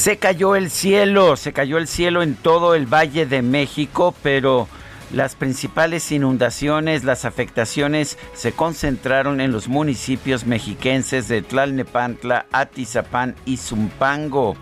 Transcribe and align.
Se 0.00 0.16
cayó 0.16 0.56
el 0.56 0.70
cielo, 0.70 1.36
se 1.36 1.52
cayó 1.52 1.76
el 1.76 1.86
cielo 1.86 2.22
en 2.22 2.34
todo 2.34 2.74
el 2.74 2.86
Valle 2.86 3.26
de 3.26 3.42
México, 3.42 4.14
pero 4.22 4.66
las 5.12 5.34
principales 5.34 6.10
inundaciones, 6.10 7.04
las 7.04 7.26
afectaciones 7.26 8.16
se 8.32 8.52
concentraron 8.52 9.42
en 9.42 9.52
los 9.52 9.68
municipios 9.68 10.46
mexiquenses 10.46 11.28
de 11.28 11.42
Tlalnepantla, 11.42 12.46
Atizapán 12.50 13.36
y 13.44 13.58
Zumpango. 13.58 14.56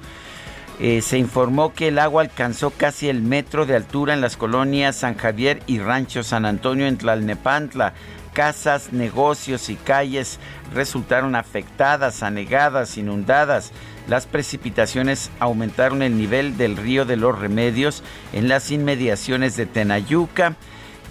Eh, 0.81 1.03
se 1.03 1.19
informó 1.19 1.73
que 1.73 1.87
el 1.87 2.01
agua 2.01 2.23
alcanzó 2.23 2.71
casi 2.71 3.09
el 3.09 3.23
metro 3.23 3.65
de 3.65 3.77
altura 3.77 4.15
en 4.15 4.21
las 4.21 4.37
colonias 4.37 4.97
San 4.97 5.17
Javier 5.17 5.63
y 5.69 5.79
Rancho 5.79 6.25
San 6.25 6.47
Antonio 6.47 6.89
en 6.89 6.99
Tlalnepantla. 6.99 7.95
Casas, 8.33 8.93
negocios 8.93 9.69
y 9.71 9.77
calles 9.77 10.41
resultaron 10.75 11.37
afectadas, 11.37 12.25
anegadas, 12.25 12.99
inundadas. 12.99 13.73
Las 14.09 14.27
precipitaciones 14.27 15.31
aumentaron 15.39 16.03
el 16.03 16.17
nivel 16.17 16.57
del 16.57 16.79
río 16.79 17.05
de 17.05 17.17
los 17.17 17.39
Remedios 17.39 18.03
en 18.33 18.49
las 18.49 18.71
inmediaciones 18.71 19.55
de 19.57 19.67
Tenayuca. 19.67 20.57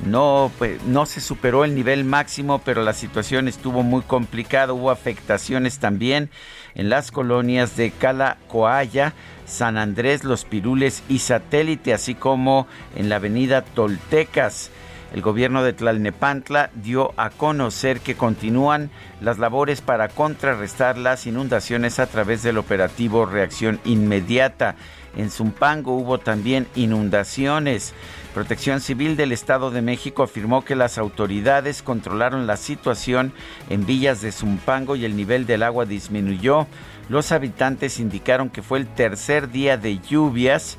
No, 0.06 0.52
pues, 0.58 0.84
no 0.84 1.06
se 1.06 1.22
superó 1.22 1.64
el 1.64 1.76
nivel 1.76 2.06
máximo, 2.06 2.60
pero 2.66 2.84
la 2.84 2.94
situación 2.94 3.48
estuvo 3.48 3.84
muy 3.84 4.02
complicada. 4.02 4.74
Hubo 4.74 4.90
afectaciones 4.90 5.78
también 5.78 6.30
en 6.74 6.90
las 6.90 7.12
colonias 7.12 7.78
de 7.78 7.92
Calacoaya, 7.92 9.14
San 9.46 9.78
Andrés, 9.78 10.24
Los 10.24 10.44
Pirules 10.44 11.04
y 11.08 11.20
Satélite, 11.20 11.94
así 11.94 12.16
como 12.16 12.68
en 12.96 13.10
la 13.10 13.18
avenida 13.18 13.64
Toltecas. 13.64 14.72
El 15.14 15.22
gobierno 15.22 15.64
de 15.64 15.74
Tlalnepantla 15.74 16.70
dio 16.76 17.14
a 17.16 17.30
conocer 17.30 18.02
que 18.02 18.16
continúan 18.16 18.90
las 19.22 19.40
labores 19.40 19.82
para 19.82 20.10
contrarrestar 20.10 20.98
las 20.98 21.26
inundaciones 21.28 22.00
a 22.00 22.08
través 22.08 22.44
del 22.44 22.58
operativo 22.58 23.26
Reacción 23.26 23.80
Inmediata. 23.86 24.76
En 25.16 25.32
Zumpango 25.32 25.96
hubo 25.96 26.20
también 26.20 26.68
inundaciones. 26.76 27.94
Protección 28.34 28.82
Civil 28.82 29.16
del 29.16 29.32
Estado 29.32 29.72
de 29.72 29.82
México 29.82 30.24
afirmó 30.24 30.64
que 30.64 30.76
las 30.76 30.98
autoridades 30.98 31.82
controlaron 31.82 32.46
la 32.46 32.58
situación 32.58 33.34
en 33.70 33.86
villas 33.86 34.22
de 34.22 34.32
Zumpango 34.32 34.96
y 34.96 35.06
el 35.06 35.16
nivel 35.16 35.48
del 35.48 35.64
agua 35.64 35.86
disminuyó. 35.86 36.68
Los 37.10 37.32
habitantes 37.32 38.00
indicaron 38.00 38.50
que 38.50 38.62
fue 38.62 38.80
el 38.80 38.88
tercer 38.88 39.50
día 39.50 39.78
de 39.78 40.00
lluvias 40.00 40.78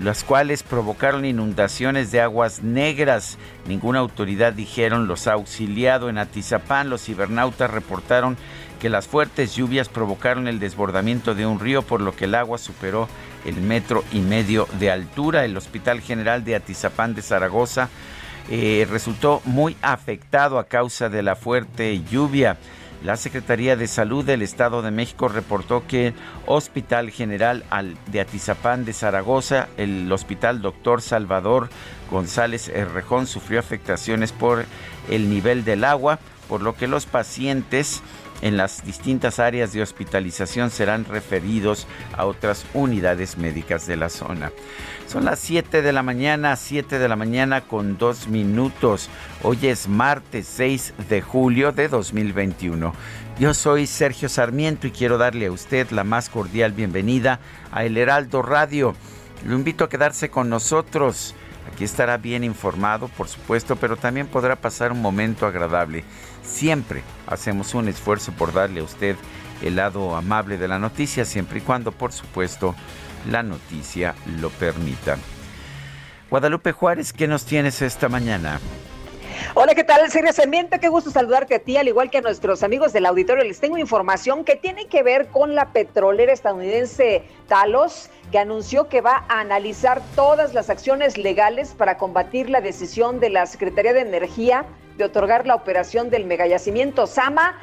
las 0.00 0.24
cuales 0.24 0.62
provocaron 0.62 1.24
inundaciones 1.24 2.10
de 2.10 2.20
aguas 2.20 2.62
negras. 2.62 3.38
Ninguna 3.66 4.00
autoridad 4.00 4.52
dijeron 4.52 5.08
los 5.08 5.26
ha 5.26 5.32
auxiliado 5.32 6.08
en 6.08 6.18
Atizapán. 6.18 6.90
Los 6.90 7.04
cibernautas 7.04 7.70
reportaron 7.70 8.36
que 8.80 8.90
las 8.90 9.06
fuertes 9.06 9.54
lluvias 9.54 9.88
provocaron 9.88 10.48
el 10.48 10.58
desbordamiento 10.58 11.34
de 11.34 11.46
un 11.46 11.60
río, 11.60 11.82
por 11.82 12.00
lo 12.00 12.14
que 12.14 12.26
el 12.26 12.34
agua 12.34 12.58
superó 12.58 13.08
el 13.46 13.56
metro 13.56 14.04
y 14.12 14.20
medio 14.20 14.68
de 14.78 14.90
altura. 14.90 15.44
El 15.44 15.56
Hospital 15.56 16.00
General 16.00 16.44
de 16.44 16.56
Atizapán 16.56 17.14
de 17.14 17.22
Zaragoza 17.22 17.88
eh, 18.50 18.86
resultó 18.90 19.40
muy 19.44 19.76
afectado 19.82 20.58
a 20.58 20.66
causa 20.66 21.08
de 21.08 21.22
la 21.22 21.36
fuerte 21.36 22.02
lluvia. 22.10 22.58
La 23.06 23.16
Secretaría 23.16 23.76
de 23.76 23.86
Salud 23.86 24.24
del 24.24 24.42
Estado 24.42 24.82
de 24.82 24.90
México 24.90 25.28
reportó 25.28 25.86
que 25.86 26.08
el 26.08 26.14
Hospital 26.44 27.12
General 27.12 27.62
de 28.10 28.20
Atizapán 28.20 28.84
de 28.84 28.92
Zaragoza, 28.92 29.68
el 29.76 30.10
Hospital 30.10 30.60
Doctor 30.60 31.00
Salvador 31.00 31.68
González 32.10 32.68
Herrejón, 32.68 33.28
sufrió 33.28 33.60
afectaciones 33.60 34.32
por 34.32 34.64
el 35.08 35.30
nivel 35.30 35.64
del 35.64 35.84
agua, 35.84 36.18
por 36.48 36.62
lo 36.62 36.74
que 36.74 36.88
los 36.88 37.06
pacientes 37.06 38.02
en 38.42 38.56
las 38.56 38.84
distintas 38.84 39.38
áreas 39.38 39.72
de 39.72 39.82
hospitalización 39.82 40.70
serán 40.70 41.04
referidos 41.04 41.86
a 42.16 42.26
otras 42.26 42.66
unidades 42.74 43.38
médicas 43.38 43.86
de 43.86 43.96
la 43.96 44.08
zona. 44.08 44.52
Son 45.06 45.24
las 45.24 45.38
7 45.38 45.82
de 45.82 45.92
la 45.92 46.02
mañana, 46.02 46.56
7 46.56 46.98
de 46.98 47.08
la 47.08 47.16
mañana 47.16 47.60
con 47.60 47.96
2 47.96 48.28
minutos. 48.28 49.08
Hoy 49.42 49.58
es 49.62 49.88
martes 49.88 50.46
6 50.48 50.94
de 51.08 51.22
julio 51.22 51.72
de 51.72 51.88
2021. 51.88 52.92
Yo 53.38 53.54
soy 53.54 53.86
Sergio 53.86 54.28
Sarmiento 54.28 54.86
y 54.86 54.90
quiero 54.90 55.18
darle 55.18 55.46
a 55.46 55.52
usted 55.52 55.90
la 55.90 56.04
más 56.04 56.28
cordial 56.28 56.72
bienvenida 56.72 57.38
a 57.70 57.84
El 57.84 57.96
Heraldo 57.96 58.42
Radio. 58.42 58.94
Lo 59.44 59.54
invito 59.54 59.84
a 59.84 59.88
quedarse 59.88 60.30
con 60.30 60.48
nosotros. 60.48 61.34
Aquí 61.72 61.84
estará 61.84 62.16
bien 62.16 62.44
informado, 62.44 63.08
por 63.08 63.28
supuesto, 63.28 63.76
pero 63.76 63.96
también 63.96 64.26
podrá 64.26 64.56
pasar 64.56 64.92
un 64.92 65.02
momento 65.02 65.46
agradable. 65.46 66.04
Siempre 66.46 67.02
hacemos 67.26 67.74
un 67.74 67.88
esfuerzo 67.88 68.32
por 68.32 68.52
darle 68.52 68.80
a 68.80 68.84
usted 68.84 69.16
el 69.62 69.76
lado 69.76 70.14
amable 70.14 70.58
de 70.58 70.68
la 70.68 70.78
noticia, 70.78 71.24
siempre 71.24 71.58
y 71.58 71.62
cuando, 71.62 71.92
por 71.92 72.12
supuesto, 72.12 72.74
la 73.30 73.42
noticia 73.42 74.14
lo 74.40 74.50
permita. 74.50 75.18
Guadalupe 76.30 76.72
Juárez, 76.72 77.12
¿qué 77.12 77.26
nos 77.26 77.44
tienes 77.44 77.82
esta 77.82 78.08
mañana? 78.08 78.60
Hola, 79.54 79.74
¿qué 79.74 79.84
tal? 79.84 80.10
Sergio 80.10 80.32
Sarmiento, 80.32 80.78
qué 80.80 80.88
gusto 80.88 81.10
saludarte 81.10 81.54
a 81.54 81.58
ti, 81.58 81.76
al 81.76 81.88
igual 81.88 82.10
que 82.10 82.18
a 82.18 82.20
nuestros 82.20 82.62
amigos 82.62 82.92
del 82.92 83.06
auditorio. 83.06 83.44
Les 83.44 83.60
tengo 83.60 83.78
información 83.78 84.44
que 84.44 84.56
tiene 84.56 84.86
que 84.86 85.02
ver 85.02 85.28
con 85.28 85.54
la 85.54 85.72
petrolera 85.72 86.32
estadounidense 86.32 87.22
Talos, 87.48 88.10
que 88.30 88.38
anunció 88.38 88.88
que 88.88 89.00
va 89.00 89.24
a 89.28 89.40
analizar 89.40 90.02
todas 90.14 90.54
las 90.54 90.70
acciones 90.70 91.16
legales 91.16 91.74
para 91.74 91.96
combatir 91.96 92.50
la 92.50 92.60
decisión 92.60 93.20
de 93.20 93.30
la 93.30 93.46
Secretaría 93.46 93.92
de 93.92 94.00
Energía 94.00 94.66
de 94.96 95.04
otorgar 95.04 95.46
la 95.46 95.54
operación 95.54 96.10
del 96.10 96.24
megayacimiento 96.24 97.06
Sama 97.06 97.58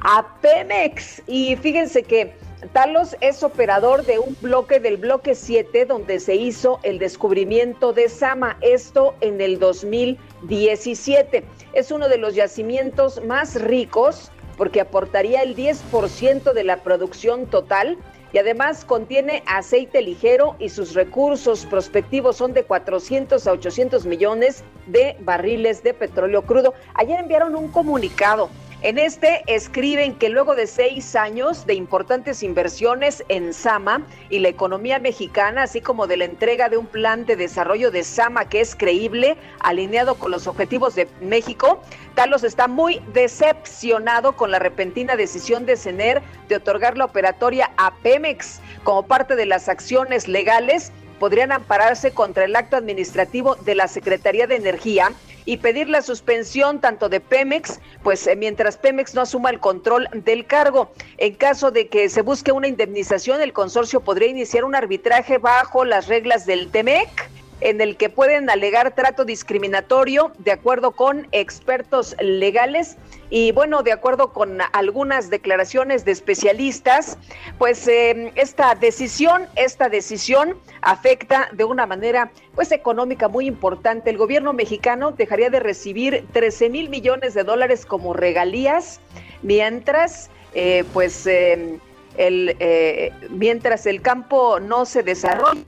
a 0.00 0.40
Pemex. 0.40 1.22
Y 1.26 1.56
fíjense 1.56 2.02
que 2.02 2.34
Talos 2.72 3.16
es 3.20 3.42
operador 3.42 4.04
de 4.04 4.18
un 4.18 4.36
bloque 4.40 4.80
del 4.80 4.96
bloque 4.96 5.34
7 5.34 5.84
donde 5.84 6.20
se 6.20 6.34
hizo 6.34 6.80
el 6.82 6.98
descubrimiento 6.98 7.92
de 7.92 8.08
Sama, 8.08 8.56
esto 8.60 9.14
en 9.20 9.40
el 9.40 9.58
2017. 9.58 11.44
Es 11.74 11.90
uno 11.90 12.08
de 12.08 12.18
los 12.18 12.34
yacimientos 12.34 13.22
más 13.24 13.60
ricos 13.60 14.32
porque 14.56 14.80
aportaría 14.80 15.42
el 15.42 15.54
10% 15.54 16.52
de 16.54 16.64
la 16.64 16.82
producción 16.82 17.46
total 17.46 17.98
y 18.32 18.38
además 18.38 18.84
contiene 18.84 19.42
aceite 19.46 20.02
ligero 20.02 20.56
y 20.58 20.68
sus 20.68 20.94
recursos 20.94 21.66
prospectivos 21.66 22.36
son 22.36 22.52
de 22.52 22.64
400 22.64 23.46
a 23.46 23.52
800 23.52 24.06
millones 24.06 24.64
de 24.86 25.16
barriles 25.20 25.82
de 25.82 25.94
petróleo 25.94 26.42
crudo. 26.42 26.74
Ayer 26.94 27.18
enviaron 27.20 27.56
un 27.56 27.68
comunicado 27.68 28.50
en 28.86 28.98
este 28.98 29.42
escriben 29.48 30.14
que 30.14 30.28
luego 30.28 30.54
de 30.54 30.68
seis 30.68 31.16
años 31.16 31.66
de 31.66 31.74
importantes 31.74 32.44
inversiones 32.44 33.24
en 33.28 33.52
Sama 33.52 34.06
y 34.30 34.38
la 34.38 34.48
economía 34.48 35.00
mexicana, 35.00 35.64
así 35.64 35.80
como 35.80 36.06
de 36.06 36.16
la 36.16 36.26
entrega 36.26 36.68
de 36.68 36.76
un 36.76 36.86
plan 36.86 37.26
de 37.26 37.34
desarrollo 37.34 37.90
de 37.90 38.04
Sama 38.04 38.48
que 38.48 38.60
es 38.60 38.76
creíble, 38.76 39.36
alineado 39.58 40.14
con 40.14 40.30
los 40.30 40.46
objetivos 40.46 40.94
de 40.94 41.08
México, 41.20 41.82
Talos 42.14 42.44
está 42.44 42.68
muy 42.68 43.02
decepcionado 43.12 44.36
con 44.36 44.52
la 44.52 44.60
repentina 44.60 45.16
decisión 45.16 45.66
de 45.66 45.76
CENER 45.76 46.22
de 46.46 46.54
otorgar 46.54 46.96
la 46.96 47.06
operatoria 47.06 47.72
a 47.76 47.92
Pemex 47.92 48.60
como 48.84 49.04
parte 49.04 49.34
de 49.34 49.46
las 49.46 49.68
acciones 49.68 50.28
legales. 50.28 50.92
Podrían 51.18 51.50
ampararse 51.50 52.12
contra 52.12 52.44
el 52.44 52.54
acto 52.54 52.76
administrativo 52.76 53.56
de 53.56 53.74
la 53.74 53.88
Secretaría 53.88 54.46
de 54.46 54.54
Energía 54.54 55.10
y 55.46 55.56
pedir 55.56 55.88
la 55.88 56.02
suspensión 56.02 56.80
tanto 56.80 57.08
de 57.08 57.20
Pemex, 57.20 57.80
pues 58.02 58.26
eh, 58.26 58.36
mientras 58.36 58.76
Pemex 58.76 59.14
no 59.14 59.22
asuma 59.22 59.50
el 59.50 59.60
control 59.60 60.08
del 60.12 60.44
cargo. 60.44 60.92
En 61.16 61.34
caso 61.34 61.70
de 61.70 61.88
que 61.88 62.10
se 62.10 62.20
busque 62.20 62.52
una 62.52 62.68
indemnización, 62.68 63.40
el 63.40 63.52
consorcio 63.52 64.00
podría 64.00 64.28
iniciar 64.28 64.64
un 64.64 64.74
arbitraje 64.74 65.38
bajo 65.38 65.84
las 65.84 66.08
reglas 66.08 66.44
del 66.44 66.68
TEMEC 66.70 67.30
en 67.60 67.80
el 67.80 67.96
que 67.96 68.10
pueden 68.10 68.50
alegar 68.50 68.94
trato 68.94 69.24
discriminatorio 69.24 70.32
de 70.38 70.52
acuerdo 70.52 70.92
con 70.92 71.26
expertos 71.32 72.14
legales 72.20 72.96
y 73.30 73.52
bueno, 73.52 73.82
de 73.82 73.92
acuerdo 73.92 74.32
con 74.32 74.58
algunas 74.72 75.30
declaraciones 75.30 76.04
de 76.04 76.12
especialistas, 76.12 77.18
pues 77.58 77.88
em, 77.88 78.30
esta 78.36 78.74
decisión, 78.74 79.46
esta 79.56 79.88
decisión 79.88 80.58
afecta 80.82 81.48
de 81.52 81.64
una 81.64 81.86
manera 81.86 82.30
pues 82.54 82.70
económica 82.72 83.28
muy 83.28 83.46
importante. 83.46 84.10
El 84.10 84.18
gobierno 84.18 84.52
mexicano 84.52 85.12
dejaría 85.12 85.50
de 85.50 85.60
recibir 85.60 86.24
13 86.32 86.70
mil 86.70 86.88
millones 86.88 87.34
de 87.34 87.42
dólares 87.42 87.84
como 87.84 88.12
regalías, 88.12 89.00
mientras 89.42 90.30
eh, 90.54 90.84
pues 90.92 91.26
em, 91.26 91.80
el, 92.16 92.56
eh, 92.60 93.12
mientras 93.30 93.86
el 93.86 94.02
campo 94.02 94.60
no 94.60 94.86
se 94.86 95.02
desarrolla 95.02 95.64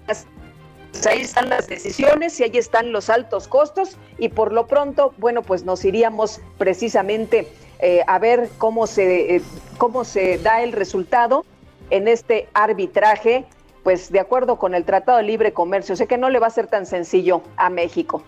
pues 0.93 1.07
ahí 1.07 1.21
están 1.21 1.49
las 1.49 1.69
decisiones 1.69 2.39
y 2.41 2.45
ahí 2.45 2.57
están 2.57 2.93
los 2.93 3.11
altos 3.11 3.49
costos 3.49 3.97
y 4.19 4.31
por 4.31 4.53
lo 4.53 4.67
pronto, 4.67 5.15
bueno, 5.19 5.43
pues 5.43 5.65
nos 5.65 5.85
iríamos 5.85 6.41
precisamente 6.57 7.49
eh, 7.81 8.03
a 8.07 8.19
ver 8.19 8.49
cómo 8.59 8.87
se, 8.87 9.37
eh, 9.37 9.43
cómo 9.77 10.05
se 10.05 10.39
da 10.39 10.63
el 10.63 10.73
resultado 10.73 11.45
en 11.91 12.09
este 12.09 12.49
arbitraje, 12.55 13.45
pues 13.85 14.11
de 14.11 14.21
acuerdo 14.21 14.59
con 14.59 14.75
el 14.75 14.85
Tratado 14.85 15.19
de 15.19 15.25
Libre 15.25 15.53
Comercio. 15.53 15.97
Sé 15.97 16.07
que 16.07 16.19
no 16.19 16.31
le 16.31 16.39
va 16.39 16.49
a 16.49 16.51
ser 16.51 16.67
tan 16.67 16.87
sencillo 16.87 17.43
a 17.57 17.71
México. 17.71 18.23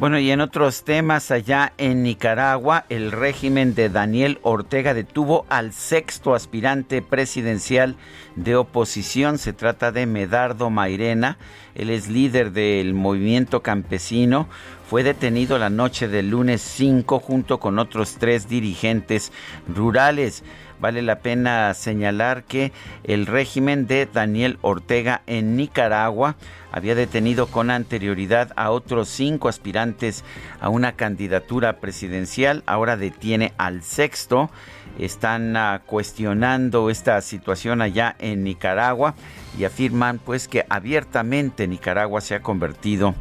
Bueno, 0.00 0.18
y 0.18 0.30
en 0.30 0.40
otros 0.40 0.84
temas, 0.84 1.30
allá 1.30 1.74
en 1.76 2.02
Nicaragua, 2.02 2.86
el 2.88 3.12
régimen 3.12 3.74
de 3.74 3.90
Daniel 3.90 4.38
Ortega 4.40 4.94
detuvo 4.94 5.44
al 5.50 5.74
sexto 5.74 6.34
aspirante 6.34 7.02
presidencial 7.02 7.96
de 8.34 8.56
oposición. 8.56 9.36
Se 9.36 9.52
trata 9.52 9.92
de 9.92 10.06
Medardo 10.06 10.70
Mairena. 10.70 11.36
Él 11.74 11.90
es 11.90 12.08
líder 12.08 12.52
del 12.52 12.94
movimiento 12.94 13.60
campesino. 13.60 14.48
Fue 14.88 15.02
detenido 15.02 15.58
la 15.58 15.68
noche 15.68 16.08
del 16.08 16.30
lunes 16.30 16.62
5 16.62 17.20
junto 17.20 17.60
con 17.60 17.78
otros 17.78 18.16
tres 18.18 18.48
dirigentes 18.48 19.32
rurales. 19.68 20.42
Vale 20.80 21.02
la 21.02 21.18
pena 21.18 21.74
señalar 21.74 22.44
que 22.44 22.72
el 23.04 23.26
régimen 23.26 23.86
de 23.86 24.06
Daniel 24.06 24.58
Ortega 24.62 25.20
en 25.26 25.56
Nicaragua 25.56 26.36
había 26.72 26.94
detenido 26.94 27.48
con 27.48 27.70
anterioridad 27.70 28.52
a 28.56 28.70
otros 28.70 29.08
cinco 29.08 29.48
aspirantes 29.48 30.24
a 30.60 30.70
una 30.70 30.92
candidatura 30.92 31.80
presidencial, 31.80 32.62
ahora 32.66 32.96
detiene 32.96 33.52
al 33.58 33.82
sexto. 33.82 34.50
Están 34.98 35.56
ah, 35.56 35.82
cuestionando 35.84 36.90
esta 36.90 37.20
situación 37.20 37.82
allá 37.82 38.16
en 38.18 38.42
Nicaragua 38.42 39.14
y 39.58 39.64
afirman 39.64 40.18
pues 40.18 40.48
que 40.48 40.64
abiertamente 40.68 41.68
Nicaragua 41.68 42.20
se 42.20 42.34
ha 42.34 42.42
convertido 42.42 43.14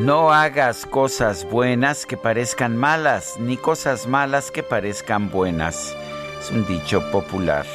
No 0.01 0.33
hagas 0.33 0.87
cosas 0.87 1.45
buenas 1.45 2.07
que 2.07 2.17
parezcan 2.17 2.77
malas, 2.77 3.37
ni 3.39 3.57
cosas 3.57 4.07
malas 4.07 4.51
que 4.51 4.63
parezcan 4.63 5.31
buenas. 5.31 5.95
Es 6.41 6.51
un 6.51 6.67
dicho 6.67 7.03
popular. 7.13 7.67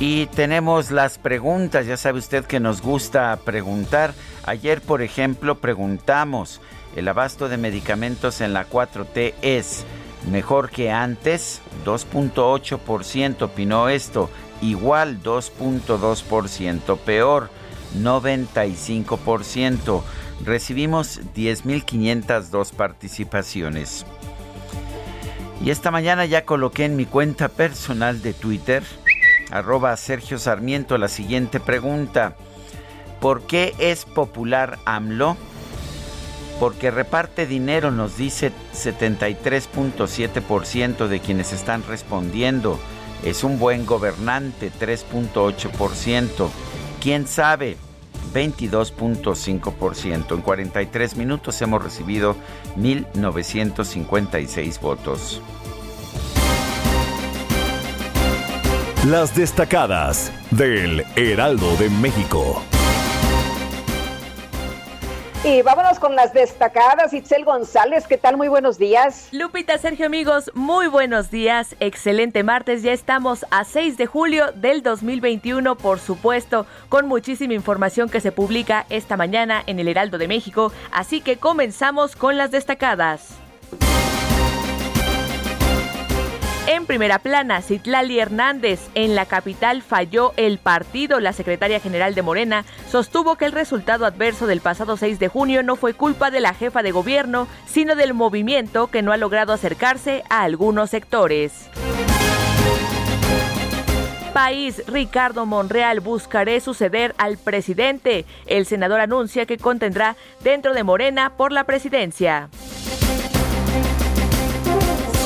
Y 0.00 0.26
tenemos 0.26 0.90
las 0.90 1.18
preguntas, 1.18 1.86
ya 1.86 1.96
sabe 1.96 2.18
usted 2.18 2.44
que 2.44 2.58
nos 2.58 2.82
gusta 2.82 3.38
preguntar. 3.44 4.14
Ayer, 4.44 4.80
por 4.80 5.02
ejemplo, 5.02 5.58
preguntamos, 5.58 6.60
¿el 6.96 7.06
abasto 7.06 7.48
de 7.48 7.56
medicamentos 7.56 8.40
en 8.40 8.52
la 8.52 8.68
4T 8.68 9.34
es 9.42 9.84
mejor 10.28 10.70
que 10.70 10.90
antes, 10.90 11.60
2.8% 11.84 13.42
opinó 13.42 13.88
esto, 13.88 14.30
igual 14.60 15.22
2.2%, 15.22 16.98
peor 16.98 17.50
95%. 17.96 20.02
Recibimos 20.44 21.20
10.502 21.34 22.72
participaciones. 22.72 24.06
Y 25.62 25.70
esta 25.70 25.90
mañana 25.90 26.24
ya 26.24 26.46
coloqué 26.46 26.86
en 26.86 26.96
mi 26.96 27.04
cuenta 27.04 27.48
personal 27.48 28.22
de 28.22 28.32
Twitter, 28.32 28.82
arroba 29.50 29.94
Sergio 29.98 30.38
Sarmiento, 30.38 30.96
la 30.96 31.08
siguiente 31.08 31.60
pregunta. 31.60 32.34
¿Por 33.20 33.42
qué 33.42 33.74
es 33.78 34.06
popular 34.06 34.78
AMLO? 34.86 35.36
Porque 36.60 36.92
reparte 36.92 37.46
dinero, 37.46 37.90
nos 37.90 38.18
dice 38.18 38.52
73.7% 38.74 41.08
de 41.08 41.20
quienes 41.20 41.54
están 41.54 41.82
respondiendo. 41.88 42.78
Es 43.24 43.44
un 43.44 43.58
buen 43.58 43.86
gobernante, 43.86 44.70
3.8%. 44.78 46.50
¿Quién 47.00 47.26
sabe? 47.26 47.78
22.5%. 48.34 50.34
En 50.34 50.42
43 50.42 51.16
minutos 51.16 51.62
hemos 51.62 51.82
recibido 51.82 52.36
1.956 52.76 54.80
votos. 54.80 55.40
Las 59.06 59.34
destacadas 59.34 60.30
del 60.50 61.06
Heraldo 61.16 61.74
de 61.76 61.88
México. 61.88 62.62
Y 65.42 65.62
vámonos 65.62 65.98
con 65.98 66.16
las 66.16 66.34
destacadas. 66.34 67.14
Itzel 67.14 67.46
González, 67.46 68.06
¿qué 68.06 68.18
tal? 68.18 68.36
Muy 68.36 68.48
buenos 68.48 68.76
días. 68.76 69.28
Lupita, 69.32 69.78
Sergio, 69.78 70.04
amigos, 70.04 70.50
muy 70.52 70.86
buenos 70.86 71.30
días. 71.30 71.76
Excelente 71.80 72.42
martes. 72.42 72.82
Ya 72.82 72.92
estamos 72.92 73.46
a 73.50 73.64
6 73.64 73.96
de 73.96 74.04
julio 74.04 74.52
del 74.52 74.82
2021, 74.82 75.76
por 75.78 75.98
supuesto, 75.98 76.66
con 76.90 77.08
muchísima 77.08 77.54
información 77.54 78.10
que 78.10 78.20
se 78.20 78.32
publica 78.32 78.84
esta 78.90 79.16
mañana 79.16 79.62
en 79.66 79.78
el 79.78 79.88
Heraldo 79.88 80.18
de 80.18 80.28
México. 80.28 80.72
Así 80.92 81.22
que 81.22 81.38
comenzamos 81.38 82.16
con 82.16 82.36
las 82.36 82.50
destacadas. 82.50 83.38
En 86.66 86.86
primera 86.86 87.18
plana, 87.18 87.62
Citlali 87.62 88.20
Hernández. 88.20 88.90
En 88.94 89.14
la 89.14 89.26
capital 89.26 89.82
falló 89.82 90.32
el 90.36 90.58
partido. 90.58 91.18
La 91.18 91.32
secretaria 91.32 91.80
general 91.80 92.14
de 92.14 92.22
Morena 92.22 92.64
sostuvo 92.88 93.36
que 93.36 93.46
el 93.46 93.52
resultado 93.52 94.06
adverso 94.06 94.46
del 94.46 94.60
pasado 94.60 94.96
6 94.96 95.18
de 95.18 95.28
junio 95.28 95.62
no 95.62 95.76
fue 95.76 95.94
culpa 95.94 96.30
de 96.30 96.40
la 96.40 96.54
jefa 96.54 96.82
de 96.82 96.92
gobierno, 96.92 97.48
sino 97.66 97.96
del 97.96 98.14
movimiento 98.14 98.88
que 98.88 99.02
no 99.02 99.12
ha 99.12 99.16
logrado 99.16 99.52
acercarse 99.52 100.22
a 100.28 100.42
algunos 100.42 100.90
sectores. 100.90 101.68
País, 104.32 104.82
Ricardo 104.86 105.44
Monreal 105.44 106.00
buscaré 106.00 106.60
suceder 106.60 107.14
al 107.18 107.36
presidente. 107.36 108.26
El 108.46 108.64
senador 108.64 109.00
anuncia 109.00 109.44
que 109.44 109.58
contendrá 109.58 110.16
dentro 110.44 110.72
de 110.72 110.84
Morena 110.84 111.32
por 111.36 111.50
la 111.50 111.64
presidencia. 111.64 112.48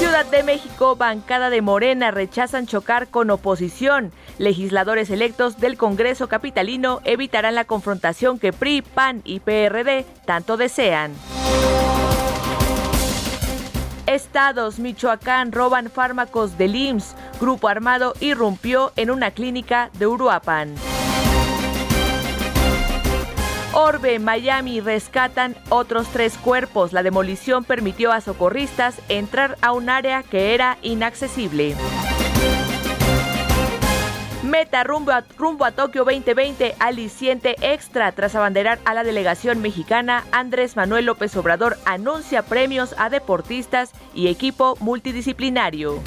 Ciudad 0.04 0.26
de 0.26 0.42
México, 0.42 0.96
bancada 0.96 1.48
de 1.48 1.62
Morena 1.62 2.10
rechazan 2.10 2.66
chocar 2.66 3.08
con 3.08 3.30
oposición. 3.30 4.12
Legisladores 4.36 5.08
electos 5.08 5.58
del 5.58 5.78
Congreso 5.78 6.28
Capitalino 6.28 7.00
evitarán 7.04 7.54
la 7.54 7.64
confrontación 7.64 8.38
que 8.38 8.52
PRI, 8.52 8.82
PAN 8.82 9.22
y 9.24 9.40
PRD 9.40 10.04
tanto 10.26 10.58
desean. 10.58 11.14
Estados, 14.04 14.78
Michoacán, 14.78 15.52
roban 15.52 15.90
fármacos 15.90 16.58
del 16.58 16.76
IMSS. 16.76 17.16
Grupo 17.40 17.68
armado 17.68 18.12
irrumpió 18.20 18.92
en 18.96 19.10
una 19.10 19.30
clínica 19.30 19.88
de 19.94 20.06
Uruapan. 20.06 20.74
Orbe, 23.76 24.20
Miami 24.20 24.80
rescatan 24.80 25.56
otros 25.68 26.06
tres 26.08 26.38
cuerpos. 26.38 26.92
La 26.92 27.02
demolición 27.02 27.64
permitió 27.64 28.12
a 28.12 28.20
socorristas 28.20 29.00
entrar 29.08 29.58
a 29.62 29.72
un 29.72 29.90
área 29.90 30.22
que 30.22 30.54
era 30.54 30.78
inaccesible. 30.82 31.74
Meta 34.44 34.84
rumbo 34.84 35.10
a, 35.10 35.24
rumbo 35.36 35.64
a 35.64 35.72
Tokio 35.72 36.04
2020, 36.04 36.76
aliciente 36.78 37.56
extra. 37.62 38.12
Tras 38.12 38.36
abanderar 38.36 38.78
a 38.84 38.94
la 38.94 39.02
delegación 39.02 39.60
mexicana, 39.60 40.24
Andrés 40.30 40.76
Manuel 40.76 41.06
López 41.06 41.36
Obrador 41.36 41.76
anuncia 41.84 42.42
premios 42.42 42.94
a 42.96 43.10
deportistas 43.10 43.90
y 44.14 44.28
equipo 44.28 44.76
multidisciplinario. 44.78 46.00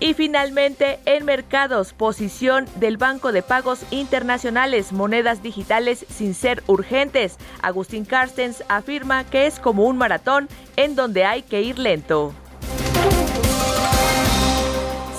Y 0.00 0.14
finalmente, 0.14 0.98
en 1.06 1.24
mercados, 1.24 1.92
posición 1.92 2.66
del 2.76 2.96
Banco 2.96 3.32
de 3.32 3.42
Pagos 3.42 3.80
Internacionales, 3.90 4.92
monedas 4.92 5.42
digitales 5.42 6.04
sin 6.08 6.34
ser 6.34 6.62
urgentes. 6.66 7.38
Agustín 7.62 8.04
Carstens 8.04 8.64
afirma 8.68 9.24
que 9.24 9.46
es 9.46 9.58
como 9.58 9.84
un 9.84 9.96
maratón 9.96 10.48
en 10.76 10.96
donde 10.96 11.24
hay 11.24 11.42
que 11.42 11.62
ir 11.62 11.78
lento. 11.78 12.34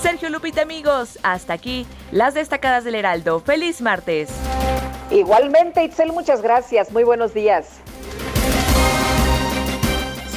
Sergio 0.02 0.30
Lupita, 0.30 0.62
amigos, 0.62 1.18
hasta 1.24 1.54
aquí 1.54 1.88
las 2.12 2.36
destacadas 2.36 2.84
del 2.84 2.96
Heraldo. 2.96 3.40
Feliz 3.40 3.82
martes. 3.82 4.30
Igualmente, 5.10 5.84
Itzel, 5.84 6.12
muchas 6.12 6.42
gracias. 6.42 6.92
Muy 6.92 7.04
buenos 7.04 7.34
días. 7.34 7.80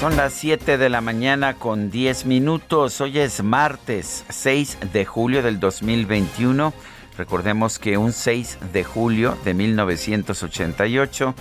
Son 0.00 0.16
las 0.16 0.32
7 0.34 0.78
de 0.78 0.90
la 0.90 1.00
mañana 1.00 1.54
con 1.54 1.90
10 1.90 2.26
minutos. 2.26 3.00
Hoy 3.00 3.18
es 3.18 3.42
martes 3.42 4.24
6 4.28 4.78
de 4.92 5.04
julio 5.04 5.42
del 5.42 5.58
2021. 5.58 6.72
Recordemos 7.16 7.80
que 7.80 7.98
un 7.98 8.12
6 8.12 8.58
de 8.72 8.84
julio 8.84 9.36
de 9.44 9.54
1988 9.54 11.34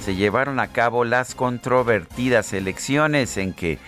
se 0.00 0.16
llevaron 0.16 0.58
a 0.58 0.72
cabo 0.72 1.04
las 1.04 1.36
controvertidas 1.36 2.52
elecciones 2.52 3.36
en 3.36 3.52
que 3.52 3.78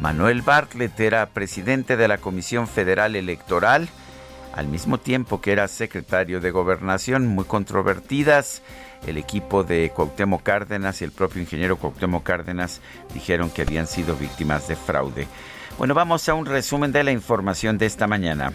Manuel 0.00 0.40
Bartlett 0.40 0.98
era 0.98 1.26
presidente 1.26 1.98
de 1.98 2.08
la 2.08 2.16
Comisión 2.16 2.68
Federal 2.68 3.14
Electoral, 3.14 3.90
al 4.54 4.68
mismo 4.68 4.96
tiempo 4.96 5.42
que 5.42 5.52
era 5.52 5.68
secretario 5.68 6.40
de 6.40 6.50
Gobernación, 6.50 7.26
muy 7.26 7.44
controvertidas 7.44 8.62
el 9.06 9.18
equipo 9.18 9.64
de 9.64 9.90
Cuauhtémoc 9.94 10.42
Cárdenas 10.42 11.00
y 11.00 11.04
el 11.04 11.12
propio 11.12 11.40
ingeniero 11.40 11.76
Cuauhtémoc 11.76 12.22
Cárdenas 12.22 12.80
dijeron 13.14 13.50
que 13.50 13.62
habían 13.62 13.86
sido 13.86 14.16
víctimas 14.16 14.68
de 14.68 14.76
fraude. 14.76 15.26
Bueno, 15.78 15.94
vamos 15.94 16.28
a 16.28 16.34
un 16.34 16.46
resumen 16.46 16.92
de 16.92 17.04
la 17.04 17.12
información 17.12 17.78
de 17.78 17.86
esta 17.86 18.06
mañana. 18.06 18.52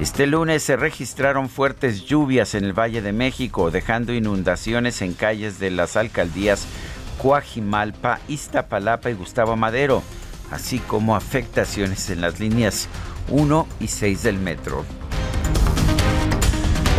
Este 0.00 0.26
lunes 0.26 0.62
se 0.62 0.76
registraron 0.76 1.50
fuertes 1.50 2.04
lluvias 2.06 2.54
en 2.54 2.64
el 2.64 2.72
Valle 2.72 3.02
de 3.02 3.12
México, 3.12 3.70
dejando 3.70 4.14
inundaciones 4.14 5.02
en 5.02 5.12
calles 5.12 5.58
de 5.58 5.70
las 5.70 5.96
alcaldías 5.96 6.66
Coajimalpa, 7.20 8.18
Iztapalapa 8.26 9.10
y 9.10 9.14
Gustavo 9.14 9.56
Madero, 9.56 10.02
así 10.50 10.78
como 10.78 11.16
afectaciones 11.16 12.08
en 12.08 12.22
las 12.22 12.40
líneas 12.40 12.88
1 13.28 13.66
y 13.78 13.88
6 13.88 14.22
del 14.22 14.38
metro. 14.38 14.86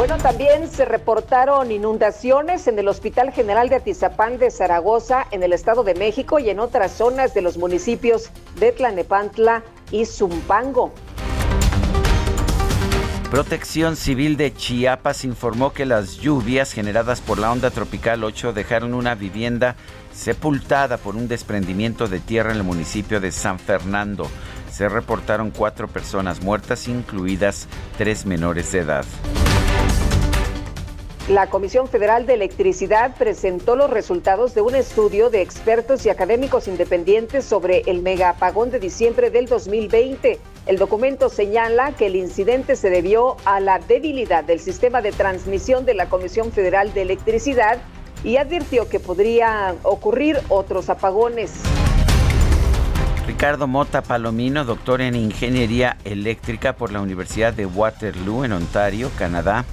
Bueno, 0.01 0.17
también 0.17 0.67
se 0.67 0.83
reportaron 0.83 1.71
inundaciones 1.71 2.65
en 2.65 2.79
el 2.79 2.87
Hospital 2.87 3.31
General 3.31 3.69
de 3.69 3.75
Atizapán 3.75 4.39
de 4.39 4.49
Zaragoza, 4.49 5.27
en 5.29 5.43
el 5.43 5.53
Estado 5.53 5.83
de 5.83 5.93
México 5.93 6.39
y 6.39 6.49
en 6.49 6.59
otras 6.59 6.93
zonas 6.93 7.35
de 7.35 7.43
los 7.43 7.55
municipios 7.59 8.31
de 8.59 8.71
Tlanepantla 8.71 9.61
y 9.91 10.07
Zumpango. 10.07 10.91
Protección 13.29 13.95
Civil 13.95 14.37
de 14.37 14.51
Chiapas 14.55 15.23
informó 15.23 15.71
que 15.71 15.85
las 15.85 16.17
lluvias 16.17 16.73
generadas 16.73 17.21
por 17.21 17.37
la 17.37 17.51
onda 17.51 17.69
tropical 17.69 18.23
8 18.23 18.53
dejaron 18.53 18.95
una 18.95 19.13
vivienda 19.13 19.75
sepultada 20.11 20.97
por 20.97 21.15
un 21.15 21.27
desprendimiento 21.27 22.07
de 22.07 22.19
tierra 22.19 22.49
en 22.49 22.57
el 22.57 22.63
municipio 22.63 23.21
de 23.21 23.31
San 23.31 23.59
Fernando. 23.59 24.27
Se 24.71 24.89
reportaron 24.89 25.51
cuatro 25.51 25.87
personas 25.87 26.41
muertas, 26.41 26.87
incluidas 26.87 27.67
tres 27.99 28.25
menores 28.25 28.71
de 28.71 28.79
edad. 28.79 29.05
La 31.29 31.47
Comisión 31.47 31.87
Federal 31.87 32.25
de 32.25 32.33
Electricidad 32.33 33.15
presentó 33.15 33.75
los 33.75 33.91
resultados 33.91 34.55
de 34.55 34.61
un 34.61 34.73
estudio 34.73 35.29
de 35.29 35.43
expertos 35.43 36.03
y 36.05 36.09
académicos 36.09 36.67
independientes 36.67 37.45
sobre 37.45 37.83
el 37.85 38.01
mega 38.01 38.29
apagón 38.29 38.71
de 38.71 38.79
diciembre 38.79 39.29
del 39.29 39.45
2020. 39.45 40.39
El 40.65 40.77
documento 40.77 41.29
señala 41.29 41.91
que 41.91 42.07
el 42.07 42.15
incidente 42.15 42.75
se 42.75 42.89
debió 42.89 43.37
a 43.45 43.59
la 43.59 43.77
debilidad 43.77 44.43
del 44.43 44.59
sistema 44.59 45.03
de 45.03 45.11
transmisión 45.11 45.85
de 45.85 45.93
la 45.93 46.09
Comisión 46.09 46.51
Federal 46.51 46.91
de 46.91 47.03
Electricidad 47.03 47.77
y 48.23 48.37
advirtió 48.37 48.89
que 48.89 48.99
podrían 48.99 49.77
ocurrir 49.83 50.39
otros 50.49 50.89
apagones. 50.89 51.53
Ricardo 53.27 53.67
Mota 53.67 54.01
Palomino, 54.01 54.65
doctor 54.65 55.01
en 55.01 55.15
Ingeniería 55.15 55.97
Eléctrica 56.03 56.75
por 56.75 56.91
la 56.91 56.99
Universidad 56.99 57.53
de 57.53 57.67
Waterloo 57.67 58.43
en 58.43 58.53
Ontario, 58.53 59.11
Canadá, 59.17 59.65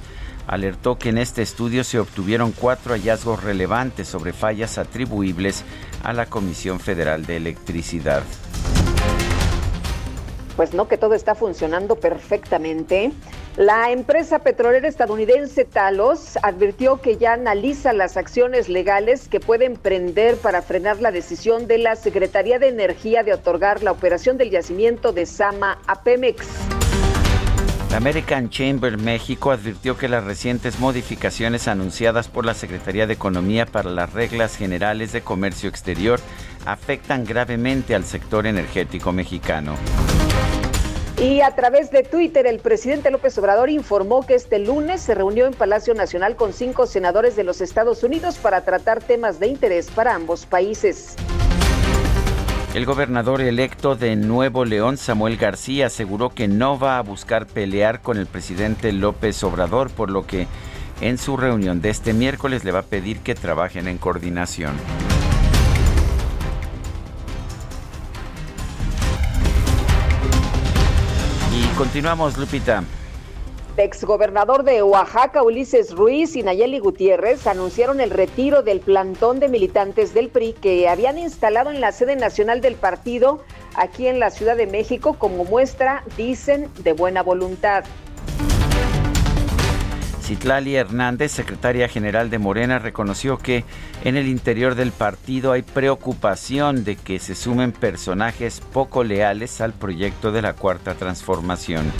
alertó 0.49 0.99
que 0.99 1.11
en 1.11 1.19
este 1.19 1.43
estudio 1.43 1.85
se 1.85 2.00
obtuvieron 2.00 2.52
cuatro 2.52 2.95
hallazgos 2.95 3.45
relevantes 3.45 4.09
sobre 4.09 4.33
fallas 4.33 4.78
atribuibles 4.78 5.62
a 6.02 6.12
la 6.12 6.26
Comisión 6.26 6.81
Federal 6.81 7.26
de 7.26 7.37
Electricidad. 7.37 8.23
Pues 10.57 10.75
no 10.75 10.88
que 10.88 10.97
todo 10.97 11.14
está 11.14 11.37
funcionando 11.37 11.97
perfectamente. 11.97 13.12
La 13.57 13.90
empresa 13.90 14.38
petrolera 14.38 14.88
estadounidense 14.88 15.64
Talos 15.64 16.38
advirtió 16.43 17.00
que 17.00 17.17
ya 17.17 17.35
analiza 17.35 17.93
las 17.93 18.17
acciones 18.17 18.69
legales 18.69 19.28
que 19.28 19.40
pueden 19.40 19.76
prender 19.76 20.37
para 20.37 20.62
frenar 20.62 21.00
la 21.00 21.12
decisión 21.12 21.67
de 21.67 21.78
la 21.78 21.95
Secretaría 21.95 22.59
de 22.59 22.69
Energía 22.69 23.23
de 23.23 23.35
otorgar 23.35 23.83
la 23.83 23.93
operación 23.93 24.38
del 24.38 24.50
yacimiento 24.50 25.12
de 25.12 25.26
Sama 25.26 25.78
a 25.87 26.02
Pemex. 26.02 26.47
La 27.90 27.97
American 27.97 28.50
Chamber 28.50 28.99
México 28.99 29.50
advirtió 29.50 29.97
que 29.97 30.09
las 30.09 30.23
recientes 30.23 30.78
modificaciones 30.78 31.68
anunciadas 31.68 32.28
por 32.28 32.45
la 32.45 32.52
Secretaría 32.52 33.07
de 33.07 33.14
Economía 33.14 33.64
para 33.64 33.90
las 33.90 34.12
reglas 34.12 34.57
generales 34.57 35.12
de 35.12 35.23
comercio 35.23 35.71
exterior 35.71 36.21
afectan 36.66 37.25
gravemente 37.25 37.95
al 37.95 38.04
sector 38.04 38.47
energético 38.47 39.12
mexicano. 39.12 39.75
Y 41.16 41.40
a 41.40 41.54
través 41.57 41.90
de 41.90 42.02
Twitter, 42.02 42.47
el 42.47 42.61
presidente 42.61 43.11
López 43.11 43.37
Obrador 43.38 43.71
informó 43.71 44.25
que 44.25 44.35
este 44.35 44.59
lunes 44.59 45.00
se 45.00 45.14
reunió 45.14 45.47
en 45.47 45.54
Palacio 45.54 45.95
Nacional 45.95 46.37
con 46.37 46.52
cinco 46.52 46.87
senadores 46.87 47.35
de 47.37 47.42
los 47.42 47.61
Estados 47.62 48.04
Unidos 48.04 48.37
para 48.37 48.64
tratar 48.64 49.02
temas 49.02 49.40
de 49.40 49.49
interés 49.49 49.90
para 49.90 50.14
ambos 50.14 50.47
países. 50.47 51.16
El 52.78 52.87
gobernador 52.87 53.40
electo 53.40 53.97
de 53.97 54.14
Nuevo 54.14 54.64
León, 54.64 54.99
Samuel 54.99 55.37
García, 55.37 55.87
aseguró 55.87 56.30
que 56.30 56.47
no 56.47 56.78
va 56.78 56.99
a 56.99 57.02
buscar 57.02 57.44
pelear 57.44 58.02
con 58.02 58.18
el 58.18 58.26
presidente 58.26 58.92
López 58.92 59.42
Obrador, 59.42 59.90
por 59.90 60.12
lo 60.12 60.28
que 60.28 60.47
en 61.00 61.18
su 61.18 61.37
reunión 61.37 61.80
de 61.80 61.90
este 61.90 62.12
miércoles 62.12 62.62
le 62.62 62.70
va 62.70 62.78
a 62.78 62.82
pedir 62.82 63.18
que 63.18 63.35
trabajen 63.35 63.88
en 63.88 63.99
coordinación. 63.99 64.76
Y 71.52 71.76
continuamos, 71.76 72.38
Lupita 72.38 72.85
exgobernador 73.85 74.64
de 74.64 74.82
Oaxaca, 74.82 75.42
Ulises 75.42 75.94
Ruiz 75.94 76.37
y 76.37 76.42
Nayeli 76.42 76.78
Gutiérrez 76.78 77.47
anunciaron 77.47 78.00
el 78.00 78.11
retiro 78.11 78.62
del 78.62 78.80
plantón 78.80 79.40
de 79.40 79.49
militantes 79.49 80.14
del 80.14 80.28
PRI 80.28 80.54
que 80.54 80.88
habían 80.88 81.18
instalado 81.18 81.70
en 81.70 81.80
la 81.80 81.92
sede 81.92 82.16
nacional 82.16 82.61
del 82.61 82.75
partido 82.75 83.44
aquí 83.75 84.06
en 84.06 84.18
la 84.18 84.30
Ciudad 84.30 84.56
de 84.56 84.66
México 84.66 85.14
como 85.18 85.44
muestra, 85.44 86.04
dicen, 86.16 86.68
de 86.82 86.92
buena 86.92 87.23
voluntad. 87.23 87.85
Citlali 90.28 90.76
Hernández, 90.76 91.32
secretaria 91.32 91.88
general 91.88 92.28
de 92.28 92.38
Morena, 92.38 92.78
reconoció 92.78 93.38
que 93.38 93.64
en 94.04 94.18
el 94.18 94.28
interior 94.28 94.75
del 94.75 94.92
partido 94.92 95.52
hay 95.52 95.62
preocupación 95.62 96.85
de 96.85 96.97
que 96.97 97.18
se 97.18 97.35
sumen 97.35 97.73
personajes 97.73 98.61
poco 98.61 99.04
leales 99.04 99.62
al 99.62 99.73
proyecto 99.73 100.30
de 100.30 100.42
la 100.42 100.52
Cuarta 100.52 100.94
Transformación. 100.94 101.90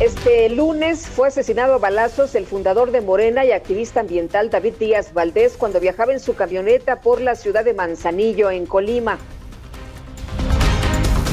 Este 0.00 0.48
lunes 0.50 1.06
fue 1.06 1.28
asesinado 1.28 1.74
a 1.74 1.78
balazos 1.78 2.34
el 2.34 2.46
fundador 2.46 2.90
de 2.90 3.00
Morena 3.00 3.44
y 3.44 3.52
activista 3.52 4.00
ambiental 4.00 4.50
David 4.50 4.74
Díaz 4.80 5.14
Valdés 5.14 5.56
cuando 5.56 5.78
viajaba 5.78 6.12
en 6.12 6.18
su 6.18 6.34
camioneta 6.34 7.00
por 7.00 7.20
la 7.20 7.36
ciudad 7.36 7.64
de 7.64 7.74
Manzanillo, 7.74 8.50
en 8.50 8.66
Colima. 8.66 9.18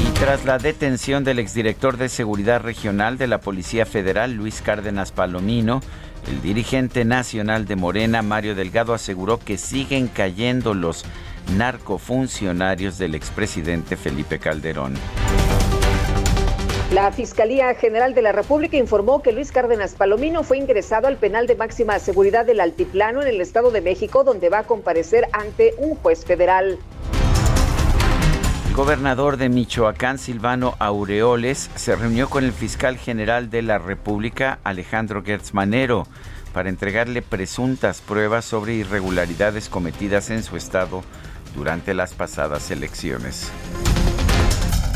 Y 0.00 0.10
tras 0.12 0.44
la 0.44 0.58
detención 0.58 1.24
del 1.24 1.40
exdirector 1.40 1.96
de 1.96 2.08
Seguridad 2.08 2.60
Regional 2.60 3.18
de 3.18 3.26
la 3.26 3.40
Policía 3.40 3.84
Federal, 3.84 4.34
Luis 4.34 4.62
Cárdenas 4.62 5.10
Palomino, 5.10 5.80
el 6.28 6.40
dirigente 6.40 7.04
nacional 7.04 7.66
de 7.66 7.74
Morena, 7.74 8.22
Mario 8.22 8.54
Delgado, 8.54 8.94
aseguró 8.94 9.40
que 9.40 9.58
siguen 9.58 10.06
cayendo 10.06 10.72
los 10.72 11.04
narcofuncionarios 11.56 12.96
del 12.96 13.16
expresidente 13.16 13.96
Felipe 13.96 14.38
Calderón. 14.38 14.94
La 16.92 17.10
Fiscalía 17.10 17.74
General 17.74 18.12
de 18.12 18.20
la 18.20 18.32
República 18.32 18.76
informó 18.76 19.22
que 19.22 19.32
Luis 19.32 19.50
Cárdenas 19.50 19.94
Palomino 19.94 20.42
fue 20.42 20.58
ingresado 20.58 21.06
al 21.06 21.16
penal 21.16 21.46
de 21.46 21.56
máxima 21.56 21.98
seguridad 21.98 22.44
del 22.44 22.60
Altiplano 22.60 23.22
en 23.22 23.28
el 23.28 23.40
Estado 23.40 23.70
de 23.70 23.80
México, 23.80 24.24
donde 24.24 24.50
va 24.50 24.58
a 24.58 24.64
comparecer 24.64 25.26
ante 25.32 25.72
un 25.78 25.94
juez 25.94 26.26
federal. 26.26 26.78
El 28.68 28.74
gobernador 28.74 29.38
de 29.38 29.48
Michoacán, 29.48 30.18
Silvano 30.18 30.74
Aureoles, 30.78 31.70
se 31.76 31.96
reunió 31.96 32.28
con 32.28 32.44
el 32.44 32.52
fiscal 32.52 32.98
general 32.98 33.48
de 33.48 33.62
la 33.62 33.78
República, 33.78 34.58
Alejandro 34.62 35.22
Gertz 35.24 35.54
Manero, 35.54 36.06
para 36.52 36.68
entregarle 36.68 37.22
presuntas 37.22 38.02
pruebas 38.02 38.44
sobre 38.44 38.74
irregularidades 38.74 39.70
cometidas 39.70 40.28
en 40.28 40.42
su 40.42 40.58
estado 40.58 41.02
durante 41.56 41.94
las 41.94 42.12
pasadas 42.12 42.70
elecciones. 42.70 43.50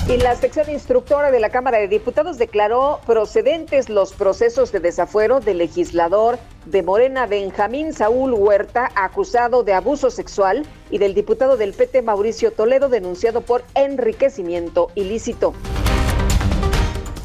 Y 0.09 0.19
la 0.19 0.37
sección 0.37 0.71
instructora 0.71 1.33
de 1.33 1.41
la 1.41 1.51
Cámara 1.51 1.79
de 1.79 1.89
Diputados 1.89 2.39
declaró 2.39 3.01
procedentes 3.07 3.89
los 3.89 4.13
procesos 4.13 4.71
de 4.71 4.79
desafuero 4.79 5.41
del 5.41 5.59
legislador 5.59 6.39
de 6.65 6.85
Morena 6.85 7.27
Benjamín 7.27 7.93
Saúl 7.93 8.33
Huerta, 8.33 8.93
acusado 8.95 9.65
de 9.65 9.73
abuso 9.75 10.11
sexual, 10.11 10.65
y 10.93 10.99
del 10.99 11.13
diputado 11.13 11.57
del 11.57 11.73
PT 11.73 12.03
Mauricio 12.03 12.53
Toledo, 12.53 12.89
denunciado 12.89 13.41
por 13.41 13.65
enriquecimiento 13.75 14.93
ilícito. 14.95 15.55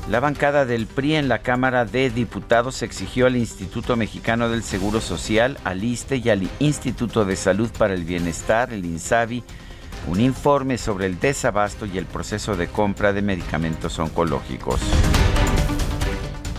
La 0.10 0.20
bancada 0.20 0.66
del 0.66 0.88
PRI 0.88 1.18
en 1.18 1.30
la 1.30 1.44
Cámara 1.44 1.86
de 1.86 2.10
Diputados 2.10 2.82
exigió 2.82 3.28
al 3.28 3.36
Instituto 3.36 3.96
Mexicano 3.96 4.50
del 4.50 4.64
Seguro 4.64 5.02
Social, 5.02 5.60
al 5.66 5.84
ISTE 5.84 6.18
y 6.18 6.30
al 6.32 6.50
Instituto 6.58 7.26
de 7.26 7.36
Salud 7.36 7.70
para 7.78 7.94
el 7.94 8.06
Bienestar, 8.06 8.74
el 8.74 8.86
INSABI, 8.86 9.44
un 10.08 10.20
informe 10.20 10.78
sobre 10.78 11.06
el 11.06 11.20
desabasto 11.20 11.86
y 11.86 11.98
el 11.98 12.06
proceso 12.06 12.56
de 12.56 12.68
compra 12.68 13.14
de 13.14 13.22
medicamentos 13.22 14.00
oncológicos. 14.00 14.82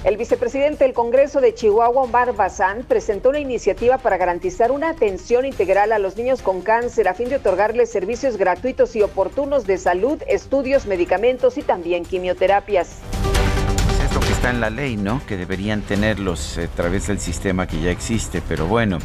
El 0.04 0.16
vicepresidente 0.16 0.82
del 0.82 0.94
Congreso 0.94 1.40
de 1.40 1.54
Chihuahua, 1.54 2.02
Omar 2.02 2.34
Bazán, 2.34 2.82
presentó 2.82 3.28
una 3.28 3.38
iniciativa 3.38 3.98
para 3.98 4.16
garantizar 4.16 4.72
una 4.72 4.90
atención 4.90 5.44
integral 5.44 5.92
a 5.92 6.00
los 6.00 6.16
niños 6.16 6.42
con 6.42 6.60
cáncer 6.60 7.06
a 7.06 7.14
fin 7.14 7.28
de 7.28 7.36
otorgarles 7.36 7.92
servicios 7.92 8.36
gratuitos 8.36 8.96
y 8.96 9.02
oportunos 9.02 9.64
de 9.64 9.78
salud, 9.78 10.20
estudios, 10.26 10.86
medicamentos 10.86 11.56
y 11.56 11.62
también 11.62 12.04
quimioterapias. 12.04 12.98
Pues 13.86 14.00
es 14.00 14.12
lo 14.12 14.20
que 14.20 14.32
está 14.32 14.50
en 14.50 14.60
la 14.60 14.70
ley, 14.70 14.96
¿no? 14.96 15.22
Que 15.28 15.36
deberían 15.36 15.82
tenerlos 15.82 16.58
a 16.58 16.66
través 16.66 17.06
del 17.06 17.20
sistema 17.20 17.68
que 17.68 17.80
ya 17.80 17.92
existe, 17.92 18.42
pero 18.48 18.66
bueno. 18.66 18.98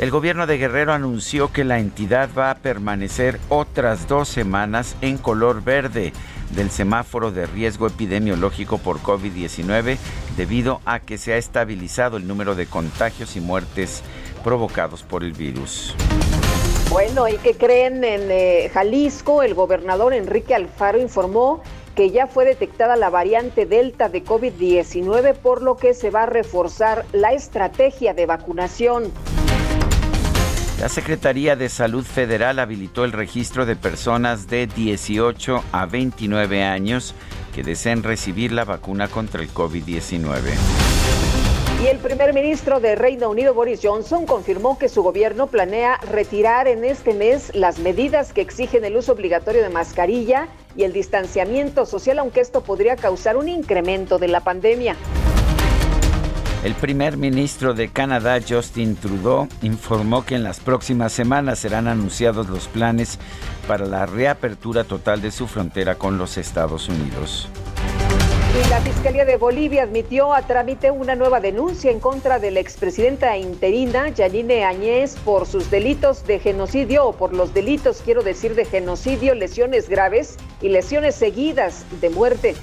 El 0.00 0.10
gobierno 0.10 0.46
de 0.46 0.56
Guerrero 0.56 0.94
anunció 0.94 1.52
que 1.52 1.62
la 1.62 1.78
entidad 1.78 2.30
va 2.36 2.50
a 2.50 2.54
permanecer 2.54 3.38
otras 3.50 4.08
dos 4.08 4.30
semanas 4.30 4.96
en 5.02 5.18
color 5.18 5.62
verde 5.62 6.14
del 6.54 6.70
semáforo 6.70 7.32
de 7.32 7.44
riesgo 7.44 7.86
epidemiológico 7.86 8.78
por 8.78 9.00
COVID-19 9.00 9.98
debido 10.38 10.80
a 10.86 11.00
que 11.00 11.18
se 11.18 11.34
ha 11.34 11.36
estabilizado 11.36 12.16
el 12.16 12.26
número 12.26 12.54
de 12.54 12.64
contagios 12.64 13.36
y 13.36 13.42
muertes 13.42 14.02
provocados 14.42 15.02
por 15.02 15.22
el 15.22 15.34
virus. 15.34 15.94
Bueno, 16.88 17.28
¿y 17.28 17.36
qué 17.36 17.54
creen 17.54 18.02
en 18.02 18.30
eh, 18.30 18.70
Jalisco? 18.72 19.42
El 19.42 19.52
gobernador 19.52 20.14
Enrique 20.14 20.54
Alfaro 20.54 20.98
informó 20.98 21.62
que 21.94 22.08
ya 22.08 22.26
fue 22.26 22.46
detectada 22.46 22.96
la 22.96 23.10
variante 23.10 23.66
Delta 23.66 24.08
de 24.08 24.24
COVID-19, 24.24 25.34
por 25.34 25.60
lo 25.60 25.76
que 25.76 25.92
se 25.92 26.08
va 26.08 26.22
a 26.22 26.26
reforzar 26.26 27.04
la 27.12 27.34
estrategia 27.34 28.14
de 28.14 28.24
vacunación. 28.24 29.12
La 30.80 30.88
Secretaría 30.88 31.56
de 31.56 31.68
Salud 31.68 32.06
Federal 32.06 32.58
habilitó 32.58 33.04
el 33.04 33.12
registro 33.12 33.66
de 33.66 33.76
personas 33.76 34.48
de 34.48 34.66
18 34.66 35.62
a 35.72 35.84
29 35.84 36.62
años 36.62 37.14
que 37.54 37.62
deseen 37.62 38.02
recibir 38.02 38.50
la 38.50 38.64
vacuna 38.64 39.06
contra 39.08 39.42
el 39.42 39.52
COVID-19. 39.52 40.40
Y 41.84 41.86
el 41.86 41.98
primer 41.98 42.32
ministro 42.32 42.80
de 42.80 42.94
Reino 42.94 43.28
Unido, 43.28 43.52
Boris 43.52 43.80
Johnson, 43.82 44.24
confirmó 44.24 44.78
que 44.78 44.88
su 44.88 45.02
gobierno 45.02 45.48
planea 45.48 45.98
retirar 46.10 46.66
en 46.66 46.82
este 46.82 47.12
mes 47.12 47.54
las 47.54 47.78
medidas 47.78 48.32
que 48.32 48.40
exigen 48.40 48.82
el 48.86 48.96
uso 48.96 49.12
obligatorio 49.12 49.62
de 49.62 49.68
mascarilla 49.68 50.48
y 50.76 50.84
el 50.84 50.94
distanciamiento 50.94 51.84
social, 51.84 52.18
aunque 52.20 52.40
esto 52.40 52.62
podría 52.62 52.96
causar 52.96 53.36
un 53.36 53.50
incremento 53.50 54.18
de 54.18 54.28
la 54.28 54.40
pandemia. 54.40 54.96
El 56.62 56.74
primer 56.74 57.16
ministro 57.16 57.72
de 57.72 57.88
Canadá, 57.88 58.38
Justin 58.46 58.94
Trudeau, 58.94 59.48
informó 59.62 60.26
que 60.26 60.34
en 60.34 60.42
las 60.42 60.60
próximas 60.60 61.10
semanas 61.10 61.58
serán 61.58 61.88
anunciados 61.88 62.50
los 62.50 62.68
planes 62.68 63.18
para 63.66 63.86
la 63.86 64.04
reapertura 64.04 64.84
total 64.84 65.22
de 65.22 65.30
su 65.30 65.46
frontera 65.46 65.94
con 65.94 66.18
los 66.18 66.36
Estados 66.36 66.90
Unidos. 66.90 67.48
Y 68.52 68.68
la 68.68 68.80
Fiscalía 68.80 69.24
de 69.24 69.38
Bolivia 69.38 69.84
admitió 69.84 70.34
a 70.34 70.42
trámite 70.42 70.90
una 70.90 71.14
nueva 71.14 71.40
denuncia 71.40 71.90
en 71.90 71.98
contra 71.98 72.38
de 72.38 72.50
la 72.50 72.60
expresidenta 72.60 73.38
interina 73.38 74.10
Yanine 74.10 74.64
Añez 74.64 75.16
por 75.24 75.46
sus 75.46 75.70
delitos 75.70 76.26
de 76.26 76.40
genocidio 76.40 77.06
o 77.06 77.12
por 77.12 77.32
los 77.32 77.54
delitos, 77.54 78.02
quiero 78.04 78.22
decir, 78.22 78.54
de 78.54 78.66
genocidio, 78.66 79.34
lesiones 79.34 79.88
graves 79.88 80.36
y 80.60 80.68
lesiones 80.68 81.14
seguidas 81.14 81.86
de 82.02 82.10
muerte. 82.10 82.54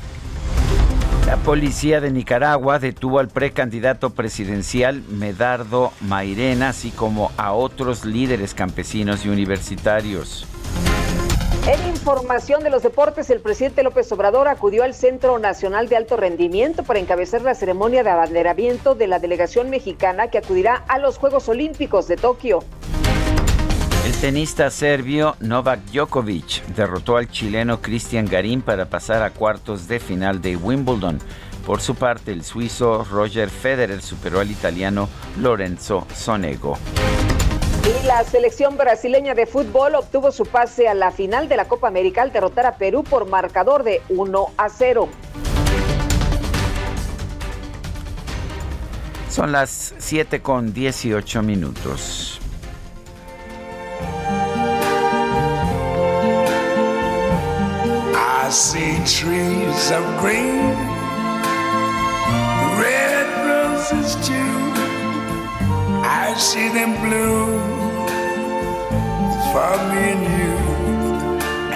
La 1.28 1.36
policía 1.36 2.00
de 2.00 2.10
Nicaragua 2.10 2.80
detuvo 2.80 3.20
al 3.20 3.28
precandidato 3.28 4.12
presidencial 4.12 5.04
Medardo 5.10 5.92
Mairena, 6.00 6.70
así 6.70 6.90
como 6.90 7.34
a 7.36 7.52
otros 7.52 8.06
líderes 8.06 8.54
campesinos 8.54 9.26
y 9.26 9.30
universitarios. 9.30 10.48
En 11.68 11.86
información 11.90 12.64
de 12.64 12.70
los 12.70 12.82
deportes, 12.82 13.30
el 13.30 13.42
presidente 13.42 13.84
López 13.84 14.10
Obrador 14.14 14.48
acudió 14.48 14.86
al 14.86 14.94
Centro 14.94 15.38
Nacional 15.38 15.90
de 15.90 15.98
Alto 15.98 16.16
Rendimiento 16.16 16.84
para 16.84 17.00
encabezar 17.00 17.42
la 17.42 17.56
ceremonia 17.56 18.04
de 18.04 18.10
abanderamiento 18.10 18.96
de 18.96 19.08
la 19.08 19.20
delegación 19.20 19.70
mexicana 19.70 20.30
que 20.30 20.38
acudirá 20.38 20.76
a 20.88 20.98
los 20.98 21.18
Juegos 21.18 21.50
Olímpicos 21.50 22.08
de 22.08 22.16
Tokio. 22.16 22.64
Tenista 24.22 24.72
serbio 24.72 25.36
Novak 25.42 25.80
Djokovic 25.92 26.66
derrotó 26.76 27.18
al 27.18 27.30
chileno 27.30 27.84
Cristian 27.84 28.26
Garín 28.26 28.64
para 28.64 28.90
pasar 28.90 29.22
a 29.22 29.30
cuartos 29.30 29.88
de 29.88 30.00
final 30.00 30.42
de 30.42 30.56
Wimbledon. 30.56 31.20
Por 31.68 31.82
su 31.82 31.94
parte, 31.94 32.32
el 32.32 32.44
suizo 32.44 33.04
Roger 33.04 33.52
Federer 33.52 34.02
superó 34.02 34.40
al 34.40 34.50
italiano 34.50 35.08
Lorenzo 35.40 36.08
Sonego. 36.16 36.80
Y 37.84 38.08
la 38.08 38.24
selección 38.24 38.76
brasileña 38.76 39.36
de 39.36 39.46
fútbol 39.46 39.94
obtuvo 39.94 40.32
su 40.32 40.48
pase 40.48 40.88
a 40.88 40.96
la 40.96 41.12
final 41.12 41.48
de 41.48 41.58
la 41.58 41.68
Copa 41.68 41.88
América 41.88 42.24
al 42.24 42.32
derrotar 42.32 42.66
a 42.66 42.78
Perú 42.78 43.04
por 43.04 43.30
marcador 43.30 43.84
de 43.84 44.02
1 44.10 44.48
a 44.58 44.70
0. 44.70 45.10
Son 49.30 49.52
las 49.52 49.94
7 50.00 50.42
con 50.42 50.74
18 50.74 51.44
minutos. 51.44 52.37
I 58.48 58.50
see 58.50 58.96
trees 59.04 59.92
of 59.92 60.06
green, 60.22 60.72
red 62.80 63.28
roses 63.46 64.16
too. 64.26 64.58
I 66.02 66.34
see 66.38 66.70
them 66.70 66.94
bloom 67.04 67.60
for 69.52 69.74
me 69.90 70.04
and 70.16 70.24
you. 70.40 70.56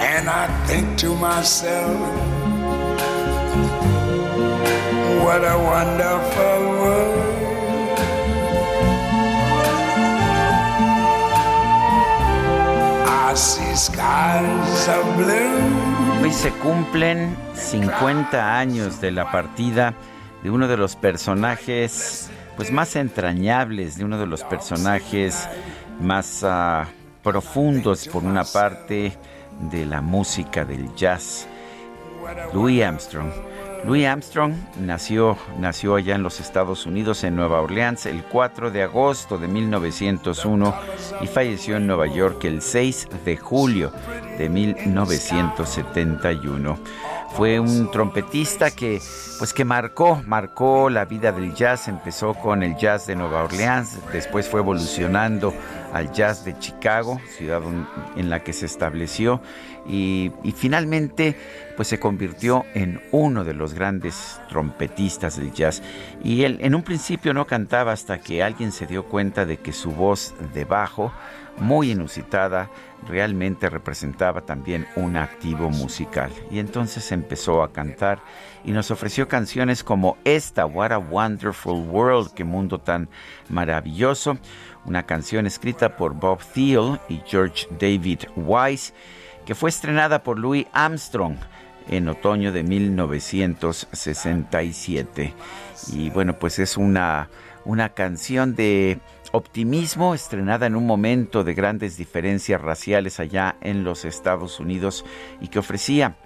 And 0.00 0.30
I 0.30 0.46
think 0.66 0.96
to 1.00 1.14
myself, 1.14 2.00
what 5.22 5.44
a 5.44 5.58
wonderful 5.72 6.58
world. 6.80 7.28
I 13.28 13.34
see 13.34 13.74
skies 13.74 14.88
of 14.88 15.16
blue. 15.18 15.91
Hoy 16.22 16.30
se 16.30 16.52
cumplen 16.52 17.36
50 17.54 18.56
años 18.56 19.00
de 19.00 19.10
la 19.10 19.32
partida 19.32 19.92
de 20.44 20.52
uno 20.52 20.68
de 20.68 20.76
los 20.76 20.94
personajes 20.94 22.30
pues 22.56 22.70
más 22.70 22.94
entrañables, 22.94 23.96
de 23.96 24.04
uno 24.04 24.16
de 24.16 24.26
los 24.26 24.44
personajes 24.44 25.48
más 26.00 26.44
uh, 26.44 26.86
profundos 27.24 28.06
por 28.06 28.22
una 28.22 28.44
parte 28.44 29.18
de 29.72 29.84
la 29.84 30.00
música 30.00 30.64
del 30.64 30.94
jazz, 30.94 31.48
Louis 32.54 32.84
Armstrong. 32.84 33.32
Louis 33.84 34.06
Armstrong 34.06 34.54
nació, 34.80 35.36
nació 35.58 35.96
allá 35.96 36.14
en 36.14 36.22
los 36.22 36.38
Estados 36.38 36.86
Unidos, 36.86 37.24
en 37.24 37.34
Nueva 37.34 37.60
Orleans, 37.60 38.06
el 38.06 38.22
4 38.22 38.70
de 38.70 38.84
agosto 38.84 39.38
de 39.38 39.48
1901 39.48 40.72
y 41.20 41.26
falleció 41.26 41.76
en 41.76 41.88
Nueva 41.88 42.06
York 42.06 42.44
el 42.44 42.62
6 42.62 43.08
de 43.24 43.36
julio 43.36 43.90
de 44.38 44.48
1971 44.48 46.78
fue 47.34 47.58
un 47.58 47.90
trompetista 47.90 48.70
que 48.70 49.00
pues 49.38 49.54
que 49.54 49.64
marcó 49.64 50.22
marcó 50.26 50.90
la 50.90 51.06
vida 51.06 51.32
del 51.32 51.54
jazz. 51.54 51.88
Empezó 51.88 52.34
con 52.34 52.62
el 52.62 52.76
jazz 52.76 53.06
de 53.06 53.16
Nueva 53.16 53.44
Orleans 53.44 53.98
después 54.12 54.48
fue 54.48 54.60
evolucionando 54.60 55.54
al 55.92 56.12
jazz 56.12 56.44
de 56.44 56.58
Chicago 56.58 57.20
ciudad 57.36 57.62
en 58.16 58.30
la 58.30 58.42
que 58.42 58.52
se 58.52 58.66
estableció 58.66 59.40
y, 59.86 60.30
finalmente 60.54 61.36
pues 61.76 61.88
se 61.88 61.98
convirtió 61.98 62.64
en 62.74 63.00
uno 63.12 63.44
de 63.44 63.54
los 63.54 63.72
grandes 63.72 64.40
trompetistas 64.48 65.38
del 65.38 65.52
jazz. 65.52 65.82
Y 66.22 66.44
él 66.44 66.58
en 66.60 66.74
un 66.74 66.82
principio 66.82 67.32
no 67.32 67.46
cantaba 67.46 67.92
hasta 67.92 68.18
que 68.18 68.42
alguien 68.42 68.72
se 68.72 68.86
dio 68.86 69.06
cuenta 69.06 69.46
de 69.46 69.56
que 69.56 69.72
su 69.72 69.90
voz 69.90 70.34
de 70.52 70.66
bajo 70.66 71.12
muy 71.58 71.92
inusitada, 71.92 72.70
realmente 73.08 73.68
representaba 73.68 74.42
también 74.42 74.86
un 74.96 75.16
activo 75.16 75.70
musical. 75.70 76.30
Y 76.50 76.58
entonces 76.58 77.10
empezó 77.12 77.62
a 77.62 77.72
cantar 77.72 78.20
y 78.64 78.72
nos 78.72 78.90
ofreció 78.90 79.28
canciones 79.28 79.82
como 79.82 80.16
esta, 80.24 80.66
What 80.66 80.92
a 80.92 80.98
Wonderful 80.98 81.88
World, 81.88 82.32
qué 82.32 82.44
mundo 82.44 82.78
tan 82.78 83.08
maravilloso, 83.48 84.38
una 84.84 85.04
canción 85.04 85.46
escrita 85.46 85.96
por 85.96 86.14
Bob 86.14 86.40
Thiel 86.54 86.98
y 87.08 87.20
George 87.26 87.66
David 87.78 88.20
Wise, 88.36 88.92
fue 89.54 89.70
estrenada 89.70 90.22
por 90.22 90.38
Louis 90.38 90.66
Armstrong 90.72 91.36
en 91.88 92.08
otoño 92.08 92.52
de 92.52 92.62
1967. 92.62 95.32
Y 95.92 96.10
bueno, 96.10 96.38
pues 96.38 96.58
es 96.58 96.76
una, 96.76 97.30
una 97.64 97.88
canción 97.90 98.54
de 98.54 99.00
Optimismo, 99.34 100.14
estrenada 100.14 100.66
en 100.66 100.76
un 100.76 100.86
momento 100.86 101.42
de 101.42 101.54
grandes 101.54 101.96
diferencias 101.96 102.60
raciales 102.60 103.18
allá 103.18 103.56
en 103.62 103.82
los 103.82 104.04
Estados 104.04 104.60
Unidos 104.60 105.06
y 105.40 105.48
que 105.48 105.58
ofrecía 105.58 106.16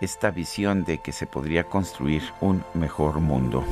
esta 0.00 0.30
visión 0.30 0.84
de 0.84 0.98
que 0.98 1.12
se 1.12 1.26
podría 1.26 1.64
construir 1.64 2.22
un 2.40 2.64
mejor 2.72 3.20
mundo. 3.20 3.62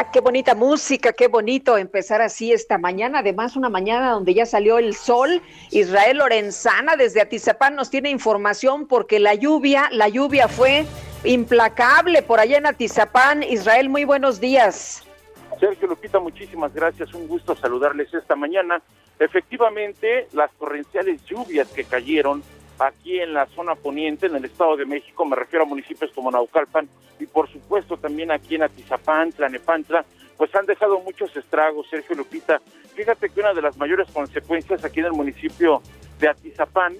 Ah, 0.00 0.10
qué 0.10 0.20
bonita 0.22 0.54
música, 0.54 1.12
qué 1.12 1.28
bonito 1.28 1.76
empezar 1.76 2.22
así 2.22 2.54
esta 2.54 2.78
mañana. 2.78 3.18
Además, 3.18 3.54
una 3.54 3.68
mañana 3.68 4.12
donde 4.12 4.32
ya 4.32 4.46
salió 4.46 4.78
el 4.78 4.94
sol. 4.94 5.42
Israel 5.72 6.16
Lorenzana 6.16 6.96
desde 6.96 7.20
Atizapán 7.20 7.74
nos 7.74 7.90
tiene 7.90 8.08
información 8.08 8.86
porque 8.86 9.20
la 9.20 9.34
lluvia, 9.34 9.90
la 9.92 10.08
lluvia 10.08 10.48
fue 10.48 10.86
implacable 11.22 12.22
por 12.22 12.40
allá 12.40 12.56
en 12.56 12.64
Atizapán. 12.64 13.42
Israel, 13.42 13.90
muy 13.90 14.04
buenos 14.06 14.40
días. 14.40 15.04
Sergio 15.60 15.86
Lupita, 15.86 16.18
muchísimas 16.18 16.72
gracias. 16.72 17.12
Un 17.12 17.28
gusto 17.28 17.54
saludarles 17.54 18.14
esta 18.14 18.34
mañana. 18.36 18.80
Efectivamente, 19.18 20.28
las 20.32 20.50
torrenciales 20.52 21.22
lluvias 21.26 21.68
que 21.68 21.84
cayeron 21.84 22.42
aquí 22.80 23.20
en 23.20 23.34
la 23.34 23.46
zona 23.46 23.74
poniente, 23.74 24.26
en 24.26 24.36
el 24.36 24.44
Estado 24.44 24.76
de 24.76 24.86
México, 24.86 25.24
me 25.24 25.36
refiero 25.36 25.64
a 25.64 25.68
municipios 25.68 26.10
como 26.12 26.30
Naucalpan 26.30 26.88
y 27.18 27.26
por 27.26 27.50
supuesto 27.50 27.96
también 27.96 28.30
aquí 28.30 28.54
en 28.54 28.62
Atizapán, 28.62 29.32
Tlanepantla, 29.32 30.04
pues 30.36 30.54
han 30.54 30.66
dejado 30.66 30.98
muchos 31.00 31.36
estragos, 31.36 31.86
Sergio 31.90 32.16
Lupita. 32.16 32.60
Fíjate 32.94 33.28
que 33.28 33.40
una 33.40 33.52
de 33.52 33.62
las 33.62 33.76
mayores 33.76 34.10
consecuencias 34.10 34.84
aquí 34.84 35.00
en 35.00 35.06
el 35.06 35.12
municipio 35.12 35.82
de 36.18 36.28
Atizapán 36.28 36.96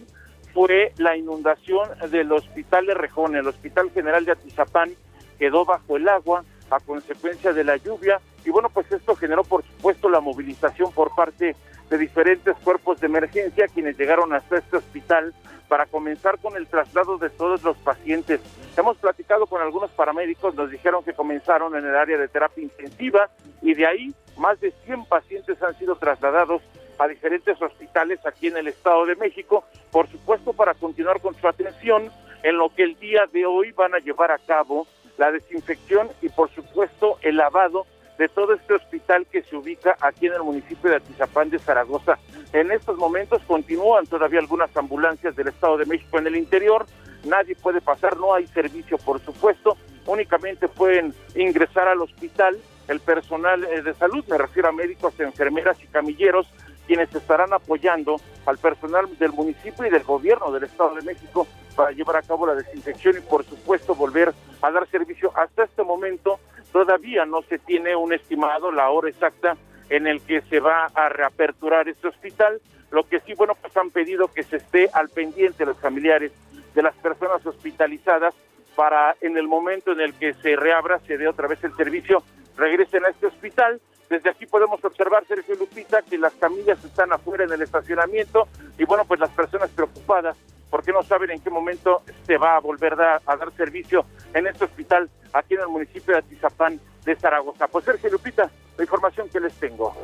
fue 0.53 0.93
la 0.99 1.16
inundación 1.16 1.88
del 2.11 2.31
Hospital 2.33 2.87
de 2.87 2.95
Rejón. 2.95 3.37
El 3.37 3.47
Hospital 3.47 3.90
General 3.93 4.25
de 4.25 4.33
Atizapán 4.33 4.90
quedó 5.38 5.64
bajo 5.64 5.97
el 5.97 6.09
agua 6.09 6.45
a 6.71 6.81
consecuencia 6.81 7.53
de 7.53 7.64
la 7.64 7.77
lluvia 7.77 8.21
y 8.45 8.51
bueno, 8.51 8.69
pues 8.69 8.90
esto 8.93 9.16
generó 9.16 9.43
por 9.43 9.64
supuesto 9.64 10.09
la 10.09 10.21
movilización 10.21 10.93
por 10.93 11.14
parte 11.14 11.57
de 11.88 11.99
diferentes 11.99 12.57
cuerpos 12.59 13.01
de 13.01 13.07
emergencia 13.07 13.66
quienes 13.69 13.99
llegaron 13.99 14.33
hasta 14.33 14.59
este 14.59 14.77
hospital 14.77 15.35
para 15.71 15.87
comenzar 15.87 16.37
con 16.41 16.57
el 16.57 16.67
traslado 16.67 17.17
de 17.17 17.31
todos 17.31 17.63
los 17.63 17.77
pacientes. 17.79 18.41
Hemos 18.77 18.97
platicado 18.99 19.47
con 19.47 19.63
algunos 19.63 19.93
paramédicos, 19.93 20.57
nos 20.57 20.69
dijeron 20.69 21.05
que 21.05 21.13
comenzaron 21.13 21.77
en 21.77 21.87
el 21.87 21.95
área 21.95 22.19
de 22.19 22.27
terapia 22.27 22.65
intensiva 22.65 23.31
y 23.63 23.75
de 23.75 23.87
ahí 23.87 24.15
más 24.37 24.59
de 24.61 24.73
100 24.85 25.05
pacientes 25.05 25.63
han 25.63 25.79
sido 25.79 25.95
trasladados 25.95 26.61
a 26.99 27.07
diferentes 27.07 27.63
hospitales 27.63 28.19
aquí 28.27 28.49
en 28.49 28.57
el 28.57 28.67
Estado 28.67 29.07
de 29.07 29.15
México, 29.15 29.65
por 29.93 30.09
supuesto 30.09 30.53
para 30.53 30.75
continuar 30.75 31.21
con 31.21 31.37
su 31.37 31.47
atención 31.47 32.11
en 32.43 32.59
lo 32.59 32.75
que 32.75 32.83
el 32.83 32.99
día 32.99 33.29
de 33.33 33.47
hoy 33.47 33.71
van 33.71 33.95
a 33.95 33.99
llevar 33.99 34.33
a 34.33 34.39
cabo 34.39 34.89
la 35.19 35.31
desinfección 35.31 36.09
y 36.21 36.31
por 36.31 36.51
supuesto 36.51 37.17
el 37.23 37.37
lavado 37.37 37.87
de 38.21 38.29
todo 38.29 38.53
este 38.53 38.75
hospital 38.75 39.27
que 39.33 39.43
se 39.43 39.57
ubica 39.57 39.97
aquí 39.99 40.27
en 40.27 40.35
el 40.35 40.43
municipio 40.43 40.91
de 40.91 40.97
Atizapán 40.97 41.49
de 41.49 41.59
Zaragoza. 41.59 42.19
En 42.53 42.71
estos 42.71 42.99
momentos 42.99 43.41
continúan 43.47 44.07
todavía 44.07 44.41
algunas 44.41 44.77
ambulancias 44.77 45.35
del 45.37 45.49
Estado 45.49 45.79
de 45.79 45.87
México 45.87 46.19
en 46.19 46.27
el 46.27 46.37
interior, 46.37 46.85
nadie 47.25 47.57
puede 47.57 47.81
pasar, 47.81 48.19
no 48.19 48.35
hay 48.35 48.47
servicio 48.49 48.99
por 48.99 49.21
supuesto, 49.21 49.79
únicamente 50.05 50.69
pueden 50.69 51.15
ingresar 51.35 51.89
al 51.89 52.03
hospital 52.03 52.59
el 52.89 53.01
personal 53.01 53.65
eh, 53.65 53.81
de 53.81 53.95
salud, 53.95 54.23
me 54.29 54.37
refiero 54.37 54.69
a 54.69 54.73
médicos, 54.73 55.19
enfermeras 55.19 55.83
y 55.83 55.87
camilleros, 55.87 56.47
quienes 56.87 57.15
estarán 57.15 57.55
apoyando 57.55 58.17
al 58.45 58.59
personal 58.59 59.07
del 59.19 59.33
municipio 59.33 59.87
y 59.87 59.91
del 59.91 60.03
gobierno 60.03 60.53
del 60.53 60.65
Estado 60.65 60.95
de 60.97 61.03
México 61.03 61.47
para 61.75 61.93
llevar 61.93 62.17
a 62.17 62.23
cabo 62.23 62.47
la 62.47 62.55
desinfección 62.55 63.17
y 63.17 63.21
por 63.21 63.47
supuesto 63.47 63.95
volver 63.95 64.35
a 64.61 64.71
dar 64.71 64.87
servicio. 64.91 65.33
Hasta 65.35 65.65
este 65.65 65.83
momento 65.83 66.39
todavía 66.73 67.25
no 67.25 67.43
se 67.43 67.59
tiene 67.59 67.97
un 67.97 68.13
estimado, 68.13 68.71
la 68.71 68.91
hora 68.91 69.09
exacta 69.09 69.57
en 69.89 70.07
el 70.07 70.21
que 70.21 70.41
se 70.43 70.61
va 70.61 70.87
a 70.95 71.09
reaperturar 71.09 71.89
este 71.89 72.09
hospital. 72.09 72.61
Lo 72.91 73.05
que 73.05 73.21
sí, 73.21 73.35
bueno, 73.35 73.55
pues 73.61 73.77
han 73.77 73.91
pedido 73.91 74.33
que 74.33 74.43
se 74.43 74.57
esté 74.57 74.89
al 74.93 75.09
pendiente 75.09 75.67
los 75.67 75.79
familiares 75.79 76.33
de 76.75 76.83
las 76.83 76.95
personas 76.97 77.45
hospitalizadas 77.45 78.35
para 78.77 79.17
en 79.21 79.37
el 79.37 79.49
momento 79.49 79.93
en 79.93 80.01
el 80.01 80.15
que 80.15 80.35
se 80.35 80.57
reabra, 80.57 81.01
se 81.01 81.19
dé 81.19 81.27
otra 81.29 81.49
vez 81.49 81.63
el 81.65 81.75
servicio, 81.75 82.23
regresen 82.57 83.05
a 83.05 83.09
este 83.09 83.27
hospital 83.27 83.81
desde 84.11 84.29
aquí 84.29 84.45
podemos 84.45 84.85
observar, 84.85 85.25
Sergio 85.25 85.55
Lupita, 85.55 86.03
que 86.03 86.19
las 86.19 86.33
camillas 86.35 86.85
están 86.85 87.13
afuera 87.13 87.45
en 87.45 87.53
el 87.53 87.63
estacionamiento 87.63 88.49
y 88.77 88.85
bueno, 88.85 89.05
pues 89.05 89.21
las 89.21 89.31
personas 89.31 89.71
preocupadas 89.71 90.37
porque 90.71 90.93
no 90.93 91.03
saben 91.03 91.31
en 91.31 91.41
qué 91.41 91.51
momento 91.51 92.03
se 92.27 92.39
va 92.39 92.57
a 92.57 92.61
volver 92.61 92.95
a, 92.95 93.21
dar 93.27 93.53
servicio 93.57 94.05
en 94.33 94.47
este 94.47 94.65
hospital 94.65 95.11
aquí 95.33 95.55
en 95.55 95.61
el 95.61 95.69
municipio 95.69 96.15
de 96.15 96.21
Atizapán 96.21 96.81
de 97.05 97.17
Zaragoza. 97.17 97.67
Pues 97.69 97.85
Sergio 97.85 98.11
Lupita, 98.11 98.51
la 98.77 98.85
información 98.85 99.29
que 99.29 99.41
les 99.41 99.53
tengo. 99.55 99.95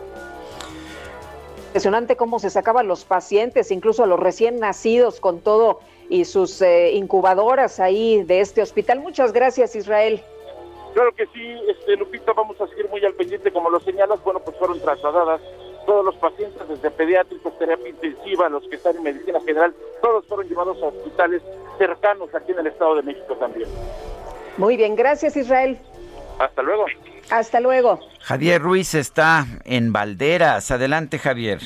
Impresionante 1.69 2.17
cómo 2.17 2.39
se 2.39 2.51
sacaban 2.51 2.89
los 2.89 3.05
pacientes, 3.05 3.71
incluso 3.71 4.05
a 4.05 4.07
los 4.07 4.19
recién 4.19 4.59
nacidos 4.59 5.21
con 5.21 5.41
todo 5.41 5.81
y 6.09 6.25
sus 6.25 6.63
eh, 6.63 6.93
incubadoras 6.93 7.81
ahí 7.81 8.23
de 8.25 8.41
este 8.41 8.63
hospital. 8.63 9.01
Muchas 9.01 9.33
gracias, 9.33 9.77
Israel. 9.77 10.23
Claro 10.95 11.13
que 11.15 11.27
sí, 11.27 11.61
este, 11.69 11.97
Lupita, 11.97 12.33
vamos 12.33 12.59
a 12.59 12.67
seguir 12.69 12.89
muy 12.89 13.05
al 13.05 13.13
pendiente, 13.13 13.53
como 13.53 13.69
lo 13.69 13.79
señalas, 13.81 14.23
bueno, 14.25 14.41
pues 14.41 14.57
fueron 14.57 14.81
trasladadas 14.81 15.43
todos 15.87 16.05
los 16.05 16.15
pacientes, 16.17 16.69
desde 16.69 16.91
pediátricos, 16.91 17.59
terapia 17.59 17.89
intensiva, 17.89 18.49
los 18.49 18.67
que 18.69 18.77
están 18.77 18.97
en 18.97 19.05
medicina 19.05 19.41
general, 19.41 19.75
todos 20.03 20.27
fueron 20.27 20.49
llevados 20.49 20.83
a 20.83 20.87
hospitales 20.87 21.43
cercanos 21.79 22.35
aquí 22.35 22.53
en 22.53 22.59
el 22.59 22.67
Estado 22.67 22.97
de 22.97 23.03
México 23.03 23.35
también. 23.37 23.69
Muy 24.59 24.77
bien, 24.77 24.97
gracias 24.97 25.37
Israel. 25.37 25.79
Hasta 26.39 26.63
luego. 26.63 26.87
Hasta 27.31 27.61
luego. 27.61 28.01
Javier 28.21 28.61
Ruiz 28.61 28.95
está 28.95 29.47
en 29.65 29.93
Valderas. 29.93 30.71
Adelante, 30.71 31.19
Javier. 31.19 31.61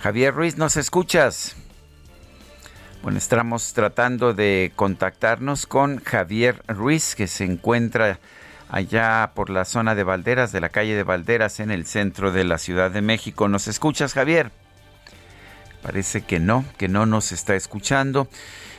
Javier 0.00 0.34
Ruiz, 0.34 0.56
¿nos 0.58 0.76
escuchas? 0.76 1.56
Bueno, 3.02 3.18
estamos 3.18 3.72
tratando 3.72 4.34
de 4.34 4.72
contactarnos 4.76 5.66
con 5.66 5.98
Javier 6.02 6.62
Ruiz, 6.68 7.14
que 7.14 7.26
se 7.26 7.44
encuentra 7.44 8.18
allá 8.68 9.32
por 9.34 9.50
la 9.50 9.64
zona 9.64 9.94
de 9.94 10.04
Valderas, 10.04 10.52
de 10.52 10.60
la 10.60 10.68
calle 10.68 10.94
de 10.94 11.02
Valderas, 11.02 11.60
en 11.60 11.70
el 11.70 11.86
centro 11.86 12.32
de 12.32 12.44
la 12.44 12.58
Ciudad 12.58 12.90
de 12.90 13.02
México. 13.02 13.48
¿Nos 13.48 13.68
escuchas, 13.68 14.14
Javier? 14.14 14.50
Parece 15.82 16.22
que 16.22 16.40
no, 16.40 16.64
que 16.76 16.88
no 16.88 17.06
nos 17.06 17.32
está 17.32 17.54
escuchando. 17.54 18.28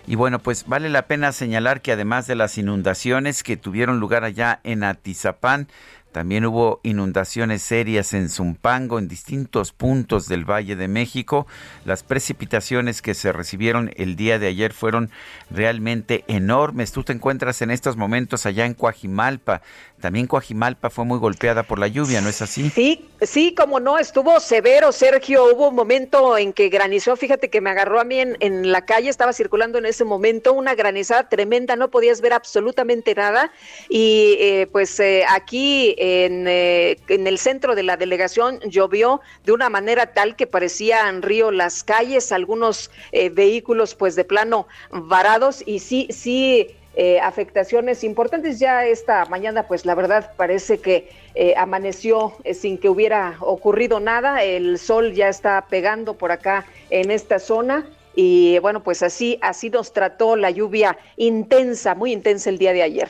Y 0.06 0.15
bueno, 0.15 0.39
pues 0.39 0.65
vale 0.65 0.89
la 0.89 1.04
pena 1.04 1.32
señalar 1.32 1.82
que 1.82 1.91
además 1.91 2.28
de 2.28 2.36
las 2.36 2.58
inundaciones 2.58 3.43
que 3.43 3.58
tuvieron 3.58 3.99
lugar 3.99 4.23
allá 4.23 4.60
en 4.63 4.84
Atizapán, 4.84 5.67
también 6.11 6.45
hubo 6.45 6.79
inundaciones 6.83 7.61
serias 7.61 8.13
en 8.13 8.29
Zumpango, 8.29 8.97
en 8.97 9.07
distintos 9.07 9.71
puntos 9.71 10.27
del 10.27 10.43
Valle 10.43 10.75
de 10.75 10.87
México. 10.87 11.45
Las 11.85 12.03
precipitaciones 12.03 13.01
que 13.01 13.13
se 13.13 13.31
recibieron 13.31 13.91
el 13.95 14.15
día 14.15 14.39
de 14.39 14.47
ayer 14.47 14.73
fueron 14.73 15.11
realmente 15.51 16.23
enormes. 16.27 16.91
Tú 16.91 17.03
te 17.03 17.13
encuentras 17.13 17.61
en 17.61 17.69
estos 17.69 17.95
momentos 17.95 18.45
allá 18.45 18.65
en 18.65 18.73
Coajimalpa. 18.73 19.61
También 19.99 20.27
Coajimalpa 20.27 20.89
fue 20.89 21.05
muy 21.05 21.19
golpeada 21.19 21.63
por 21.63 21.79
la 21.79 21.88
lluvia, 21.88 22.21
¿no 22.21 22.29
es 22.29 22.41
así? 22.41 22.69
Sí, 22.69 23.09
Sí, 23.21 23.53
como 23.53 23.81
no, 23.81 23.97
estuvo 23.97 24.39
severo, 24.39 24.93
Sergio. 24.93 25.53
Hubo 25.53 25.67
un 25.67 25.75
momento 25.75 26.38
en 26.38 26.53
que 26.53 26.69
granizó, 26.69 27.17
fíjate 27.17 27.49
que 27.49 27.59
me 27.59 27.69
agarró 27.69 27.99
a 27.99 28.05
mí 28.05 28.21
en, 28.21 28.71
la 28.71 28.85
calle, 28.85 29.09
estaba 29.09 29.33
circulando 29.33 29.77
en 29.77 29.85
ese 29.85 30.05
momento 30.05 30.53
una 30.53 30.73
granizada 30.73 31.27
tremenda, 31.27 31.75
no 31.75 31.91
podías 31.91 32.21
ver 32.21 32.31
absolutamente 32.31 33.13
nada. 33.15 33.51
Y 33.89 34.38
eh, 34.39 34.69
pues 34.71 34.97
eh, 35.01 35.25
aquí 35.27 35.95
en, 35.97 36.47
eh, 36.47 36.97
en, 37.09 37.27
el 37.27 37.38
centro 37.38 37.75
de 37.75 37.83
la 37.83 37.97
delegación 37.97 38.62
llovió 38.62 39.19
de 39.43 39.51
una 39.51 39.69
manera 39.69 40.13
tal 40.13 40.38
que 40.38 40.47
parecían 40.47 41.21
río 41.21 41.51
las 41.51 41.83
calles, 41.83 42.31
algunos 42.31 42.89
vehículos 43.12 43.95
pues 43.95 44.15
de 44.15 44.23
plano 44.23 44.67
varados 44.91 45.62
y 45.65 45.79
sí, 45.79 46.07
sí 46.09 46.67
eh, 47.01 47.17
afectaciones 47.21 48.03
importantes. 48.03 48.59
Ya 48.59 48.83
esta 48.83 49.23
mañana, 49.23 49.63
pues 49.69 49.85
la 49.85 49.95
verdad 49.95 50.33
parece 50.35 50.79
que 50.79 51.09
eh, 51.33 51.53
amaneció 51.55 52.33
eh, 52.43 52.53
sin 52.53 52.77
que 52.77 52.89
hubiera 52.89 53.38
ocurrido 53.39 54.01
nada. 54.01 54.43
El 54.43 54.77
sol 54.77 55.13
ya 55.13 55.29
está 55.29 55.65
pegando 55.69 56.17
por 56.17 56.33
acá 56.33 56.65
en 56.89 57.09
esta 57.09 57.39
zona. 57.39 57.85
Y 58.15 58.59
bueno, 58.59 58.83
pues 58.83 59.01
así, 59.01 59.39
así 59.41 59.69
nos 59.69 59.93
trató 59.93 60.35
la 60.35 60.49
lluvia 60.51 60.97
intensa, 61.15 61.95
muy 61.95 62.12
intensa 62.12 62.49
el 62.49 62.57
día 62.57 62.73
de 62.73 62.83
ayer. 62.83 63.09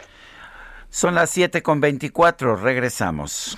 Son 0.92 1.16
las 1.16 1.32
7 1.32 1.64
con 1.64 1.82
24, 1.82 2.58
regresamos. 2.58 3.58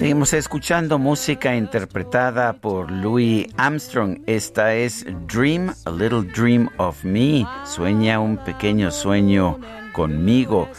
Seguimos 0.00 0.32
escuchando 0.32 0.98
música 0.98 1.54
interpretada 1.54 2.54
por 2.54 2.90
Louis 2.90 3.46
Armstrong. 3.58 4.22
Esta 4.24 4.74
es 4.74 5.04
Dream, 5.26 5.74
a 5.84 5.90
Little 5.90 6.22
Dream 6.22 6.70
of 6.78 7.04
Me. 7.04 7.46
Sueña 7.66 8.18
un 8.18 8.38
pequeño 8.38 8.90
sueño 8.92 9.60
conmigo. 9.92 10.70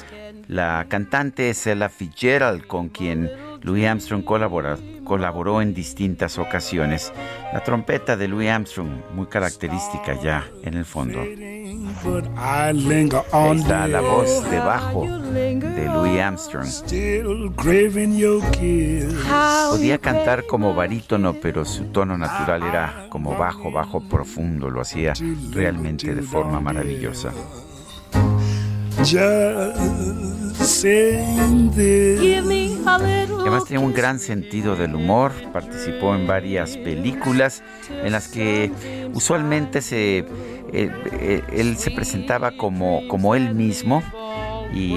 La 0.48 0.88
cantante 0.90 1.52
es 1.52 1.68
Ella 1.68 1.88
Fitzgerald, 1.88 2.66
con 2.66 2.90
quien 2.90 3.30
Louis 3.64 3.86
Armstrong 3.86 4.24
colaboró 5.04 5.62
en 5.62 5.74
distintas 5.74 6.40
ocasiones. 6.40 7.14
La 7.54 7.64
trompeta 7.64 8.18
de 8.18 8.28
Louis 8.28 8.50
Armstrong, 8.50 8.90
muy 9.14 9.28
característica 9.28 10.20
ya 10.22 10.48
en 10.64 10.74
el 10.76 10.86
fondo. 10.86 11.20
está 13.54 13.88
la 13.88 14.02
voz 14.02 14.50
debajo 14.50 15.08
de 15.08 15.86
Louis 15.86 16.20
Armstrong. 16.20 16.68
Podía 19.70 19.98
cantar 20.00 20.46
como 20.48 20.74
barítono, 20.74 21.34
pero 21.34 21.66
su 21.66 21.86
tono 21.86 22.18
natural 22.18 22.64
era 22.64 23.08
como 23.10 23.38
bajo, 23.38 23.72
bajo 23.72 24.02
profundo. 24.02 24.70
Lo 24.70 24.82
hacía 24.82 25.14
realmente 25.52 26.16
de 26.16 26.22
forma 26.22 26.60
maravillosa. 26.60 27.32
Además 33.42 33.66
tenía 33.66 33.80
un 33.80 33.94
gran 33.94 34.20
sentido 34.20 34.76
del 34.76 34.96
humor, 34.96 35.32
participó 35.52 36.14
en 36.16 36.28
varias 36.28 36.78
películas 36.78 37.64
en 37.90 38.12
las 38.12 38.28
que 38.28 38.72
usualmente 39.14 39.82
se, 39.82 40.20
eh, 40.20 40.26
eh, 40.74 41.42
él 41.52 41.78
se 41.78 41.92
presentaba 41.92 42.52
como, 42.52 43.08
como 43.08 43.36
él 43.36 43.56
mismo 43.56 44.04
y 44.74 44.94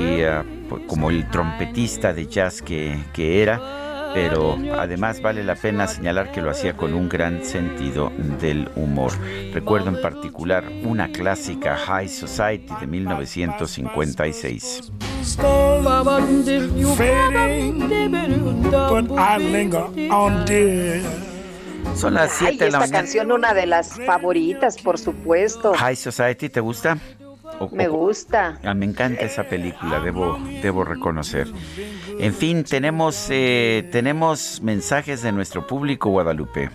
pues, 0.69 0.83
como 0.87 1.11
el 1.11 1.29
trompetista 1.31 2.13
de 2.13 2.27
jazz 2.27 2.63
que, 2.63 2.99
que 3.13 3.43
era 3.43 3.84
pero 4.15 4.57
además 4.79 5.21
vale 5.21 5.43
la 5.43 5.57
pena 5.57 5.89
señalar 5.89 6.31
que 6.33 6.41
lo 6.41 6.51
hacía 6.51 6.77
con 6.77 6.95
un 6.95 7.09
gran 7.09 7.45
sentido 7.45 8.13
del 8.41 8.71
humor. 8.77 9.11
Recuerdo 9.53 9.89
en 9.89 10.01
particular 10.01 10.65
una 10.85 11.11
clásica 11.11 11.77
High 11.77 12.09
Society 12.09 12.73
de 12.81 12.87
1956. 12.87 14.93
Son 21.97 22.15
las 22.15 22.33
7 22.33 22.65
de 22.65 22.71
la 22.71 22.79
mañana. 22.79 22.85
Esta 22.85 22.97
canción 22.97 23.33
una 23.33 23.55
de 23.55 23.67
las 23.67 24.01
favoritas, 24.05 24.81
por 24.81 24.99
supuesto. 24.99 25.75
High 25.75 25.97
Society, 25.97 26.49
¿te 26.49 26.61
gusta? 26.61 26.99
Me 27.73 27.89
gusta. 27.89 28.59
Ah, 28.65 28.75
me 28.75 28.87
encanta 28.87 29.23
esa 29.23 29.45
película, 29.45 30.01
debo, 30.01 30.39
debo 30.63 30.85
reconocer. 30.85 31.49
En 32.19 32.35
fin, 32.35 32.65
tenemos, 32.65 33.29
eh, 33.31 33.89
tenemos 33.91 34.61
mensajes 34.63 35.23
de 35.23 35.33
nuestro 35.33 35.67
público, 35.67 36.11
Guadalupe. 36.11 36.71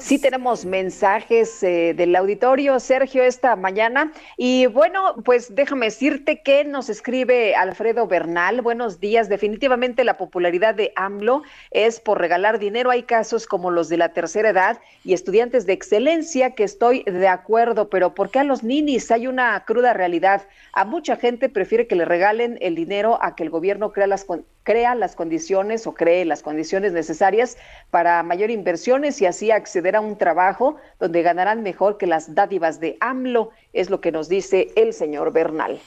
Sí 0.00 0.18
tenemos 0.18 0.64
mensajes 0.64 1.62
eh, 1.62 1.92
del 1.94 2.16
auditorio, 2.16 2.80
Sergio, 2.80 3.22
esta 3.22 3.54
mañana. 3.54 4.12
Y 4.38 4.66
bueno, 4.66 5.16
pues 5.24 5.54
déjame 5.54 5.86
decirte 5.86 6.40
que 6.42 6.64
nos 6.64 6.88
escribe 6.88 7.54
Alfredo 7.54 8.06
Bernal. 8.06 8.62
Buenos 8.62 8.98
días. 8.98 9.28
Definitivamente 9.28 10.04
la 10.04 10.16
popularidad 10.16 10.74
de 10.74 10.92
AMLO 10.96 11.42
es 11.70 12.00
por 12.00 12.18
regalar 12.18 12.58
dinero. 12.58 12.90
Hay 12.90 13.02
casos 13.02 13.46
como 13.46 13.70
los 13.70 13.90
de 13.90 13.98
la 13.98 14.14
tercera 14.14 14.48
edad 14.48 14.80
y 15.04 15.12
estudiantes 15.12 15.66
de 15.66 15.74
excelencia 15.74 16.54
que 16.54 16.64
estoy 16.64 17.02
de 17.04 17.28
acuerdo, 17.28 17.90
pero 17.90 18.14
¿por 18.14 18.30
qué 18.30 18.38
a 18.38 18.44
los 18.44 18.62
ninis 18.62 19.10
hay 19.10 19.26
una 19.26 19.62
cruda 19.66 19.92
realidad? 19.92 20.42
A 20.72 20.86
mucha 20.86 21.16
gente 21.16 21.50
prefiere 21.50 21.86
que 21.86 21.94
le 21.96 22.06
regalen 22.06 22.56
el 22.62 22.74
dinero 22.74 23.18
a 23.22 23.36
que 23.36 23.42
el 23.42 23.50
gobierno 23.50 23.92
crea 23.92 24.06
las 24.06 24.24
crea 24.62 24.94
las 24.94 25.16
condiciones 25.16 25.86
o 25.86 25.94
cree 25.94 26.24
las 26.24 26.42
condiciones 26.42 26.92
necesarias 26.92 27.56
para 27.90 28.22
mayor 28.22 28.50
inversiones 28.50 29.20
y 29.20 29.26
así 29.26 29.50
acceder 29.50 29.96
a 29.96 30.00
un 30.00 30.18
trabajo 30.18 30.76
donde 30.98 31.22
ganarán 31.22 31.62
mejor 31.62 31.98
que 31.98 32.06
las 32.06 32.34
dádivas 32.34 32.80
de 32.80 32.96
AMLO, 33.00 33.50
es 33.72 33.90
lo 33.90 34.00
que 34.00 34.12
nos 34.12 34.28
dice 34.28 34.68
el 34.76 34.92
señor 34.92 35.32
Bernal. 35.32 35.80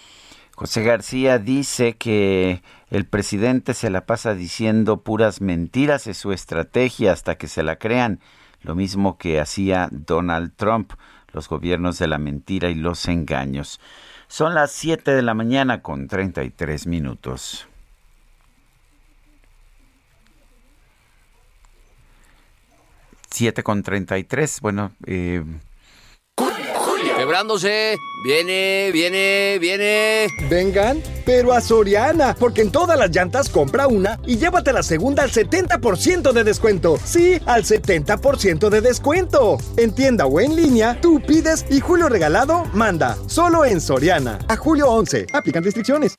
José 0.55 0.83
García 0.83 1.39
dice 1.39 1.93
que 1.93 2.62
el 2.91 3.05
presidente 3.05 3.73
se 3.73 3.89
la 3.89 4.05
pasa 4.05 4.36
diciendo 4.36 5.01
puras 5.01 5.41
mentiras, 5.41 6.05
es 6.05 6.17
su 6.17 6.31
estrategia 6.31 7.12
hasta 7.12 7.36
que 7.36 7.47
se 7.47 7.63
la 7.63 7.77
crean, 7.77 8.19
lo 8.62 8.75
mismo 8.75 9.17
que 9.17 9.39
hacía 9.39 9.89
Donald 9.91 10.53
Trump, 10.55 10.93
los 11.31 11.49
gobiernos 11.49 11.97
de 11.97 12.07
la 12.07 12.19
mentira 12.19 12.69
y 12.69 12.75
los 12.75 13.07
engaños. 13.07 13.79
Son 14.27 14.53
las 14.53 14.71
7 14.71 15.12
de 15.12 15.23
la 15.23 15.33
mañana 15.33 15.81
con 15.81 16.07
33 16.07 16.86
minutos. 16.86 17.67
7 23.34 23.63
con 23.63 23.84
33. 23.84 24.62
Bueno, 24.62 24.91
eh, 25.06 25.43
Quebrándose. 27.17 27.98
Viene, 28.24 28.89
viene, 28.91 29.58
viene. 29.60 30.28
Vengan, 30.50 31.02
pero 31.26 31.54
a 31.54 31.62
Soriana, 31.62 32.36
porque 32.39 32.62
en 32.62 32.72
todas 32.72 32.98
las 32.98 33.12
llantas 33.12 33.50
compra 33.50 33.88
una 33.88 34.19
y 34.26 34.38
llévate 34.38 34.74
la 34.74 34.82
segunda 34.82 35.24
al 35.24 35.32
70% 35.32 36.32
de 36.32 36.43
descuento. 36.43 36.98
Sí, 37.04 37.39
al 37.46 37.63
70% 37.63 38.69
de 38.69 38.82
descuento. 38.82 39.58
En 39.78 39.93
tienda 39.93 40.26
o 40.26 40.39
en 40.39 40.56
línea, 40.56 41.00
tú 41.02 41.22
pides 41.22 41.65
y 41.69 41.82
Julio 41.82 42.10
Regalado 42.10 42.65
manda. 42.74 43.17
Solo 43.28 43.65
en 43.65 43.80
Soriana. 43.80 44.39
A 44.48 44.56
julio 44.58 44.89
11. 44.89 45.28
Aplican 45.34 45.63
restricciones. 45.63 46.15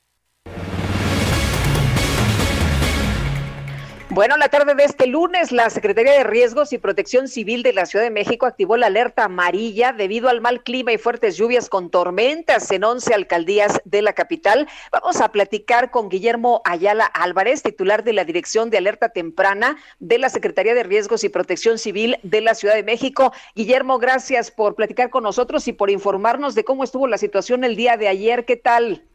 Bueno, 4.14 4.36
la 4.36 4.48
tarde 4.48 4.76
de 4.76 4.84
este 4.84 5.08
lunes, 5.08 5.50
la 5.50 5.68
Secretaría 5.70 6.12
de 6.12 6.22
Riesgos 6.22 6.72
y 6.72 6.78
Protección 6.78 7.26
Civil 7.26 7.64
de 7.64 7.72
la 7.72 7.84
Ciudad 7.84 8.04
de 8.04 8.12
México 8.12 8.46
activó 8.46 8.76
la 8.76 8.86
alerta 8.86 9.24
amarilla 9.24 9.92
debido 9.92 10.28
al 10.28 10.40
mal 10.40 10.62
clima 10.62 10.92
y 10.92 10.98
fuertes 10.98 11.36
lluvias 11.36 11.68
con 11.68 11.90
tormentas 11.90 12.70
en 12.70 12.84
11 12.84 13.12
alcaldías 13.12 13.80
de 13.84 14.02
la 14.02 14.12
capital. 14.12 14.68
Vamos 14.92 15.20
a 15.20 15.32
platicar 15.32 15.90
con 15.90 16.08
Guillermo 16.08 16.62
Ayala 16.64 17.06
Álvarez, 17.06 17.64
titular 17.64 18.04
de 18.04 18.12
la 18.12 18.24
Dirección 18.24 18.70
de 18.70 18.78
Alerta 18.78 19.08
Temprana 19.08 19.78
de 19.98 20.18
la 20.18 20.28
Secretaría 20.28 20.74
de 20.74 20.84
Riesgos 20.84 21.24
y 21.24 21.28
Protección 21.28 21.80
Civil 21.80 22.16
de 22.22 22.40
la 22.40 22.54
Ciudad 22.54 22.76
de 22.76 22.84
México. 22.84 23.32
Guillermo, 23.56 23.98
gracias 23.98 24.52
por 24.52 24.76
platicar 24.76 25.10
con 25.10 25.24
nosotros 25.24 25.66
y 25.66 25.72
por 25.72 25.90
informarnos 25.90 26.54
de 26.54 26.62
cómo 26.62 26.84
estuvo 26.84 27.08
la 27.08 27.18
situación 27.18 27.64
el 27.64 27.74
día 27.74 27.96
de 27.96 28.06
ayer. 28.06 28.44
¿Qué 28.44 28.54
tal? 28.54 29.08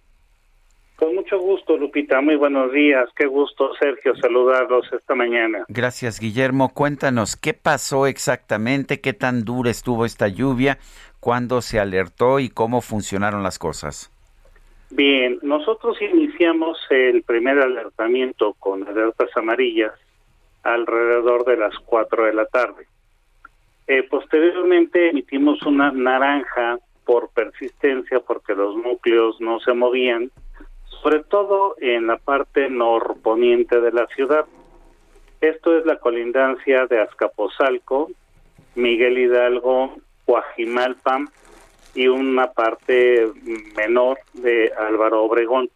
Con 0.99 1.15
mucho 1.15 1.39
gusto, 1.39 1.77
Lupita. 1.77 2.19
Muy 2.19 2.35
buenos 2.35 2.73
días. 2.73 3.07
Qué 3.15 3.25
gusto, 3.25 3.71
Sergio, 3.79 4.17
saludarlos 4.17 4.85
esta 4.91 5.15
mañana. 5.15 5.63
Gracias, 5.69 6.19
Guillermo. 6.19 6.73
Cuéntanos, 6.73 7.37
¿qué 7.37 7.53
pasó 7.53 8.05
exactamente? 8.05 8.99
¿Qué 8.99 9.13
tan 9.13 9.45
dura 9.45 9.71
estuvo 9.71 10.03
esta 10.03 10.27
lluvia? 10.27 10.77
¿Cuándo 11.21 11.61
se 11.61 11.79
alertó 11.79 12.41
y 12.41 12.49
cómo 12.49 12.81
funcionaron 12.81 13.43
las 13.43 13.57
cosas? 13.59 14.11
Bien, 14.89 15.39
nosotros 15.41 16.01
iniciamos 16.01 16.77
el 16.89 17.23
primer 17.23 17.59
alertamiento 17.59 18.55
con 18.59 18.85
alertas 18.85 19.29
amarillas 19.37 19.93
alrededor 20.63 21.45
de 21.45 21.55
las 21.55 21.79
4 21.85 22.25
de 22.25 22.33
la 22.33 22.45
tarde. 22.47 22.87
Eh, 23.87 24.03
posteriormente 24.03 25.11
emitimos 25.11 25.61
una 25.63 25.93
naranja 25.93 26.77
por 27.05 27.29
persistencia 27.29 28.19
porque 28.19 28.53
los 28.53 28.75
núcleos 28.75 29.39
no 29.39 29.61
se 29.61 29.73
movían 29.73 30.29
sobre 31.01 31.23
todo 31.23 31.75
en 31.79 32.07
la 32.07 32.17
parte 32.17 32.69
norponiente 32.69 33.79
de 33.79 33.91
la 33.91 34.05
ciudad. 34.07 34.45
Esto 35.41 35.77
es 35.77 35.85
la 35.85 35.97
colindancia 35.97 36.85
de 36.87 37.01
Azcapotzalco, 37.01 38.11
Miguel 38.75 39.17
Hidalgo, 39.17 39.95
Guajimalpa 40.25 41.25
y 41.95 42.07
una 42.07 42.51
parte 42.51 43.27
menor 43.75 44.19
de 44.33 44.71
Álvaro 44.77 45.23
Obregón. 45.23 45.69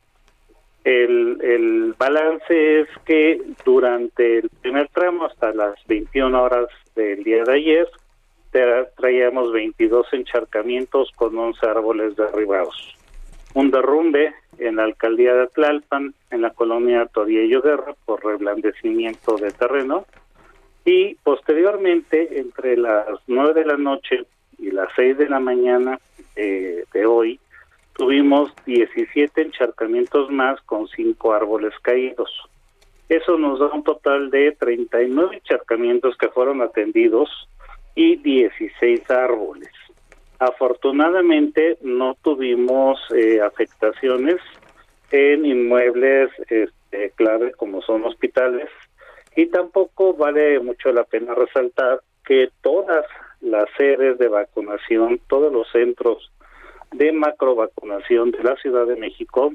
El, 0.84 1.40
el 1.42 1.96
balance 1.98 2.82
es 2.82 2.90
que 3.06 3.42
durante 3.64 4.40
el 4.40 4.50
primer 4.62 4.90
tramo, 4.90 5.26
hasta 5.26 5.54
las 5.54 5.76
21 5.88 6.44
horas 6.44 6.68
del 6.94 7.24
día 7.24 7.44
de 7.44 7.54
ayer, 7.54 7.88
traíamos 8.98 9.52
22 9.54 10.08
encharcamientos 10.12 11.10
con 11.16 11.38
11 11.38 11.66
árboles 11.66 12.16
derribados 12.18 12.98
un 13.54 13.72
derrumbe 13.72 14.34
en 14.58 14.78
la 14.78 14.84
alcaldía 14.84 15.34
de 15.34 15.48
Tlalpan, 15.48 16.13
en 16.32 16.42
la 16.42 16.52
colonia 16.52 17.06
Toriello 17.08 17.62
Guerra, 17.62 17.96
por 18.06 18.24
reblandecimiento 18.24 19.38
de 19.38 19.52
terreno. 19.52 20.06
Y 20.86 21.16
posteriormente, 21.16 22.39
entre 22.39 22.78
las 22.78 23.08
nueve 23.28 23.54
de 23.54 23.66
la 23.66 23.78
noche 23.78 24.26
y 24.58 24.72
las 24.72 24.89
seis 24.96 25.18
de 25.18 25.30
la 25.30 25.39
mañana 25.39 26.00
eh, 26.36 26.84
de 26.94 27.06
hoy, 27.06 27.39
tuvimos 27.96 28.52
17 28.66 29.42
encharcamientos 29.42 30.30
más 30.32 30.60
con 30.62 30.88
cinco 30.88 31.34
árboles 31.34 31.74
caídos. 31.82 32.30
Eso 33.10 33.38
nos 33.38 33.60
da 33.60 33.68
un 33.68 33.84
total 33.84 34.30
de 34.32 34.54
39 34.54 35.36
encharcamientos 35.36 36.18
que 36.18 36.30
fueron 36.30 36.62
atendidos 36.62 37.30
y 37.96 38.16
16 38.18 39.10
árboles. 39.12 39.70
Afortunadamente 40.39 41.78
no 41.82 42.15
tuvimos 42.22 43.00
eh, 43.15 43.41
afectaciones 43.41 44.38
en 45.12 45.46
inmuebles 45.46 46.32
este, 46.50 47.12
clave 47.12 47.52
como 47.52 47.82
son 47.82 48.04
hospitales 48.04 48.69
y 49.36 49.46
tampoco 49.48 50.13
vale 50.13 50.60
mucho 50.60 50.91
la 50.91 51.04
pena 51.04 51.34
resaltar 51.34 52.02
que 52.26 52.50
todas 52.62 53.06
las 53.41 53.65
sedes 53.78 54.17
de 54.17 54.28
vacunación, 54.28 55.19
todos 55.28 55.52
los 55.52 55.69
centros 55.72 56.32
de 56.91 57.12
macro 57.12 57.56
vacunación 57.56 58.32
de 58.32 58.43
la 58.43 58.56
Ciudad 58.58 58.86
de 58.86 58.96
México 58.96 59.54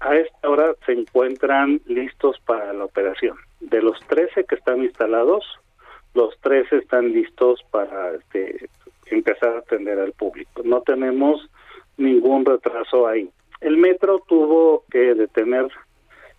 a 0.00 0.16
esta 0.16 0.48
hora 0.48 0.74
se 0.84 0.92
encuentran 0.92 1.80
listos 1.86 2.38
para 2.44 2.72
la 2.72 2.84
operación. 2.84 3.36
De 3.60 3.80
los 3.80 3.98
13 4.08 4.44
que 4.44 4.54
están 4.54 4.82
instalados, 4.82 5.44
los 6.14 6.38
13 6.40 6.76
están 6.76 7.12
listos 7.12 7.64
para 7.70 8.14
este, 8.14 8.68
empezar 9.10 9.54
a 9.54 9.58
atender 9.58 9.98
al 9.98 10.12
público. 10.12 10.62
No 10.64 10.82
tenemos 10.82 11.48
ningún 11.96 12.44
retraso 12.44 13.06
ahí. 13.06 13.30
El 13.60 13.76
metro 13.76 14.22
tuvo 14.26 14.84
que 14.90 15.14
detener 15.14 15.68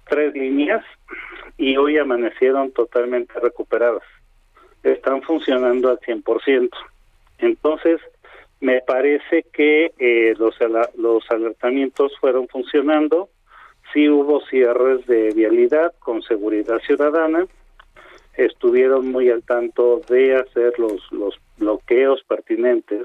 tres 0.07 0.33
líneas 0.33 0.83
y 1.57 1.77
hoy 1.77 1.97
amanecieron 1.97 2.71
totalmente 2.71 3.39
recuperadas. 3.39 4.03
Están 4.83 5.21
funcionando 5.23 5.89
al 5.89 5.99
100%. 5.99 6.69
Entonces, 7.39 7.99
me 8.59 8.81
parece 8.81 9.43
que 9.51 9.91
eh, 9.99 10.33
los, 10.37 10.55
los 10.95 11.29
alertamientos 11.29 12.13
fueron 12.19 12.47
funcionando. 12.47 13.29
Sí 13.93 14.09
hubo 14.09 14.41
cierres 14.47 15.05
de 15.07 15.31
vialidad 15.33 15.93
con 15.99 16.21
seguridad 16.21 16.79
ciudadana. 16.79 17.47
Estuvieron 18.37 19.11
muy 19.11 19.29
al 19.29 19.43
tanto 19.43 20.01
de 20.07 20.35
hacer 20.35 20.77
los, 20.79 21.11
los 21.11 21.37
bloqueos 21.57 22.23
pertinentes 22.23 23.03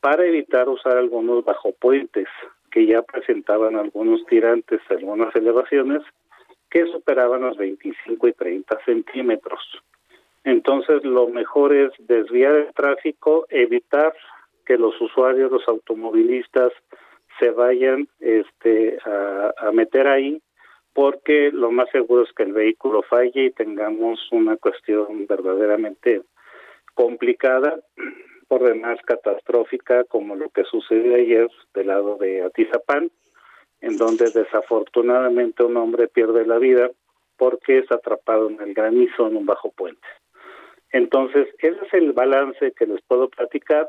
para 0.00 0.24
evitar 0.26 0.68
usar 0.68 0.96
algunos 0.96 1.44
bajopuentes 1.44 2.28
que 2.70 2.86
ya 2.86 3.02
presentaban 3.02 3.76
algunos 3.76 4.24
tirantes, 4.26 4.80
algunas 4.90 5.34
elevaciones 5.34 6.02
que 6.70 6.84
superaban 6.86 7.40
los 7.40 7.56
25 7.56 8.28
y 8.28 8.32
30 8.32 8.78
centímetros. 8.84 9.60
Entonces, 10.44 11.02
lo 11.02 11.28
mejor 11.28 11.74
es 11.74 11.90
desviar 11.98 12.54
el 12.54 12.74
tráfico, 12.74 13.46
evitar 13.48 14.14
que 14.66 14.76
los 14.76 15.00
usuarios, 15.00 15.50
los 15.50 15.66
automovilistas, 15.66 16.72
se 17.40 17.50
vayan 17.50 18.08
este, 18.20 18.98
a, 19.04 19.52
a 19.58 19.72
meter 19.72 20.06
ahí, 20.06 20.40
porque 20.92 21.50
lo 21.52 21.70
más 21.70 21.88
seguro 21.90 22.24
es 22.24 22.32
que 22.32 22.42
el 22.42 22.52
vehículo 22.52 23.02
falle 23.02 23.46
y 23.46 23.50
tengamos 23.50 24.20
una 24.32 24.56
cuestión 24.56 25.26
verdaderamente 25.26 26.22
complicada, 26.94 27.78
por 28.48 28.64
demás 28.64 28.98
catastrófica, 29.04 30.04
como 30.04 30.34
lo 30.34 30.48
que 30.48 30.64
sucedió 30.64 31.14
ayer 31.14 31.48
del 31.74 31.86
lado 31.86 32.16
de 32.16 32.42
Atizapán, 32.42 33.10
en 33.80 33.96
donde 33.96 34.30
desafortunadamente 34.30 35.62
un 35.62 35.76
hombre 35.76 36.08
pierde 36.08 36.46
la 36.46 36.58
vida 36.58 36.90
porque 37.36 37.78
es 37.78 37.92
atrapado 37.92 38.48
en 38.50 38.60
el 38.60 38.74
granizo 38.74 39.28
en 39.28 39.36
un 39.36 39.46
bajo 39.46 39.70
puente. 39.70 40.06
Entonces, 40.90 41.46
ese 41.58 41.78
es 41.86 41.94
el 41.94 42.12
balance 42.12 42.72
que 42.72 42.86
les 42.86 43.00
puedo 43.02 43.28
platicar. 43.28 43.88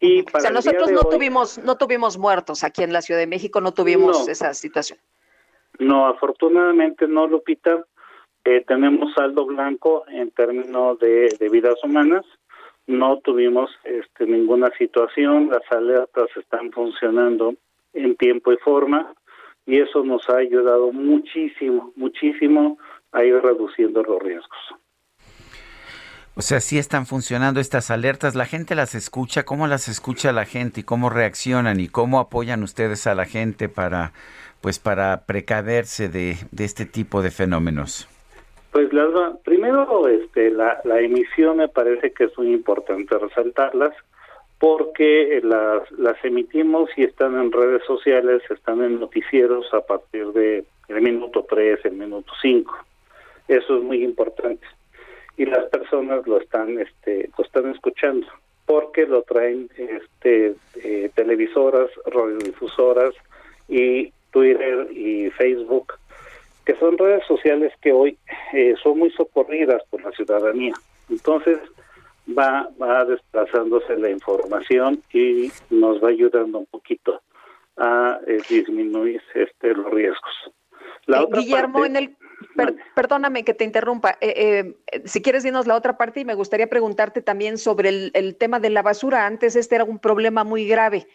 Y 0.00 0.24
para 0.24 0.38
o 0.38 0.42
sea, 0.42 0.50
nosotros 0.50 0.90
no 0.90 1.04
tuvimos 1.04 1.58
no 1.58 1.78
tuvimos 1.78 2.18
muertos 2.18 2.64
aquí 2.64 2.82
en 2.82 2.92
la 2.92 3.00
Ciudad 3.00 3.20
de 3.20 3.28
México, 3.28 3.60
no 3.60 3.72
tuvimos 3.72 4.28
esa 4.28 4.52
situación. 4.52 4.98
No, 5.78 6.06
afortunadamente 6.06 7.08
no, 7.08 7.26
Lupita. 7.26 7.84
Eh, 8.44 8.62
tenemos 8.66 9.14
saldo 9.14 9.46
blanco 9.46 10.04
en 10.08 10.30
términos 10.30 10.98
de, 10.98 11.48
vidas 11.50 11.82
humanas. 11.82 12.24
No 12.86 13.18
tuvimos 13.20 13.70
este, 13.84 14.26
ninguna 14.26 14.70
situación. 14.76 15.48
Las 15.50 15.70
alertas 15.70 16.28
están 16.36 16.70
funcionando 16.72 17.54
en 17.94 18.16
tiempo 18.16 18.52
y 18.52 18.56
forma 18.58 19.14
y 19.66 19.80
eso 19.80 20.04
nos 20.04 20.28
ha 20.28 20.36
ayudado 20.36 20.92
muchísimo, 20.92 21.92
muchísimo 21.96 22.78
a 23.12 23.24
ir 23.24 23.40
reduciendo 23.40 24.02
los 24.02 24.22
riesgos. 24.22 24.58
O 26.36 26.42
sea, 26.42 26.60
sí 26.60 26.78
están 26.78 27.06
funcionando 27.06 27.60
estas 27.60 27.92
alertas, 27.92 28.34
la 28.34 28.44
gente 28.44 28.74
las 28.74 28.96
escucha, 28.96 29.44
¿cómo 29.44 29.68
las 29.68 29.86
escucha 29.86 30.32
la 30.32 30.44
gente 30.44 30.80
y 30.80 30.82
cómo 30.82 31.08
reaccionan 31.08 31.78
y 31.78 31.86
cómo 31.86 32.18
apoyan 32.18 32.64
ustedes 32.64 33.06
a 33.06 33.14
la 33.14 33.24
gente 33.24 33.68
para 33.68 34.12
pues 34.64 34.78
para 34.78 35.26
precaverse 35.26 36.08
de, 36.08 36.36
de 36.50 36.64
este 36.64 36.86
tipo 36.86 37.20
de 37.20 37.30
fenómenos? 37.30 38.08
Pues 38.72 38.90
las, 38.94 39.10
primero 39.44 40.08
este, 40.08 40.50
la, 40.50 40.80
la 40.84 41.00
emisión 41.00 41.58
me 41.58 41.68
parece 41.68 42.12
que 42.12 42.24
es 42.24 42.38
muy 42.38 42.54
importante 42.54 43.18
resaltarlas 43.18 43.92
porque 44.58 45.42
las, 45.44 45.82
las 45.92 46.16
emitimos 46.24 46.88
y 46.96 47.02
están 47.02 47.38
en 47.38 47.52
redes 47.52 47.82
sociales, 47.86 48.40
están 48.48 48.82
en 48.82 49.00
noticieros 49.00 49.66
a 49.74 49.82
partir 49.82 50.28
de 50.28 50.64
el 50.88 51.02
minuto 51.02 51.44
3, 51.46 51.80
el 51.84 51.96
minuto 51.96 52.32
5. 52.40 52.74
Eso 53.48 53.76
es 53.76 53.82
muy 53.82 54.02
importante. 54.02 54.66
Y 55.36 55.44
las 55.44 55.66
personas 55.66 56.26
lo 56.26 56.40
están 56.40 56.78
este 56.78 57.28
lo 57.36 57.44
están 57.44 57.70
escuchando 57.70 58.26
porque 58.64 59.04
lo 59.04 59.24
traen 59.24 59.68
este 59.76 60.54
eh, 60.76 61.10
televisoras, 61.14 61.90
radiodifusoras 62.06 63.12
y 63.68 64.13
Twitter 64.34 64.88
y 64.92 65.30
Facebook 65.30 65.94
que 66.66 66.74
son 66.76 66.98
redes 66.98 67.22
sociales 67.26 67.72
que 67.80 67.92
hoy 67.92 68.18
eh, 68.52 68.74
son 68.82 68.98
muy 68.98 69.10
socorridas 69.12 69.82
por 69.90 70.02
la 70.02 70.10
ciudadanía. 70.12 70.74
Entonces 71.10 71.58
va, 72.26 72.68
va 72.80 73.04
desplazándose 73.04 73.96
la 73.98 74.10
información 74.10 75.02
y 75.12 75.52
nos 75.70 76.02
va 76.02 76.08
ayudando 76.08 76.58
un 76.58 76.66
poquito 76.66 77.20
a 77.76 78.18
eh, 78.26 78.38
disminuir 78.48 79.22
este 79.34 79.74
los 79.74 79.90
riesgos. 79.92 80.52
La 81.06 81.26
Guillermo, 81.26 81.84
en 81.84 81.96
el 81.96 82.16
perdóname 82.94 83.44
que 83.44 83.54
te 83.54 83.64
interrumpa. 83.64 84.16
Eh, 84.20 84.74
eh, 84.92 85.02
si 85.04 85.22
quieres, 85.22 85.42
dinos 85.42 85.66
la 85.66 85.76
otra 85.76 85.96
parte 85.96 86.20
y 86.20 86.24
me 86.24 86.34
gustaría 86.34 86.68
preguntarte 86.68 87.22
también 87.22 87.58
sobre 87.58 88.10
el, 88.12 88.36
tema 88.36 88.60
de 88.60 88.70
la 88.70 88.82
basura. 88.82 89.26
Antes 89.26 89.56
este 89.56 89.76
era 89.76 89.84
un 89.84 89.98
problema 89.98 90.44
muy 90.44 90.66
grave. 90.66 91.06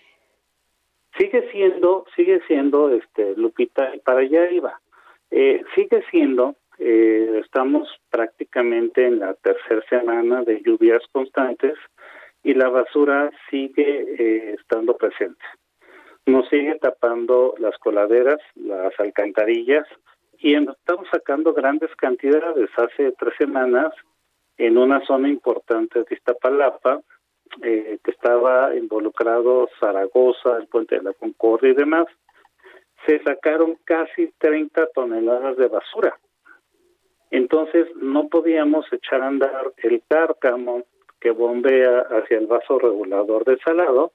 Sigue 1.20 1.52
siendo, 1.52 2.06
sigue 2.16 2.42
siendo, 2.48 2.90
este, 2.92 3.36
Lupita, 3.36 3.92
para 4.04 4.22
allá 4.22 4.50
iba. 4.50 4.80
Eh, 5.30 5.62
sigue 5.76 6.04
siendo, 6.10 6.56
estamos 6.80 7.88
prácticamente 8.10 9.06
en 9.06 9.20
la 9.20 9.36
tercera 9.36 9.84
semana 9.90 10.44
de 10.44 10.62
lluvias 10.62 11.04
constantes 11.12 11.78
y 12.42 12.54
la 12.54 12.70
basura 12.70 13.30
sigue 13.52 14.54
estando 14.54 14.96
presente 14.96 15.44
nos 16.30 16.48
sigue 16.50 16.76
tapando 16.76 17.56
las 17.60 17.78
coladeras, 17.80 18.40
las 18.56 18.98
alcantarillas 19.00 19.86
y 20.38 20.56
estamos 20.56 21.08
sacando 21.12 21.54
grandes 21.54 21.94
cantidades. 21.96 22.70
Hace 22.78 23.12
tres 23.18 23.34
semanas, 23.38 23.94
en 24.58 24.78
una 24.78 25.06
zona 25.06 25.30
importante 25.30 26.00
de 26.00 26.16
Iztapalapa, 26.16 27.02
eh, 27.62 28.00
que 28.04 28.12
estaba 28.12 28.76
involucrado 28.76 29.70
Zaragoza, 29.80 30.58
el 30.58 30.68
puente 30.68 30.96
de 30.96 31.04
la 31.04 31.14
Concordia 31.14 31.72
y 31.72 31.76
demás, 31.76 32.06
se 33.06 33.22
sacaron 33.24 33.78
casi 33.86 34.32
30 34.38 34.88
toneladas 34.94 35.58
de 35.58 35.68
basura. 35.68 36.18
Entonces 37.32 37.88
no 37.96 38.28
podíamos 38.28 38.86
echar 38.92 39.22
a 39.22 39.28
andar 39.28 39.74
el 39.78 40.02
cárcamo 40.08 40.84
que 41.20 41.32
bombea 41.32 42.00
hacia 42.10 42.38
el 42.38 42.48
vaso 42.48 42.80
regulador 42.80 43.46
de 43.46 43.58
salado 43.60 44.14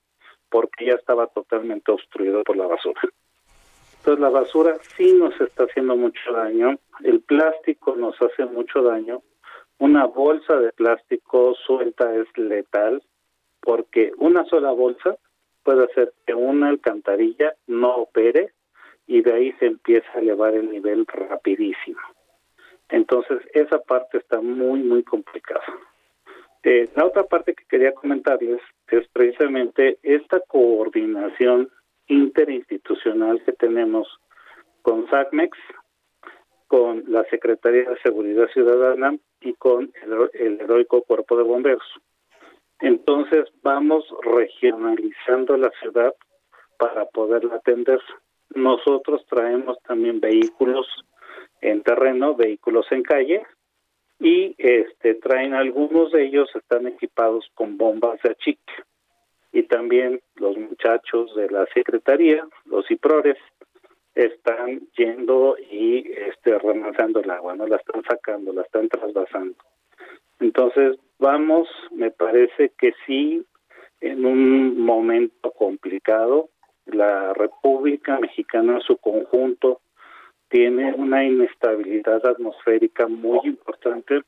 porque 0.50 0.86
ya 0.86 0.94
estaba 0.94 1.26
totalmente 1.28 1.92
obstruido 1.92 2.42
por 2.44 2.56
la 2.56 2.66
basura. 2.66 3.00
Entonces 3.98 4.20
la 4.20 4.30
basura 4.30 4.76
sí 4.96 5.12
nos 5.14 5.38
está 5.40 5.64
haciendo 5.64 5.96
mucho 5.96 6.32
daño, 6.32 6.78
el 7.02 7.20
plástico 7.20 7.96
nos 7.96 8.20
hace 8.20 8.44
mucho 8.44 8.82
daño, 8.82 9.22
una 9.78 10.06
bolsa 10.06 10.56
de 10.56 10.72
plástico 10.72 11.54
suelta 11.66 12.14
es 12.14 12.26
letal 12.36 13.02
porque 13.64 14.12
una 14.18 14.44
sola 14.44 14.70
bolsa 14.70 15.16
puede 15.62 15.84
hacer 15.84 16.12
que 16.26 16.34
una 16.34 16.68
alcantarilla 16.68 17.54
no 17.66 17.96
opere 17.96 18.52
y 19.06 19.22
de 19.22 19.32
ahí 19.32 19.52
se 19.58 19.66
empieza 19.66 20.06
a 20.14 20.20
elevar 20.20 20.54
el 20.54 20.70
nivel 20.70 21.06
rapidísimo. 21.06 22.00
Entonces 22.90 23.38
esa 23.52 23.78
parte 23.78 24.18
está 24.18 24.40
muy, 24.40 24.80
muy 24.80 25.02
complicada. 25.02 25.64
Eh, 26.62 26.88
la 26.94 27.06
otra 27.06 27.24
parte 27.24 27.54
que 27.54 27.64
quería 27.66 27.92
comentarles 27.92 28.60
es 28.88 29.06
precisamente 29.08 29.98
esta 30.02 30.40
coordinación 30.40 31.70
interinstitucional 32.06 33.42
que 33.44 33.52
tenemos 33.52 34.08
con 34.82 35.08
SACMEX, 35.08 35.56
con 36.68 37.04
la 37.08 37.24
Secretaría 37.24 37.88
de 37.88 38.00
Seguridad 38.02 38.48
Ciudadana 38.52 39.16
y 39.40 39.54
con 39.54 39.92
el, 40.32 40.60
heroico 40.60 41.02
Cuerpo 41.02 41.36
de 41.36 41.42
Bomberos. 41.42 41.82
Entonces 42.80 43.44
vamos 43.62 44.04
regionalizando 44.22 45.56
la 45.56 45.70
ciudad 45.80 46.14
para 46.78 47.06
poderla 47.06 47.56
atender. 47.56 48.00
Nosotros 48.54 49.24
traemos 49.28 49.78
también 49.82 50.20
vehículos 50.20 50.86
en 51.60 51.82
terreno, 51.82 52.34
vehículos 52.34 52.86
en 52.90 53.02
calle, 53.02 53.42
y 54.20 54.54
este 54.58 55.14
traen 55.14 55.54
algunos 55.54 56.12
de 56.12 56.24
ellos 56.24 56.48
están 56.54 56.86
equipados 56.86 57.50
con 57.54 57.76
bombas 57.76 58.20
de 58.22 58.30
achique 58.30 58.72
y 59.54 59.62
también 59.62 60.20
los 60.34 60.56
muchachos 60.56 61.34
de 61.36 61.48
la 61.48 61.64
secretaría, 61.72 62.44
los 62.64 62.90
IPRORES, 62.90 63.38
están 64.14 64.80
yendo 64.96 65.56
y 65.58 66.10
este 66.12 66.58
remanzando 66.58 67.20
el 67.20 67.30
agua, 67.30 67.54
no 67.54 67.66
la 67.66 67.76
están 67.76 68.02
sacando, 68.02 68.52
la 68.52 68.62
están 68.62 68.88
trasvasando. 68.88 69.56
Entonces, 70.44 70.98
vamos, 71.18 71.66
me 71.90 72.10
parece 72.10 72.70
que 72.78 72.92
sí, 73.06 73.46
en 74.02 74.26
un 74.26 74.78
momento 74.78 75.50
complicado, 75.52 76.50
la 76.84 77.32
República 77.32 78.18
Mexicana 78.20 78.74
en 78.74 78.80
su 78.82 78.98
conjunto 78.98 79.80
tiene 80.50 80.92
una 80.92 81.24
inestabilidad 81.24 82.26
atmosférica 82.26 83.06
muy 83.06 83.40
importante 83.44 84.20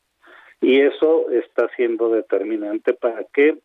y 0.62 0.80
eso 0.80 1.30
está 1.32 1.68
siendo 1.76 2.08
determinante 2.08 2.94
para 2.94 3.24
que 3.24 3.58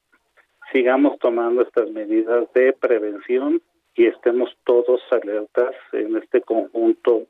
sigamos 0.74 1.18
tomando 1.20 1.62
estas 1.62 1.90
medidas 1.92 2.52
de 2.54 2.74
prevención 2.74 3.62
y 3.96 4.08
estemos 4.08 4.50
todos 4.66 5.02
alertas 5.10 5.74
en 5.94 6.18
este 6.18 6.42
conjunto 6.42 7.28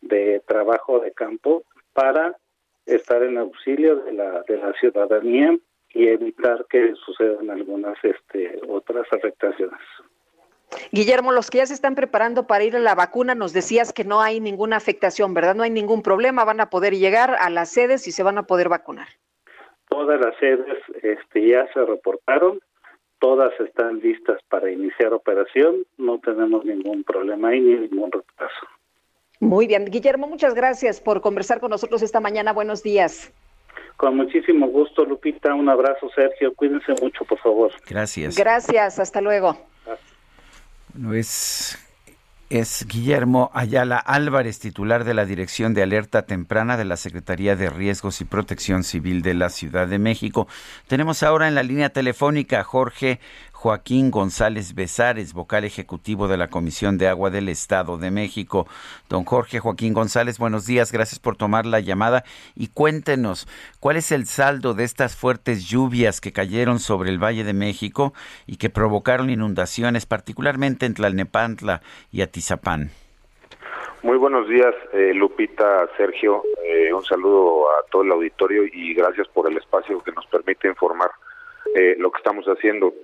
de 0.00 0.40
trabajo 0.46 0.98
de 1.00 1.12
campo 1.12 1.62
para 1.92 2.38
estar 2.86 3.22
en 3.22 3.38
auxilio 3.38 3.96
de 3.96 4.12
la 4.12 4.42
de 4.42 4.58
la 4.58 4.72
ciudadanía 4.74 5.56
y 5.90 6.08
evitar 6.08 6.66
que 6.68 6.94
sucedan 7.04 7.50
algunas 7.50 7.96
este 8.02 8.60
otras 8.68 9.06
afectaciones. 9.12 9.80
Guillermo, 10.92 11.32
los 11.32 11.50
que 11.50 11.58
ya 11.58 11.66
se 11.66 11.74
están 11.74 11.94
preparando 11.94 12.46
para 12.46 12.64
ir 12.64 12.76
a 12.76 12.80
la 12.80 12.94
vacuna, 12.94 13.34
nos 13.34 13.52
decías 13.52 13.92
que 13.92 14.04
no 14.04 14.20
hay 14.20 14.40
ninguna 14.40 14.76
afectación, 14.76 15.32
¿verdad? 15.32 15.54
No 15.54 15.62
hay 15.62 15.70
ningún 15.70 16.02
problema, 16.02 16.44
van 16.44 16.60
a 16.60 16.70
poder 16.70 16.94
llegar 16.94 17.36
a 17.38 17.50
las 17.50 17.72
sedes 17.72 18.06
y 18.08 18.12
se 18.12 18.22
van 18.22 18.38
a 18.38 18.44
poder 18.44 18.68
vacunar. 18.68 19.08
Todas 19.88 20.20
las 20.20 20.36
sedes 20.38 20.78
este, 21.02 21.48
ya 21.48 21.66
se 21.72 21.84
reportaron, 21.84 22.60
todas 23.20 23.58
están 23.60 24.00
listas 24.00 24.40
para 24.48 24.70
iniciar 24.70 25.12
operación, 25.12 25.86
no 25.96 26.18
tenemos 26.18 26.64
ningún 26.64 27.04
problema 27.04 27.48
ahí 27.48 27.60
ni 27.60 27.74
ningún 27.88 28.10
retraso. 28.10 28.66
Muy 29.40 29.66
bien, 29.66 29.84
Guillermo, 29.86 30.26
muchas 30.26 30.54
gracias 30.54 31.00
por 31.00 31.20
conversar 31.20 31.60
con 31.60 31.70
nosotros 31.70 32.02
esta 32.02 32.20
mañana. 32.20 32.52
Buenos 32.52 32.82
días. 32.82 33.32
Con 33.96 34.16
muchísimo 34.16 34.68
gusto, 34.68 35.04
Lupita. 35.04 35.54
Un 35.54 35.68
abrazo, 35.68 36.10
Sergio. 36.14 36.54
Cuídense 36.54 36.92
mucho, 37.00 37.24
por 37.24 37.38
favor. 37.38 37.72
Gracias. 37.88 38.36
Gracias, 38.36 38.98
hasta 38.98 39.20
luego. 39.20 39.58
No 40.94 41.14
es, 41.14 41.78
es 42.48 42.86
Guillermo 42.86 43.50
Ayala 43.54 43.98
Álvarez, 43.98 44.58
titular 44.58 45.04
de 45.04 45.14
la 45.14 45.24
Dirección 45.24 45.74
de 45.74 45.82
Alerta 45.82 46.26
Temprana 46.26 46.76
de 46.76 46.84
la 46.84 46.96
Secretaría 46.96 47.56
de 47.56 47.70
Riesgos 47.70 48.20
y 48.20 48.24
Protección 48.24 48.84
Civil 48.84 49.22
de 49.22 49.34
la 49.34 49.48
Ciudad 49.50 49.88
de 49.88 49.98
México. 49.98 50.46
Tenemos 50.86 51.22
ahora 51.22 51.48
en 51.48 51.54
la 51.54 51.62
línea 51.62 51.88
telefónica 51.90 52.60
a 52.60 52.64
Jorge 52.64 53.20
Joaquín 53.66 54.12
González 54.12 54.76
Besares, 54.76 55.34
vocal 55.34 55.64
ejecutivo 55.64 56.28
de 56.28 56.36
la 56.36 56.46
Comisión 56.46 56.98
de 56.98 57.08
Agua 57.08 57.30
del 57.30 57.48
Estado 57.48 57.98
de 57.98 58.12
México. 58.12 58.68
Don 59.08 59.24
Jorge 59.24 59.58
Joaquín 59.58 59.92
González, 59.92 60.38
buenos 60.38 60.68
días, 60.68 60.92
gracias 60.92 61.18
por 61.18 61.36
tomar 61.36 61.66
la 61.66 61.80
llamada 61.80 62.22
y 62.54 62.68
cuéntenos 62.68 63.48
cuál 63.80 63.96
es 63.96 64.12
el 64.12 64.26
saldo 64.26 64.74
de 64.74 64.84
estas 64.84 65.16
fuertes 65.16 65.68
lluvias 65.68 66.20
que 66.20 66.32
cayeron 66.32 66.78
sobre 66.78 67.10
el 67.10 67.20
Valle 67.20 67.42
de 67.42 67.54
México 67.54 68.12
y 68.46 68.58
que 68.58 68.70
provocaron 68.70 69.30
inundaciones, 69.30 70.06
particularmente 70.06 70.86
en 70.86 70.94
Tlalnepantla 70.94 71.82
y 72.12 72.22
Atizapán. 72.22 72.90
Muy 74.04 74.16
buenos 74.16 74.48
días, 74.48 74.76
eh, 74.92 75.12
Lupita, 75.12 75.88
Sergio. 75.96 76.44
Eh, 76.64 76.92
un 76.92 77.04
saludo 77.04 77.68
a 77.70 77.82
todo 77.90 78.02
el 78.02 78.12
auditorio 78.12 78.62
y 78.64 78.94
gracias 78.94 79.26
por 79.26 79.50
el 79.50 79.56
espacio 79.56 80.00
que 80.04 80.12
nos 80.12 80.24
permite 80.28 80.68
informar 80.68 81.10
eh, 81.74 81.96
lo 81.98 82.12
que 82.12 82.18
estamos 82.18 82.46
haciendo. 82.46 82.94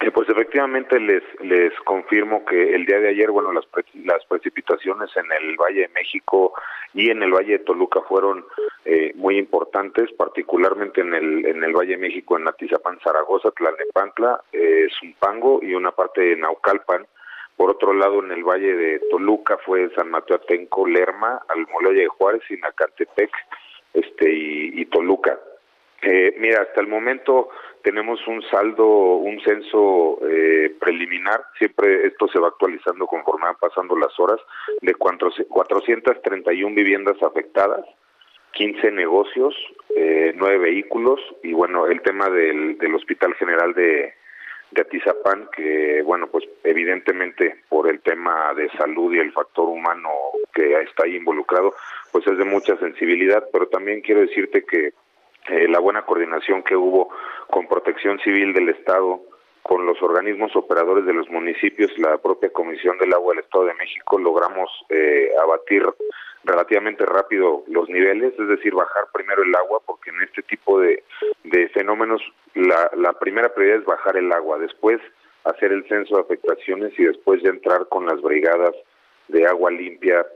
Eh, 0.00 0.10
pues 0.10 0.28
efectivamente 0.28 0.98
les 1.00 1.22
les 1.40 1.72
confirmo 1.80 2.44
que 2.44 2.74
el 2.74 2.84
día 2.84 2.98
de 2.98 3.08
ayer, 3.08 3.30
bueno, 3.30 3.52
las 3.52 3.64
las 4.04 4.24
precipitaciones 4.26 5.10
en 5.16 5.26
el 5.32 5.56
Valle 5.56 5.82
de 5.82 5.94
México 5.94 6.52
y 6.92 7.10
en 7.10 7.22
el 7.22 7.32
Valle 7.32 7.58
de 7.58 7.64
Toluca 7.64 8.00
fueron 8.02 8.44
eh, 8.84 9.12
muy 9.14 9.38
importantes, 9.38 10.12
particularmente 10.12 11.00
en 11.00 11.14
el 11.14 11.46
en 11.46 11.64
el 11.64 11.72
Valle 11.72 11.92
de 11.92 12.02
México, 12.08 12.36
en 12.36 12.48
Atizapán, 12.48 12.98
Zaragoza, 13.02 13.50
Tlalnepantla, 13.52 14.42
eh, 14.52 14.88
Zumpango 14.98 15.60
y 15.62 15.74
una 15.74 15.92
parte 15.92 16.20
de 16.20 16.36
Naucalpan. 16.36 17.06
Por 17.56 17.70
otro 17.70 17.94
lado, 17.94 18.22
en 18.22 18.32
el 18.32 18.42
Valle 18.42 18.74
de 18.74 18.98
Toluca 19.10 19.56
fue 19.58 19.88
San 19.94 20.10
Mateo 20.10 20.36
Atenco, 20.36 20.86
Lerma, 20.86 21.40
Almoloya 21.48 22.02
de 22.02 22.08
Juárez, 22.08 22.42
Sinacantepec, 22.48 23.30
este 23.94 24.30
y, 24.30 24.80
y 24.80 24.84
Toluca. 24.86 25.38
Eh, 26.02 26.34
mira, 26.38 26.62
hasta 26.62 26.80
el 26.80 26.88
momento 26.88 27.48
tenemos 27.84 28.18
un 28.26 28.42
saldo, 28.50 28.86
un 29.16 29.38
censo 29.42 30.18
eh, 30.26 30.74
preliminar, 30.80 31.42
siempre 31.58 32.06
esto 32.06 32.26
se 32.28 32.40
va 32.40 32.48
actualizando 32.48 33.06
conforme 33.06 33.44
van 33.44 33.56
pasando 33.60 33.94
las 33.94 34.18
horas, 34.18 34.40
de 34.80 34.94
431 34.94 36.74
viviendas 36.74 37.22
afectadas, 37.22 37.84
15 38.52 38.90
negocios, 38.90 39.54
eh, 39.94 40.32
9 40.34 40.58
vehículos. 40.58 41.20
Y 41.42 41.52
bueno, 41.52 41.86
el 41.86 42.00
tema 42.00 42.30
del, 42.30 42.78
del 42.78 42.94
Hospital 42.94 43.34
General 43.34 43.74
de, 43.74 44.14
de 44.70 44.80
Atizapán, 44.80 45.48
que 45.54 46.00
bueno, 46.02 46.28
pues 46.28 46.44
evidentemente 46.64 47.56
por 47.68 47.90
el 47.90 48.00
tema 48.00 48.54
de 48.54 48.70
salud 48.78 49.12
y 49.12 49.18
el 49.18 49.32
factor 49.32 49.68
humano 49.68 50.08
que 50.54 50.80
está 50.80 51.04
ahí 51.04 51.16
involucrado, 51.16 51.74
pues 52.10 52.26
es 52.26 52.38
de 52.38 52.44
mucha 52.44 52.78
sensibilidad, 52.78 53.44
pero 53.52 53.68
también 53.68 54.00
quiero 54.00 54.22
decirte 54.22 54.64
que 54.64 54.94
eh, 55.48 55.68
la 55.68 55.78
buena 55.78 56.02
coordinación 56.02 56.62
que 56.62 56.76
hubo 56.76 57.10
con 57.50 57.68
Protección 57.68 58.18
Civil 58.20 58.52
del 58.54 58.70
Estado, 58.70 59.20
con 59.62 59.86
los 59.86 60.00
organismos 60.02 60.54
operadores 60.56 61.06
de 61.06 61.14
los 61.14 61.28
municipios, 61.30 61.90
la 61.98 62.18
propia 62.18 62.50
Comisión 62.50 62.98
del 62.98 63.14
Agua 63.14 63.34
del 63.34 63.44
Estado 63.44 63.64
de 63.66 63.74
México, 63.74 64.18
logramos 64.18 64.70
eh, 64.90 65.30
abatir 65.42 65.82
relativamente 66.44 67.06
rápido 67.06 67.64
los 67.68 67.88
niveles, 67.88 68.34
es 68.38 68.48
decir, 68.48 68.74
bajar 68.74 69.04
primero 69.12 69.42
el 69.42 69.54
agua, 69.54 69.80
porque 69.86 70.10
en 70.10 70.22
este 70.22 70.42
tipo 70.42 70.80
de, 70.80 71.02
de 71.44 71.68
fenómenos 71.70 72.20
la, 72.54 72.90
la 72.96 73.14
primera 73.14 73.54
prioridad 73.54 73.78
es 73.78 73.84
bajar 73.86 74.16
el 74.16 74.30
agua, 74.32 74.58
después 74.58 75.00
hacer 75.44 75.72
el 75.72 75.86
censo 75.88 76.16
de 76.16 76.22
afectaciones 76.22 76.92
y 76.98 77.04
después 77.04 77.42
ya 77.42 77.50
entrar 77.50 77.86
con 77.88 78.06
las 78.06 78.20
brigadas 78.20 78.74
de 79.28 79.46
agua 79.46 79.70
limpia 79.70 80.26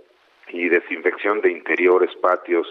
y 0.48 0.68
desinfección 0.68 1.40
de 1.40 1.52
interiores, 1.52 2.14
patios, 2.16 2.66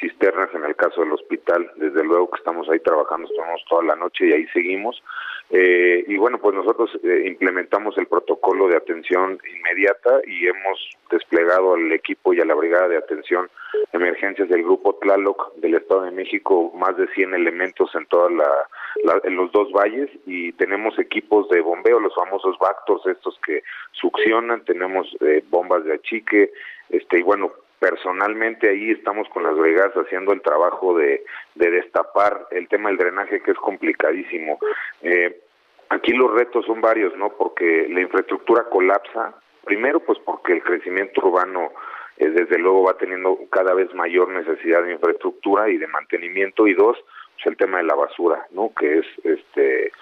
cisternas 0.00 0.50
en 0.54 0.64
el 0.64 0.76
caso 0.76 1.00
del 1.00 1.12
hospital. 1.12 1.70
Desde 1.76 2.04
luego 2.04 2.30
que 2.30 2.38
estamos 2.38 2.68
ahí 2.68 2.80
trabajando, 2.80 3.28
estamos 3.28 3.64
toda 3.68 3.82
la 3.84 3.96
noche 3.96 4.26
y 4.26 4.32
ahí 4.32 4.46
seguimos. 4.48 5.02
Eh, 5.50 6.04
y 6.08 6.16
bueno, 6.16 6.38
pues 6.38 6.56
nosotros 6.56 6.90
eh, 7.04 7.22
implementamos 7.26 7.96
el 7.98 8.06
protocolo 8.06 8.66
de 8.66 8.76
atención 8.76 9.38
inmediata 9.56 10.20
y 10.26 10.48
hemos 10.48 10.90
desplegado 11.08 11.74
al 11.74 11.92
equipo 11.92 12.34
y 12.34 12.40
a 12.40 12.44
la 12.44 12.54
brigada 12.54 12.88
de 12.88 12.96
atención 12.96 13.48
emergencias 13.92 14.48
del 14.48 14.64
grupo 14.64 14.96
Tlaloc 14.96 15.54
del 15.56 15.74
Estado 15.74 16.02
de 16.02 16.10
México 16.10 16.72
más 16.74 16.96
de 16.96 17.06
100 17.08 17.34
elementos 17.34 17.94
en 17.94 18.06
toda 18.06 18.28
la, 18.30 19.20
en 19.22 19.36
los 19.36 19.52
dos 19.52 19.70
valles 19.70 20.10
y 20.26 20.52
tenemos 20.52 20.98
equipos 20.98 21.48
de 21.48 21.60
bombeo, 21.60 22.00
los 22.00 22.14
famosos 22.14 22.58
Bactors 22.58 23.06
estos 23.06 23.38
que 23.46 23.62
succionan, 23.92 24.64
tenemos 24.64 25.06
eh, 25.20 25.44
bombas 25.48 25.84
de 25.84 25.94
achique, 25.94 26.50
este 26.88 27.20
y 27.20 27.22
bueno, 27.22 27.52
personalmente 27.78 28.68
ahí 28.68 28.90
estamos 28.90 29.28
con 29.28 29.42
las 29.42 29.56
brigadas 29.56 29.94
haciendo 29.94 30.32
el 30.32 30.42
trabajo 30.42 30.96
de, 30.96 31.24
de 31.54 31.70
destapar 31.70 32.46
el 32.50 32.68
tema 32.68 32.88
del 32.88 32.98
drenaje 32.98 33.42
que 33.42 33.50
es 33.50 33.58
complicadísimo. 33.58 34.58
Eh, 35.02 35.40
aquí 35.88 36.12
los 36.12 36.32
retos 36.32 36.64
son 36.66 36.80
varios, 36.80 37.16
¿no? 37.16 37.30
Porque 37.30 37.86
la 37.90 38.00
infraestructura 38.00 38.64
colapsa, 38.64 39.34
primero 39.64 40.00
pues 40.00 40.18
porque 40.24 40.52
el 40.52 40.62
crecimiento 40.62 41.26
urbano 41.26 41.72
eh, 42.18 42.30
desde 42.30 42.58
luego 42.58 42.84
va 42.84 42.96
teniendo 42.96 43.38
cada 43.50 43.74
vez 43.74 43.92
mayor 43.94 44.28
necesidad 44.30 44.82
de 44.82 44.92
infraestructura 44.92 45.68
y 45.68 45.76
de 45.76 45.86
mantenimiento 45.86 46.66
y 46.66 46.74
dos, 46.74 46.96
pues 47.34 47.46
el 47.46 47.56
tema 47.58 47.78
de 47.78 47.84
la 47.84 47.94
basura, 47.94 48.46
¿no? 48.52 48.72
Que 48.74 48.98
es 48.98 49.06
este 49.24 49.92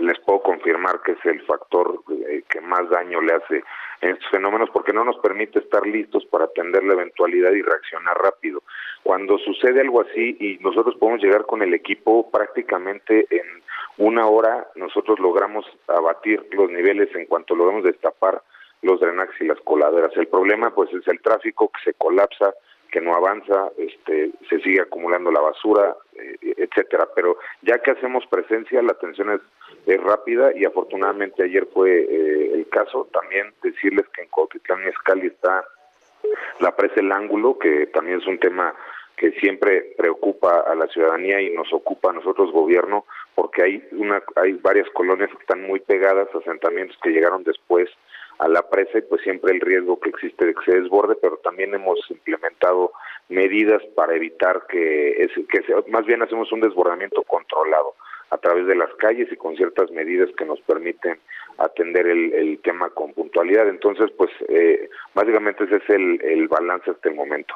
les 0.00 0.18
puedo 0.20 0.40
confirmar 0.42 1.00
que 1.02 1.12
es 1.12 1.24
el 1.24 1.42
factor 1.42 2.00
eh, 2.28 2.42
que 2.48 2.60
más 2.60 2.88
daño 2.88 3.20
le 3.20 3.34
hace 3.34 3.64
estos 4.00 4.30
fenómenos 4.30 4.70
porque 4.70 4.92
no 4.92 5.04
nos 5.04 5.16
permite 5.18 5.58
estar 5.58 5.86
listos 5.86 6.24
para 6.26 6.44
atender 6.44 6.84
la 6.84 6.94
eventualidad 6.94 7.52
y 7.52 7.62
reaccionar 7.62 8.16
rápido. 8.18 8.62
Cuando 9.02 9.38
sucede 9.38 9.80
algo 9.80 10.00
así 10.00 10.36
y 10.38 10.58
nosotros 10.62 10.96
podemos 10.96 11.22
llegar 11.22 11.46
con 11.46 11.62
el 11.62 11.74
equipo 11.74 12.30
prácticamente 12.30 13.26
en 13.30 13.46
una 13.98 14.26
hora, 14.26 14.68
nosotros 14.76 15.18
logramos 15.18 15.66
abatir 15.88 16.46
los 16.52 16.70
niveles 16.70 17.14
en 17.14 17.26
cuanto 17.26 17.56
logramos 17.56 17.84
destapar 17.84 18.42
los 18.82 19.00
drenajes 19.00 19.40
y 19.40 19.46
las 19.46 19.60
coladeras. 19.60 20.12
El 20.16 20.28
problema 20.28 20.74
pues 20.74 20.92
es 20.92 21.06
el 21.08 21.20
tráfico 21.20 21.70
que 21.70 21.90
se 21.90 21.94
colapsa, 21.94 22.54
que 22.90 23.00
no 23.00 23.14
avanza, 23.14 23.70
este, 23.76 24.32
se 24.48 24.60
sigue 24.60 24.80
acumulando 24.80 25.30
la 25.30 25.40
basura, 25.40 25.96
eh, 26.14 26.54
etcétera. 26.56 27.08
Pero 27.14 27.38
ya 27.62 27.78
que 27.78 27.92
hacemos 27.92 28.26
presencia, 28.26 28.82
la 28.82 28.92
atención 28.92 29.30
es, 29.32 29.40
es 29.86 30.02
rápida 30.02 30.50
y 30.54 30.64
afortunadamente 30.64 31.44
ayer 31.44 31.66
fue 31.72 32.00
eh, 32.00 32.52
el 32.54 32.68
caso. 32.68 33.08
También 33.12 33.52
decirles 33.62 34.06
que 34.14 34.22
en 34.22 34.28
Cuautitlán 34.28 34.82
y 34.84 34.88
Escali 34.88 35.26
está 35.28 35.64
la 36.60 36.74
presa 36.74 37.00
El 37.00 37.12
Ángulo, 37.12 37.58
que 37.58 37.86
también 37.86 38.20
es 38.20 38.26
un 38.26 38.38
tema 38.38 38.74
que 39.16 39.32
siempre 39.32 39.94
preocupa 39.96 40.60
a 40.60 40.74
la 40.74 40.86
ciudadanía 40.86 41.40
y 41.40 41.50
nos 41.50 41.72
ocupa 41.72 42.10
a 42.10 42.12
nosotros 42.12 42.52
gobierno 42.52 43.04
porque 43.34 43.62
hay 43.62 43.88
una 43.92 44.22
hay 44.36 44.52
varias 44.52 44.88
colonias 44.90 45.30
que 45.30 45.38
están 45.38 45.62
muy 45.62 45.80
pegadas 45.80 46.28
asentamientos 46.34 46.96
que 47.02 47.10
llegaron 47.10 47.42
después 47.42 47.90
a 48.38 48.48
la 48.48 48.68
presa 48.68 48.98
y 48.98 49.02
pues 49.02 49.22
siempre 49.22 49.52
el 49.52 49.60
riesgo 49.60 49.98
que 49.98 50.10
existe 50.10 50.46
de 50.46 50.54
que 50.54 50.64
se 50.64 50.80
desborde, 50.80 51.16
pero 51.20 51.38
también 51.38 51.74
hemos 51.74 51.98
implementado 52.10 52.92
medidas 53.28 53.82
para 53.94 54.14
evitar 54.14 54.66
que, 54.68 55.22
es, 55.22 55.30
que 55.48 55.62
más 55.88 56.06
bien 56.06 56.22
hacemos 56.22 56.50
un 56.52 56.60
desbordamiento 56.60 57.22
controlado 57.24 57.94
a 58.30 58.38
través 58.38 58.66
de 58.66 58.76
las 58.76 58.92
calles 58.94 59.28
y 59.32 59.36
con 59.36 59.56
ciertas 59.56 59.90
medidas 59.90 60.28
que 60.36 60.44
nos 60.44 60.60
permiten 60.60 61.18
atender 61.58 62.06
el, 62.06 62.32
el 62.34 62.58
tema 62.60 62.90
con 62.90 63.12
puntualidad. 63.12 63.68
Entonces, 63.68 64.10
pues 64.16 64.30
eh, 64.48 64.88
básicamente 65.14 65.64
ese 65.64 65.76
es 65.76 65.90
el, 65.90 66.20
el 66.22 66.48
balance 66.48 66.90
hasta 66.90 67.08
el 67.08 67.14
momento. 67.14 67.54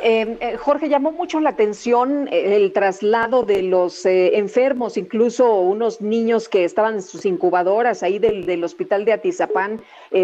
Eh, 0.00 0.36
eh, 0.40 0.56
Jorge, 0.56 0.88
llamó 0.88 1.10
mucho 1.10 1.40
la 1.40 1.50
atención 1.50 2.28
eh, 2.28 2.56
el 2.56 2.72
traslado 2.72 3.42
de 3.42 3.62
los 3.62 4.06
enfermos, 4.06 4.96
incluso 4.96 5.60
unos 5.60 6.00
niños 6.00 6.48
que 6.48 6.64
estaban 6.64 6.96
en 6.96 7.02
sus 7.02 7.24
incubadoras 7.26 8.04
ahí 8.04 8.18
del, 8.18 8.62
hospital 8.62 9.04
de 9.04 9.12
Atizapán, 9.12 9.80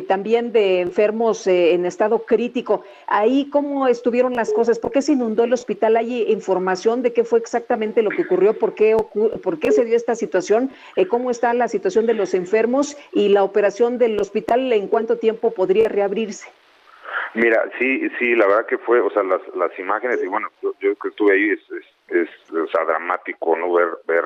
también 0.09 0.53
de 0.53 0.81
enfermos 0.81 1.47
en 1.47 1.87
estado 1.87 2.25
crítico. 2.25 2.83
Ahí, 3.07 3.49
¿cómo 3.51 3.87
estuvieron 3.87 4.35
las 4.35 4.53
cosas? 4.53 4.79
¿Por 4.79 4.91
qué 4.93 5.03
se 5.03 5.13
inundó 5.13 5.45
el 5.45 5.53
hospital? 5.53 5.97
¿Hay 5.97 6.23
información 6.31 7.03
de 7.03 7.13
qué 7.13 7.25
fue 7.25 7.39
exactamente 7.39 8.03
lo 8.03 8.11
que 8.11 8.23
ocurrió? 8.23 8.59
¿Por 8.59 8.75
qué, 8.75 8.97
por 9.43 9.59
qué 9.59 9.73
se 9.73 9.85
dio 9.85 9.97
esta 9.97 10.15
situación? 10.15 10.71
¿Cómo 11.09 11.31
está 11.31 11.55
la 11.55 11.69
situación 11.69 12.07
de 12.07 12.15
los 12.15 12.35
enfermos 12.35 12.97
y 13.13 13.29
la 13.29 13.45
operación 13.45 13.99
del 13.99 14.21
hospital? 14.21 14.73
¿En 14.73 14.89
cuánto 14.89 15.17
tiempo 15.19 15.51
podría 15.53 15.89
reabrirse? 15.89 16.47
Mira, 17.35 17.65
sí, 17.79 18.09
sí, 18.19 18.35
la 18.35 18.47
verdad 18.47 18.67
que 18.67 18.79
fue, 18.79 19.01
o 19.01 19.11
sea, 19.11 19.23
las, 19.23 19.41
las 19.55 19.77
imágenes, 19.79 20.23
y 20.23 20.27
bueno, 20.29 20.49
yo, 20.81 20.95
que 20.97 21.09
estuve 21.09 21.33
ahí, 21.33 21.51
es, 21.51 21.61
es, 22.09 22.29
o 22.53 22.67
sea, 22.69 22.85
dramático, 22.85 23.57
¿no? 23.57 23.73
Ver, 23.73 23.89
ver, 24.07 24.25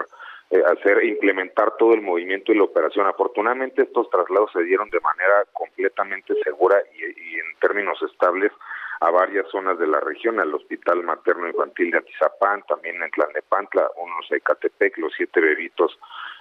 eh, 0.50 0.62
hacer, 0.66 1.04
implementar 1.04 1.76
todo 1.78 1.94
el 1.94 2.02
movimiento 2.02 2.52
y 2.52 2.56
la 2.56 2.64
operación. 2.64 3.06
Afortunadamente 3.06 3.82
estos 3.82 4.08
traslados 4.10 4.50
se 4.52 4.62
dieron 4.62 4.88
de 4.90 5.00
manera 5.00 5.44
completamente 5.52 6.34
segura 6.42 6.76
y, 6.94 7.04
y 7.04 7.34
en 7.34 7.58
términos 7.60 8.00
estables 8.02 8.52
a 9.00 9.10
varias 9.10 9.46
zonas 9.48 9.78
de 9.78 9.86
la 9.86 10.00
región, 10.00 10.40
al 10.40 10.54
Hospital 10.54 11.02
Materno 11.04 11.46
Infantil 11.48 11.90
de 11.90 11.98
Atizapán, 11.98 12.62
también 12.66 13.00
en 13.02 13.10
Tlalnepantla, 13.10 13.90
unos 13.96 14.28
de 14.28 14.40
Catepec, 14.40 14.98
los 14.98 15.12
siete 15.16 15.40
bebitos 15.40 15.98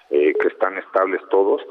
eh, 0.10 0.34
que 0.40 0.48
están 0.48 0.78
estables 0.78 1.22
todos. 1.30 1.62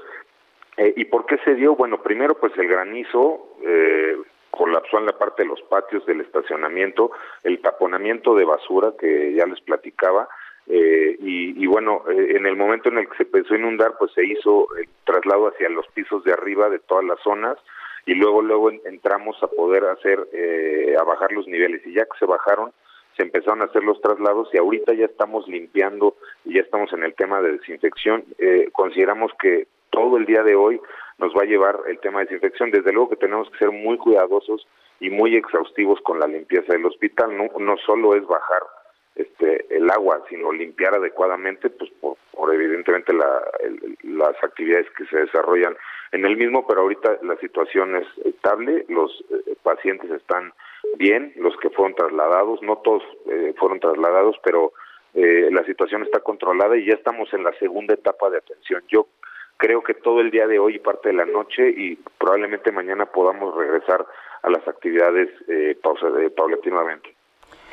Eh, 0.76 0.92
¿Y 0.96 1.06
por 1.06 1.26
qué 1.26 1.38
se 1.38 1.54
dio? 1.54 1.74
Bueno, 1.74 2.02
primero 2.02 2.38
pues 2.38 2.52
el 2.56 2.68
granizo, 2.68 3.56
eh, 3.62 4.16
colapsó 4.56 4.98
en 4.98 5.06
la 5.06 5.18
parte 5.18 5.42
de 5.42 5.48
los 5.48 5.62
patios 5.62 6.04
del 6.06 6.20
estacionamiento, 6.20 7.10
el 7.42 7.60
taponamiento 7.60 8.34
de 8.34 8.44
basura 8.44 8.92
que 8.98 9.34
ya 9.34 9.46
les 9.46 9.60
platicaba, 9.60 10.28
eh, 10.68 11.16
y, 11.20 11.62
y, 11.62 11.66
bueno, 11.66 12.02
eh, 12.10 12.36
en 12.36 12.46
el 12.46 12.56
momento 12.56 12.88
en 12.88 12.98
el 12.98 13.08
que 13.08 13.16
se 13.18 13.22
empezó 13.22 13.54
a 13.54 13.58
inundar, 13.58 13.94
pues 13.98 14.12
se 14.12 14.24
hizo 14.24 14.66
el 14.76 14.88
traslado 15.04 15.48
hacia 15.48 15.68
los 15.68 15.86
pisos 15.88 16.24
de 16.24 16.32
arriba 16.32 16.68
de 16.68 16.80
todas 16.80 17.04
las 17.04 17.20
zonas 17.20 17.56
y 18.06 18.14
luego 18.14 18.40
luego 18.40 18.70
entramos 18.70 19.36
a 19.42 19.48
poder 19.48 19.84
hacer, 19.84 20.26
eh, 20.32 20.96
a 20.98 21.02
bajar 21.02 21.32
los 21.32 21.46
niveles 21.46 21.84
y 21.86 21.92
ya 21.92 22.04
que 22.04 22.18
se 22.18 22.24
bajaron, 22.24 22.72
se 23.16 23.24
empezaron 23.24 23.62
a 23.62 23.66
hacer 23.66 23.82
los 23.82 24.00
traslados 24.00 24.48
y 24.52 24.58
ahorita 24.58 24.94
ya 24.94 25.06
estamos 25.06 25.46
limpiando 25.48 26.16
y 26.44 26.54
ya 26.54 26.60
estamos 26.60 26.92
en 26.92 27.02
el 27.02 27.14
tema 27.14 27.40
de 27.40 27.52
desinfección. 27.52 28.24
Eh, 28.38 28.68
consideramos 28.72 29.32
que 29.40 29.66
todo 29.90 30.18
el 30.18 30.26
día 30.26 30.42
de 30.42 30.54
hoy 30.54 30.80
nos 31.18 31.32
va 31.34 31.42
a 31.42 31.46
llevar 31.46 31.78
el 31.88 31.98
tema 32.00 32.20
de 32.20 32.26
desinfección. 32.26 32.70
Desde 32.70 32.92
luego 32.92 33.10
que 33.10 33.16
tenemos 33.16 33.50
que 33.50 33.58
ser 33.58 33.70
muy 33.70 33.96
cuidadosos 33.98 34.66
y 35.00 35.10
muy 35.10 35.36
exhaustivos 35.36 36.00
con 36.02 36.18
la 36.20 36.26
limpieza 36.26 36.72
del 36.72 36.86
hospital. 36.86 37.36
No, 37.36 37.48
no 37.58 37.76
solo 37.78 38.14
es 38.14 38.26
bajar 38.26 38.62
este 39.14 39.66
el 39.74 39.90
agua, 39.90 40.22
sino 40.28 40.52
limpiar 40.52 40.94
adecuadamente, 40.94 41.70
pues 41.70 41.90
por, 42.00 42.16
evidentemente 42.52 43.12
la, 43.12 43.42
las 44.02 44.42
actividades 44.42 44.88
que 44.90 45.06
se 45.06 45.18
desarrollan 45.20 45.76
en 46.12 46.24
el 46.24 46.36
mismo, 46.36 46.66
pero 46.66 46.82
ahorita 46.82 47.18
la 47.22 47.36
situación 47.38 47.96
es 47.96 48.06
estable, 48.24 48.84
los 48.88 49.24
eh, 49.30 49.56
pacientes 49.62 50.10
están 50.10 50.52
bien, 50.98 51.32
los 51.36 51.56
que 51.56 51.70
fueron 51.70 51.94
trasladados, 51.94 52.62
no 52.62 52.76
todos 52.78 53.02
eh, 53.30 53.54
fueron 53.58 53.80
trasladados, 53.80 54.36
pero 54.44 54.72
eh, 55.14 55.48
la 55.50 55.64
situación 55.64 56.02
está 56.02 56.20
controlada 56.20 56.76
y 56.76 56.86
ya 56.86 56.94
estamos 56.94 57.32
en 57.32 57.42
la 57.42 57.52
segunda 57.58 57.94
etapa 57.94 58.30
de 58.30 58.38
atención. 58.38 58.82
Yo 58.88 59.06
creo 59.56 59.82
que 59.82 59.94
todo 59.94 60.20
el 60.20 60.30
día 60.30 60.46
de 60.46 60.58
hoy 60.58 60.76
y 60.76 60.78
parte 60.78 61.08
de 61.08 61.14
la 61.14 61.24
noche 61.24 61.68
y 61.68 61.96
probablemente 62.18 62.72
mañana 62.72 63.06
podamos 63.06 63.54
regresar 63.56 64.06
a 64.42 64.50
las 64.50 64.66
actividades 64.68 65.28
eh, 65.48 65.78
pausa, 65.82 66.08
de, 66.10 66.30
paulatinamente. 66.30 67.14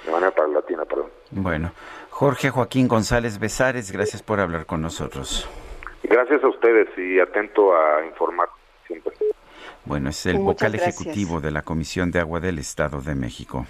De 0.05 0.11
manera 0.11 0.31
paulatina, 0.31 0.85
perdón. 0.85 1.07
Bueno, 1.31 1.71
Jorge 2.09 2.49
Joaquín 2.49 2.87
González 2.87 3.39
Besares, 3.39 3.91
gracias 3.91 4.21
por 4.21 4.39
hablar 4.39 4.65
con 4.65 4.81
nosotros. 4.81 5.47
Gracias 6.03 6.43
a 6.43 6.47
ustedes 6.47 6.89
y 6.97 7.19
atento 7.19 7.73
a 7.75 8.05
informar 8.05 8.49
siempre. 8.85 9.13
Bueno, 9.85 10.09
es 10.09 10.25
el 10.25 10.39
vocal 10.39 10.75
ejecutivo 10.75 11.39
de 11.39 11.51
la 11.51 11.61
Comisión 11.61 12.11
de 12.11 12.19
Agua 12.19 12.39
del 12.39 12.59
Estado 12.59 13.01
de 13.01 13.15
México. 13.15 13.65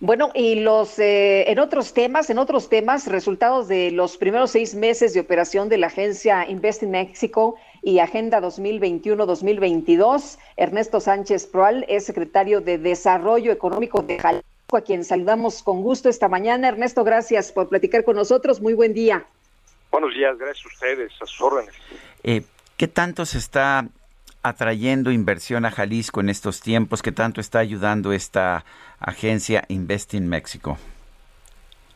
Bueno, 0.00 0.30
y 0.34 0.56
los 0.56 0.98
eh, 0.98 1.50
en 1.50 1.58
otros 1.58 1.94
temas, 1.94 2.28
en 2.30 2.38
otros 2.38 2.68
temas, 2.68 3.06
resultados 3.06 3.68
de 3.68 3.90
los 3.90 4.16
primeros 4.16 4.50
seis 4.50 4.74
meses 4.74 5.14
de 5.14 5.20
operación 5.20 5.68
de 5.68 5.78
la 5.78 5.86
agencia 5.86 6.48
Invest 6.48 6.82
in 6.82 6.90
Mexico 6.90 7.56
y 7.82 7.98
Agenda 8.00 8.40
2021-2022, 8.40 10.38
Ernesto 10.56 11.00
Sánchez 11.00 11.46
Proal 11.46 11.84
es 11.88 12.04
secretario 12.04 12.60
de 12.60 12.78
Desarrollo 12.78 13.52
Económico 13.52 14.02
de 14.02 14.18
Jalisco, 14.18 14.76
a 14.76 14.80
quien 14.80 15.04
saludamos 15.04 15.62
con 15.62 15.82
gusto 15.82 16.08
esta 16.08 16.28
mañana. 16.28 16.68
Ernesto, 16.68 17.04
gracias 17.04 17.52
por 17.52 17.68
platicar 17.68 18.04
con 18.04 18.16
nosotros. 18.16 18.60
Muy 18.60 18.74
buen 18.74 18.94
día. 18.94 19.24
Buenos 19.90 20.14
días, 20.14 20.36
gracias 20.38 20.64
a 20.64 20.68
ustedes, 20.68 21.12
a 21.20 21.26
sus 21.26 21.40
órdenes. 21.40 21.74
Eh, 22.24 22.42
¿Qué 22.76 22.88
tanto 22.88 23.26
se 23.26 23.38
está 23.38 23.86
atrayendo 24.42 25.10
inversión 25.10 25.64
a 25.64 25.70
Jalisco 25.70 26.20
en 26.20 26.28
estos 26.28 26.60
tiempos? 26.60 27.02
¿Qué 27.02 27.12
tanto 27.12 27.40
está 27.40 27.60
ayudando 27.60 28.12
esta 28.12 28.64
agencia 28.98 29.64
Invest 29.68 30.14
in 30.14 30.28
México? 30.28 30.76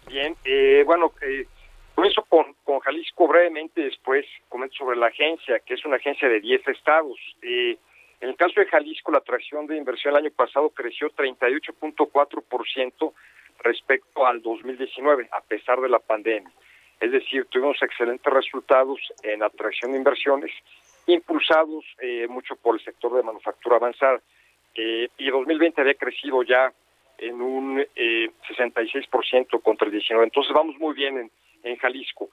Bien, 0.09 0.37
eh, 0.45 0.85
bueno, 0.87 1.13
eh, 1.23 1.47
comienzo 1.95 2.23
con, 2.23 2.55
con 2.65 2.79
Jalisco 2.81 3.27
brevemente, 3.27 3.83
después 3.83 4.25
comento 4.49 4.77
sobre 4.77 4.97
la 4.97 5.09
agencia, 5.09 5.59
que 5.61 5.75
es 5.75 5.85
una 5.85 5.97
agencia 5.97 6.29
de 6.29 6.41
10 6.41 6.69
estados. 6.69 7.19
Eh, 7.43 7.77
en 8.21 8.31
el 8.31 8.37
caso 8.37 8.61
de 8.61 8.67
Jalisco, 8.67 9.13
la 9.13 9.19
atracción 9.19 9.67
de 9.67 9.77
inversión 9.77 10.15
el 10.15 10.25
año 10.25 10.31
pasado 10.31 10.71
creció 10.71 11.11
38.4% 11.11 13.13
respecto 13.59 14.27
al 14.27 14.41
2019, 14.43 15.29
a 15.33 15.41
pesar 15.41 15.81
de 15.81 15.89
la 15.89 15.99
pandemia. 15.99 16.53
Es 17.01 17.13
decir, 17.13 17.47
tuvimos 17.47 17.83
excelentes 17.83 18.33
resultados 18.33 18.99
en 19.23 19.43
atracción 19.43 19.93
de 19.93 19.99
inversiones, 19.99 20.51
impulsados 21.07 21.85
eh, 22.01 22.27
mucho 22.29 22.57
por 22.57 22.77
el 22.77 22.85
sector 22.85 23.15
de 23.15 23.23
manufactura 23.23 23.77
avanzada. 23.77 24.21
Eh, 24.75 25.09
y 25.19 25.31
2020 25.31 25.81
había 25.81 25.95
crecido 25.95 26.43
ya 26.43 26.73
en 27.19 27.41
un 27.41 27.81
eh, 27.95 28.31
66% 28.49 29.63
contra 29.63 29.87
el 29.87 29.93
19. 29.93 30.25
Entonces 30.25 30.53
vamos 30.53 30.77
muy 30.79 30.95
bien 30.95 31.19
en, 31.19 31.31
en 31.63 31.77
Jalisco. 31.77 32.29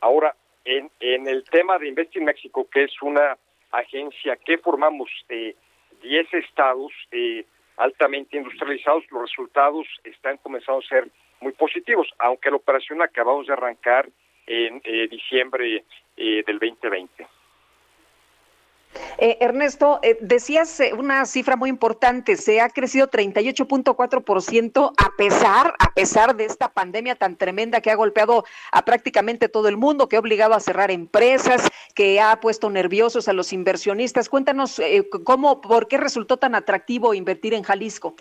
Ahora, 0.00 0.34
en, 0.64 0.90
en 1.00 1.26
el 1.26 1.44
tema 1.44 1.78
de 1.78 1.88
Invest 1.88 2.14
in 2.16 2.24
México, 2.24 2.68
que 2.70 2.84
es 2.84 3.02
una 3.02 3.36
agencia 3.72 4.36
que 4.36 4.58
formamos 4.58 5.10
eh, 5.28 5.56
10 6.02 6.34
estados 6.34 6.92
eh, 7.10 7.44
altamente 7.76 8.36
industrializados, 8.36 9.04
los 9.10 9.22
resultados 9.22 9.86
están 10.04 10.36
comenzando 10.38 10.80
a 10.80 10.88
ser 10.88 11.08
muy 11.40 11.52
positivos, 11.52 12.08
aunque 12.18 12.50
la 12.50 12.56
operación 12.56 13.00
acabamos 13.02 13.46
de 13.46 13.52
arrancar 13.52 14.08
en 14.46 14.80
eh, 14.84 15.08
diciembre 15.08 15.84
eh, 16.16 16.42
del 16.46 16.58
2020. 16.58 17.26
Eh, 19.18 19.38
Ernesto, 19.40 20.00
eh, 20.02 20.16
decías 20.20 20.80
eh, 20.80 20.92
una 20.94 21.24
cifra 21.26 21.56
muy 21.56 21.70
importante, 21.70 22.36
se 22.36 22.60
ha 22.60 22.68
crecido 22.68 23.08
38.4% 23.08 24.92
a 24.96 25.16
pesar, 25.16 25.74
a 25.78 25.92
pesar 25.94 26.36
de 26.36 26.44
esta 26.44 26.72
pandemia 26.72 27.14
tan 27.14 27.36
tremenda 27.36 27.80
que 27.80 27.90
ha 27.90 27.94
golpeado 27.96 28.44
a 28.72 28.84
prácticamente 28.84 29.48
todo 29.48 29.68
el 29.68 29.76
mundo, 29.76 30.08
que 30.08 30.16
ha 30.16 30.20
obligado 30.20 30.54
a 30.54 30.60
cerrar 30.60 30.90
empresas, 30.90 31.68
que 31.94 32.20
ha 32.20 32.38
puesto 32.40 32.70
nerviosos 32.70 33.28
a 33.28 33.32
los 33.32 33.52
inversionistas. 33.52 34.28
Cuéntanos 34.28 34.78
eh, 34.78 35.04
cómo, 35.24 35.60
por 35.60 35.88
qué 35.88 35.98
resultó 35.98 36.36
tan 36.36 36.54
atractivo 36.54 37.14
invertir 37.14 37.54
en 37.54 37.62
Jalisco. 37.62 38.14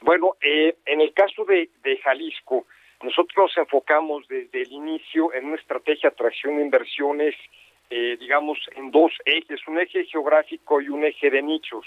Bueno, 0.00 0.36
eh, 0.40 0.76
en 0.86 1.00
el 1.00 1.12
caso 1.12 1.44
de, 1.44 1.70
de 1.82 1.96
Jalisco, 1.98 2.66
nosotros 3.02 3.36
nos 3.36 3.56
enfocamos 3.56 4.26
desde 4.28 4.62
el 4.62 4.72
inicio 4.72 5.32
en 5.32 5.46
una 5.46 5.56
estrategia 5.56 6.10
de 6.10 6.14
atracción 6.14 6.56
de 6.56 6.62
inversiones 6.62 7.34
eh, 7.94 8.16
digamos, 8.18 8.58
en 8.74 8.90
dos 8.90 9.12
ejes, 9.26 9.60
un 9.68 9.78
eje 9.78 10.06
geográfico 10.06 10.80
y 10.80 10.88
un 10.88 11.04
eje 11.04 11.30
de 11.30 11.42
nichos. 11.42 11.84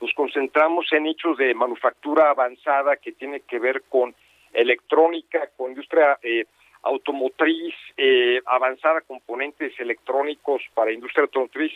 Nos 0.00 0.14
concentramos 0.14 0.86
en 0.92 1.02
nichos 1.02 1.36
de 1.38 1.52
manufactura 1.54 2.30
avanzada 2.30 2.96
que 2.96 3.10
tiene 3.10 3.40
que 3.40 3.58
ver 3.58 3.82
con 3.88 4.14
electrónica, 4.52 5.50
con 5.56 5.70
industria 5.70 6.20
eh, 6.22 6.44
automotriz, 6.82 7.74
eh, 7.96 8.40
avanzada, 8.46 9.00
componentes 9.00 9.72
electrónicos 9.80 10.62
para 10.72 10.92
industria 10.92 11.24
automotriz 11.24 11.72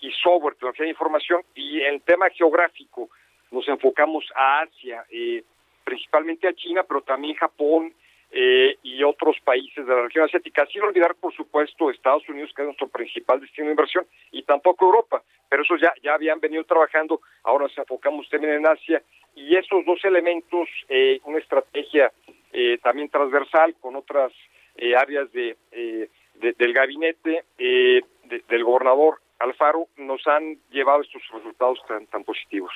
y 0.00 0.10
software, 0.12 0.54
tecnología 0.54 0.84
de 0.84 0.90
información. 0.92 1.42
Y 1.54 1.82
en 1.82 1.96
el 1.96 2.00
tema 2.00 2.30
geográfico 2.30 3.10
nos 3.50 3.68
enfocamos 3.68 4.24
a 4.34 4.60
Asia, 4.60 5.04
eh, 5.10 5.44
principalmente 5.84 6.48
a 6.48 6.54
China, 6.54 6.82
pero 6.82 7.02
también 7.02 7.34
Japón, 7.34 7.92
eh, 8.30 8.76
y 8.82 9.02
otros 9.02 9.36
países 9.44 9.86
de 9.86 9.94
la 9.94 10.02
región 10.02 10.24
asiática, 10.24 10.66
sin 10.66 10.82
olvidar, 10.82 11.14
por 11.14 11.34
supuesto, 11.34 11.90
Estados 11.90 12.28
Unidos, 12.28 12.52
que 12.54 12.62
es 12.62 12.66
nuestro 12.66 12.88
principal 12.88 13.40
destino 13.40 13.66
de 13.66 13.72
inversión, 13.72 14.06
y 14.32 14.42
tampoco 14.42 14.86
Europa, 14.86 15.22
pero 15.48 15.62
esos 15.62 15.80
ya, 15.80 15.92
ya 16.02 16.14
habían 16.14 16.40
venido 16.40 16.64
trabajando, 16.64 17.20
ahora 17.42 17.64
nos 17.64 17.78
enfocamos 17.78 18.28
también 18.28 18.54
en 18.54 18.66
Asia, 18.66 19.02
y 19.34 19.56
esos 19.56 19.84
dos 19.86 20.04
elementos, 20.04 20.68
eh, 20.88 21.20
una 21.24 21.38
estrategia 21.38 22.12
eh, 22.52 22.78
también 22.82 23.08
transversal 23.08 23.74
con 23.80 23.96
otras 23.96 24.32
eh, 24.76 24.96
áreas 24.96 25.30
de, 25.32 25.56
eh, 25.72 26.08
de, 26.34 26.52
del 26.52 26.72
gabinete 26.72 27.44
eh, 27.58 28.02
de, 28.24 28.44
del 28.48 28.64
gobernador 28.64 29.20
Alfaro, 29.38 29.86
nos 29.96 30.26
han 30.26 30.58
llevado 30.70 31.02
estos 31.02 31.22
resultados 31.32 31.78
tan, 31.86 32.06
tan 32.06 32.24
positivos. 32.24 32.72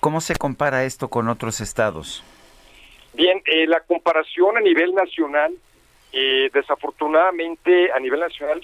¿Cómo 0.00 0.20
se 0.20 0.34
compara 0.34 0.84
esto 0.84 1.08
con 1.08 1.28
otros 1.28 1.60
estados? 1.60 2.24
Bien, 3.16 3.40
eh, 3.46 3.66
la 3.66 3.80
comparación 3.80 4.58
a 4.58 4.60
nivel 4.60 4.94
nacional, 4.94 5.54
eh, 6.12 6.50
desafortunadamente 6.52 7.90
a 7.90 7.98
nivel 7.98 8.20
nacional 8.20 8.62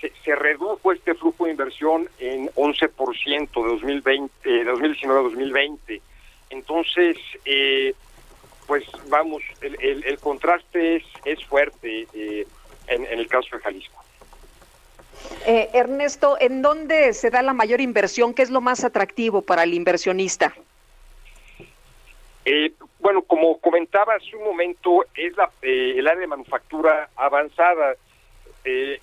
se, 0.00 0.10
se, 0.24 0.34
redujo 0.34 0.92
este 0.92 1.14
flujo 1.14 1.44
de 1.44 1.50
inversión 1.50 2.08
en 2.18 2.48
11% 2.54 3.62
de 3.62 3.68
2020, 3.68 4.32
eh, 4.44 4.64
2019 4.64 5.20
a 5.20 5.22
2020. 5.24 6.00
Entonces, 6.48 7.18
eh, 7.44 7.94
pues 8.66 8.84
vamos, 9.08 9.42
el, 9.60 10.18
contraste 10.20 10.96
es, 10.96 11.04
es 11.26 11.44
fuerte 11.44 12.06
eh, 12.14 12.46
en, 12.86 13.04
en, 13.04 13.18
el 13.18 13.28
caso 13.28 13.56
de 13.56 13.62
Jalisco. 13.62 14.02
Eh, 15.46 15.68
Ernesto, 15.74 16.38
¿en 16.40 16.62
dónde 16.62 17.12
se 17.12 17.28
da 17.28 17.42
la 17.42 17.52
mayor 17.52 17.82
inversión? 17.82 18.32
¿Qué 18.32 18.40
es 18.40 18.48
lo 18.50 18.62
más 18.62 18.84
atractivo 18.84 19.42
para 19.42 19.64
el 19.64 19.74
inversionista? 19.74 20.54
Eh, 22.44 22.72
bueno, 22.98 23.22
como 23.22 23.58
comentaba 23.58 24.14
hace 24.14 24.34
un 24.36 24.44
momento, 24.44 25.04
es 25.14 25.36
la, 25.36 25.50
eh, 25.62 25.94
el 25.96 26.06
área 26.06 26.20
de 26.20 26.26
manufactura 26.26 27.08
avanzada. 27.16 27.94
Eh, 28.64 29.00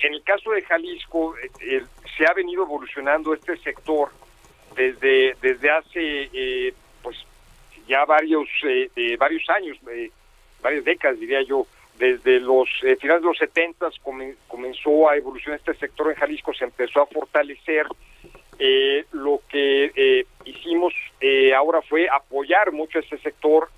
en 0.00 0.14
el 0.14 0.22
caso 0.22 0.50
de 0.50 0.62
Jalisco, 0.62 1.34
eh, 1.60 1.82
se 2.16 2.26
ha 2.26 2.34
venido 2.34 2.64
evolucionando 2.64 3.32
este 3.32 3.56
sector 3.58 4.10
desde, 4.76 5.36
desde 5.40 5.70
hace 5.70 6.74
pues 7.02 7.16
ya 7.86 8.04
varios, 8.04 8.48
varios 9.18 9.48
años, 9.50 9.78
varias 10.60 10.84
décadas 10.84 11.20
diría 11.20 11.42
yo. 11.42 11.66
Desde 11.98 12.40
los 12.40 12.68
finales 12.98 13.22
de 13.22 13.28
los 13.28 13.38
70 13.38 13.88
comenzó 14.48 15.08
a 15.08 15.16
evolucionar 15.16 15.60
este 15.60 15.74
sector 15.74 16.10
en 16.10 16.16
Jalisco, 16.16 16.52
se 16.52 16.64
empezó 16.64 17.02
a 17.02 17.06
fortalecer 17.06 17.86
eh, 18.58 19.04
lo 19.12 19.40
que 19.48 19.92
eh, 19.94 20.26
hicimos 20.44 20.92
eh, 21.20 21.54
ahora 21.54 21.82
fue 21.82 22.08
apoyar 22.08 22.72
mucho 22.72 22.98
a 22.98 23.02
este 23.02 23.18
sector 23.18 23.68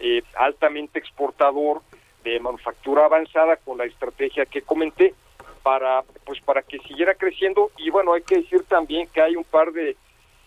eh, 0.00 0.22
altamente 0.36 0.98
exportador 0.98 1.82
de 2.24 2.40
manufactura 2.40 3.04
avanzada 3.04 3.56
con 3.56 3.78
la 3.78 3.84
estrategia 3.84 4.46
que 4.46 4.62
comenté 4.62 5.14
para 5.62 6.02
pues 6.24 6.40
para 6.40 6.62
que 6.62 6.78
siguiera 6.80 7.14
creciendo. 7.14 7.70
Y 7.78 7.90
bueno 7.90 8.12
hay 8.12 8.22
que 8.22 8.36
decir 8.36 8.64
también 8.64 9.08
que 9.12 9.20
hay 9.20 9.36
un 9.36 9.44
par 9.44 9.72
de, 9.72 9.96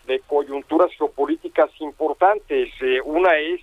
de 0.06 0.20
coyunturas 0.20 0.90
geopolíticas 0.96 1.70
importantes. 1.80 2.70
Eh, 2.80 3.00
una 3.04 3.36
es 3.38 3.60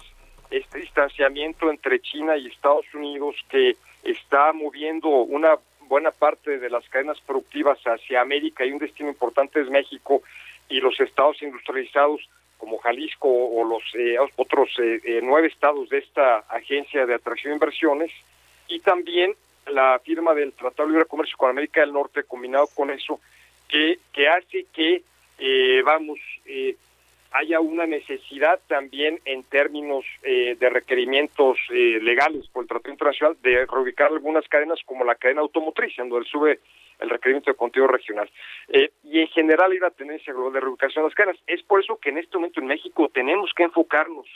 este 0.50 0.80
distanciamiento 0.80 1.70
entre 1.70 2.00
China 2.00 2.38
y 2.38 2.48
Estados 2.48 2.86
Unidos 2.94 3.36
que 3.50 3.76
está 4.04 4.54
moviendo 4.54 5.10
una 5.10 5.56
buena 5.88 6.12
parte 6.12 6.58
de 6.60 6.70
las 6.70 6.88
cadenas 6.90 7.20
productivas 7.22 7.80
hacia 7.86 8.22
América 8.22 8.66
y 8.66 8.72
un 8.72 8.80
destino 8.80 9.10
importante 9.10 9.62
es 9.62 9.70
México 9.70 10.22
y 10.70 10.80
los 10.80 11.00
estados 11.00 11.42
industrializados 11.42 12.22
como 12.58 12.78
Jalisco 12.78 13.28
o 13.28 13.64
los 13.64 13.84
eh, 13.96 14.18
otros 14.38 14.70
eh, 14.80 15.02
eh, 15.04 15.20
nueve 15.22 15.48
estados 15.48 15.90
de 15.90 16.00
esta 16.00 16.40
agencia 16.50 17.06
de 17.06 17.16
atracción 17.16 17.52
de 17.52 17.56
inversiones 17.56 18.12
y 18.68 18.80
también 18.80 19.34
la 19.68 20.00
firma 20.04 20.34
del 20.34 20.54
Tratado 20.54 20.88
de 20.88 20.94
Libre 20.94 21.08
Comercio 21.08 21.38
con 21.38 21.50
América 21.50 21.82
del 21.82 21.94
Norte 21.94 22.24
combinado 22.24 22.68
con 22.76 22.90
eso 22.90 23.20
que, 23.68 24.00
que 24.14 24.28
hace 24.28 24.66
que 24.74 25.04
eh, 25.38 25.82
vamos 25.84 26.20
eh, 26.46 26.76
haya 27.36 27.60
una 27.60 27.86
necesidad 27.86 28.60
también 28.68 29.20
en 29.26 29.44
términos 29.44 30.06
eh, 30.24 30.56
de 30.60 30.70
requerimientos 30.70 31.58
eh, 31.70 32.00
legales 32.02 32.48
por 32.48 32.64
el 32.64 32.70
Tratado 32.70 32.92
Internacional 32.92 33.38
de 33.42 33.66
reubicar 33.66 34.12
algunas 34.12 34.48
cadenas 34.48 34.80
como 34.86 35.04
la 35.04 35.16
cadena 35.16 35.42
automotriz, 35.42 35.98
en 36.00 36.10
donde 36.10 36.30
sube 36.30 36.60
el 37.00 37.10
requerimiento 37.10 37.52
de 37.52 37.58
contenido 37.58 37.92
regional. 37.92 38.30
Eh, 38.70 38.92
y 39.04 39.20
en 39.20 39.28
general 39.28 39.72
hay 39.72 39.78
una 39.78 39.92
tendencia 39.92 40.34
global 40.34 40.54
de 40.54 40.62
reubicación 40.62 41.04
de 41.04 41.10
las 41.10 41.16
cadenas. 41.16 41.42
Es 41.46 41.62
por 41.64 41.82
eso 41.82 41.98
que 41.98 42.10
en 42.10 42.20
este 42.20 42.38
momento 42.38 42.62
en 42.62 42.68
México 42.68 43.10
tenemos 43.14 43.52
que 43.54 43.64
enfocarnos 43.64 44.28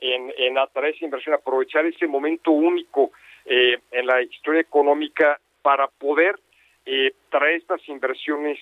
en, 0.00 0.32
en 0.36 0.58
atraer 0.58 0.94
esa 0.94 1.04
inversión, 1.04 1.34
aprovechar 1.34 1.86
ese 1.86 2.06
momento 2.06 2.50
único 2.50 3.10
eh, 3.46 3.78
en 3.90 4.06
la 4.06 4.22
historia 4.22 4.60
económica 4.60 5.40
para 5.62 5.88
poder 5.88 6.38
eh, 6.86 7.12
traer 7.30 7.56
estas 7.56 7.86
inversiones 7.88 8.58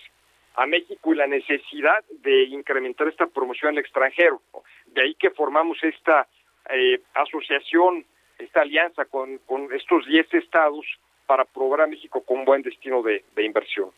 a 0.55 0.67
México 0.67 1.13
y 1.13 1.17
la 1.17 1.27
necesidad 1.27 2.05
de 2.23 2.45
incrementar 2.45 3.09
esta 3.09 3.27
promoción 3.27 3.73
al 3.73 3.79
extranjero. 3.79 4.41
De 4.87 5.03
ahí 5.03 5.15
que 5.15 5.31
formamos 5.31 5.79
esta 5.83 6.27
eh, 6.71 7.01
asociación, 7.15 8.05
esta 8.39 8.61
alianza 8.61 9.05
con, 9.07 9.39
con 9.47 9.73
estos 9.73 10.07
10 10.07 10.35
estados 10.35 10.85
para 11.27 11.45
probar 11.45 11.83
a 11.83 11.87
México 11.87 12.23
como 12.23 12.41
un 12.41 12.47
buen 12.47 12.63
destino 12.63 13.03
de, 13.03 13.25
de, 13.35 13.45
inversión. 13.45 13.91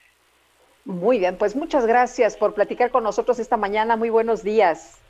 Muy 0.84 1.18
bien, 1.18 1.36
pues 1.38 1.56
muchas 1.56 1.86
gracias 1.86 2.36
por 2.36 2.54
platicar 2.54 2.90
con 2.90 3.02
nosotros 3.02 3.38
esta 3.38 3.56
mañana. 3.56 3.96
Muy 3.96 4.10
buenos 4.10 4.44
días. 4.44 5.00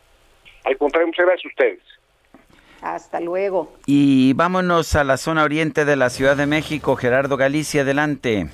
Al 0.64 0.78
contrario, 0.78 1.09
muchas 1.09 1.26
gracias 1.26 1.45
a 1.45 1.49
ustedes. 1.49 1.80
Hasta 2.80 3.20
luego. 3.20 3.72
Y 3.86 4.34
vámonos 4.34 4.95
a 4.95 5.05
la 5.05 5.16
zona 5.16 5.42
oriente 5.42 5.84
de 5.84 5.97
la 5.97 6.11
Ciudad 6.11 6.36
de 6.36 6.47
México. 6.47 6.97
Gerardo 6.97 7.36
Galicia, 7.36 7.82
adelante. 7.82 8.49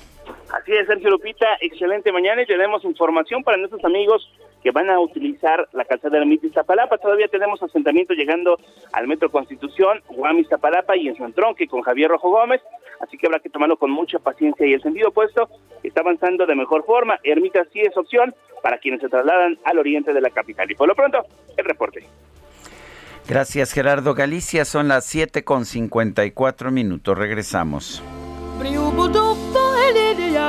Así 0.51 0.73
es, 0.73 0.85
Sergio 0.85 1.09
Lupita, 1.09 1.47
excelente 1.61 2.11
mañana 2.11 2.41
y 2.41 2.45
tenemos 2.45 2.83
información 2.83 3.41
para 3.41 3.57
nuestros 3.57 3.83
amigos 3.85 4.29
que 4.61 4.71
van 4.71 4.89
a 4.89 4.99
utilizar 4.99 5.67
la 5.71 5.85
calzada 5.85 6.11
de 6.11 6.17
Ermita 6.19 6.45
Iztapalapa. 6.45 6.97
Todavía 6.97 7.29
tenemos 7.29 7.63
asentamiento 7.63 8.13
llegando 8.13 8.57
al 8.91 9.07
Metro 9.07 9.29
Constitución, 9.29 10.01
Guam 10.09 10.39
Iztapalapa 10.39 10.97
y 10.97 11.07
en 11.07 11.15
su 11.15 11.23
entronque 11.23 11.67
con 11.67 11.81
Javier 11.81 12.09
Rojo 12.09 12.29
Gómez, 12.29 12.61
así 12.99 13.17
que 13.17 13.27
habrá 13.27 13.39
que 13.39 13.49
tomarlo 13.49 13.77
con 13.77 13.91
mucha 13.91 14.19
paciencia 14.19 14.65
y 14.67 14.73
el 14.73 14.81
sentido 14.81 15.09
opuesto 15.09 15.47
está 15.83 16.01
avanzando 16.01 16.45
de 16.45 16.55
mejor 16.55 16.85
forma. 16.85 17.17
Ermita 17.23 17.63
sí 17.71 17.79
es 17.79 17.95
opción 17.95 18.35
para 18.61 18.77
quienes 18.77 18.99
se 18.99 19.07
trasladan 19.07 19.57
al 19.63 19.79
oriente 19.79 20.13
de 20.13 20.19
la 20.19 20.31
capital. 20.31 20.69
Y 20.69 20.75
por 20.75 20.87
lo 20.87 20.95
pronto, 20.95 21.23
el 21.55 21.65
reporte. 21.65 22.05
Gracias 23.27 23.71
Gerardo 23.71 24.13
Galicia, 24.15 24.65
son 24.65 24.89
las 24.89 25.05
7 25.05 25.45
con 25.45 25.63
54 25.63 26.71
minutos, 26.71 27.17
regresamos. 27.17 28.03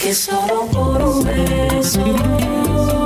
que 0.00 0.14
solo 0.14 0.66
por 0.68 1.02
um 1.02 1.22
beijo. 1.22 2.99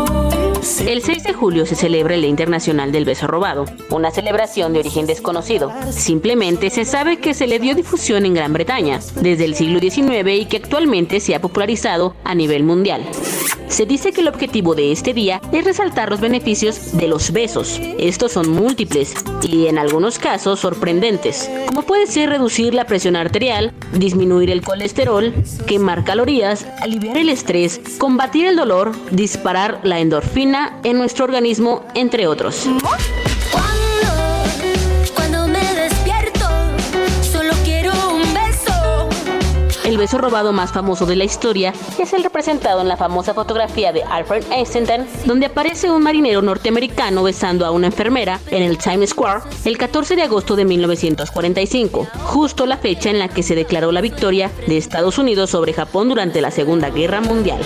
El 0.80 1.02
6 1.02 1.22
de 1.22 1.32
julio 1.32 1.66
se 1.66 1.76
celebra 1.76 2.14
el 2.14 2.22
Día 2.22 2.30
Internacional 2.30 2.90
del 2.90 3.04
Beso 3.04 3.26
Robado, 3.26 3.64
una 3.90 4.10
celebración 4.10 4.72
de 4.72 4.80
origen 4.80 5.06
desconocido. 5.06 5.72
Simplemente 5.90 6.68
se 6.68 6.84
sabe 6.84 7.18
que 7.18 7.32
se 7.32 7.46
le 7.46 7.60
dio 7.60 7.74
difusión 7.74 8.26
en 8.26 8.34
Gran 8.34 8.52
Bretaña 8.52 9.00
desde 9.20 9.44
el 9.44 9.54
siglo 9.54 9.78
XIX 9.78 10.28
y 10.32 10.46
que 10.46 10.58
actualmente 10.58 11.20
se 11.20 11.34
ha 11.34 11.40
popularizado 11.40 12.16
a 12.24 12.34
nivel 12.34 12.64
mundial. 12.64 13.02
Se 13.68 13.86
dice 13.86 14.12
que 14.12 14.20
el 14.20 14.28
objetivo 14.28 14.76
de 14.76 14.92
este 14.92 15.12
día 15.12 15.40
es 15.50 15.64
resaltar 15.64 16.08
los 16.08 16.20
beneficios 16.20 16.96
de 16.96 17.08
los 17.08 17.32
besos. 17.32 17.80
Estos 17.98 18.30
son 18.30 18.50
múltiples 18.50 19.14
y 19.42 19.66
en 19.66 19.78
algunos 19.78 20.18
casos 20.20 20.60
sorprendentes, 20.60 21.50
como 21.66 21.82
puede 21.82 22.06
ser 22.06 22.30
reducir 22.30 22.72
la 22.72 22.86
presión 22.86 23.16
arterial, 23.16 23.72
disminuir 23.92 24.50
el 24.50 24.62
colesterol, 24.62 25.34
quemar 25.66 26.04
calorías, 26.04 26.66
aliviar 26.82 27.16
el 27.16 27.30
estrés, 27.30 27.80
combatir 27.98 28.46
el 28.46 28.54
dolor, 28.54 28.92
disparar 29.10 29.80
la 29.82 29.98
endorfina 29.98 30.63
en 30.82 30.98
nuestro 30.98 31.24
organismo, 31.24 31.84
entre 31.94 32.26
otros. 32.26 32.68
El 39.84 39.98
beso 39.98 40.18
robado 40.18 40.52
más 40.52 40.72
famoso 40.72 41.06
de 41.06 41.14
la 41.14 41.22
historia 41.22 41.72
es 42.00 42.12
el 42.14 42.24
representado 42.24 42.80
en 42.80 42.88
la 42.88 42.96
famosa 42.96 43.32
fotografía 43.32 43.92
de 43.92 44.02
Alfred 44.02 44.42
Einstein, 44.50 45.06
donde 45.24 45.46
aparece 45.46 45.88
un 45.88 46.02
marinero 46.02 46.42
norteamericano 46.42 47.22
besando 47.22 47.64
a 47.64 47.70
una 47.70 47.86
enfermera 47.86 48.40
en 48.50 48.64
el 48.64 48.76
Times 48.76 49.10
Square 49.10 49.42
el 49.64 49.78
14 49.78 50.16
de 50.16 50.22
agosto 50.22 50.56
de 50.56 50.64
1945, 50.64 52.08
justo 52.24 52.66
la 52.66 52.78
fecha 52.78 53.10
en 53.10 53.20
la 53.20 53.28
que 53.28 53.44
se 53.44 53.54
declaró 53.54 53.92
la 53.92 54.00
victoria 54.00 54.50
de 54.66 54.78
Estados 54.78 55.18
Unidos 55.18 55.50
sobre 55.50 55.72
Japón 55.74 56.08
durante 56.08 56.40
la 56.40 56.50
Segunda 56.50 56.90
Guerra 56.90 57.20
Mundial. 57.20 57.60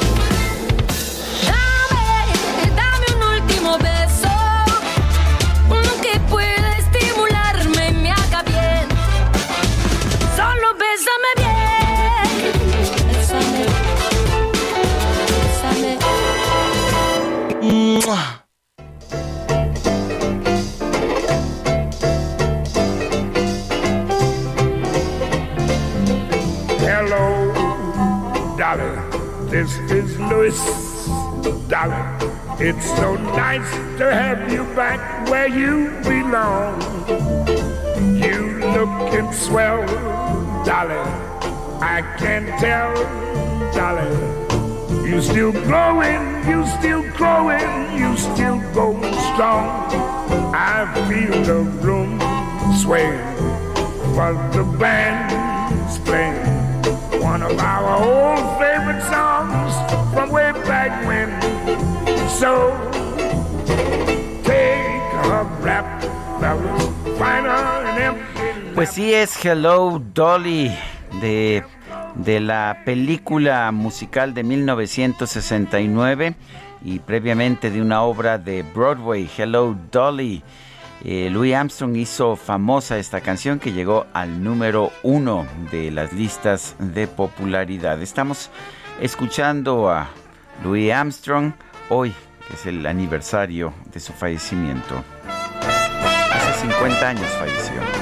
Is. 30.49 31.09
It's 32.61 32.87
so 32.97 33.15
nice 33.17 33.71
to 33.99 34.13
have 34.13 34.51
you 34.51 34.65
back 34.75 35.29
where 35.29 35.49
you 35.49 35.91
belong. 36.03 36.81
You 38.17 38.59
looking 38.75 39.31
swell, 39.33 39.87
darling. 40.65 41.13
I 41.81 42.03
can 42.19 42.47
tell, 42.59 42.95
darling. 43.73 45.07
You 45.07 45.21
still 45.21 45.53
growing, 45.53 46.23
you 46.49 46.67
still 46.79 47.03
growing, 47.13 47.69
you 47.99 48.17
still 48.17 48.59
going 48.73 49.15
strong. 49.31 49.69
I 50.55 50.87
feel 51.09 51.43
the 51.45 51.61
room 51.85 52.19
swaying 52.83 53.21
while 54.17 54.39
the 54.53 54.65
band's 54.79 55.99
playing 56.01 56.58
one 57.29 57.43
of 57.43 57.59
our 57.61 57.97
old 58.03 58.59
favorite 58.59 59.03
songs 59.03 59.75
from 60.15 60.31
way 60.31 60.53
back 60.67 60.91
when. 61.07 61.29
So 62.41 62.73
take 64.45 65.13
a 65.13 65.45
rap, 65.61 66.03
fellas, 66.41 66.85
finer 67.19 67.51
and 67.89 67.99
empty. 67.99 68.75
Pues 68.75 68.91
sí, 68.91 69.13
es 69.13 69.45
Hello 69.45 70.01
Dolly 70.15 70.71
de, 71.21 71.63
de 72.15 72.41
la 72.41 72.83
película 72.87 73.71
musical 73.73 74.33
de 74.33 74.45
1969 74.45 76.35
y 76.83 77.01
previamente 77.01 77.71
de 77.71 77.83
una 77.83 78.03
obra 78.03 78.39
de 78.39 78.63
Broadway, 78.63 79.29
Hello 79.37 79.77
Dolly. 79.93 80.43
Eh, 81.05 81.29
Louis 81.31 81.55
Armstrong 81.55 81.97
hizo 81.97 82.35
famosa 82.35 82.99
esta 82.99 83.21
canción 83.21 83.61
que 83.61 83.73
llegó 83.73 84.07
al 84.13 84.43
número 84.43 84.91
uno 85.03 85.47
de 85.71 85.91
las 85.91 86.13
listas 86.13 86.75
de 86.79 87.07
popularidad. 87.07 88.03
Estamos 88.03 88.51
escuchando 89.01 89.91
a 89.91 90.09
Louis 90.65 90.93
Armstrong 90.93 91.53
hoy, 91.89 92.13
que 92.49 92.55
es 92.55 92.67
el 92.67 92.85
aniversario 92.87 93.73
de 93.93 94.01
su 94.01 94.13
fallecimiento. 94.13 95.05
Hace 96.33 96.61
50 96.63 97.09
años 97.09 97.27
falleció. 97.39 97.98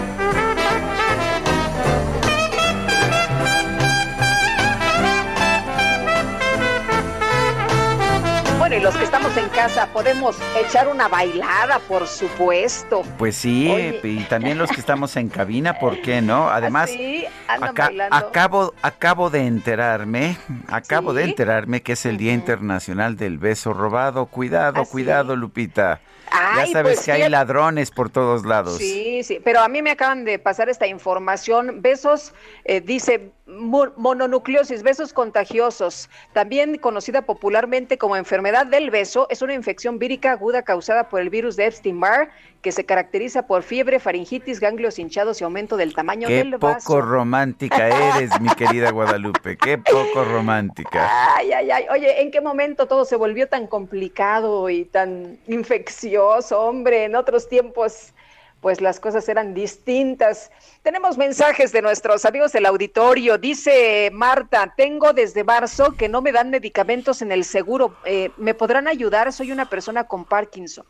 Y 8.77 8.81
los 8.81 8.95
que 8.97 9.05
estamos 9.05 9.35
en 9.37 9.49
casa 9.49 9.89
podemos 9.93 10.37
echar 10.61 10.89
una 10.89 11.09
bailada, 11.09 11.79
por 11.79 12.07
supuesto. 12.07 13.03
Pues 13.17 13.37
sí, 13.37 13.71
Oye. 13.71 14.01
y 14.03 14.25
también 14.25 14.59
los 14.59 14.71
que 14.71 14.81
estamos 14.81 15.17
en 15.17 15.29
cabina, 15.29 15.79
¿por 15.79 16.03
qué 16.03 16.21
no? 16.21 16.49
Además, 16.51 16.91
Sí, 16.91 17.25
bailando. 17.49 18.15
acabo, 18.17 18.75
acabo 18.83 19.31
de 19.31 19.47
enterarme, 19.47 20.37
acabo 20.69 21.15
de 21.15 21.25
enterarme 21.25 21.83
que 21.83 21.93
es 21.93 22.05
el 22.05 22.19
Día 22.19 22.35
Internacional 22.35 23.17
del 23.17 23.39
Beso 23.39 23.73
Robado. 23.73 24.27
Cuidado, 24.27 24.83
¿Ah, 24.83 24.85
sí? 24.85 24.91
cuidado, 24.91 25.37
Lupita. 25.37 26.01
Ay, 26.31 26.67
ya 26.67 26.73
sabes 26.73 26.97
pues 26.97 27.07
que 27.07 27.13
hay 27.13 27.31
ladrones 27.31 27.91
por 27.91 28.11
todos 28.11 28.45
lados. 28.45 28.79
Sí, 28.79 29.23
sí, 29.23 29.41
pero 29.43 29.61
a 29.61 29.69
mí 29.69 29.81
me 29.81 29.93
acaban 29.93 30.25
de 30.25 30.39
pasar 30.39 30.69
esta 30.69 30.87
información. 30.87 31.81
Besos, 31.81 32.35
eh, 32.65 32.81
dice 32.81 33.31
mononucleosis, 33.47 34.83
besos 34.83 35.13
contagiosos, 35.13 36.11
también 36.33 36.79
conocida 36.79 37.23
popularmente 37.23 37.97
como 37.97 38.17
enfermedad 38.17 38.67
del 38.67 38.91
beso 38.91 39.29
es 39.31 39.41
una 39.41 39.55
infección 39.55 39.99
vírica 39.99 40.33
aguda 40.33 40.63
causada 40.63 41.09
por 41.09 41.21
el 41.21 41.31
virus 41.31 41.57
de 41.57 41.67
Epstein-Barr 41.67 42.31
que 42.61 42.73
se 42.73 42.85
caracteriza 42.85 43.47
por 43.47 43.63
fiebre, 43.63 44.01
faringitis, 44.01 44.59
ganglios 44.59 44.99
hinchados 44.99 45.41
y 45.41 45.45
aumento 45.45 45.77
del 45.77 45.95
tamaño 45.95 46.27
Qué 46.27 46.39
del 46.39 46.59
vaso. 46.59 46.89
poco 46.89 47.01
romántica 47.01 47.89
eres, 48.17 48.41
mi 48.41 48.49
querida 48.49 48.91
Guadalupe. 48.91 49.57
Qué 49.57 49.79
poco 49.79 50.25
romántica. 50.25 51.37
Ay, 51.37 51.53
ay, 51.53 51.71
ay. 51.71 51.87
Oye, 51.93 52.23
¿en 52.23 52.33
qué 52.33 52.41
momento 52.41 52.87
todo 52.87 53.05
se 53.05 53.15
volvió 53.15 53.49
tan 53.49 53.69
complicado 53.69 54.69
y 54.69 54.85
tan 54.85 55.39
infeccioso, 55.47 56.61
hombre? 56.61 57.05
En 57.05 57.15
otros 57.15 57.49
tiempos, 57.49 58.13
pues 58.61 58.81
las 58.81 59.01
cosas 59.01 59.29
eran 59.29 59.55
distintas. 59.55 60.51
Tenemos 60.83 61.17
mensajes 61.17 61.73
de 61.73 61.83
nuestros 61.83 62.25
amigos 62.25 62.53
del 62.53 62.67
auditorio. 62.67 63.39
Dice 63.39 64.11
Marta, 64.13 64.75
tengo 64.77 65.13
desde 65.13 65.45
marzo 65.45 65.93
que 65.93 66.09
no 66.09 66.23
me 66.23 66.33
dan 66.33 66.51
medicamentos 66.51 67.23
en 67.23 67.33
el 67.33 67.45
seguro. 67.45 67.97
Eh, 68.05 68.31
¿Me 68.37 68.55
podrán 68.55 68.89
ayudar? 68.89 69.33
Soy 69.33 69.53
una 69.53 69.69
persona 69.69 70.05
con 70.05 70.25
Parkinson. 70.25 70.87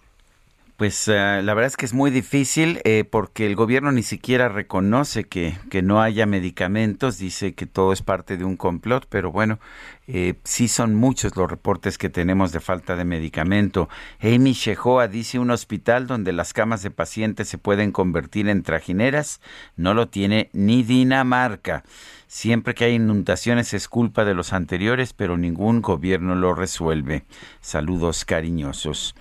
Pues 0.76 1.08
eh, 1.08 1.40
la 1.42 1.54
verdad 1.54 1.68
es 1.68 1.76
que 1.78 1.86
es 1.86 1.94
muy 1.94 2.10
difícil 2.10 2.82
eh, 2.84 3.04
porque 3.10 3.46
el 3.46 3.56
gobierno 3.56 3.92
ni 3.92 4.02
siquiera 4.02 4.50
reconoce 4.50 5.24
que, 5.24 5.56
que, 5.70 5.80
no 5.80 6.02
haya 6.02 6.26
medicamentos, 6.26 7.16
dice 7.16 7.54
que 7.54 7.64
todo 7.64 7.94
es 7.94 8.02
parte 8.02 8.36
de 8.36 8.44
un 8.44 8.58
complot, 8.58 9.06
pero 9.08 9.32
bueno, 9.32 9.58
eh, 10.06 10.34
sí 10.44 10.68
son 10.68 10.94
muchos 10.94 11.34
los 11.34 11.50
reportes 11.50 11.96
que 11.96 12.10
tenemos 12.10 12.52
de 12.52 12.60
falta 12.60 12.94
de 12.94 13.06
medicamento. 13.06 13.88
Amy 14.20 14.52
Shehoa 14.52 15.08
dice 15.08 15.38
un 15.38 15.50
hospital 15.50 16.06
donde 16.06 16.34
las 16.34 16.52
camas 16.52 16.82
de 16.82 16.90
pacientes 16.90 17.48
se 17.48 17.56
pueden 17.56 17.90
convertir 17.90 18.46
en 18.50 18.62
trajineras, 18.62 19.40
no 19.76 19.94
lo 19.94 20.08
tiene 20.08 20.50
ni 20.52 20.82
Dinamarca. 20.82 21.84
Siempre 22.26 22.74
que 22.74 22.84
hay 22.84 22.96
inundaciones 22.96 23.72
es 23.72 23.88
culpa 23.88 24.26
de 24.26 24.34
los 24.34 24.52
anteriores, 24.52 25.14
pero 25.14 25.38
ningún 25.38 25.80
gobierno 25.80 26.34
lo 26.34 26.52
resuelve. 26.52 27.24
Saludos 27.62 28.26
cariñosos. 28.26 29.14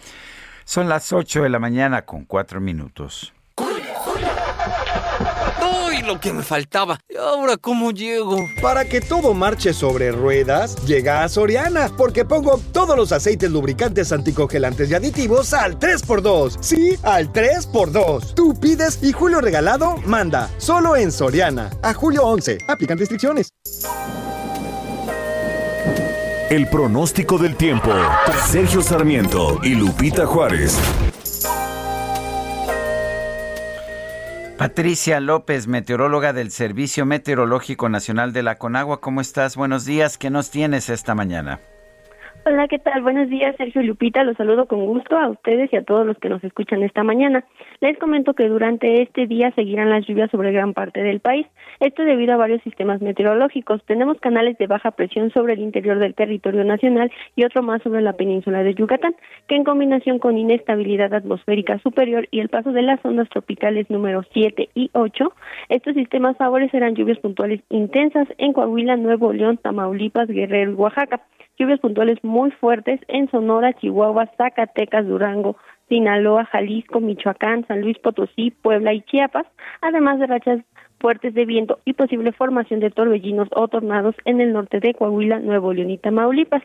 Son 0.65 0.89
las 0.89 1.13
8 1.13 1.43
de 1.43 1.49
la 1.49 1.59
mañana 1.59 2.05
con 2.05 2.25
4 2.25 2.59
minutos. 2.59 3.31
¡Ay, 5.61 6.01
lo 6.01 6.19
que 6.19 6.33
me 6.33 6.41
faltaba! 6.41 6.99
¿Y 7.07 7.17
ahora 7.17 7.55
cómo 7.55 7.91
llego? 7.91 8.37
Para 8.63 8.83
que 8.85 8.99
todo 8.99 9.35
marche 9.35 9.73
sobre 9.73 10.11
ruedas, 10.11 10.75
llega 10.87 11.23
a 11.23 11.29
Soriana, 11.29 11.89
porque 11.95 12.25
pongo 12.25 12.59
todos 12.73 12.97
los 12.97 13.11
aceites 13.11 13.51
lubricantes 13.51 14.11
anticongelantes 14.11 14.89
y 14.89 14.95
aditivos 14.95 15.53
al 15.53 15.77
3x2. 15.77 16.57
Sí, 16.61 16.97
al 17.03 17.31
3x2. 17.31 18.33
Tú 18.33 18.59
pides 18.59 19.03
y 19.03 19.11
Julio 19.11 19.41
Regalado 19.41 19.97
manda. 20.05 20.49
Solo 20.57 20.95
en 20.95 21.11
Soriana. 21.11 21.69
A 21.83 21.93
julio 21.93 22.23
11. 22.23 22.57
Aplican 22.67 22.97
restricciones. 22.97 23.49
El 26.49 26.67
pronóstico 26.67 27.39
del 27.39 27.55
tiempo. 27.55 27.91
Sergio 28.45 28.83
Sarmiento 28.83 29.59
y 29.63 29.73
Lupita 29.73 30.27
Juárez. 30.27 30.79
Patricia 34.55 35.19
López, 35.19 35.65
meteoróloga 35.65 36.33
del 36.33 36.51
Servicio 36.51 37.03
Meteorológico 37.07 37.89
Nacional 37.89 38.31
de 38.31 38.43
la 38.43 38.59
Conagua, 38.59 39.01
¿cómo 39.01 39.21
estás? 39.21 39.55
Buenos 39.55 39.85
días, 39.85 40.19
¿qué 40.19 40.29
nos 40.29 40.51
tienes 40.51 40.89
esta 40.89 41.15
mañana? 41.15 41.59
Hola, 42.47 42.67
¿qué 42.67 42.77
tal? 42.77 43.01
Buenos 43.01 43.27
días, 43.27 43.55
Sergio 43.57 43.81
Lupita. 43.81 44.23
Los 44.23 44.37
saludo 44.37 44.67
con 44.67 44.85
gusto 44.85 45.17
a 45.17 45.29
ustedes 45.29 45.73
y 45.73 45.77
a 45.77 45.83
todos 45.83 46.05
los 46.05 46.15
que 46.19 46.29
nos 46.29 46.43
escuchan 46.43 46.83
esta 46.83 47.03
mañana. 47.03 47.43
Les 47.81 47.97
comento 47.97 48.35
que 48.35 48.47
durante 48.47 49.01
este 49.01 49.25
día 49.25 49.51
seguirán 49.55 49.89
las 49.89 50.05
lluvias 50.05 50.29
sobre 50.29 50.51
gran 50.51 50.75
parte 50.75 51.01
del 51.01 51.21
país. 51.21 51.47
Esto 51.79 52.03
debido 52.03 52.35
a 52.35 52.37
varios 52.37 52.61
sistemas 52.61 53.01
meteorológicos. 53.01 53.83
Tenemos 53.85 54.19
canales 54.19 54.59
de 54.59 54.67
baja 54.67 54.91
presión 54.91 55.31
sobre 55.31 55.53
el 55.53 55.59
interior 55.59 55.97
del 55.97 56.13
territorio 56.13 56.63
nacional 56.63 57.11
y 57.35 57.45
otro 57.45 57.63
más 57.63 57.81
sobre 57.81 58.03
la 58.03 58.13
península 58.13 58.61
de 58.61 58.75
Yucatán, 58.75 59.15
que 59.47 59.55
en 59.55 59.63
combinación 59.63 60.19
con 60.19 60.37
inestabilidad 60.37 61.15
atmosférica 61.15 61.79
superior 61.79 62.27
y 62.29 62.41
el 62.41 62.49
paso 62.49 62.71
de 62.73 62.83
las 62.83 63.03
ondas 63.03 63.27
tropicales 63.29 63.89
número 63.89 64.21
7 64.33 64.69
y 64.75 64.91
8, 64.93 65.33
estos 65.69 65.95
sistemas 65.95 66.37
favorecerán 66.37 66.93
lluvias 66.93 67.17
puntuales 67.17 67.61
intensas 67.69 68.27
en 68.37 68.53
Coahuila, 68.53 68.97
Nuevo 68.97 69.33
León, 69.33 69.57
Tamaulipas, 69.57 70.27
Guerrero 70.27 70.73
y 70.73 70.75
Oaxaca 70.75 71.21
lluvias 71.57 71.79
puntuales 71.79 72.17
muy 72.23 72.51
fuertes 72.51 72.99
en 73.07 73.29
Sonora, 73.29 73.73
Chihuahua, 73.73 74.29
Zacatecas, 74.37 75.07
Durango, 75.07 75.57
Sinaloa, 75.89 76.45
Jalisco, 76.45 76.99
Michoacán, 76.99 77.65
San 77.67 77.81
Luis 77.81 77.97
Potosí, 77.99 78.51
Puebla 78.51 78.93
y 78.93 79.01
Chiapas, 79.01 79.45
además 79.81 80.19
de 80.19 80.27
rachas 80.27 80.61
fuertes 80.99 81.33
de 81.33 81.45
viento 81.45 81.79
y 81.85 81.93
posible 81.93 82.31
formación 82.31 82.79
de 82.79 82.89
torbellinos 82.89 83.49
o 83.51 83.67
tornados 83.67 84.15
en 84.25 84.41
el 84.41 84.53
norte 84.53 84.79
de 84.79 84.93
Coahuila, 84.93 85.39
Nuevo 85.39 85.73
León 85.73 85.91
y 85.91 85.97
Tamaulipas. 85.97 86.63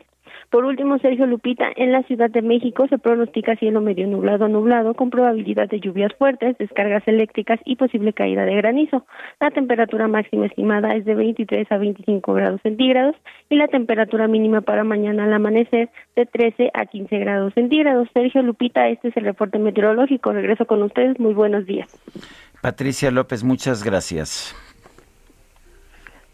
Por 0.49 0.65
último, 0.65 0.99
Sergio 0.99 1.25
Lupita, 1.25 1.69
en 1.75 1.91
la 1.91 2.03
Ciudad 2.03 2.29
de 2.29 2.41
México 2.41 2.87
se 2.89 2.97
pronostica 2.97 3.55
cielo 3.55 3.81
medio 3.81 4.07
nublado 4.07 4.47
nublado 4.47 4.93
con 4.93 5.09
probabilidad 5.09 5.69
de 5.69 5.79
lluvias 5.79 6.13
fuertes, 6.17 6.57
descargas 6.57 7.07
eléctricas 7.07 7.59
y 7.65 7.75
posible 7.75 8.13
caída 8.13 8.45
de 8.45 8.55
granizo. 8.55 9.05
La 9.39 9.51
temperatura 9.51 10.07
máxima 10.07 10.45
estimada 10.45 10.95
es 10.95 11.05
de 11.05 11.15
23 11.15 11.71
a 11.71 11.77
25 11.77 12.33
grados 12.33 12.61
centígrados 12.61 13.15
y 13.49 13.55
la 13.55 13.67
temperatura 13.67 14.27
mínima 14.27 14.61
para 14.61 14.83
mañana 14.83 15.25
al 15.25 15.33
amanecer 15.33 15.89
de 16.15 16.25
13 16.25 16.71
a 16.73 16.85
15 16.85 17.17
grados 17.19 17.53
centígrados. 17.53 18.07
Sergio 18.13 18.41
Lupita, 18.41 18.87
este 18.89 19.09
es 19.09 19.17
el 19.17 19.25
reporte 19.25 19.59
meteorológico. 19.59 20.31
Regreso 20.31 20.65
con 20.65 20.83
ustedes. 20.83 21.19
Muy 21.19 21.33
buenos 21.33 21.65
días. 21.65 21.89
Patricia 22.61 23.09
López, 23.09 23.43
muchas 23.43 23.83
gracias. 23.83 24.55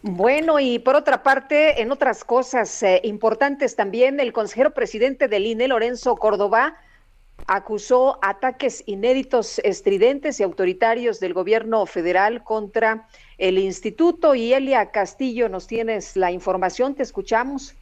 Bueno, 0.03 0.59
y 0.59 0.79
por 0.79 0.95
otra 0.95 1.23
parte, 1.23 1.81
en 1.81 1.91
otras 1.91 2.23
cosas 2.23 2.83
eh, 2.83 3.01
importantes 3.03 3.75
también, 3.75 4.19
el 4.19 4.31
consejero 4.31 4.71
presidente 4.71 5.27
del 5.27 5.47
INE, 5.47 5.67
Lorenzo 5.67 6.15
Córdoba, 6.15 6.77
acusó 7.47 8.19
ataques 8.21 8.83
inéditos, 8.87 9.59
estridentes 9.59 10.39
y 10.39 10.43
autoritarios 10.43 11.19
del 11.19 11.33
gobierno 11.33 11.85
federal 11.85 12.43
contra 12.43 13.07
el 13.37 13.57
instituto. 13.57 14.35
Y 14.35 14.53
Elia 14.53 14.91
Castillo, 14.91 15.49
nos 15.49 15.65
tienes 15.65 16.15
la 16.15 16.31
información, 16.31 16.93
te 16.93 17.03
escuchamos. 17.03 17.75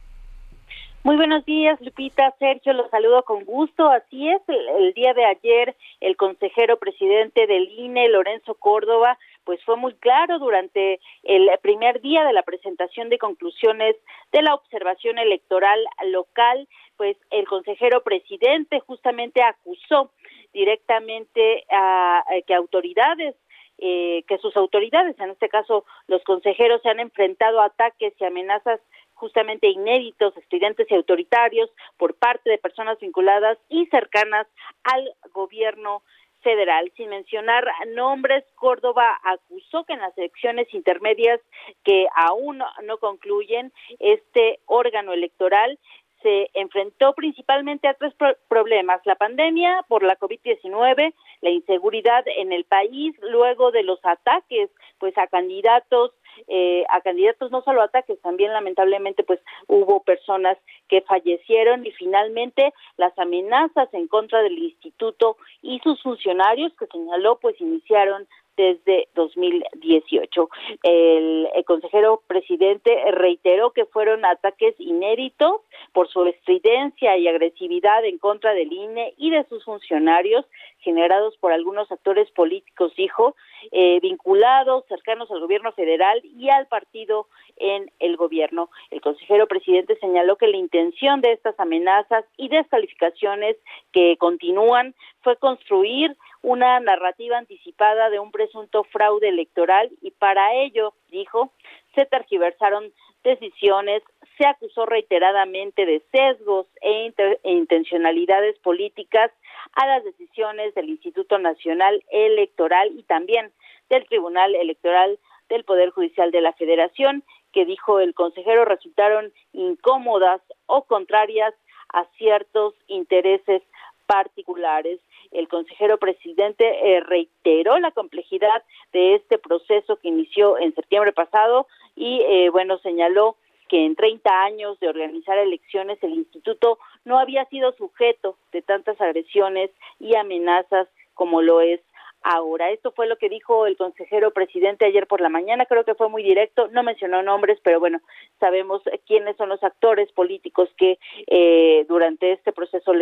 Muy 1.04 1.16
buenos 1.16 1.44
días, 1.44 1.80
Lupita, 1.80 2.34
Sergio, 2.40 2.72
los 2.72 2.90
saludo 2.90 3.22
con 3.22 3.44
gusto. 3.44 3.88
Así 3.88 4.28
es, 4.28 4.42
el, 4.48 4.68
el, 4.86 4.92
día 4.92 5.14
de 5.14 5.24
ayer 5.24 5.76
el 6.00 6.16
consejero 6.16 6.78
presidente 6.78 7.46
del 7.46 7.68
INE, 7.78 8.08
Lorenzo 8.08 8.54
Córdoba, 8.54 9.16
pues 9.46 9.62
fue 9.64 9.76
muy 9.76 9.94
claro 9.94 10.40
durante 10.40 11.00
el 11.22 11.48
primer 11.62 12.02
día 12.02 12.24
de 12.24 12.32
la 12.32 12.42
presentación 12.42 13.08
de 13.08 13.16
conclusiones 13.16 13.94
de 14.32 14.42
la 14.42 14.54
observación 14.54 15.18
electoral 15.18 15.78
local, 16.06 16.68
pues 16.96 17.16
el 17.30 17.46
consejero 17.46 18.02
presidente 18.02 18.80
justamente 18.80 19.42
acusó 19.42 20.10
directamente 20.52 21.64
a, 21.70 22.24
que 22.46 22.54
autoridades 22.54 23.36
eh, 23.78 24.24
que 24.26 24.38
sus 24.38 24.56
autoridades, 24.56 25.18
en 25.20 25.30
este 25.30 25.48
caso 25.48 25.84
los 26.08 26.24
consejeros, 26.24 26.82
se 26.82 26.88
han 26.88 26.98
enfrentado 26.98 27.60
a 27.60 27.66
ataques 27.66 28.14
y 28.18 28.24
amenazas 28.24 28.80
justamente 29.14 29.68
inéditos, 29.68 30.36
estridentes 30.36 30.90
y 30.90 30.94
autoritarios 30.94 31.70
por 31.98 32.14
parte 32.14 32.50
de 32.50 32.58
personas 32.58 32.98
vinculadas 32.98 33.58
y 33.68 33.86
cercanas 33.86 34.46
al 34.82 35.14
gobierno 35.32 36.02
federal. 36.42 36.92
Sin 36.96 37.10
mencionar 37.10 37.66
nombres, 37.94 38.44
Córdoba 38.54 39.18
acusó 39.24 39.84
que 39.84 39.94
en 39.94 40.00
las 40.00 40.16
elecciones 40.16 40.72
intermedias 40.72 41.40
que 41.84 42.06
aún 42.14 42.62
no 42.84 42.98
concluyen, 42.98 43.72
este 43.98 44.60
órgano 44.66 45.12
electoral 45.12 45.78
se 46.22 46.50
enfrentó 46.54 47.14
principalmente 47.14 47.88
a 47.88 47.94
tres 47.94 48.14
pro 48.14 48.36
problemas, 48.48 49.00
la 49.04 49.14
pandemia 49.14 49.84
por 49.86 50.02
la 50.02 50.18
COVID-19, 50.18 51.14
la 51.40 51.50
inseguridad 51.50 52.24
en 52.26 52.52
el 52.52 52.64
país, 52.64 53.14
luego 53.20 53.70
de 53.70 53.82
los 53.82 54.00
ataques 54.04 54.70
pues 54.98 55.16
a 55.18 55.26
candidatos 55.26 56.12
eh, 56.48 56.84
a 56.90 57.00
candidatos 57.00 57.50
no 57.50 57.62
solo 57.62 57.82
ataques, 57.82 58.20
también 58.20 58.52
lamentablemente 58.52 59.22
pues 59.22 59.40
hubo 59.66 60.02
personas 60.02 60.58
que 60.88 61.02
fallecieron 61.02 61.84
y 61.86 61.92
finalmente 61.92 62.72
las 62.96 63.18
amenazas 63.18 63.92
en 63.92 64.08
contra 64.08 64.42
del 64.42 64.58
instituto 64.58 65.36
y 65.62 65.80
sus 65.80 66.02
funcionarios 66.02 66.72
que 66.78 66.86
señaló 66.86 67.38
pues 67.38 67.60
iniciaron 67.60 68.26
desde 68.56 69.08
2018. 69.14 70.48
El, 70.82 71.48
el, 71.54 71.64
consejero 71.64 72.22
presidente 72.26 72.96
reiteró 73.12 73.72
que 73.72 73.84
fueron 73.84 74.24
ataques 74.24 74.74
inéditos 74.78 75.60
por 75.92 76.08
su 76.08 76.24
estridencia 76.24 77.16
y 77.16 77.28
agresividad 77.28 78.04
en 78.04 78.18
contra 78.18 78.54
del 78.54 78.72
INE 78.72 79.14
y 79.16 79.30
de 79.30 79.44
sus 79.44 79.64
funcionarios 79.64 80.44
generados 80.80 81.36
por 81.38 81.52
algunos 81.52 81.90
actores 81.90 82.30
políticos, 82.30 82.92
dijo, 82.96 83.34
eh, 83.72 83.98
vinculados, 84.00 84.84
cercanos 84.86 85.30
al 85.30 85.40
gobierno 85.40 85.72
federal 85.72 86.20
y 86.24 86.48
al 86.48 86.66
partido 86.66 87.26
en 87.56 87.90
el 87.98 88.16
gobierno. 88.16 88.70
El 88.90 89.00
consejero 89.00 89.46
presidente 89.46 89.96
señaló 89.98 90.36
que 90.36 90.46
la 90.46 90.56
intención 90.56 91.20
de 91.20 91.32
estas 91.32 91.58
amenazas 91.58 92.24
y 92.36 92.48
descalificaciones 92.48 93.56
que 93.92 94.16
continúan 94.18 94.94
fue 95.22 95.36
construir 95.36 96.16
una 96.42 96.80
narrativa 96.80 97.38
anticipada 97.38 98.10
de 98.10 98.18
un 98.18 98.30
presunto 98.30 98.84
fraude 98.84 99.28
electoral 99.28 99.90
y 100.00 100.10
para 100.12 100.54
ello, 100.54 100.94
dijo, 101.08 101.52
se 101.94 102.06
tergiversaron 102.06 102.92
decisiones, 103.24 104.02
se 104.38 104.46
acusó 104.46 104.86
reiteradamente 104.86 105.86
de 105.86 106.02
sesgos 106.12 106.66
e, 106.80 107.12
e 107.42 107.52
intencionalidades 107.52 108.58
políticas 108.58 109.32
a 109.72 109.86
las 109.86 110.04
decisiones 110.04 110.74
del 110.74 110.88
Instituto 110.88 111.38
Nacional 111.38 112.04
Electoral 112.10 112.92
y 112.96 113.02
también 113.02 113.52
del 113.88 114.06
Tribunal 114.06 114.54
Electoral 114.54 115.18
del 115.48 115.64
Poder 115.64 115.90
Judicial 115.90 116.30
de 116.30 116.40
la 116.40 116.52
Federación, 116.52 117.24
que 117.52 117.64
dijo 117.64 118.00
el 118.00 118.14
consejero 118.14 118.64
resultaron 118.64 119.32
incómodas 119.52 120.40
o 120.66 120.82
contrarias 120.82 121.54
a 121.92 122.04
ciertos 122.16 122.74
intereses 122.88 123.62
particulares. 124.06 125.00
El 125.30 125.48
consejero 125.48 125.98
presidente 125.98 126.64
eh, 126.64 127.00
reiteró 127.00 127.78
la 127.78 127.90
complejidad 127.90 128.62
de 128.92 129.14
este 129.14 129.38
proceso 129.38 129.96
que 129.96 130.08
inició 130.08 130.58
en 130.58 130.74
septiembre 130.74 131.12
pasado 131.12 131.66
y, 131.94 132.20
eh, 132.22 132.50
bueno, 132.50 132.78
señaló 132.78 133.36
que 133.68 133.84
en 133.84 133.96
30 133.96 134.42
años 134.44 134.78
de 134.80 134.88
organizar 134.88 135.38
elecciones 135.38 135.98
el 136.02 136.14
instituto 136.14 136.78
no 137.04 137.18
había 137.18 137.44
sido 137.46 137.72
sujeto 137.72 138.36
de 138.52 138.62
tantas 138.62 139.00
agresiones 139.00 139.70
y 139.98 140.14
amenazas 140.14 140.88
como 141.14 141.42
lo 141.42 141.60
es 141.60 141.80
ahora. 142.26 142.70
Esto 142.70 142.90
fue 142.90 143.06
lo 143.06 143.16
que 143.16 143.28
dijo 143.28 143.66
el 143.66 143.76
consejero 143.76 144.32
presidente 144.32 144.84
ayer 144.84 145.06
por 145.06 145.20
la 145.20 145.28
mañana, 145.28 145.64
creo 145.66 145.84
que 145.84 145.94
fue 145.94 146.08
muy 146.08 146.22
directo, 146.22 146.68
no 146.72 146.82
mencionó 146.82 147.22
nombres, 147.22 147.58
pero 147.62 147.78
bueno, 147.78 148.00
sabemos 148.40 148.82
quiénes 149.06 149.36
son 149.36 149.48
los 149.48 149.62
actores 149.62 150.10
políticos 150.12 150.68
que 150.76 150.98
eh, 151.28 151.86
durante 151.88 152.32
este 152.32 152.52
proceso 152.52 152.92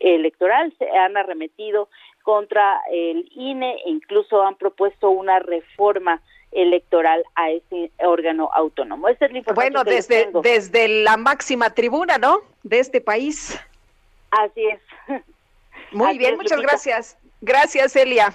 electoral 0.00 0.72
se 0.78 0.88
han 0.90 1.16
arremetido 1.16 1.88
contra 2.22 2.80
el 2.90 3.30
INE 3.34 3.76
e 3.84 3.90
incluso 3.90 4.42
han 4.42 4.56
propuesto 4.56 5.10
una 5.10 5.38
reforma 5.38 6.22
electoral 6.50 7.22
a 7.34 7.50
ese 7.50 7.90
órgano 7.98 8.48
autónomo. 8.54 9.08
es 9.08 9.18
bueno, 9.54 9.84
desde, 9.84 10.30
desde 10.42 10.88
la 10.88 11.18
máxima 11.18 11.74
tribuna, 11.74 12.16
¿no? 12.16 12.40
De 12.62 12.78
este 12.78 13.02
país. 13.02 13.60
Así 14.30 14.64
es. 14.64 14.80
Muy 15.92 16.16
bien, 16.16 16.36
muchas 16.36 16.60
gracias. 16.60 17.18
Gracias, 17.42 17.94
Elia. 17.94 18.34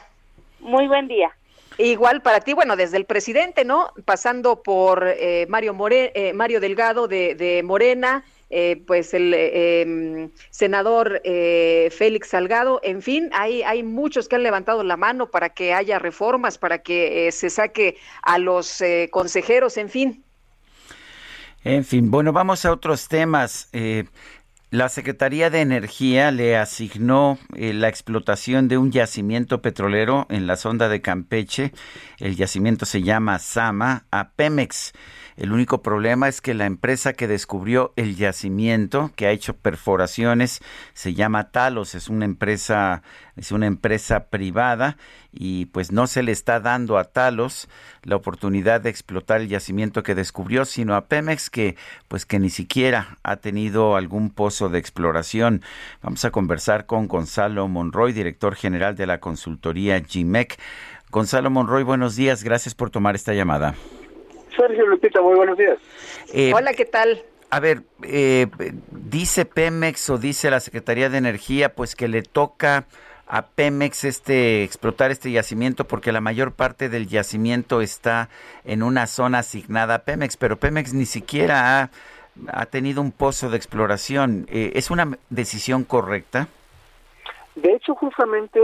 Muy 0.62 0.88
buen 0.88 1.08
día. 1.08 1.32
Igual 1.78 2.22
para 2.22 2.42
ti, 2.42 2.54
bueno, 2.54 2.76
desde 2.76 2.98
el 2.98 3.06
presidente, 3.06 3.66
¿no? 3.66 3.92
Pasando 4.06 4.62
por 4.62 5.08
eh, 5.08 5.46
Mario, 5.50 5.74
More, 5.74 6.12
eh, 6.14 6.34
Mario 6.34 6.60
Delgado 6.60 7.08
de, 7.08 7.34
de 7.34 7.64
Morena, 7.64 8.24
eh, 8.50 8.84
pues 8.86 9.14
el 9.14 9.34
em, 9.34 10.30
senador 10.50 11.22
Félix 11.24 12.30
Salgado, 12.30 12.82
en 12.84 13.02
fin, 13.02 13.30
hay, 13.34 13.64
hay 13.64 13.82
muchos 13.82 14.28
que 14.28 14.36
han 14.36 14.44
levantado 14.44 14.84
la 14.84 14.98
mano 14.98 15.32
para 15.32 15.50
que 15.50 15.74
haya 15.74 15.98
reformas, 15.98 16.58
para 16.58 16.80
que 16.80 17.32
se 17.32 17.50
saque 17.50 17.98
a 18.22 18.38
los 18.38 18.84
consejeros, 19.10 19.78
en 19.78 19.90
fin. 19.90 20.24
En 21.64 21.86
fin, 21.86 22.12
bueno, 22.12 22.34
vamos 22.34 22.66
a 22.66 22.74
otros 22.74 23.08
temas. 23.08 23.70
La 24.72 24.88
Secretaría 24.88 25.50
de 25.50 25.60
Energía 25.60 26.32
le 26.32 26.56
asignó 26.56 27.38
eh, 27.58 27.74
la 27.74 27.90
explotación 27.90 28.70
de 28.70 28.78
un 28.78 28.90
yacimiento 28.90 29.62
petrolero 29.62 30.28
en 30.30 30.48
la 30.48 30.56
sonda 30.56 30.88
de 30.88 31.02
Campeche. 31.02 31.74
El 32.20 32.38
yacimiento 32.38 32.86
se 32.86 33.04
llama 33.04 33.38
Sama 33.40 34.06
a 34.12 34.30
Pemex. 34.30 34.94
El 35.42 35.54
único 35.54 35.82
problema 35.82 36.28
es 36.28 36.40
que 36.40 36.54
la 36.54 36.68
empresa 36.68 37.14
que 37.14 37.28
descubrió 37.28 37.94
el 37.96 38.16
yacimiento, 38.16 39.10
que 39.16 39.26
ha 39.26 39.32
hecho 39.32 39.56
perforaciones, 39.56 40.62
se 40.94 41.16
llama 41.16 41.50
Talos, 41.50 41.96
es 41.96 42.10
una 42.10 42.26
empresa 42.26 43.02
es 43.36 43.52
una 43.52 43.66
empresa 43.66 44.26
privada 44.26 44.98
y 45.34 45.66
pues 45.66 45.92
no 45.92 46.06
se 46.06 46.22
le 46.22 46.32
está 46.32 46.60
dando 46.60 47.00
a 47.00 47.06
Talos 47.06 47.70
la 48.04 48.18
oportunidad 48.18 48.82
de 48.82 48.92
explotar 48.92 49.42
el 49.42 49.48
yacimiento 49.48 50.04
que 50.04 50.14
descubrió, 50.14 50.64
sino 50.64 50.94
a 50.94 51.06
Pemex 51.06 51.50
que 51.50 51.76
pues 52.08 52.28
que 52.28 52.38
ni 52.38 52.52
siquiera 52.52 53.18
ha 53.24 53.38
tenido 53.38 53.96
algún 53.96 54.30
pozo 54.30 54.70
de 54.70 54.78
exploración. 54.78 55.64
Vamos 56.04 56.24
a 56.24 56.30
conversar 56.30 56.86
con 56.86 57.08
Gonzalo 57.08 57.68
Monroy, 57.68 58.14
director 58.14 58.54
general 58.54 58.96
de 58.96 59.08
la 59.08 59.20
consultoría 59.20 60.00
GMEC. 60.02 60.60
Gonzalo 61.10 61.50
Monroy, 61.50 61.82
buenos 61.82 62.16
días, 62.16 62.44
gracias 62.44 62.76
por 62.76 62.92
tomar 62.92 63.16
esta 63.16 63.34
llamada. 63.34 63.74
Sergio 64.56 64.86
Lupita, 64.86 65.22
muy 65.22 65.36
buenos 65.36 65.58
días. 65.58 65.78
Eh, 66.34 66.52
Hola, 66.54 66.74
¿qué 66.74 66.86
tal? 66.86 67.24
A 67.50 67.60
ver, 67.60 67.82
eh, 68.04 68.48
dice 68.92 69.46
Pemex 69.46 70.10
o 70.10 70.18
dice 70.18 70.50
la 70.50 70.60
Secretaría 70.60 71.10
de 71.10 71.18
Energía, 71.18 71.74
pues 71.76 71.96
que 71.96 72.08
le 72.08 72.22
toca 72.22 72.86
a 73.28 73.46
Pemex 73.48 74.04
este 74.04 74.64
explotar 74.64 75.12
este 75.12 75.32
yacimiento 75.32 75.86
porque 75.86 76.12
la 76.12 76.22
mayor 76.22 76.54
parte 76.54 76.90
del 76.90 77.08
yacimiento 77.08 77.82
está 77.82 78.30
en 78.66 78.84
una 78.84 79.08
zona 79.08 79.40
asignada 79.40 79.96
a 79.96 80.00
Pemex, 80.00 80.38
pero 80.38 80.58
Pemex 80.58 80.94
ni 80.94 81.06
siquiera 81.06 81.90
ha, 82.48 82.66
tenido 82.68 83.02
un 83.02 83.12
pozo 83.12 83.50
de 83.50 83.58
exploración. 83.58 84.48
Eh, 84.50 84.72
¿Es 84.76 84.92
una 84.92 85.18
decisión 85.30 85.84
correcta? 85.84 86.48
De 87.56 87.74
hecho, 87.74 87.96
justamente, 87.96 88.60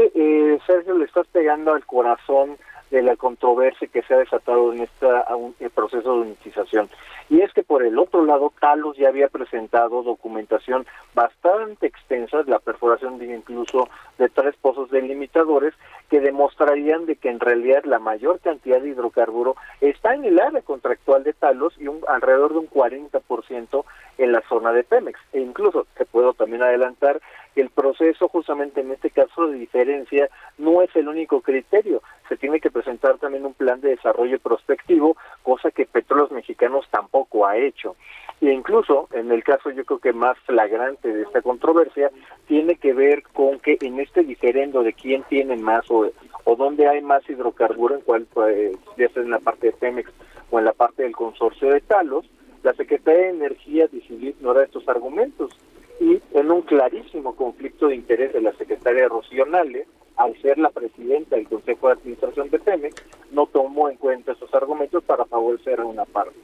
Sergio, 0.66 0.98
le 0.98 1.06
estás 1.06 1.28
pegando 1.28 1.74
al 1.74 1.86
corazón 1.86 2.58
de 2.92 3.02
la 3.02 3.16
controversia 3.16 3.88
que 3.88 4.02
se 4.04 4.14
ha 4.14 4.18
desatado 4.18 4.74
en 4.74 4.82
este 4.82 5.70
proceso 5.74 6.14
de 6.14 6.22
unitización. 6.22 6.90
Y 7.30 7.42
es 7.42 7.52
que 7.54 7.64
por 7.64 7.84
el 7.84 8.00
otro 8.00 8.24
lado, 8.26 8.54
Talos 8.60 8.96
ya 8.98 9.10
había 9.10 9.28
presentado 9.28 10.04
documentación 10.04 10.86
bastante 11.14 11.88
extensa, 11.88 12.44
la 12.48 12.60
perforación 12.60 13.18
de 13.18 13.36
incluso 13.36 13.90
de 14.18 14.30
tres 14.30 14.56
pozos 14.62 14.90
delimitadores, 14.90 15.74
que 16.10 16.20
demostrarían 16.20 17.06
de 17.06 17.16
que 17.16 17.30
en 17.30 17.40
realidad 17.40 17.84
la 17.86 18.00
mayor 18.00 18.40
cantidad 18.40 18.82
de 18.82 18.90
hidrocarburo 18.90 19.56
está 19.82 20.16
en 20.16 20.26
el 20.26 20.40
área 20.40 20.62
contractual 20.62 21.24
de 21.24 21.34
Talos 21.34 21.74
y 21.78 21.88
un, 21.88 22.02
alrededor 22.08 22.54
de 22.54 22.60
un 22.60 22.70
40% 22.70 23.84
en 24.18 24.32
la 24.32 24.42
zona 24.48 24.72
de 24.72 24.84
Pemex. 24.84 25.20
E 25.34 25.40
incluso, 25.40 25.86
te 25.98 26.06
puedo 26.06 26.34
también 26.34 26.64
adelantar, 26.64 27.22
que 27.54 27.62
el 27.62 27.70
proceso 27.70 28.28
justamente 28.30 28.82
en 28.82 28.92
este 28.92 29.10
caso 29.10 29.48
de 29.48 29.58
diferencia 29.58 30.30
no 30.58 30.82
es 30.82 30.96
el 30.96 31.08
único 31.08 31.42
criterio, 31.42 32.02
se 32.30 32.38
tiene 32.38 32.60
que 32.60 32.70
presentar 32.70 33.18
también 33.18 33.46
un 33.46 33.54
plan 33.54 33.82
de 33.82 33.90
desarrollo 33.90 34.40
prospectivo, 34.40 35.18
cosa 35.44 35.72
que 35.72 35.86
Petróleos 35.86 36.32
Mexicanos 36.32 36.86
tampoco 36.92 37.46
ha 37.46 37.58
hecho. 37.58 37.96
E 38.42 38.52
incluso, 38.52 39.08
en 39.14 39.32
el 39.32 39.44
caso 39.44 39.72
yo 39.72 39.84
creo 39.86 40.00
que 40.00 40.14
más 40.14 40.38
flagrante 40.40 41.12
de 41.12 41.24
esta 41.24 41.42
controversia, 41.42 42.12
tiene 42.48 42.76
que 42.76 42.94
ver 42.94 43.24
con 43.34 43.60
que 43.60 43.78
en 43.82 44.00
este 44.00 44.24
diferendo 44.24 44.84
de 44.84 44.94
quién 44.94 45.24
tiene 45.24 45.56
más 45.58 45.90
o, 45.90 45.97
o 46.44 46.56
dónde 46.56 46.88
hay 46.88 47.02
más 47.02 47.28
hidrocarburo, 47.30 47.96
en 47.96 48.02
cuál, 48.02 48.26
pues, 48.34 48.78
ya 48.98 49.10
sea 49.10 49.24
en 49.24 49.32
la 49.32 49.40
parte 49.40 49.68
de 49.68 49.74
Pemex 49.74 50.12
o 50.50 50.60
en 50.60 50.66
la 50.66 50.74
parte 50.74 51.04
del 51.04 51.16
consorcio 51.16 51.70
de 51.70 51.82
Talos, 51.82 52.26
la 52.64 52.74
Secretaría 52.74 53.24
de 53.24 53.30
Energía 53.30 53.88
decidió 53.92 54.30
ignorar 54.30 54.66
estos 54.66 54.88
argumentos 54.88 55.52
y 56.00 56.22
en 56.34 56.52
un 56.52 56.62
clarísimo 56.62 57.36
conflicto 57.36 57.88
de 57.88 57.96
interés 57.96 58.34
de 58.34 58.42
la 58.42 58.54
secretaria 58.54 59.08
Rocío 59.08 59.46
Nale, 59.46 59.88
al 60.16 60.36
ser 60.42 60.58
la 60.58 60.70
presidenta 60.70 61.36
del 61.36 61.48
Consejo 61.48 61.88
de 61.88 61.94
Administración 61.94 62.50
de 62.50 62.60
Pemex, 62.60 62.96
no 63.32 63.46
tomó 63.46 63.90
en 63.90 63.98
cuenta 63.98 64.32
esos 64.32 64.54
argumentos 64.54 65.04
para 65.04 65.26
favorecer 65.26 65.80
a 65.80 65.86
una 65.86 66.06
parte. 66.06 66.36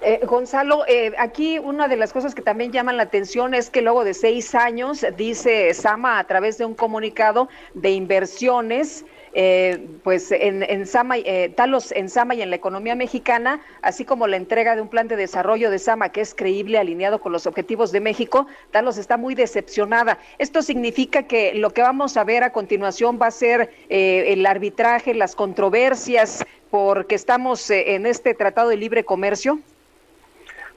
Eh, 0.00 0.20
Gonzalo, 0.24 0.84
eh, 0.86 1.12
aquí 1.18 1.58
una 1.58 1.88
de 1.88 1.96
las 1.96 2.12
cosas 2.12 2.34
que 2.34 2.42
también 2.42 2.72
llaman 2.72 2.96
la 2.96 3.04
atención 3.04 3.54
es 3.54 3.70
que 3.70 3.82
luego 3.82 4.04
de 4.04 4.14
seis 4.14 4.54
años, 4.54 5.04
dice 5.16 5.74
Sama 5.74 6.18
a 6.18 6.24
través 6.24 6.58
de 6.58 6.64
un 6.64 6.74
comunicado 6.74 7.48
de 7.74 7.90
inversiones, 7.90 9.04
eh, 9.40 9.86
pues 10.02 10.32
en, 10.32 10.64
en 10.64 10.84
Sama, 10.84 11.16
eh, 11.18 11.52
Talos 11.54 11.92
en 11.92 12.08
Sama 12.08 12.34
y 12.34 12.42
en 12.42 12.50
la 12.50 12.56
economía 12.56 12.96
mexicana, 12.96 13.60
así 13.82 14.04
como 14.04 14.26
la 14.26 14.36
entrega 14.36 14.74
de 14.74 14.82
un 14.82 14.88
plan 14.88 15.06
de 15.06 15.14
desarrollo 15.14 15.70
de 15.70 15.78
Sama 15.78 16.08
que 16.08 16.20
es 16.20 16.34
creíble, 16.34 16.76
alineado 16.76 17.20
con 17.20 17.30
los 17.30 17.46
objetivos 17.46 17.92
de 17.92 18.00
México, 18.00 18.48
Talos 18.72 18.98
está 18.98 19.16
muy 19.16 19.36
decepcionada. 19.36 20.18
Esto 20.38 20.60
significa 20.60 21.22
que 21.22 21.54
lo 21.54 21.70
que 21.70 21.82
vamos 21.82 22.16
a 22.16 22.24
ver 22.24 22.42
a 22.42 22.50
continuación 22.50 23.16
va 23.22 23.28
a 23.28 23.30
ser 23.30 23.70
eh, 23.88 24.24
el 24.32 24.44
arbitraje, 24.44 25.14
las 25.14 25.36
controversias, 25.36 26.44
porque 26.72 27.14
estamos 27.14 27.70
en 27.70 28.06
este 28.06 28.34
tratado 28.34 28.70
de 28.70 28.76
libre 28.76 29.04
comercio. 29.04 29.60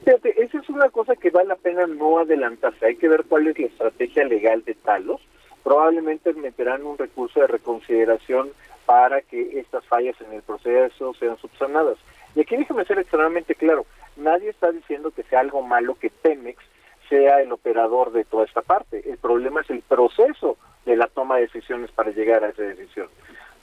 Fíjate, 0.05 0.39
esa 0.39 0.59
es 0.59 0.69
una 0.69 0.89
cosa 0.89 1.15
que 1.15 1.31
vale 1.31 1.49
la 1.49 1.55
pena 1.55 1.87
no 1.87 2.19
adelantarse. 2.19 2.85
Hay 2.85 2.95
que 2.95 3.09
ver 3.09 3.23
cuál 3.27 3.47
es 3.47 3.57
la 3.57 3.65
estrategia 3.65 4.23
legal 4.23 4.63
de 4.65 4.75
Talos 4.75 5.19
probablemente 5.63 6.33
meterán 6.33 6.85
un 6.85 6.97
recurso 6.97 7.39
de 7.39 7.47
reconsideración 7.47 8.49
para 8.85 9.21
que 9.21 9.59
estas 9.59 9.85
fallas 9.85 10.19
en 10.21 10.33
el 10.33 10.41
proceso 10.41 11.13
sean 11.13 11.37
subsanadas. 11.37 11.97
Y 12.35 12.41
aquí 12.41 12.55
déjeme 12.57 12.85
ser 12.85 12.99
extremadamente 12.99 13.55
claro, 13.55 13.85
nadie 14.15 14.49
está 14.49 14.71
diciendo 14.71 15.11
que 15.11 15.23
sea 15.23 15.41
algo 15.41 15.61
malo 15.61 15.95
que 15.95 16.09
Pemex 16.09 16.63
sea 17.09 17.41
el 17.41 17.51
operador 17.51 18.11
de 18.11 18.23
toda 18.23 18.45
esta 18.45 18.61
parte. 18.61 19.03
El 19.09 19.17
problema 19.17 19.61
es 19.61 19.69
el 19.69 19.81
proceso 19.81 20.57
de 20.85 20.95
la 20.95 21.07
toma 21.07 21.35
de 21.35 21.43
decisiones 21.43 21.91
para 21.91 22.11
llegar 22.11 22.43
a 22.43 22.49
esa 22.49 22.63
decisión. 22.63 23.07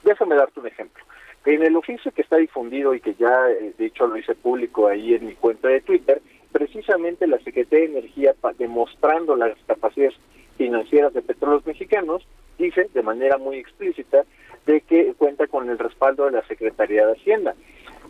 Déjame 0.05 0.37
darte 0.37 0.61
un 0.61 0.67
ejemplo. 0.67 1.03
En 1.47 1.63
el 1.63 1.77
oficio 1.77 2.13
que 2.13 2.23
está 2.23 2.37
difundido 2.37 2.95
y 2.95 3.01
que 3.01 3.15
ya, 3.15 3.51
eh, 3.51 3.73
de 3.77 3.87
hecho, 3.87 4.07
lo 4.07 4.19
hice 4.19 4.35
público 4.35 4.87
ahí 4.87 5.15
en 5.15 5.27
mi 5.27 5.35
cuenta 5.35 5.69
de 5.69 5.81
Twitter, 5.81 6.21
precisamente 6.53 7.27
la 7.27 7.39
Secretaría 7.39 7.87
de 7.87 7.99
Energía, 7.99 8.35
demostrando 8.59 9.35
las 9.35 9.57
capacidades 9.67 10.15
financieras 10.59 11.15
de 11.15 11.23
petróleos 11.23 11.65
mexicanos, 11.65 12.27
dice 12.59 12.91
de 12.93 13.03
manera 13.03 13.39
muy 13.39 13.57
explícita 13.57 14.25
de 14.67 14.83
que 14.83 15.15
cuenta 15.15 15.47
con 15.47 15.71
el 15.71 15.79
respaldo 15.79 16.27
de 16.27 16.33
la 16.33 16.47
Secretaría 16.47 17.07
de 17.07 17.13
Hacienda. 17.13 17.55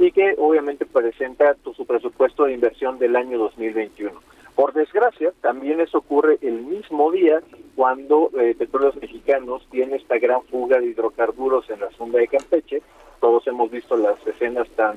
y 0.00 0.12
que 0.12 0.36
obviamente 0.38 0.86
presenta 0.86 1.56
su 1.74 1.84
presupuesto 1.84 2.44
de 2.44 2.52
inversión 2.52 3.00
del 3.00 3.16
año 3.16 3.36
2021. 3.36 4.12
Por 4.54 4.72
desgracia, 4.72 5.32
también 5.40 5.80
eso 5.80 5.98
ocurre 5.98 6.38
el 6.40 6.62
mismo 6.62 7.10
día 7.10 7.42
cuando 7.74 8.30
eh, 8.38 8.54
Petróleos 8.56 8.94
Mexicanos 8.96 9.66
tiene 9.72 9.96
esta 9.96 10.18
gran 10.18 10.42
fuga 10.42 10.78
de 10.78 10.86
hidrocarburos 10.86 11.68
en 11.70 11.80
la 11.80 11.90
sonda 11.90 12.20
de 12.20 12.28
Campeche. 12.28 12.80
Todos 13.20 13.44
hemos 13.48 13.72
visto 13.72 13.96
las 13.96 14.24
escenas 14.24 14.68
tan 14.76 14.96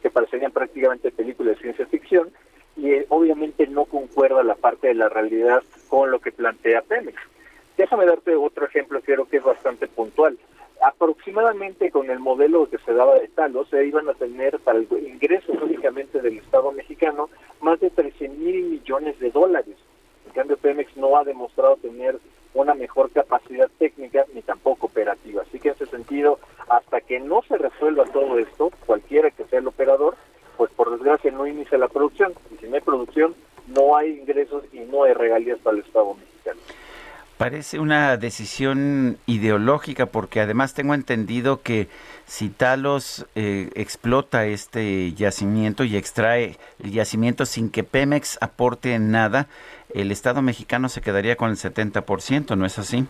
que 0.00 0.10
parecerían 0.10 0.52
prácticamente 0.52 1.10
películas 1.10 1.56
de 1.56 1.62
ciencia 1.62 1.86
ficción 1.86 2.30
y 2.76 2.90
eh, 2.90 3.06
obviamente 3.08 3.66
no 3.66 3.84
concuerda 3.86 4.42
la 4.42 4.54
parte 4.54 4.88
de 4.88 4.94
la 4.94 5.08
realidad 5.08 5.62
con 5.88 6.10
lo 6.10 6.20
que 6.20 6.32
plantea 6.32 6.82
Pemex. 6.82 7.16
Déjame 7.76 8.06
darte 8.06 8.34
otro 8.34 8.66
ejemplo, 8.66 9.00
creo 9.02 9.26
que 9.26 9.38
es 9.38 9.42
bastante 9.42 9.86
puntual. 9.86 10.38
Aproximadamente 10.82 11.90
con 11.90 12.10
el 12.10 12.18
modelo 12.18 12.68
que 12.68 12.78
se 12.78 12.92
daba 12.92 13.18
de 13.18 13.28
Talos, 13.28 13.68
se 13.68 13.86
iban 13.86 14.08
a 14.08 14.14
tener 14.14 14.58
para 14.60 14.78
el 14.78 14.88
ingreso 15.06 15.52
únicamente 15.52 16.20
del 16.20 16.38
Estado 16.38 16.72
mexicano 16.72 17.28
más 17.60 17.80
de 17.80 17.90
13 17.90 18.28
mil 18.28 18.64
millones 18.64 19.18
de 19.18 19.30
dólares. 19.30 19.76
En 20.26 20.32
cambio, 20.32 20.56
Pemex 20.56 20.96
no 20.96 21.16
ha 21.16 21.24
demostrado 21.24 21.76
tener 21.76 22.18
una 22.54 22.74
mejor 22.74 23.10
capacidad 23.10 23.70
técnica 23.78 24.24
ni 24.34 24.42
tampoco 24.42 24.86
operativa. 24.86 25.42
Así 25.42 25.58
que 25.58 25.68
en 25.68 25.74
ese 25.74 25.86
sentido, 25.86 26.38
hasta 26.68 27.00
que 27.00 27.20
no 27.20 27.42
se 27.42 27.58
resuelva 27.58 28.04
todo 28.06 28.38
esto, 28.38 28.70
cualquiera 28.86 29.30
que 29.30 29.44
sea 29.44 29.58
el 29.58 29.66
operador, 29.66 30.16
pues 30.56 30.70
por 30.72 30.90
desgracia 30.90 31.30
no 31.30 31.46
inicia 31.46 31.78
la 31.78 31.88
producción. 31.88 32.32
Y 32.52 32.56
si 32.58 32.68
no 32.68 32.74
hay 32.76 32.80
producción, 32.80 33.34
no 33.66 33.96
hay 33.96 34.18
ingresos 34.18 34.64
y 34.72 34.80
no 34.80 35.04
hay 35.04 35.12
regalías 35.14 35.58
para 35.58 35.76
el 35.76 35.84
Estado 35.84 36.14
mexicano. 36.14 36.60
Parece 37.38 37.78
una 37.78 38.16
decisión 38.16 39.18
ideológica 39.26 40.06
porque 40.06 40.40
además 40.40 40.72
tengo 40.72 40.94
entendido 40.94 41.60
que 41.60 41.86
si 42.24 42.48
Talos 42.48 43.26
eh, 43.34 43.68
explota 43.74 44.46
este 44.46 45.12
yacimiento 45.12 45.84
y 45.84 45.96
extrae 45.96 46.56
el 46.82 46.92
yacimiento 46.92 47.44
sin 47.44 47.70
que 47.70 47.84
Pemex 47.84 48.38
aporte 48.40 48.98
nada, 48.98 49.48
el 49.92 50.12
Estado 50.12 50.40
mexicano 50.40 50.88
se 50.88 51.02
quedaría 51.02 51.36
con 51.36 51.50
el 51.50 51.56
70%, 51.56 52.56
¿no 52.56 52.64
es 52.64 52.78
así? 52.78 53.04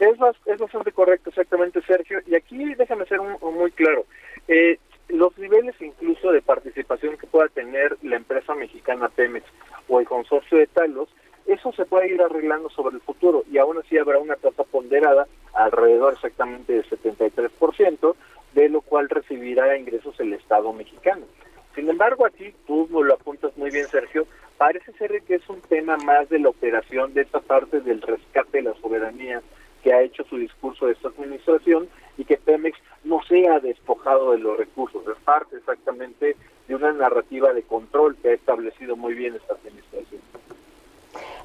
Es, 0.00 0.18
es 0.44 0.58
bastante 0.58 0.92
correcto, 0.92 1.30
exactamente, 1.30 1.80
Sergio. 1.82 2.20
Y 2.26 2.34
aquí 2.34 2.74
déjame 2.74 3.06
ser 3.06 3.20
muy 3.20 3.70
claro. 3.70 4.04
Eh, 4.48 4.78
los 5.12 5.36
niveles 5.38 5.74
incluso 5.80 6.32
de 6.32 6.42
participación 6.42 7.16
que 7.16 7.26
pueda 7.26 7.48
tener 7.48 7.96
la 8.02 8.16
empresa 8.16 8.54
mexicana 8.54 9.08
Pemex 9.08 9.46
o 9.88 10.00
el 10.00 10.06
consorcio 10.06 10.58
de 10.58 10.66
Talos 10.66 11.08
eso 11.46 11.72
se 11.72 11.84
puede 11.84 12.12
ir 12.12 12.22
arreglando 12.22 12.70
sobre 12.70 12.96
el 12.96 13.00
futuro 13.00 13.44
y 13.50 13.58
aún 13.58 13.78
así 13.78 13.98
habrá 13.98 14.18
una 14.18 14.36
tasa 14.36 14.62
ponderada 14.64 15.26
alrededor 15.54 16.14
exactamente 16.14 16.74
del 16.74 16.88
73%, 16.88 18.14
de 18.54 18.68
lo 18.68 18.80
cual 18.82 19.08
recibirá 19.08 19.76
ingresos 19.76 20.18
el 20.20 20.32
Estado 20.34 20.72
mexicano. 20.72 21.26
Sin 21.74 21.88
embargo, 21.88 22.26
aquí 22.26 22.54
tú 22.66 22.88
lo 22.90 23.14
apuntas 23.14 23.56
muy 23.56 23.70
bien, 23.70 23.86
Sergio, 23.88 24.26
parece 24.58 24.92
ser 24.92 25.22
que 25.22 25.36
es 25.36 25.48
un 25.48 25.60
tema 25.62 25.96
más 25.96 26.28
de 26.28 26.38
la 26.38 26.50
operación 26.50 27.14
de 27.14 27.22
esta 27.22 27.40
parte 27.40 27.80
del 27.80 28.02
rescate 28.02 28.58
de 28.58 28.62
la 28.62 28.74
soberanía 28.74 29.42
que 29.82 29.92
ha 29.92 30.02
hecho 30.02 30.24
su 30.24 30.36
discurso 30.36 30.86
de 30.86 30.92
esta 30.92 31.08
administración 31.08 31.88
y 32.18 32.24
que 32.24 32.36
Pemex 32.36 32.78
no 33.04 33.22
sea 33.22 33.60
despojado 33.60 34.32
de 34.32 34.38
los 34.38 34.56
recursos. 34.56 35.02
Es 35.06 35.22
parte 35.24 35.56
exactamente 35.56 36.36
de 36.68 36.74
una 36.74 36.92
narrativa 36.92 37.52
de 37.52 37.62
control 37.62 38.16
que 38.16 38.30
ha 38.30 38.34
establecido 38.34 38.96
muy 38.96 39.14
bien 39.14 39.34
esta 39.34 39.54
administración. 39.54 40.20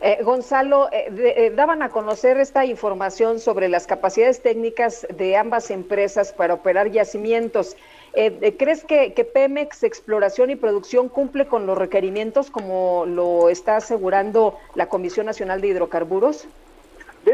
Eh, 0.02 0.22
Gonzalo, 0.24 0.90
eh, 0.92 1.08
eh, 1.18 1.54
daban 1.56 1.82
a 1.82 1.90
conocer 1.90 2.38
esta 2.38 2.66
información 2.66 3.40
sobre 3.40 3.70
las 3.70 3.88
capacidades 3.88 4.42
técnicas 4.42 5.08
de 5.10 5.38
ambas 5.38 5.72
empresas 5.72 6.34
para 6.34 6.54
operar 6.54 6.92
yacimientos. 6.92 7.76
¿Crees 8.14 8.86
que, 8.86 9.12
Pemex 9.34 9.84
Exploración 9.84 10.50
y 10.50 10.56
Producción 10.56 11.10
cumple 11.10 11.48
con 11.48 11.66
los 11.66 11.78
requerimientos 11.78 12.50
como 12.50 13.06
lo 13.06 13.50
está 13.50 13.76
asegurando 13.76 14.58
la 14.74 14.88
Comisión 14.88 15.26
Nacional 15.26 15.60
de 15.60 15.68
Hidrocarburos? 15.68 16.48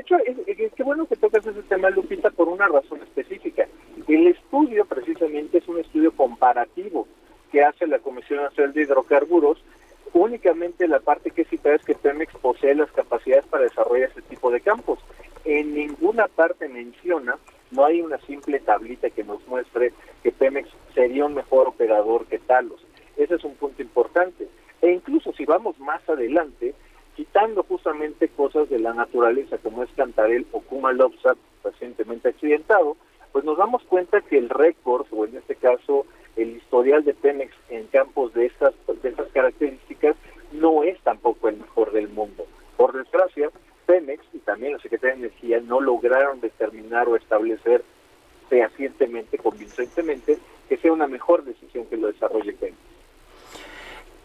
Hecho, 0.02 0.18
es, 0.26 0.74
qué 0.74 0.84
bueno 0.84 1.06
que 1.06 1.16
tocas 1.16 1.46
ese 1.46 1.62
tema, 1.62 1.92
Lupita, 1.92 2.32
por 2.32 2.50
una 2.50 2.68
razón 2.68 3.04
específica. 3.04 3.68
El 4.08 4.26
estudio 4.26 4.84
precisamente 4.86 5.60
es 5.60 5.68
un 5.68 5.80
estudio 5.80 6.12
comparativo 6.14 7.08
que 7.52 7.64
hace 7.64 7.86
la 7.86 8.00
Comisión 8.00 8.42
Nacional 8.42 8.74
de 8.74 8.82
Hidrocarburos 8.82 9.64
únicamente 10.14 10.88
la 10.88 11.00
parte 11.00 11.30
que 11.30 11.46
cita 11.46 11.74
es 11.76 11.84
que 11.84 11.94
Pemex 11.94 12.34
posee 12.42 12.74
las 12.74 12.92
capacidades 12.92 13.46
para 13.46 13.64
desarrollar 13.64 14.10
este 14.10 14.24
tipo 14.24 14.50
de 14.50 14.62
campos. 14.62 14.98
En 15.46 15.76
ninguna 15.76 16.28
parte 16.28 16.68
menciona, 16.68 17.38
no 17.70 17.86
hay 17.86 18.02
una 18.02 18.18
simple 18.22 18.60
tablita 18.60 19.12
que 19.12 19.24
nos 19.24 19.46
muestre 19.48 19.94
que 20.24 20.32
Pemex 20.32 20.68
sería 20.96 21.26
un 21.26 21.36
mejor 21.36 21.68
operador 21.68 22.26
que 22.26 22.40
Talos. 22.40 22.84
Ese 23.18 23.36
es 23.36 23.44
un 23.44 23.54
punto 23.54 23.84
importante. 23.84 24.48
E 24.82 24.92
incluso 24.92 25.32
si 25.34 25.46
vamos 25.46 25.80
más 25.80 26.02
adelante, 26.10 26.74
quitando 27.22 27.62
justamente 27.62 28.30
cosas 28.30 28.68
de 28.68 28.80
la 28.80 28.96
naturaleza 28.96 29.60
como 29.60 29.84
es 29.84 29.92
Cantarel 29.96 30.48
o 30.54 30.60
Kumalopsa, 30.62 31.36
recientemente 31.64 32.30
accidentado, 32.30 32.98
pues 33.32 33.46
nos 33.46 33.60
damos 33.60 33.84
cuenta 33.84 34.22
que 34.22 34.40
el 34.40 34.50
récord, 34.50 35.06
o 35.12 35.26
en 35.26 35.38
este 35.38 35.56
caso 35.56 36.08
el 36.36 36.58
historial 36.58 37.04
de 37.04 37.14
Pemex 37.14 37.54
en 37.70 37.86
campos 37.88 38.34
de 38.34 38.48
estas, 38.48 38.74
de 39.04 39.10
estas 39.10 39.28
características 39.28 40.16
no 40.54 40.82
es 40.82 41.00
tampoco 41.02 41.48
el 41.48 41.58
mejor 41.58 41.92
del 41.92 42.10
mundo. 42.10 42.44
Por 42.76 42.92
desgracia, 42.98 43.52
Pemex 43.86 44.26
y 44.34 44.40
también 44.40 44.74
la 44.74 44.80
Secretaría 44.80 45.14
de 45.14 45.28
Energía 45.28 45.60
no 45.60 45.80
lograron 45.80 46.42
determinar 46.42 47.08
o 47.08 47.16
establecer 47.16 47.84
fehacientemente, 48.50 49.38
convincentemente, 49.38 50.40
que 50.68 50.78
sea 50.78 50.92
una 50.92 51.06
mejor 51.06 51.44
decisión 51.44 51.86
que 51.86 51.98
lo 51.98 52.08
desarrolle 52.08 52.54
Pemex. 52.54 52.78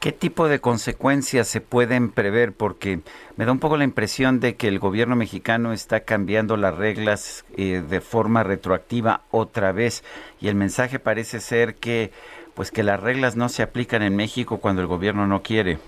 ¿Qué 0.06 0.12
tipo 0.12 0.46
de 0.46 0.60
consecuencias 0.60 1.48
se 1.48 1.60
pueden 1.60 2.12
prever? 2.12 2.52
Porque 2.52 3.00
me 3.36 3.44
da 3.44 3.50
un 3.50 3.58
poco 3.58 3.76
la 3.76 3.82
impresión 3.82 4.38
de 4.38 4.54
que 4.54 4.68
el 4.68 4.78
gobierno 4.78 5.16
mexicano 5.16 5.72
está 5.72 6.04
cambiando 6.04 6.56
las 6.56 6.76
reglas 6.78 7.44
eh, 7.56 7.82
de 7.82 8.00
forma 8.00 8.44
retroactiva 8.44 9.22
otra 9.32 9.72
vez 9.72 10.04
y 10.40 10.46
el 10.46 10.54
mensaje 10.54 11.00
parece 11.00 11.40
ser 11.40 11.74
que 11.74 12.12
pues 12.54 12.70
que 12.70 12.84
las 12.84 13.00
reglas 13.00 13.34
no 13.34 13.48
se 13.48 13.64
aplican 13.64 14.02
en 14.02 14.14
México 14.14 14.60
cuando 14.60 14.80
el 14.80 14.86
gobierno 14.86 15.26
no 15.26 15.42
quiere. 15.42 15.78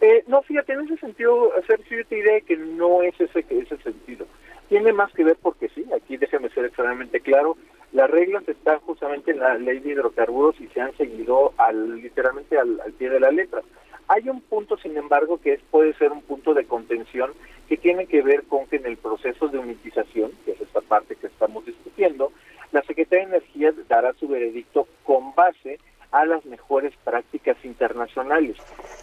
Eh, 0.00 0.22
no, 0.28 0.40
fíjate, 0.42 0.74
en 0.74 0.82
ese 0.82 0.96
sentido, 0.98 1.50
Sergio, 1.66 1.98
yo 1.98 2.06
te 2.06 2.14
diré 2.14 2.42
que 2.42 2.56
no 2.56 3.02
es 3.02 3.20
ese, 3.20 3.44
ese 3.50 3.76
sentido. 3.78 4.24
Tiene 4.70 4.92
más 4.92 5.12
que 5.12 5.24
ver 5.24 5.36
porque 5.42 5.68
sí, 5.70 5.84
aquí 5.92 6.16
déjame 6.16 6.48
ser 6.50 6.64
extremadamente 6.64 7.18
claro, 7.18 7.56
las 7.90 8.08
reglas 8.08 8.48
están 8.48 8.78
justamente 8.78 9.32
en 9.32 9.40
la 9.40 9.58
ley 9.58 9.80
de 9.80 9.90
hidrocarburos 9.90 10.60
y 10.60 10.68
se 10.68 10.80
han 10.80 10.96
seguido 10.96 11.52
al, 11.56 11.96
literalmente 11.96 12.56
al, 12.56 12.78
pie 12.96 13.10
de 13.10 13.18
la 13.18 13.32
letra. 13.32 13.62
Hay 14.06 14.28
un 14.28 14.40
punto, 14.40 14.76
sin 14.76 14.96
embargo, 14.96 15.40
que 15.40 15.54
es, 15.54 15.60
puede 15.72 15.92
ser 15.94 16.12
un 16.12 16.22
punto 16.22 16.54
de 16.54 16.66
contención 16.66 17.32
que 17.68 17.78
tiene 17.78 18.06
que 18.06 18.22
ver 18.22 18.44
con 18.44 18.68
que 18.68 18.76
en 18.76 18.86
el 18.86 18.96
proceso 18.96 19.48
de 19.48 19.58
unitización, 19.58 20.30
que 20.44 20.52
es 20.52 20.60
esta 20.60 20.82
parte 20.82 21.16
que 21.16 21.26
estamos 21.26 21.66
discutiendo, 21.66 22.30
la 22.70 22.82
Secretaría 22.82 23.26
de 23.26 23.38
Energía 23.38 23.74
dará 23.88 24.12
su 24.12 24.28
veredicto 24.28 24.86
con 25.02 25.34
base 25.34 25.80
a 26.12 26.24
las 26.24 26.44
mejores 26.44 26.94
prácticas 27.02 27.56
internacionales. 27.64 28.56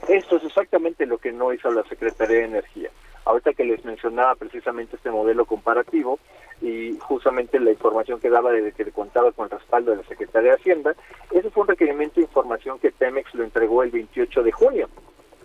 Esto 0.07 0.37
es 0.37 0.45
exactamente 0.45 1.05
lo 1.05 1.17
que 1.17 1.33
no 1.33 1.51
hizo 1.51 1.69
la 1.71 1.83
Secretaría 1.83 2.37
de 2.37 2.45
Energía. 2.45 2.89
Ahorita 3.27 3.53
que 3.53 3.65
les 3.65 3.83
mencionaba 3.83 4.35
precisamente 4.35 4.95
este 4.95 5.11
modelo 5.11 5.43
comparativo 5.43 6.17
y 6.61 6.97
justamente 6.99 7.59
la 7.59 7.71
información 7.71 8.21
que 8.21 8.29
daba 8.29 8.53
de 8.53 8.71
que 8.71 8.89
contaba 8.93 9.33
con 9.33 9.45
el 9.45 9.51
respaldo 9.51 9.91
de 9.91 9.97
la 9.97 10.03
Secretaría 10.03 10.51
de 10.51 10.55
Hacienda, 10.55 10.95
ese 11.31 11.49
fue 11.49 11.63
un 11.63 11.67
requerimiento 11.67 12.15
de 12.15 12.21
información 12.21 12.79
que 12.79 12.89
Pemex 12.91 13.35
lo 13.35 13.43
entregó 13.43 13.83
el 13.83 13.91
28 13.91 14.43
de 14.43 14.51
junio. 14.53 14.89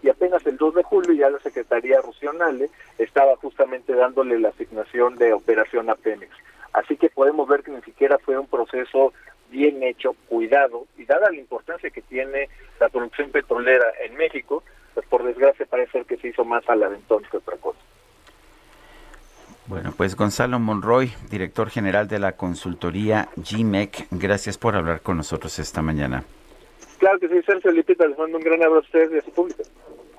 Y 0.01 0.09
apenas 0.09 0.47
el 0.47 0.59
2 0.59 0.77
de 0.77 0.83
julio 0.85 1.13
ya 1.13 1.29
la 1.29 1.41
Secretaría 1.41 2.01
Rusionale 2.01 2.71
estaba 2.99 3.35
justamente 3.37 3.95
dándole 3.95 4.39
la 4.39 4.51
asignación 4.51 5.17
de 5.17 5.33
operación 5.33 5.91
a 5.91 5.97
Pemex. 5.97 6.31
Así 6.75 6.97
que 6.97 7.11
podemos 7.11 7.49
ver 7.49 7.65
que 7.65 7.73
ni 7.73 7.83
siquiera 7.83 8.17
fue 8.19 8.39
un 8.39 8.47
proceso 8.47 9.13
bien 9.51 9.83
hecho, 9.83 10.15
cuidado, 10.29 10.87
y 10.97 11.05
dada 11.05 11.31
la 11.31 11.37
importancia 11.37 11.91
que 11.91 12.03
tiene 12.03 12.49
la 12.79 12.89
producción 12.89 13.31
petrolera 13.31 13.87
en 14.05 14.15
México, 14.15 14.63
pues 14.95 15.07
por 15.07 15.25
desgracia 15.25 15.67
parece 15.67 15.93
ser 15.93 16.07
que 16.07 16.17
se 16.17 16.29
hizo 16.29 16.45
más 16.45 16.69
al 16.69 16.83
aventón 16.83 17.23
que 17.31 17.37
otra 17.37 17.57
cosa. 17.57 17.79
Bueno, 19.67 19.95
pues 19.97 20.17
Gonzalo 20.17 20.59
Monroy, 20.59 21.13
director 21.31 21.71
general 21.71 22.09
de 22.09 22.19
la 22.19 22.33
consultoría 22.33 23.29
GMEC, 23.37 24.09
gracias 24.11 24.59
por 24.59 24.75
hablar 24.75 25.01
con 25.03 25.17
nosotros 25.17 25.59
esta 25.59 25.83
mañana. 25.83 26.25
Claro 26.99 27.19
que 27.19 27.29
sí, 27.29 27.43
Sergio 27.47 27.71
Lipita, 27.73 28.07
les 28.07 28.19
mando 28.19 28.39
un 28.39 28.45
gran 28.45 28.63
abrazo 28.63 28.77
a 28.77 28.81
ustedes 28.81 29.13
y 29.13 29.19
a 29.19 29.23
su 29.23 29.31
público. 29.31 29.63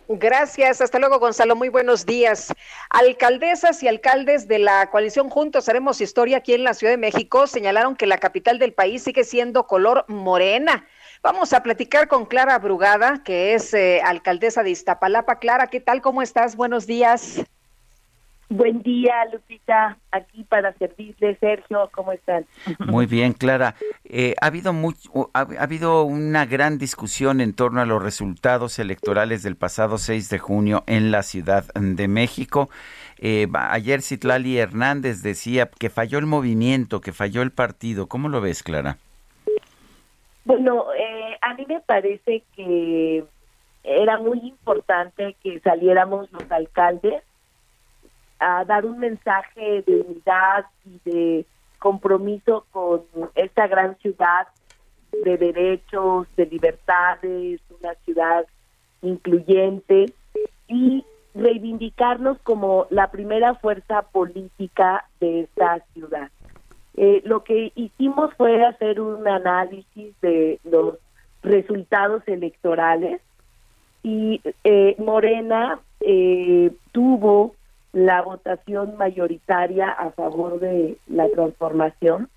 Gracias, 0.10 0.82
hasta 0.82 1.00
luego 1.00 1.20
Gonzalo, 1.20 1.56
muy 1.56 1.70
buenos 1.70 2.06
días. 2.06 2.54
Alcaldesas 2.90 3.82
y 3.84 3.88
alcaldes 3.88 4.48
de 4.48 4.60
la 4.60 4.90
coalición 4.90 5.30
Juntos 5.30 5.70
Haremos 5.70 6.02
Historia 6.02 6.38
aquí 6.38 6.54
en 6.54 6.64
la 6.64 6.74
Ciudad 6.74 6.92
de 6.92 6.98
México 6.98 7.48
señalaron 7.48 7.96
que 7.96 8.06
la 8.06 8.18
capital 8.18 8.60
del 8.60 8.74
país 8.74 9.04
sigue 9.04 9.24
siendo 9.24 9.66
color 9.66 10.04
morena. 10.10 10.86
Vamos 11.24 11.54
a 11.54 11.64
platicar 11.64 12.10
con 12.10 12.26
Clara 12.26 12.60
Brugada, 12.60 13.24
que 13.24 13.54
es 13.54 13.74
eh, 13.74 14.02
alcaldesa 14.04 14.62
de 14.62 14.72
Iztapalapa. 14.72 15.40
Clara, 15.40 15.68
¿qué 15.68 15.80
tal? 15.80 16.02
¿Cómo 16.02 16.22
estás? 16.22 16.58
Buenos 16.58 16.86
días. 16.86 17.42
Buen 18.50 18.84
día, 18.84 19.14
Lupita, 19.32 19.98
aquí 20.12 20.44
para 20.44 20.74
servirle. 20.74 21.38
Sergio, 21.40 21.90
¿cómo 21.94 22.12
están? 22.12 22.46
Muy 22.78 23.06
bien, 23.06 23.32
Clara. 23.32 23.76
Eh, 24.04 24.36
ha, 24.42 24.48
habido 24.48 24.74
mucho, 24.74 25.32
ha, 25.34 25.40
ha, 25.40 25.64
habido 25.64 26.04
una 26.04 26.46
gran 26.46 26.78
discusión 26.78 27.40
en 27.40 27.54
torno 27.54 27.80
a 27.80 27.86
los 27.86 28.04
resultados 28.04 28.78
electorales 28.78 29.44
del 29.44 29.56
pasado 29.56 29.98
6 29.98 30.28
de 30.28 30.40
junio 30.40 30.84
en 30.88 31.12
la 31.12 31.24
Ciudad 31.24 31.64
de 31.74 32.08
México. 32.10 32.70
Eh, 33.18 33.48
ayer 33.54 34.02
Citlali 34.02 34.58
Hernández 34.58 35.22
decía 35.22 35.70
que 35.80 35.90
falló 35.90 36.20
el 36.20 36.26
movimiento, 36.26 37.00
que 37.00 37.14
falló 37.14 37.44
el 37.44 37.52
partido. 37.52 38.08
¿Cómo 38.08 38.28
lo 38.28 38.42
ves, 38.42 38.62
Clara? 38.62 38.98
Bueno, 40.46 40.88
eh, 40.94 41.38
a 41.42 41.54
mí 41.54 41.66
me 41.68 41.80
parece 41.80 42.44
que 42.56 43.24
era 43.84 44.18
muy 44.20 44.40
importante 44.40 45.36
que 45.42 45.60
saliéramos 45.60 46.32
los 46.32 46.52
alcaldes 46.52 47.24
a 48.40 48.66
dar 48.66 48.86
un 48.86 49.00
mensaje 49.00 49.84
de 49.84 50.02
unidad 50.02 50.66
y 50.86 51.10
de 51.10 51.46
compromiso 51.80 52.66
con 52.72 53.04
esta 53.36 53.68
gran 53.68 53.98
ciudad 54.00 54.48
de 55.24 55.38
derechos, 55.38 56.28
de 56.36 56.46
libertades, 56.48 57.62
una 57.80 57.94
ciudad 58.06 58.46
incluyente 59.02 60.14
y 60.68 61.06
reivindicarnos 61.36 62.38
como 62.40 62.88
la 62.90 63.12
primera 63.12 63.56
fuerza 63.56 64.04
política 64.04 65.06
de 65.20 65.42
esta 65.42 65.80
ciudad. 65.94 66.30
Eh, 66.96 67.22
lo 67.26 67.44
que 67.44 67.72
hicimos 67.76 68.34
fue 68.36 68.64
hacer 68.64 69.02
un 69.02 69.28
análisis 69.28 70.14
de 70.22 70.60
los 70.64 70.96
resultados 71.42 72.24
electorales 72.28 73.22
y 74.04 74.42
eh, 74.64 74.96
Morena 75.00 75.80
eh, 76.02 76.72
tuvo 76.92 77.56
la 77.94 78.22
votación 78.22 78.98
mayoritaria 78.98 79.90
a 79.90 80.12
favor 80.12 80.60
de 80.60 80.98
la 81.08 81.30
transformación. 81.30 82.30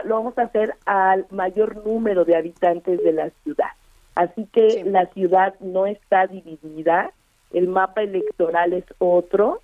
lo 0.05 0.17
vamos 0.17 0.37
a 0.37 0.43
hacer 0.43 0.75
al 0.85 1.27
mayor 1.31 1.87
número 1.87 2.25
de 2.25 2.35
habitantes 2.35 3.01
de 3.05 3.13
la 3.13 3.31
ciudad. 3.45 3.71
Así 4.17 4.49
que 4.53 4.83
la 4.85 5.07
ciudad 5.07 5.55
no 5.61 5.87
está 5.87 6.27
dividida, 6.27 7.13
el 7.53 7.69
mapa 7.69 8.03
electoral 8.03 8.73
es 8.73 8.85
otro 8.99 9.61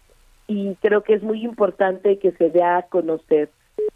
y 0.47 0.77
creo 0.77 1.03
que 1.03 1.15
es 1.15 1.25
muy 1.25 1.45
importante 1.45 2.21
que 2.21 2.31
se 2.31 2.51
dé 2.51 2.63
a 2.63 2.83
conocer. 2.83 3.51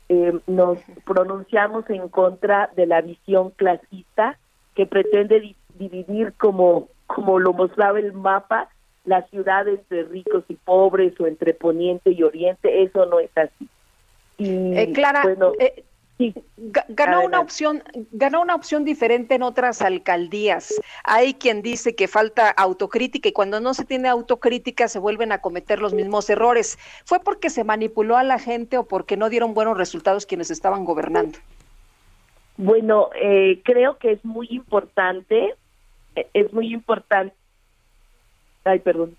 Eh, 0.09 0.37
nos 0.49 0.79
pronunciamos 1.05 1.89
en 1.89 2.09
contra 2.09 2.71
de 2.75 2.87
la 2.87 3.03
visión 3.03 3.51
clasista 3.51 4.37
que 4.75 4.85
pretende 4.85 5.55
dividir 5.79 6.33
como, 6.33 6.89
como 7.07 7.39
lo 7.39 7.53
mostraba 7.53 8.01
el 8.01 8.13
mapa 8.15 8.69
la 9.05 9.23
ciudad 9.29 9.67
entre 9.69 10.05
ricos 10.05 10.45
y 10.49 10.55
pobres 10.55 11.19
o 11.21 11.27
entre 11.27 11.55
poniente 11.55 12.11
y 12.11 12.23
oriente, 12.23 12.83
eso 12.83 13.07
no 13.07 13.21
es 13.21 13.31
así. 13.37 13.69
Y, 14.39 14.77
eh, 14.77 14.93
Clara, 14.93 15.23
bueno, 15.23 15.53
eh, 15.59 15.85
ganó 16.89 17.23
una 17.23 17.41
opción, 17.41 17.83
ganó 18.13 18.43
una 18.43 18.55
opción 18.55 18.85
diferente 18.85 19.35
en 19.35 19.43
otras 19.43 19.83
alcaldías. 19.83 20.75
Hay 21.05 21.35
quien 21.35 21.63
dice 21.63 21.95
que 21.95 22.09
falta 22.09 22.51
autocrítica 22.51 23.29
y 23.29 23.33
cuando 23.33 23.61
no 23.61 23.73
se 23.75 23.85
tiene 23.85 24.09
autocrítica 24.09 24.89
se 24.89 24.99
vuelven 24.99 25.33
a 25.33 25.41
cometer 25.41 25.81
los 25.81 25.95
mismos 25.95 26.29
errores. 26.29 26.79
¿Fue 27.05 27.21
porque 27.21 27.51
se 27.51 27.65
manipuló 27.65 28.17
a 28.17 28.25
la 28.25 28.39
gente 28.39 28.79
o 28.79 28.87
porque 28.87 29.17
no 29.17 29.29
dieron 29.29 29.55
buenos 29.55 29.77
resultados 29.77 30.27
quienes 30.27 30.51
estaban 30.51 30.85
gobernando? 30.85 31.39
Bueno, 32.57 33.11
eh, 33.15 33.61
creo 33.65 33.99
que 33.99 34.13
es 34.13 34.25
muy 34.25 34.49
importante, 34.51 35.55
es 36.35 36.53
muy 36.53 36.73
importante 36.73 37.35
Ay, 38.65 38.79
perdón. 38.81 39.17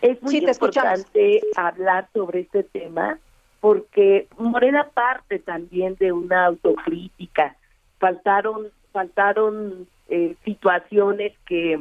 Es 0.00 0.20
muy 0.22 0.38
importante 0.38 1.42
hablar 1.56 2.08
sobre 2.12 2.40
este 2.40 2.64
tema 2.64 3.18
porque 3.60 4.26
Morena 4.36 4.88
parte 4.92 5.38
también 5.38 5.94
de 5.96 6.10
una 6.12 6.46
autocrítica. 6.46 7.56
Faltaron, 7.98 8.68
faltaron 8.92 9.86
eh, 10.08 10.34
situaciones 10.44 11.32
que 11.46 11.80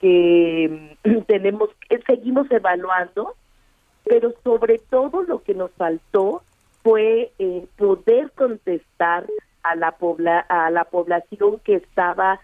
que 0.00 0.96
tenemos, 1.26 1.70
seguimos 2.06 2.50
evaluando, 2.50 3.34
pero 4.04 4.34
sobre 4.42 4.78
todo 4.78 5.22
lo 5.22 5.42
que 5.42 5.54
nos 5.54 5.70
faltó 5.72 6.42
fue 6.82 7.32
eh, 7.38 7.66
poder 7.76 8.32
contestar 8.32 9.26
a 9.62 9.74
la 9.76 9.92
pobla, 9.92 10.40
a 10.40 10.70
la 10.70 10.84
población 10.84 11.60
que 11.62 11.76
estaba 11.76 12.40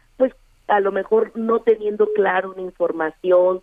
a 0.68 0.80
lo 0.80 0.92
mejor 0.92 1.32
no 1.34 1.60
teniendo 1.60 2.08
claro 2.14 2.52
una 2.52 2.62
información, 2.62 3.60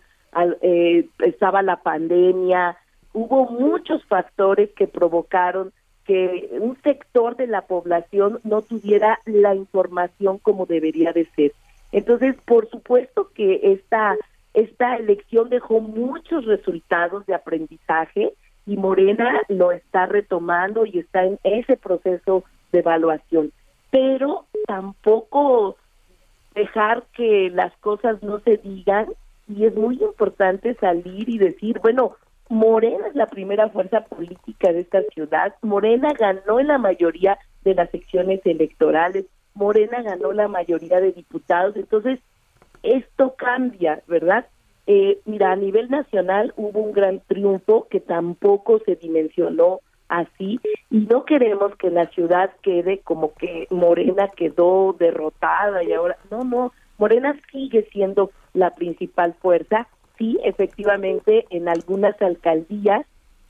eh, 0.62 1.06
estaba 1.20 1.62
la 1.62 1.76
pandemia, 1.76 2.76
hubo 3.12 3.46
muchos 3.46 4.04
factores 4.04 4.70
que 4.72 4.86
provocaron 4.86 5.72
que 6.04 6.50
un 6.60 6.76
sector 6.82 7.36
de 7.36 7.46
la 7.46 7.62
población 7.62 8.40
no 8.44 8.62
tuviera 8.62 9.20
la 9.24 9.54
información 9.54 10.38
como 10.38 10.66
debería 10.66 11.12
de 11.12 11.26
ser. 11.36 11.52
Entonces, 11.92 12.36
por 12.44 12.68
supuesto 12.68 13.30
que 13.34 13.60
esta, 13.72 14.16
esta 14.52 14.96
elección 14.96 15.48
dejó 15.48 15.80
muchos 15.80 16.44
resultados 16.44 17.24
de 17.26 17.34
aprendizaje 17.34 18.32
y 18.66 18.76
Morena 18.76 19.40
lo 19.48 19.72
está 19.72 20.06
retomando 20.06 20.84
y 20.84 20.98
está 20.98 21.24
en 21.24 21.38
ese 21.44 21.76
proceso 21.76 22.44
de 22.72 22.80
evaluación. 22.80 23.52
Pero 23.90 24.46
tampoco 24.66 25.76
dejar 26.54 27.04
que 27.14 27.50
las 27.50 27.72
cosas 27.78 28.22
no 28.22 28.40
se 28.40 28.56
digan 28.58 29.06
y 29.48 29.64
es 29.64 29.74
muy 29.74 29.96
importante 29.96 30.74
salir 30.74 31.28
y 31.28 31.38
decir, 31.38 31.80
bueno, 31.80 32.16
Morena 32.48 33.08
es 33.08 33.14
la 33.14 33.26
primera 33.26 33.68
fuerza 33.70 34.02
política 34.02 34.72
de 34.72 34.80
esta 34.80 35.02
ciudad, 35.14 35.54
Morena 35.62 36.12
ganó 36.12 36.60
en 36.60 36.68
la 36.68 36.78
mayoría 36.78 37.38
de 37.64 37.74
las 37.74 37.90
secciones 37.90 38.40
electorales, 38.44 39.26
Morena 39.54 40.02
ganó 40.02 40.32
la 40.32 40.48
mayoría 40.48 41.00
de 41.00 41.12
diputados, 41.12 41.76
entonces 41.76 42.20
esto 42.82 43.34
cambia, 43.36 44.02
¿verdad? 44.06 44.46
Eh, 44.86 45.20
mira, 45.24 45.52
a 45.52 45.56
nivel 45.56 45.90
nacional 45.90 46.52
hubo 46.56 46.80
un 46.80 46.92
gran 46.92 47.20
triunfo 47.20 47.86
que 47.88 48.00
tampoco 48.00 48.80
se 48.80 48.96
dimensionó 48.96 49.80
así 50.18 50.60
y 50.90 50.98
no 50.98 51.24
queremos 51.24 51.74
que 51.76 51.90
la 51.90 52.06
ciudad 52.06 52.50
quede 52.62 52.98
como 52.98 53.34
que 53.34 53.66
Morena 53.70 54.28
quedó 54.36 54.94
derrotada 54.98 55.82
y 55.82 55.92
ahora 55.92 56.16
no, 56.30 56.44
no, 56.44 56.72
Morena 56.98 57.38
sigue 57.50 57.88
siendo 57.92 58.30
la 58.52 58.74
principal 58.74 59.34
fuerza, 59.40 59.88
sí, 60.16 60.38
efectivamente 60.44 61.46
en 61.50 61.68
algunas 61.68 62.20
alcaldías, 62.22 63.06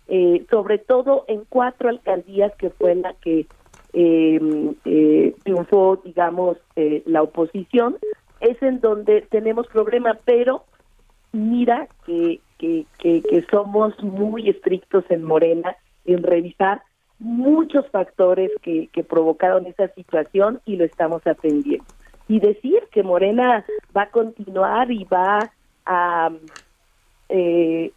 eh, 0.08 0.44
sobre 0.50 0.78
todo 0.78 1.24
en 1.28 1.44
cuatro 1.48 1.88
alcaldías 1.88 2.52
que 2.56 2.70
fue 2.70 2.94
la 2.94 3.14
que 3.14 3.46
eh, 3.92 4.40
eh, 4.84 5.34
triunfó, 5.44 6.00
digamos, 6.04 6.56
eh, 6.76 7.02
la 7.06 7.22
oposición, 7.22 7.96
es 8.40 8.60
en 8.62 8.80
donde 8.80 9.22
tenemos 9.22 9.66
problema, 9.68 10.18
pero 10.24 10.64
mira 11.32 11.88
que, 12.04 12.40
que, 12.58 12.86
que, 12.98 13.22
que 13.22 13.42
somos 13.50 14.02
muy 14.02 14.48
estrictos 14.48 15.04
en 15.10 15.22
Morena 15.22 15.76
en 16.04 16.22
revisar 16.22 16.82
muchos 17.18 17.88
factores 17.90 18.50
que, 18.62 18.88
que 18.92 19.04
provocaron 19.04 19.66
esa 19.66 19.88
situación 19.88 20.60
y 20.64 20.76
lo 20.76 20.84
estamos 20.84 21.26
atendiendo. 21.26 21.84
Y 22.28 22.40
decir 22.40 22.82
que 22.90 23.02
Morena 23.02 23.64
va 23.96 24.02
a 24.02 24.10
continuar 24.10 24.90
y 24.90 25.04
va 25.04 25.50
a, 25.86 26.30
eh, 27.28 27.92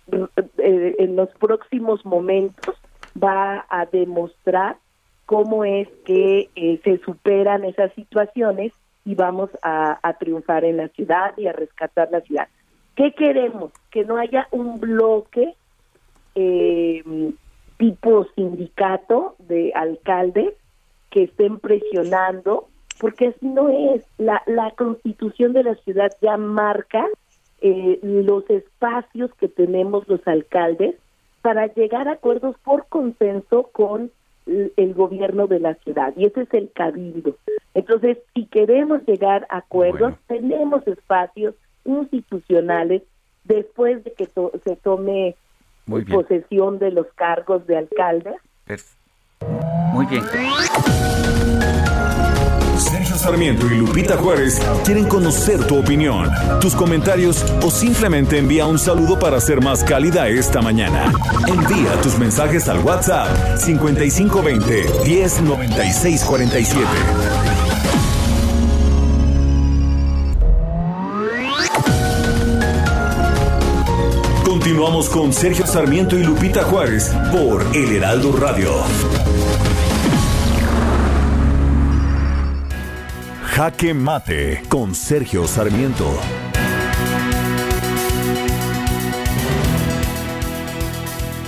eh, 0.58 0.96
en 1.00 1.16
los 1.16 1.30
próximos 1.40 2.06
momentos, 2.06 2.76
va 3.22 3.66
a 3.70 3.86
demostrar 3.86 4.78
cómo 5.26 5.66
es 5.66 5.88
que 6.06 6.50
eh, 6.56 6.80
se 6.84 6.98
superan 7.00 7.66
esas 7.66 7.94
situaciones 7.94 8.74
y 9.06 9.16
vamos 9.16 9.50
a, 9.62 10.00
a 10.02 10.14
triunfar 10.14 10.66
en 10.66 10.78
la 10.78 10.90
ciudad 10.90 11.34
y 11.38 11.48
a 11.48 11.54
rescatar 11.54 12.10
la 12.12 12.22
ciudad. 12.22 12.48
¿Qué 12.96 13.12
queremos? 13.12 13.72
Que 13.92 14.04
no 14.04 14.18
haya 14.18 14.48
un 14.52 14.80
bloque 14.80 15.54
eh, 16.36 17.04
tipo 17.78 18.26
sindicato 18.36 19.36
de 19.40 19.72
alcaldes 19.76 20.54
que 21.12 21.24
estén 21.24 21.60
presionando, 21.60 22.68
porque 23.00 23.28
así 23.28 23.46
no 23.48 23.70
es. 23.70 24.04
La, 24.18 24.42
la 24.48 24.72
constitución 24.72 25.54
de 25.54 25.64
la 25.64 25.76
ciudad 25.76 26.12
ya 26.22 26.38
marca 26.38 27.06
eh, 27.62 28.00
los 28.04 28.50
espacios 28.50 29.32
que 29.36 29.48
tenemos 29.48 30.08
los 30.08 30.26
alcaldes 30.28 30.96
para 31.42 31.68
llegar 31.68 32.08
a 32.08 32.14
acuerdos 32.14 32.56
por 32.64 32.88
consenso 32.88 33.70
con 33.72 34.12
el 34.48 34.94
gobierno 34.94 35.48
de 35.48 35.60
la 35.60 35.74
ciudad 35.76 36.14
y 36.16 36.26
ese 36.26 36.42
es 36.44 36.54
el 36.54 36.72
cabildo. 36.72 37.36
Entonces, 37.74 38.18
si 38.34 38.46
queremos 38.46 39.02
llegar 39.06 39.46
a 39.50 39.58
acuerdos, 39.58 40.14
tenemos 40.28 40.88
espacios 40.88 41.54
institucionales 41.84 43.04
después 43.44 44.04
de 44.04 44.14
que 44.14 44.26
to- 44.28 44.52
se 44.64 44.76
tome 44.78 45.36
Muy 45.88 46.04
bien. 46.04 46.22
posesión 46.22 46.80
de 46.80 46.92
los 46.92 47.08
cargos 47.16 47.66
de 47.66 47.78
alcalde. 47.78 48.32
Muy 49.94 50.06
bien. 50.06 50.24
Sergio 52.78 53.16
Sarmiento 53.16 53.66
y 53.66 53.80
Lupita 53.80 54.18
Juárez 54.18 54.62
quieren 54.86 55.08
conocer 55.08 55.66
tu 55.66 55.80
opinión, 55.80 56.30
tus 56.62 56.76
comentarios 56.76 57.44
o 57.64 57.72
simplemente 57.72 58.38
envía 58.38 58.68
un 58.68 58.78
saludo 58.78 59.18
para 59.18 59.40
ser 59.40 59.62
más 59.62 59.84
cálida 59.84 60.28
esta 60.28 60.62
mañana. 60.62 61.12
Envía 61.48 62.00
tus 62.04 62.20
mensajes 62.20 62.70
al 62.70 62.80
WhatsApp 62.80 63.58
5520 63.58 64.86
109647. 65.06 67.47
Continuamos 74.78 75.10
con 75.10 75.34
Sergio 75.34 75.66
Sarmiento 75.66 76.16
y 76.20 76.24
Lupita 76.24 76.64
Juárez 76.64 77.12
por 77.32 77.66
El 77.76 77.96
Heraldo 77.96 78.32
Radio. 78.38 78.70
Jaque 83.44 83.96
Mate 83.96 84.62
con 84.70 84.94
Sergio 84.94 85.48
Sarmiento. 85.48 86.06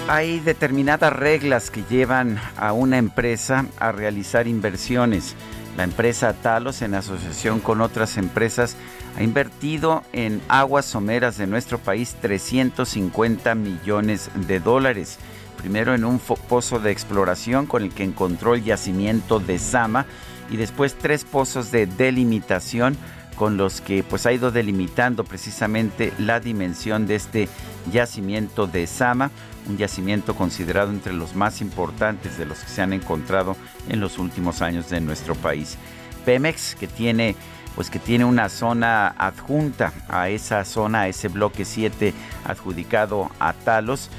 Hay 0.08 0.40
determinadas 0.40 1.14
reglas 1.14 1.70
que 1.70 1.84
llevan 1.88 2.40
a 2.58 2.74
una 2.74 2.98
empresa 2.98 3.68
a 3.78 3.92
realizar 3.92 4.48
inversiones. 4.48 5.36
La 5.78 5.84
empresa 5.84 6.34
Talos, 6.34 6.82
en 6.82 6.94
asociación 6.94 7.60
con 7.60 7.82
otras 7.82 8.18
empresas, 8.18 8.76
ha 9.18 9.24
invertido 9.24 10.04
en 10.14 10.42
aguas 10.48 10.86
someras 10.86 11.38
de 11.38 11.48
nuestro 11.48 11.78
país 11.78 12.16
350 12.22 13.56
millones 13.56 14.30
de 14.48 14.60
dólares. 14.60 15.18
Primero 15.58 15.94
en 15.94 16.06
un 16.06 16.20
pozo 16.20 16.80
de 16.80 16.92
exploración 16.92 17.66
con 17.66 17.84
el 17.84 17.94
que 17.94 18.04
encontró 18.04 18.56
el 18.56 18.64
yacimiento 18.64 19.40
de 19.40 19.60
Sama 19.60 20.06
y 20.50 20.58
después 20.58 20.96
tres 20.96 21.26
pozos 21.26 21.72
de 21.72 21.86
delimitación 21.86 22.98
con 23.40 23.56
los 23.56 23.80
que 23.80 24.04
pues 24.04 24.26
ha 24.26 24.34
ido 24.34 24.52
delimitando 24.52 25.24
precisamente 25.24 26.12
la 26.20 26.42
dimensión 26.42 27.08
de 27.08 27.16
este 27.16 27.48
yacimiento 27.90 28.68
de 28.68 28.86
Sama, 28.86 29.32
un 29.70 29.78
yacimiento 29.78 30.36
considerado 30.36 30.92
entre 30.92 31.14
los 31.14 31.36
más 31.38 31.62
importantes 31.62 32.38
de 32.38 32.46
los 32.46 32.60
que 32.60 32.70
se 32.70 32.82
han 32.82 32.92
encontrado 32.92 33.56
en 33.88 34.02
los 34.02 34.18
últimos 34.18 34.62
años 34.62 34.90
de 34.90 35.00
nuestro 35.00 35.36
país. 35.36 35.78
Pemex, 36.26 36.76
que 36.76 36.88
tiene 36.88 37.38
pues 37.76 37.90
que 37.90 38.00
tiene 38.00 38.26
una 38.26 38.50
zona 38.50 39.08
adjunta 39.08 39.94
a 40.10 40.28
esa 40.28 40.66
zona, 40.66 41.04
a 41.04 41.08
ese 41.08 41.30
bloque 41.30 41.64
7 41.64 42.14
adjudicado 42.44 43.32
a 43.40 43.54
Talos, 43.54 44.10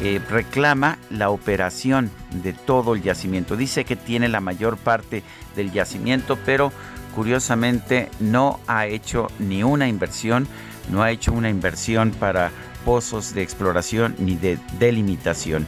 eh, 0.00 0.20
reclama 0.30 0.98
la 1.10 1.30
operación 1.30 2.12
de 2.30 2.52
todo 2.52 2.94
el 2.94 3.02
yacimiento. 3.02 3.56
Dice 3.56 3.84
que 3.84 3.96
tiene 3.96 4.28
la 4.28 4.40
mayor 4.40 4.76
parte 4.76 5.24
del 5.56 5.72
yacimiento, 5.72 6.38
pero 6.46 6.70
curiosamente 7.18 8.08
no 8.20 8.60
ha 8.68 8.86
hecho 8.86 9.26
ni 9.40 9.64
una 9.64 9.88
inversión, 9.88 10.46
no 10.88 11.02
ha 11.02 11.10
hecho 11.10 11.32
una 11.32 11.50
inversión 11.50 12.12
para 12.12 12.52
pozos 12.84 13.34
de 13.34 13.42
exploración 13.42 14.14
ni 14.20 14.36
de 14.36 14.56
delimitación. 14.78 15.66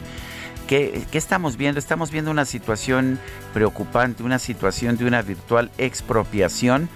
¿Qué, 0.65 1.05
estamos 1.11 1.57
viendo? 1.57 1.77
Estamos 1.77 2.09
viendo 2.09 2.31
una 2.31 2.45
situación 2.45 3.19
preocupante, 3.53 4.23
una 4.23 4.39
situación 4.39 4.95
de 4.95 5.03
una 5.03 5.23
virtual 5.23 5.71
expropiación 5.77 6.87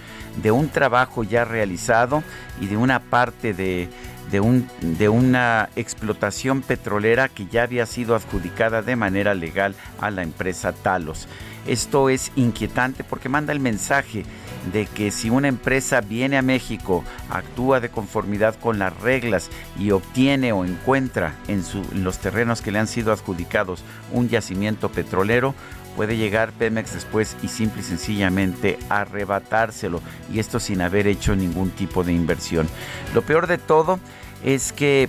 de 0.42 0.52
un 0.52 0.70
trabajo 0.70 1.22
ya 1.22 1.44
realizado 1.44 2.22
y 2.58 2.64
de 2.64 2.78
una 2.78 3.00
parte 3.00 3.52
de 3.52 5.08
una 5.10 5.68
explotación 5.76 6.62
petrolera 6.62 7.28
que 7.28 7.46
ya 7.46 7.64
había 7.64 7.84
sido 7.84 8.14
adjudicada 8.14 8.80
de 8.80 8.96
manera 8.96 9.34
legal 9.34 9.74
a 10.00 10.10
la 10.10 10.22
empresa 10.22 10.72
Talos. 10.72 11.28
Esto 11.66 12.08
es 12.08 12.32
inquietante 12.36 13.04
porque 13.04 13.28
manda 13.28 13.52
el 13.52 13.60
mensaje 13.60 14.24
de 14.72 14.86
que 14.86 15.10
si 15.10 15.30
una 15.30 15.48
empresa 15.48 16.00
viene 16.00 16.36
a 16.36 16.42
México, 16.42 17.04
actúa 17.30 17.80
de 17.80 17.88
conformidad 17.88 18.56
con 18.56 18.78
las 18.78 18.96
reglas 19.00 19.50
y 19.78 19.90
obtiene 19.90 20.52
o 20.52 20.64
encuentra 20.64 21.34
en, 21.48 21.62
los 22.02 22.18
terrenos 22.18 22.62
que 22.62 22.72
le 22.72 22.78
han 22.78 22.88
sido 22.88 23.12
adjudicados 23.12 23.82
un 24.12 24.28
yacimiento 24.28 24.90
petrolero, 24.90 25.54
puede 25.94 26.16
llegar 26.16 26.52
Pemex 26.52 26.94
después 26.94 27.36
y 27.42 27.48
simple 27.48 27.80
y 27.80 27.84
sencillamente 27.84 28.78
arrebatárselo 28.88 30.02
y 30.32 30.40
esto 30.40 30.60
sin 30.60 30.82
haber 30.82 31.06
hecho 31.06 31.34
ningún 31.34 31.70
tipo 31.70 32.04
de 32.04 32.12
inversión. 32.12 32.68
Lo 33.14 33.22
peor 33.22 33.46
de 33.46 33.58
todo 33.58 33.98
es 34.44 34.72
que 34.72 35.08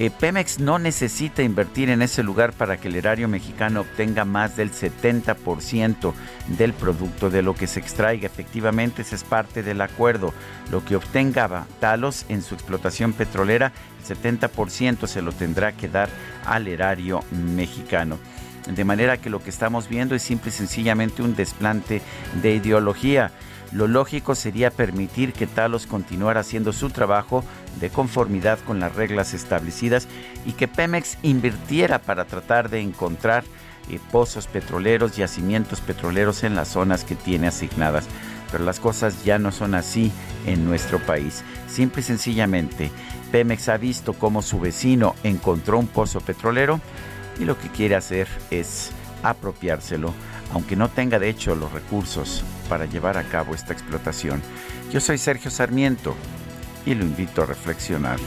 eh, 0.00 0.12
Pemex 0.12 0.60
no 0.60 0.78
necesita 0.78 1.42
invertir 1.42 1.90
en 1.90 2.02
ese 2.02 2.22
lugar 2.22 2.52
para 2.52 2.76
que 2.76 2.86
el 2.86 2.94
erario 2.94 3.26
mexicano 3.26 3.80
obtenga 3.80 4.24
más 4.24 4.56
del 4.56 4.70
70% 4.70 6.12
del 6.56 6.72
producto 6.72 7.30
de 7.30 7.42
lo 7.42 7.56
que 7.56 7.66
se 7.66 7.80
extraiga. 7.80 8.26
Efectivamente, 8.26 9.02
ese 9.02 9.16
es 9.16 9.24
parte 9.24 9.64
del 9.64 9.80
acuerdo. 9.80 10.32
Lo 10.70 10.84
que 10.84 10.94
obtenga 10.94 11.66
Talos 11.80 12.26
en 12.28 12.42
su 12.42 12.54
explotación 12.54 13.12
petrolera, 13.12 13.72
el 13.98 14.16
70% 14.16 15.08
se 15.08 15.20
lo 15.20 15.32
tendrá 15.32 15.72
que 15.72 15.88
dar 15.88 16.08
al 16.46 16.68
erario 16.68 17.24
mexicano. 17.32 18.18
De 18.72 18.84
manera 18.84 19.16
que 19.16 19.30
lo 19.30 19.42
que 19.42 19.50
estamos 19.50 19.88
viendo 19.88 20.14
es 20.14 20.22
simple 20.22 20.50
y 20.50 20.52
sencillamente 20.52 21.22
un 21.22 21.34
desplante 21.34 22.02
de 22.40 22.54
ideología. 22.54 23.32
Lo 23.72 23.86
lógico 23.86 24.34
sería 24.34 24.70
permitir 24.70 25.32
que 25.32 25.46
Talos 25.46 25.86
continuara 25.86 26.40
haciendo 26.40 26.72
su 26.72 26.90
trabajo 26.90 27.44
de 27.80 27.90
conformidad 27.90 28.58
con 28.60 28.80
las 28.80 28.94
reglas 28.94 29.34
establecidas 29.34 30.08
y 30.46 30.52
que 30.52 30.68
Pemex 30.68 31.18
invirtiera 31.22 31.98
para 31.98 32.24
tratar 32.24 32.70
de 32.70 32.80
encontrar 32.80 33.44
eh, 33.90 33.98
pozos 34.10 34.46
petroleros, 34.46 35.16
yacimientos 35.16 35.80
petroleros 35.80 36.44
en 36.44 36.54
las 36.54 36.68
zonas 36.68 37.04
que 37.04 37.14
tiene 37.14 37.48
asignadas. 37.48 38.06
Pero 38.50 38.64
las 38.64 38.80
cosas 38.80 39.24
ya 39.24 39.38
no 39.38 39.52
son 39.52 39.74
así 39.74 40.10
en 40.46 40.64
nuestro 40.64 40.98
país. 40.98 41.44
Simple 41.68 42.00
y 42.00 42.04
sencillamente, 42.04 42.90
Pemex 43.30 43.68
ha 43.68 43.76
visto 43.76 44.14
cómo 44.14 44.40
su 44.40 44.58
vecino 44.58 45.14
encontró 45.22 45.78
un 45.78 45.86
pozo 45.86 46.20
petrolero 46.20 46.80
y 47.38 47.44
lo 47.44 47.58
que 47.58 47.68
quiere 47.68 47.94
hacer 47.94 48.26
es 48.50 48.90
apropiárselo, 49.22 50.14
aunque 50.52 50.76
no 50.76 50.88
tenga 50.88 51.18
de 51.18 51.28
hecho 51.28 51.54
los 51.54 51.72
recursos 51.72 52.44
para 52.68 52.86
llevar 52.86 53.16
a 53.18 53.24
cabo 53.24 53.54
esta 53.54 53.72
explotación. 53.72 54.42
Yo 54.92 55.00
soy 55.00 55.18
Sergio 55.18 55.50
Sarmiento 55.50 56.14
y 56.86 56.94
lo 56.94 57.04
invito 57.04 57.42
a 57.42 57.46
reflexionar. 57.46 58.18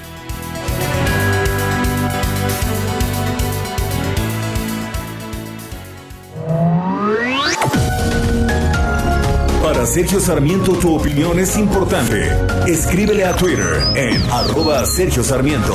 Para 9.64 9.86
Sergio 9.86 10.20
Sarmiento 10.20 10.74
tu 10.74 10.96
opinión 10.96 11.40
es 11.40 11.58
importante. 11.58 12.30
Escríbele 12.68 13.26
a 13.26 13.36
Twitter 13.36 13.84
en 13.96 14.22
arroba 14.30 14.86
Sergio 14.86 15.24
Sarmiento. 15.24 15.74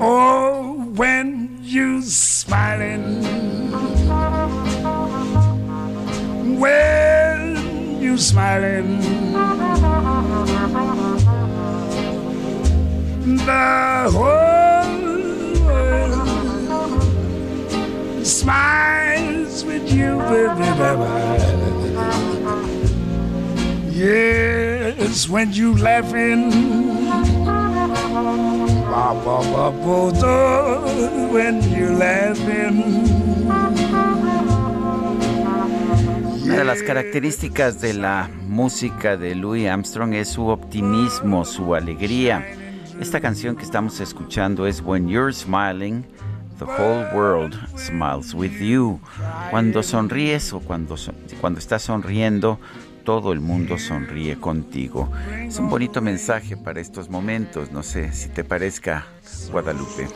Oh, 0.00 0.90
when 0.96 1.60
you 1.62 2.02
smiling, 2.02 3.22
when 6.58 8.00
you 8.02 8.18
smiling, 8.18 9.00
the 13.46 14.10
whole 14.10 14.98
world 15.64 16.26
smiles 18.26 19.64
with 19.64 19.92
you, 19.92 20.18
baby, 20.18 20.70
baby. 23.94 24.77
Yes, 25.08 25.26
when 25.26 25.50
you 25.54 25.74
laughing. 25.78 26.50
Ba, 28.90 29.14
ba, 29.24 29.40
ba, 29.50 29.70
when 31.32 31.62
you 31.72 31.96
laughing. 31.96 33.06
Una 36.44 36.56
de 36.56 36.64
las 36.64 36.82
características 36.82 37.80
de 37.80 37.94
la 37.94 38.28
música 38.48 39.16
de 39.16 39.34
Louis 39.34 39.66
Armstrong 39.66 40.12
es 40.12 40.28
su 40.28 40.48
optimismo, 40.48 41.46
su 41.46 41.74
alegría. 41.74 42.44
Esta 43.00 43.20
canción 43.20 43.56
que 43.56 43.64
estamos 43.64 44.00
escuchando 44.00 44.66
es 44.66 44.82
When 44.82 45.08
You're 45.08 45.32
Smiling, 45.32 46.04
The 46.58 46.66
Whole 46.66 47.06
World 47.14 47.54
Smiles 47.78 48.34
With 48.34 48.60
You. 48.60 49.00
Cuando 49.50 49.82
sonríes 49.82 50.52
o 50.52 50.60
cuando, 50.60 50.96
cuando 51.40 51.60
estás 51.60 51.80
sonriendo, 51.80 52.58
todo 53.08 53.32
el 53.32 53.40
mundo 53.40 53.78
sonríe 53.78 54.38
contigo. 54.38 55.10
Es 55.46 55.58
un 55.58 55.70
bonito 55.70 56.02
mensaje 56.02 56.58
para 56.58 56.78
estos 56.78 57.08
momentos. 57.08 57.72
No 57.72 57.82
sé 57.82 58.12
si 58.12 58.28
te 58.28 58.44
parezca, 58.44 59.06
Guadalupe. 59.50 60.08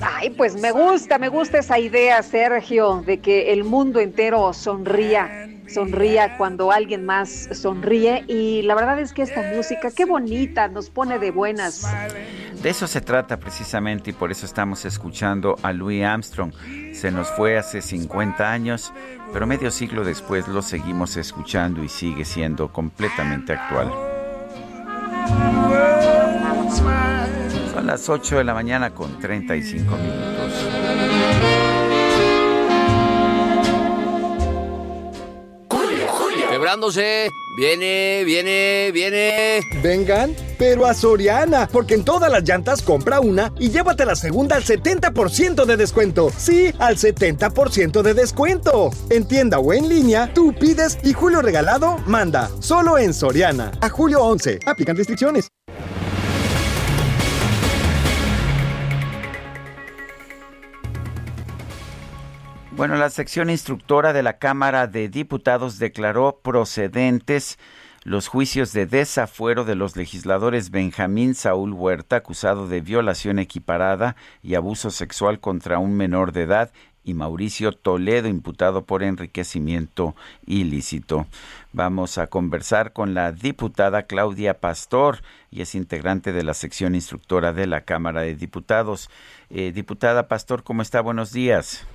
Ay, 0.00 0.30
pues 0.30 0.60
me 0.60 0.72
gusta, 0.72 1.18
me 1.18 1.28
gusta 1.28 1.58
esa 1.60 1.78
idea, 1.78 2.20
Sergio, 2.24 3.04
de 3.06 3.20
que 3.20 3.52
el 3.52 3.62
mundo 3.62 4.00
entero 4.00 4.52
sonría, 4.54 5.48
sonría 5.68 6.36
cuando 6.36 6.72
alguien 6.72 7.06
más 7.06 7.48
sonríe. 7.52 8.24
Y 8.26 8.62
la 8.62 8.74
verdad 8.74 8.98
es 8.98 9.12
que 9.12 9.22
esta 9.22 9.42
música, 9.54 9.92
qué 9.92 10.04
bonita, 10.04 10.66
nos 10.66 10.90
pone 10.90 11.20
de 11.20 11.30
buenas. 11.30 11.86
De 12.62 12.70
eso 12.70 12.86
se 12.86 13.00
trata 13.00 13.38
precisamente 13.38 14.10
y 14.10 14.12
por 14.12 14.30
eso 14.32 14.44
estamos 14.44 14.84
escuchando 14.84 15.56
a 15.62 15.72
Louis 15.72 16.04
Armstrong. 16.04 16.52
Se 16.92 17.10
nos 17.10 17.28
fue 17.28 17.58
hace 17.58 17.80
50 17.80 18.50
años, 18.50 18.92
pero 19.32 19.46
medio 19.46 19.70
siglo 19.70 20.04
después 20.04 20.48
lo 20.48 20.62
seguimos 20.62 21.16
escuchando 21.16 21.84
y 21.84 21.88
sigue 21.88 22.24
siendo 22.24 22.72
completamente 22.72 23.52
actual. 23.52 23.92
Son 27.72 27.86
las 27.86 28.08
8 28.08 28.38
de 28.38 28.44
la 28.44 28.54
mañana 28.54 28.90
con 28.90 29.18
35 29.20 29.96
minutos. 29.96 30.85
Viene, 37.56 38.24
viene, 38.24 38.90
viene. 38.92 39.60
Vengan, 39.84 40.34
pero 40.58 40.84
a 40.84 40.94
Soriana, 40.94 41.68
porque 41.70 41.94
en 41.94 42.04
todas 42.04 42.28
las 42.28 42.42
llantas 42.42 42.82
compra 42.82 43.20
una 43.20 43.52
y 43.56 43.70
llévate 43.70 44.04
la 44.04 44.16
segunda 44.16 44.56
al 44.56 44.64
70% 44.64 45.64
de 45.64 45.76
descuento. 45.76 46.32
Sí, 46.36 46.72
al 46.80 46.96
70% 46.96 48.02
de 48.02 48.14
descuento. 48.14 48.90
En 49.10 49.28
tienda 49.28 49.60
o 49.60 49.72
en 49.72 49.88
línea, 49.88 50.34
tú 50.34 50.52
pides 50.58 50.98
y 51.04 51.12
Julio 51.12 51.40
Regalado 51.40 51.98
manda. 52.06 52.50
Solo 52.58 52.98
en 52.98 53.14
Soriana. 53.14 53.70
A 53.80 53.88
julio 53.88 54.24
11. 54.24 54.58
Aplican 54.66 54.96
restricciones. 54.96 55.48
Bueno, 62.76 62.96
la 62.96 63.08
sección 63.08 63.48
instructora 63.48 64.12
de 64.12 64.22
la 64.22 64.36
Cámara 64.36 64.86
de 64.86 65.08
Diputados 65.08 65.78
declaró 65.78 66.40
procedentes 66.42 67.58
los 68.04 68.28
juicios 68.28 68.74
de 68.74 68.84
desafuero 68.84 69.64
de 69.64 69.74
los 69.74 69.96
legisladores 69.96 70.70
Benjamín 70.70 71.34
Saúl 71.34 71.72
Huerta, 71.72 72.16
acusado 72.16 72.68
de 72.68 72.82
violación 72.82 73.38
equiparada 73.38 74.14
y 74.42 74.56
abuso 74.56 74.90
sexual 74.90 75.40
contra 75.40 75.78
un 75.78 75.96
menor 75.96 76.32
de 76.32 76.42
edad, 76.42 76.70
y 77.02 77.14
Mauricio 77.14 77.72
Toledo, 77.72 78.28
imputado 78.28 78.84
por 78.84 79.02
enriquecimiento 79.02 80.14
ilícito. 80.44 81.26
Vamos 81.72 82.18
a 82.18 82.26
conversar 82.26 82.92
con 82.92 83.14
la 83.14 83.32
diputada 83.32 84.02
Claudia 84.02 84.60
Pastor, 84.60 85.22
y 85.50 85.62
es 85.62 85.74
integrante 85.74 86.34
de 86.34 86.42
la 86.42 86.52
sección 86.52 86.94
instructora 86.94 87.54
de 87.54 87.66
la 87.66 87.80
Cámara 87.80 88.20
de 88.20 88.34
Diputados. 88.34 89.08
Eh, 89.48 89.72
diputada 89.72 90.28
Pastor, 90.28 90.62
¿cómo 90.62 90.82
está? 90.82 91.00
Buenos 91.00 91.32
días. 91.32 91.86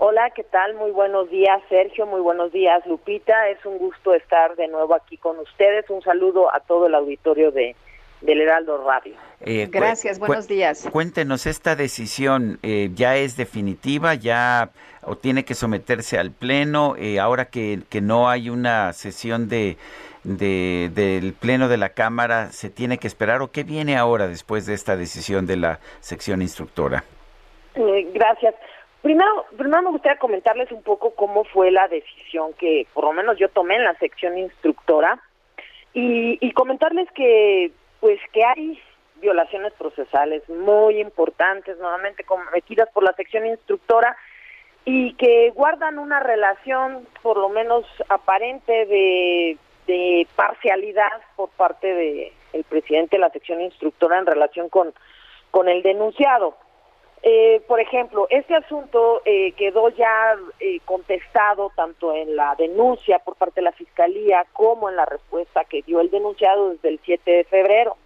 Hola, 0.00 0.30
¿qué 0.30 0.44
tal? 0.44 0.74
Muy 0.74 0.92
buenos 0.92 1.28
días, 1.28 1.60
Sergio. 1.68 2.06
Muy 2.06 2.20
buenos 2.20 2.52
días, 2.52 2.86
Lupita. 2.86 3.48
Es 3.48 3.64
un 3.66 3.78
gusto 3.78 4.14
estar 4.14 4.54
de 4.54 4.68
nuevo 4.68 4.94
aquí 4.94 5.16
con 5.16 5.38
ustedes. 5.40 5.90
Un 5.90 6.02
saludo 6.02 6.54
a 6.54 6.60
todo 6.60 6.86
el 6.86 6.94
auditorio 6.94 7.50
de 7.50 7.74
del 8.20 8.40
Heraldo 8.40 8.84
Radio. 8.84 9.14
Eh, 9.42 9.68
Gracias, 9.70 10.18
buenos 10.18 10.48
días. 10.48 10.88
Cuéntenos, 10.90 11.46
¿esta 11.46 11.76
decisión 11.76 12.58
eh, 12.64 12.90
ya 12.94 13.16
es 13.16 13.36
definitiva? 13.36 14.14
¿Ya 14.14 14.70
o 15.02 15.16
tiene 15.16 15.44
que 15.44 15.54
someterse 15.54 16.18
al 16.18 16.32
Pleno? 16.32 16.96
Eh, 16.98 17.20
ahora 17.20 17.44
que, 17.44 17.78
que 17.88 18.00
no 18.00 18.28
hay 18.28 18.50
una 18.50 18.92
sesión 18.92 19.48
de, 19.48 19.76
de- 20.24 20.90
del 20.92 21.32
Pleno 21.32 21.68
de 21.68 21.76
la 21.76 21.90
Cámara, 21.90 22.50
¿se 22.50 22.70
tiene 22.70 22.98
que 22.98 23.06
esperar? 23.06 23.40
¿O 23.40 23.52
qué 23.52 23.62
viene 23.62 23.96
ahora 23.96 24.26
después 24.26 24.66
de 24.66 24.74
esta 24.74 24.96
decisión 24.96 25.46
de 25.46 25.56
la 25.56 25.78
sección 26.00 26.42
instructora? 26.42 27.04
Eh, 27.76 28.10
gracias. 28.12 28.54
Primero, 29.02 29.46
primero 29.56 29.82
me 29.82 29.90
gustaría 29.90 30.18
comentarles 30.18 30.72
un 30.72 30.82
poco 30.82 31.14
cómo 31.14 31.44
fue 31.44 31.70
la 31.70 31.86
decisión 31.86 32.52
que 32.54 32.86
por 32.92 33.04
lo 33.04 33.12
menos 33.12 33.38
yo 33.38 33.48
tomé 33.48 33.76
en 33.76 33.84
la 33.84 33.94
sección 33.98 34.36
instructora 34.36 35.22
y, 35.94 36.38
y 36.40 36.52
comentarles 36.52 37.10
que 37.12 37.70
pues 38.00 38.20
que 38.32 38.44
hay 38.44 38.80
violaciones 39.20 39.72
procesales 39.74 40.48
muy 40.48 41.00
importantes 41.00 41.78
nuevamente 41.78 42.24
cometidas 42.24 42.88
por 42.92 43.04
la 43.04 43.12
sección 43.12 43.46
instructora 43.46 44.16
y 44.84 45.14
que 45.14 45.50
guardan 45.50 45.98
una 45.98 46.20
relación 46.20 47.06
por 47.22 47.36
lo 47.36 47.48
menos 47.48 47.84
aparente 48.08 48.86
de, 48.86 49.58
de 49.86 50.26
parcialidad 50.34 51.12
por 51.36 51.50
parte 51.50 51.92
de 51.92 52.32
el 52.52 52.64
presidente 52.64 53.16
de 53.16 53.20
la 53.20 53.30
sección 53.30 53.60
instructora 53.60 54.18
en 54.18 54.26
relación 54.26 54.68
con 54.68 54.92
con 55.50 55.68
el 55.68 55.82
denunciado. 55.82 56.56
Eh, 57.22 57.62
por 57.66 57.80
ejemplo, 57.80 58.26
este 58.30 58.54
asunto 58.54 59.22
eh, 59.24 59.52
quedó 59.52 59.88
ya 59.88 60.36
eh, 60.60 60.78
contestado 60.84 61.72
tanto 61.74 62.14
en 62.14 62.36
la 62.36 62.54
denuncia 62.54 63.18
por 63.18 63.34
parte 63.34 63.60
de 63.60 63.64
la 63.64 63.72
Fiscalía 63.72 64.46
como 64.52 64.88
en 64.88 64.96
la 64.96 65.04
respuesta 65.04 65.64
que 65.64 65.82
dio 65.82 66.00
el 66.00 66.10
denunciado 66.10 66.70
desde 66.70 66.90
el 66.90 67.00
7 67.04 67.30
de 67.30 67.44
febrero. 67.44 67.96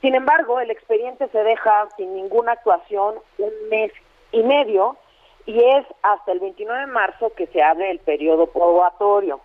Sin 0.00 0.14
embargo, 0.14 0.60
el 0.60 0.70
expediente 0.70 1.28
se 1.28 1.42
deja 1.42 1.88
sin 1.96 2.14
ninguna 2.14 2.52
actuación 2.52 3.16
un 3.38 3.52
mes 3.70 3.92
y 4.32 4.42
medio 4.42 4.96
y 5.44 5.62
es 5.62 5.86
hasta 6.02 6.32
el 6.32 6.40
29 6.40 6.80
de 6.80 6.86
marzo 6.86 7.32
que 7.36 7.46
se 7.48 7.62
abre 7.62 7.90
el 7.90 7.98
periodo 7.98 8.46
probatorio. 8.46 9.40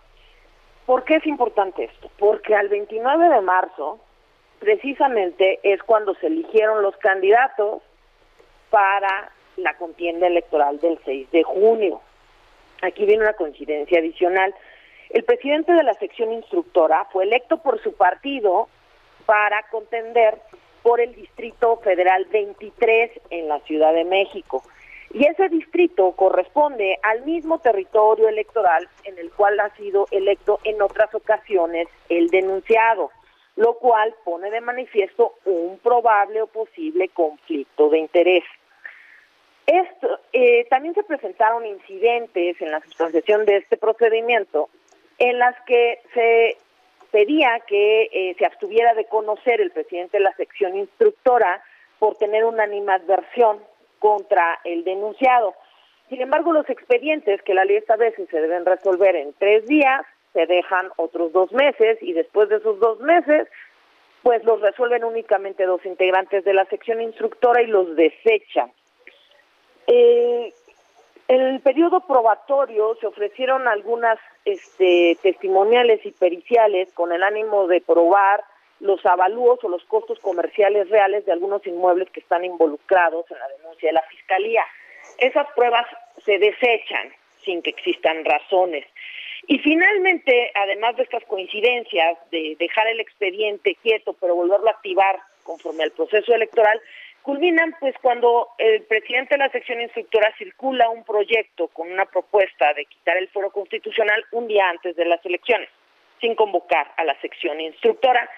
¿Por 0.85 1.03
qué 1.03 1.15
es 1.15 1.27
importante 1.27 1.83
esto? 1.83 2.09
Porque 2.17 2.55
al 2.55 2.69
29 2.69 3.29
de 3.29 3.41
marzo 3.41 3.99
precisamente 4.59 5.59
es 5.63 5.81
cuando 5.83 6.15
se 6.15 6.27
eligieron 6.27 6.81
los 6.81 6.95
candidatos 6.97 7.81
para 8.71 9.31
la 9.57 9.75
contienda 9.75 10.25
electoral 10.25 10.79
del 10.79 10.97
6 11.05 11.29
de 11.29 11.43
junio. 11.43 12.01
Aquí 12.81 13.05
viene 13.05 13.23
una 13.23 13.33
coincidencia 13.33 13.99
adicional. 13.99 14.55
El 15.11 15.23
presidente 15.23 15.73
de 15.73 15.83
la 15.83 15.93
sección 15.95 16.31
instructora 16.31 17.05
fue 17.11 17.25
electo 17.25 17.57
por 17.57 17.79
su 17.83 17.93
partido 17.93 18.69
para 19.27 19.61
contender 19.69 20.39
por 20.81 20.99
el 20.99 21.13
Distrito 21.13 21.77
Federal 21.77 22.25
23 22.31 23.11
en 23.29 23.47
la 23.47 23.59
Ciudad 23.59 23.93
de 23.93 24.05
México. 24.05 24.63
Y 25.13 25.27
ese 25.27 25.49
distrito 25.49 26.13
corresponde 26.13 26.97
al 27.03 27.23
mismo 27.25 27.59
territorio 27.59 28.29
electoral 28.29 28.87
en 29.03 29.17
el 29.19 29.29
cual 29.31 29.59
ha 29.59 29.69
sido 29.75 30.07
electo 30.09 30.59
en 30.63 30.81
otras 30.81 31.13
ocasiones 31.13 31.87
el 32.07 32.29
denunciado, 32.29 33.11
lo 33.57 33.73
cual 33.73 34.15
pone 34.23 34.49
de 34.49 34.61
manifiesto 34.61 35.33
un 35.43 35.77
probable 35.79 36.41
o 36.41 36.47
posible 36.47 37.09
conflicto 37.09 37.89
de 37.89 37.99
interés. 37.99 38.43
Esto, 39.65 40.19
eh, 40.33 40.65
también 40.69 40.95
se 40.95 41.03
presentaron 41.03 41.65
incidentes 41.65 42.61
en 42.61 42.71
la 42.71 42.81
sustanciación 42.81 43.45
de 43.45 43.57
este 43.57 43.77
procedimiento 43.77 44.69
en 45.19 45.37
las 45.37 45.55
que 45.65 45.99
se 46.13 46.57
pedía 47.11 47.59
que 47.67 48.09
eh, 48.11 48.35
se 48.37 48.45
abstuviera 48.45 48.93
de 48.95 49.05
conocer 49.05 49.61
el 49.61 49.71
presidente 49.71 50.17
de 50.17 50.23
la 50.23 50.33
sección 50.33 50.75
instructora 50.75 51.61
por 51.99 52.15
tener 52.15 52.45
una 52.45 52.63
animadversión 52.63 53.59
contra 53.99 54.59
el 54.63 54.83
denunciado. 54.83 55.53
Sin 56.09 56.21
embargo, 56.21 56.51
los 56.51 56.67
expedientes 56.69 57.41
que 57.43 57.53
la 57.53 57.65
ley 57.65 57.77
establece 57.77 58.25
se 58.25 58.41
deben 58.41 58.65
resolver 58.65 59.15
en 59.15 59.33
tres 59.33 59.67
días, 59.67 60.01
se 60.33 60.47
dejan 60.47 60.89
otros 60.97 61.31
dos 61.31 61.51
meses 61.51 61.99
y 62.01 62.13
después 62.13 62.49
de 62.49 62.57
esos 62.57 62.79
dos 62.79 62.99
meses, 63.01 63.47
pues 64.23 64.43
los 64.43 64.59
resuelven 64.61 65.03
únicamente 65.03 65.65
dos 65.65 65.85
integrantes 65.85 66.43
de 66.43 66.53
la 66.53 66.65
sección 66.65 67.01
instructora 67.01 67.61
y 67.61 67.67
los 67.67 67.95
desechan. 67.95 68.71
Eh, 69.87 70.53
en 71.27 71.41
el 71.41 71.61
periodo 71.61 72.01
probatorio 72.01 72.95
se 72.99 73.07
ofrecieron 73.07 73.67
algunas 73.67 74.19
este, 74.43 75.17
testimoniales 75.21 76.05
y 76.05 76.11
periciales 76.11 76.91
con 76.93 77.13
el 77.13 77.23
ánimo 77.23 77.67
de 77.67 77.79
probar 77.81 78.43
los 78.81 79.05
avalúos 79.05 79.63
o 79.63 79.69
los 79.69 79.83
costos 79.85 80.19
comerciales 80.19 80.89
reales 80.89 81.25
de 81.25 81.31
algunos 81.31 81.65
inmuebles 81.65 82.09
que 82.09 82.19
están 82.19 82.43
involucrados 82.43 83.29
en 83.31 83.39
la 83.39 83.47
denuncia 83.47 83.89
de 83.89 83.93
la 83.93 84.01
Fiscalía. 84.03 84.65
Esas 85.19 85.47
pruebas 85.55 85.85
se 86.25 86.37
desechan 86.39 87.13
sin 87.45 87.61
que 87.61 87.69
existan 87.69 88.25
razones. 88.25 88.85
Y 89.47 89.59
finalmente, 89.59 90.51
además 90.55 90.97
de 90.97 91.03
estas 91.03 91.23
coincidencias 91.25 92.17
de 92.31 92.55
dejar 92.59 92.87
el 92.87 92.99
expediente 92.99 93.75
quieto 93.81 94.15
pero 94.19 94.35
volverlo 94.35 94.67
a 94.67 94.71
activar 94.71 95.19
conforme 95.43 95.83
al 95.83 95.91
proceso 95.91 96.33
electoral, 96.33 96.79
culminan 97.21 97.75
pues 97.79 97.95
cuando 98.01 98.49
el 98.57 98.83
presidente 98.83 99.35
de 99.35 99.39
la 99.39 99.49
sección 99.49 99.81
instructora 99.81 100.33
circula 100.37 100.89
un 100.89 101.03
proyecto 101.03 101.67
con 101.69 101.91
una 101.91 102.05
propuesta 102.05 102.73
de 102.73 102.85
quitar 102.85 103.17
el 103.17 103.29
foro 103.29 103.51
constitucional 103.51 104.23
un 104.31 104.47
día 104.47 104.69
antes 104.69 104.95
de 104.95 105.05
las 105.05 105.23
elecciones, 105.25 105.69
sin 106.19 106.35
convocar 106.35 106.91
a 106.97 107.03
la 107.03 107.19
sección 107.21 107.59
instructora. 107.61 108.29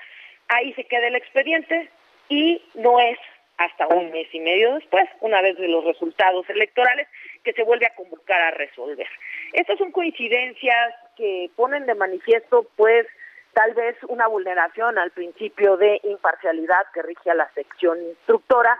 Ahí 0.49 0.73
se 0.73 0.85
queda 0.85 1.07
el 1.07 1.15
expediente 1.15 1.89
y 2.29 2.61
no 2.75 2.99
es 2.99 3.17
hasta 3.57 3.87
un 3.87 4.11
mes 4.11 4.27
y 4.33 4.39
medio 4.39 4.75
después, 4.75 5.07
una 5.21 5.41
vez 5.41 5.57
de 5.57 5.67
los 5.67 5.83
resultados 5.85 6.49
electorales, 6.49 7.07
que 7.43 7.53
se 7.53 7.63
vuelve 7.63 7.85
a 7.85 7.95
convocar 7.95 8.41
a 8.41 8.51
resolver. 8.51 9.07
Estas 9.53 9.77
son 9.77 9.91
coincidencias 9.91 10.95
que 11.15 11.49
ponen 11.55 11.85
de 11.85 11.95
manifiesto, 11.95 12.67
pues, 12.75 13.05
tal 13.53 13.73
vez 13.73 13.95
una 14.07 14.27
vulneración 14.27 14.97
al 14.97 15.11
principio 15.11 15.77
de 15.77 15.99
imparcialidad 16.03 16.85
que 16.93 17.01
rige 17.01 17.31
a 17.31 17.35
la 17.35 17.49
sección 17.53 18.01
instructora 18.01 18.77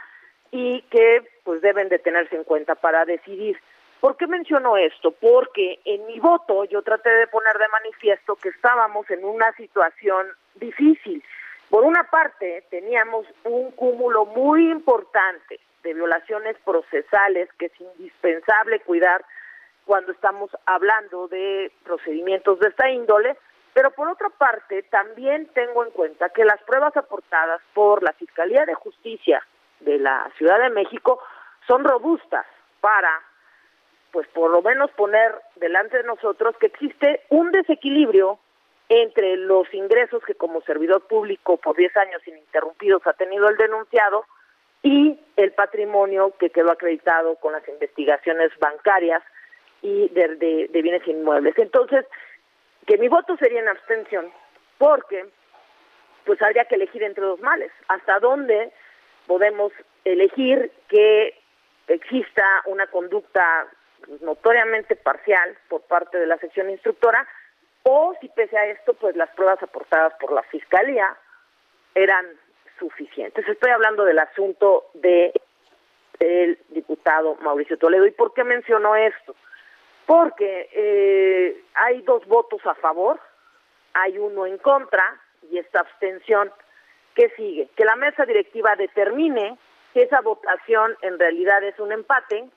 y 0.52 0.82
que, 0.84 1.24
pues, 1.44 1.62
deben 1.62 1.90
de 1.90 2.00
tenerse 2.00 2.36
en 2.36 2.44
cuenta 2.44 2.76
para 2.76 3.06
decidir. 3.06 3.60
¿Por 4.00 4.18
qué 4.18 4.28
menciono 4.28 4.76
esto? 4.78 5.12
Porque 5.12 5.80
en 5.86 6.06
mi 6.08 6.20
voto 6.20 6.66
yo 6.66 6.82
traté 6.82 7.10
de 7.10 7.28
poner 7.28 7.58
de 7.58 7.68
manifiesto 7.70 8.36
que 8.36 8.50
estábamos 8.50 9.10
en 9.10 9.24
una 9.24 9.52
situación 9.54 10.28
difícil 10.56 11.24
por 11.74 11.86
una 11.86 12.04
parte, 12.04 12.64
teníamos 12.70 13.26
un 13.46 13.72
cúmulo 13.72 14.28
muy 14.28 14.70
importante 14.70 15.60
de 15.82 15.96
violaciones 15.96 16.56
procesales 16.64 17.50
que 17.58 17.66
es 17.66 17.82
indispensable 17.82 18.80
cuidar 18.82 19.26
cuando 19.84 20.12
estamos 20.12 20.52
hablando 20.68 21.28
de 21.30 21.72
procedimientos 21.84 22.60
de 22.60 22.68
esta 22.68 22.92
índole, 22.92 23.36
pero 23.74 23.92
por 23.92 24.08
otra 24.08 24.30
parte 24.30 24.84
también 24.84 25.48
tengo 25.54 25.84
en 25.84 25.92
cuenta 25.92 26.30
que 26.30 26.46
las 26.46 26.62
pruebas 26.64 26.96
aportadas 26.96 27.62
por 27.74 28.04
la 28.04 28.14
Fiscalía 28.14 28.66
de 28.66 28.76
Justicia 28.76 29.46
de 29.80 30.00
la 30.00 30.30
Ciudad 30.38 30.60
de 30.60 30.70
México 30.70 31.20
son 31.68 31.84
robustas 31.84 32.46
para, 32.82 33.22
pues 34.12 34.28
por 34.30 34.52
lo 34.52 34.62
menos 34.62 34.92
poner 34.92 35.34
delante 35.56 35.98
de 35.98 36.04
nosotros 36.04 36.56
que 36.58 36.68
existe 36.68 37.22
un 37.30 37.52
desequilibrio 37.52 38.40
entre 38.90 39.38
los 39.38 39.74
ingresos 39.74 40.24
que 40.24 40.36
como 40.36 40.62
servidor 40.62 41.08
público 41.08 41.58
por 41.58 41.76
10 41.76 41.96
años 41.98 42.28
ininterrumpidos 42.28 43.06
ha 43.08 43.14
tenido 43.14 43.48
el 43.48 43.58
denunciado 43.58 44.26
y 44.84 45.18
el 45.38 45.54
patrimonio 45.54 46.34
que 46.38 46.50
quedó 46.50 46.72
acreditado 46.72 47.36
con 47.38 47.54
las 47.54 47.68
investigaciones 47.68 48.52
bancarias 48.60 49.24
y 49.82 50.10
de, 50.10 50.70
bienes 50.74 51.08
inmuebles. 51.08 51.58
Entonces, 51.58 52.06
que 52.86 52.98
mi 52.98 53.08
voto 53.08 53.38
sería 53.38 53.60
en 53.60 53.70
abstención, 53.70 54.32
porque 54.78 55.26
pues 56.26 56.42
habría 56.42 56.66
que 56.66 56.76
elegir 56.76 57.04
entre 57.04 57.24
dos 57.24 57.40
males. 57.42 57.72
¿Hasta 57.88 58.20
dónde 58.20 58.72
podemos 59.28 59.72
elegir 60.06 60.72
que 60.88 61.40
exista 61.88 62.44
una 62.66 62.88
conducta 62.88 63.68
notoriamente 64.22 64.96
parcial 64.96 65.58
por 65.70 65.82
parte 65.82 66.18
de 66.18 66.28
la 66.28 66.38
sección 66.38 66.70
instructora 66.70 67.28
o 67.84 68.16
si 68.22 68.30
pese 68.30 68.58
a 68.58 68.66
esto, 68.68 68.94
pues 68.94 69.16
las 69.16 69.30
pruebas 69.32 69.62
aportadas 69.62 70.14
por 70.20 70.32
la 70.32 70.44
Fiscalía 70.44 71.16
eran 71.96 72.26
suficientes. 72.80 73.48
Estoy 73.48 73.72
hablando 73.72 74.06
del 74.06 74.20
asunto 74.20 74.90
de 74.94 75.34
el 76.20 76.58
diputado 76.70 77.36
Mauricio 77.42 77.78
Toledo. 77.78 78.06
¿Y 78.06 78.12
por 78.12 78.34
qué 78.34 78.44
menciono 78.44 78.96
esto? 78.96 79.36
Porque 80.06 80.70
eh, 80.74 81.64
hay 81.76 82.02
dos 82.02 82.26
votos 82.28 82.66
a 82.66 82.76
favor, 82.76 83.20
hay 83.94 84.18
uno 84.18 84.46
en 84.46 84.58
contra 84.58 85.04
y 85.50 85.58
esta 85.58 85.80
abstención. 85.80 86.52
¿Qué 87.16 87.30
sigue? 87.38 87.70
Que 87.76 87.86
la 87.86 87.96
mesa 87.96 88.26
directiva 88.26 88.76
determine 88.76 89.58
que 89.94 90.04
esa 90.04 90.22
votación 90.22 90.96
en 91.02 91.20
realidad 91.20 91.64
es 91.64 91.80
un 91.80 91.92
empate 91.92 92.50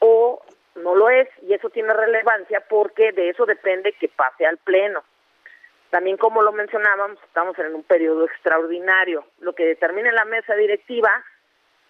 o 0.00 0.42
no 0.74 0.94
lo 0.94 1.08
es 1.08 1.28
y 1.42 1.54
eso 1.54 1.70
tiene 1.70 1.92
relevancia 1.92 2.64
porque 2.68 3.12
de 3.12 3.30
eso 3.30 3.46
depende 3.46 3.92
que 3.92 4.08
pase 4.08 4.46
al 4.46 4.58
Pleno. 4.58 5.02
También 5.90 6.16
como 6.16 6.42
lo 6.42 6.52
mencionábamos, 6.52 7.18
estamos 7.24 7.58
en 7.58 7.74
un 7.74 7.82
periodo 7.82 8.24
extraordinario. 8.24 9.24
Lo 9.40 9.54
que 9.54 9.64
determine 9.64 10.12
la 10.12 10.24
mesa 10.24 10.54
directiva 10.54 11.10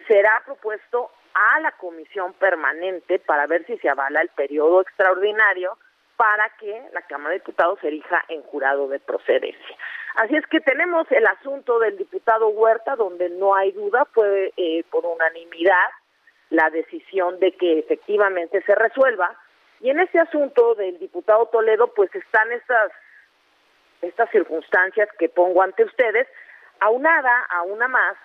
será 0.07 0.43
propuesto 0.45 1.11
a 1.35 1.61
la 1.61 1.73
comisión 1.73 2.33
permanente 2.35 3.19
para 3.19 3.47
ver 3.47 3.65
si 3.67 3.79
se 3.79 3.89
avala 3.89 4.21
el 4.21 4.29
periodo 4.31 4.81
extraordinario 4.81 5.77
para 6.17 6.51
que 6.59 6.83
la 6.93 7.01
Cámara 7.03 7.31
de 7.31 7.39
Diputados 7.39 7.83
erija 7.83 8.23
en 8.29 8.43
jurado 8.43 8.89
de 8.89 8.99
procedencia. 8.99 9.77
Así 10.17 10.37
es 10.37 10.47
que 10.49 10.61
tenemos 10.61 11.11
el 11.11 11.27
asunto 11.27 11.79
del 11.79 11.97
diputado 11.97 12.49
Huerta, 12.49 12.95
donde 12.97 13.31
no 13.31 13.55
hay 13.55 13.73
duda, 13.73 14.05
fue 14.13 14.53
eh, 14.57 14.85
por 14.91 15.07
unanimidad 15.07 15.89
la 16.51 16.69
decisión 16.69 17.39
de 17.41 17.53
que 17.53 17.79
efectivamente 17.79 18.61
se 18.67 18.75
resuelva. 18.75 19.35
Y 19.81 19.89
en 19.89 20.01
este 20.01 20.19
asunto 20.19 20.75
del 20.75 20.99
diputado 20.99 21.47
Toledo, 21.47 21.95
pues 21.95 22.15
están 22.15 22.53
estas, 22.53 22.93
estas 24.03 24.29
circunstancias 24.31 25.09
que 25.19 25.31
pongo 25.31 25.63
ante 25.63 25.85
ustedes, 25.85 26.29
aunada 26.81 27.47
a 27.49 27.63
una 27.63 27.89
más 27.89 28.17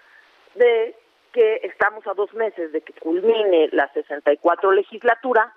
de 0.55 0.95
que 1.35 1.59
estamos 1.63 2.07
a 2.07 2.13
dos 2.13 2.33
meses 2.33 2.71
de 2.71 2.79
que 2.79 2.93
culmine 2.93 3.67
la 3.73 3.91
64 3.91 4.71
legislatura 4.71 5.53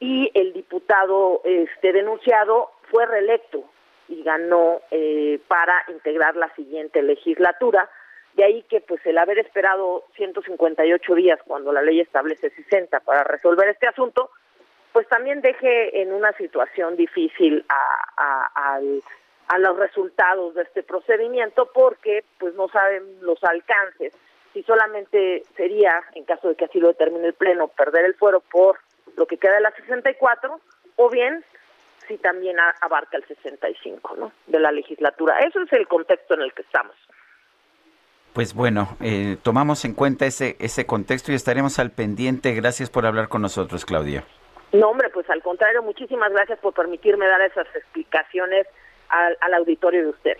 y 0.00 0.28
el 0.34 0.52
diputado 0.52 1.40
este 1.44 1.92
denunciado 1.92 2.72
fue 2.90 3.06
reelecto 3.06 3.62
y 4.08 4.24
ganó 4.24 4.80
eh, 4.90 5.38
para 5.46 5.84
integrar 5.86 6.34
la 6.34 6.52
siguiente 6.56 7.00
legislatura 7.00 7.88
de 8.34 8.42
ahí 8.44 8.62
que 8.64 8.80
pues 8.80 9.00
el 9.06 9.18
haber 9.18 9.38
esperado 9.38 10.02
158 10.16 11.14
días 11.14 11.38
cuando 11.46 11.72
la 11.72 11.82
ley 11.82 12.00
establece 12.00 12.50
60 12.50 12.98
para 13.00 13.22
resolver 13.22 13.68
este 13.68 13.86
asunto, 13.86 14.30
pues 14.92 15.06
también 15.08 15.42
deje 15.42 16.02
en 16.02 16.12
una 16.12 16.32
situación 16.32 16.96
difícil 16.96 17.64
a, 17.68 18.78
a, 19.46 19.58
los 19.58 19.76
resultados 19.76 20.54
de 20.54 20.62
este 20.62 20.82
procedimiento 20.82 21.70
porque 21.72 22.24
pues 22.38 22.54
no 22.54 22.68
saben 22.68 23.02
los 23.20 23.42
alcances. 23.44 24.14
Si 24.52 24.62
solamente 24.64 25.44
sería, 25.56 26.02
en 26.14 26.24
caso 26.24 26.48
de 26.48 26.56
que 26.56 26.64
así 26.64 26.80
lo 26.80 26.88
determine 26.88 27.26
el 27.26 27.34
Pleno, 27.34 27.68
perder 27.68 28.04
el 28.04 28.14
fuero 28.14 28.40
por 28.40 28.78
lo 29.16 29.26
que 29.26 29.38
queda 29.38 29.54
de 29.54 29.60
la 29.60 29.70
64, 29.72 30.60
o 30.96 31.10
bien 31.10 31.44
si 32.08 32.18
también 32.18 32.56
abarca 32.80 33.16
el 33.16 33.24
65 33.24 34.16
¿no? 34.16 34.32
de 34.46 34.58
la 34.58 34.72
legislatura. 34.72 35.38
Eso 35.40 35.62
es 35.62 35.72
el 35.72 35.86
contexto 35.86 36.34
en 36.34 36.42
el 36.42 36.52
que 36.52 36.62
estamos. 36.62 36.96
Pues 38.32 38.54
bueno, 38.54 38.96
eh, 39.00 39.36
tomamos 39.42 39.84
en 39.84 39.94
cuenta 39.94 40.26
ese, 40.26 40.56
ese 40.60 40.86
contexto 40.86 41.32
y 41.32 41.34
estaremos 41.34 41.78
al 41.78 41.90
pendiente. 41.90 42.52
Gracias 42.54 42.90
por 42.90 43.06
hablar 43.06 43.28
con 43.28 43.42
nosotros, 43.42 43.84
Claudia. 43.84 44.24
No, 44.72 44.90
hombre, 44.90 45.10
pues 45.10 45.28
al 45.30 45.42
contrario, 45.42 45.82
muchísimas 45.82 46.32
gracias 46.32 46.58
por 46.60 46.72
permitirme 46.72 47.26
dar 47.26 47.40
esas 47.40 47.66
explicaciones 47.74 48.66
al, 49.08 49.54
auditorio 49.54 50.02
de 50.02 50.08
ustedes. 50.08 50.38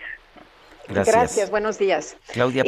Gracias. 0.88 1.16
Gracias, 1.16 1.50
buenos 1.50 1.78
días. 1.78 2.16
Claudia, 2.32 2.62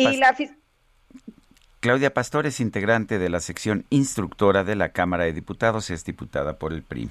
Claudia 1.83 2.15
Pastor 2.15 2.47
es 2.47 2.61
integrante 2.61 3.19
de 3.19 3.29
la 3.29 3.41
sección 3.41 3.87
instructora 3.91 4.63
de 4.63 4.77
la 4.77 4.91
Cámara 4.91 5.25
de 5.25 5.33
Diputados, 5.33 5.91
es 5.91 6.05
diputada 6.05 6.57
por 6.57 6.73
el 6.73 6.85
PRI. 6.85 7.11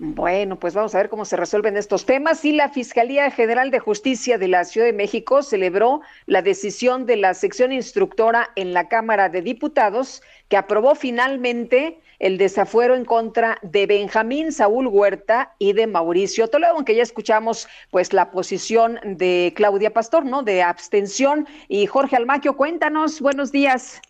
Bueno, 0.00 0.58
pues 0.58 0.74
vamos 0.74 0.92
a 0.92 0.98
ver 0.98 1.08
cómo 1.08 1.24
se 1.24 1.36
resuelven 1.36 1.76
estos 1.76 2.04
temas. 2.04 2.44
Y 2.44 2.50
la 2.50 2.70
Fiscalía 2.70 3.30
General 3.30 3.70
de 3.70 3.78
Justicia 3.78 4.38
de 4.38 4.48
la 4.48 4.64
Ciudad 4.64 4.88
de 4.88 4.92
México 4.92 5.44
celebró 5.44 6.00
la 6.26 6.42
decisión 6.42 7.06
de 7.06 7.16
la 7.16 7.32
sección 7.32 7.70
instructora 7.70 8.50
en 8.56 8.74
la 8.74 8.88
Cámara 8.88 9.28
de 9.28 9.40
Diputados 9.40 10.20
que 10.48 10.56
aprobó 10.56 10.94
finalmente 10.94 12.00
el 12.18 12.38
desafuero 12.38 12.94
en 12.94 13.04
contra 13.04 13.58
de 13.62 13.86
Benjamín 13.86 14.52
Saúl 14.52 14.86
Huerta 14.86 15.54
y 15.58 15.72
de 15.72 15.86
Mauricio 15.86 16.48
Toledo, 16.48 16.72
aunque 16.74 16.94
ya 16.94 17.02
escuchamos 17.02 17.68
pues 17.90 18.12
la 18.12 18.30
posición 18.30 18.98
de 19.04 19.52
Claudia 19.56 19.92
Pastor, 19.92 20.24
¿no? 20.24 20.42
De 20.42 20.62
abstención. 20.62 21.46
Y 21.68 21.86
Jorge 21.86 22.16
Almaquio, 22.16 22.56
cuéntanos, 22.56 23.20
buenos 23.20 23.52
días. 23.52 24.00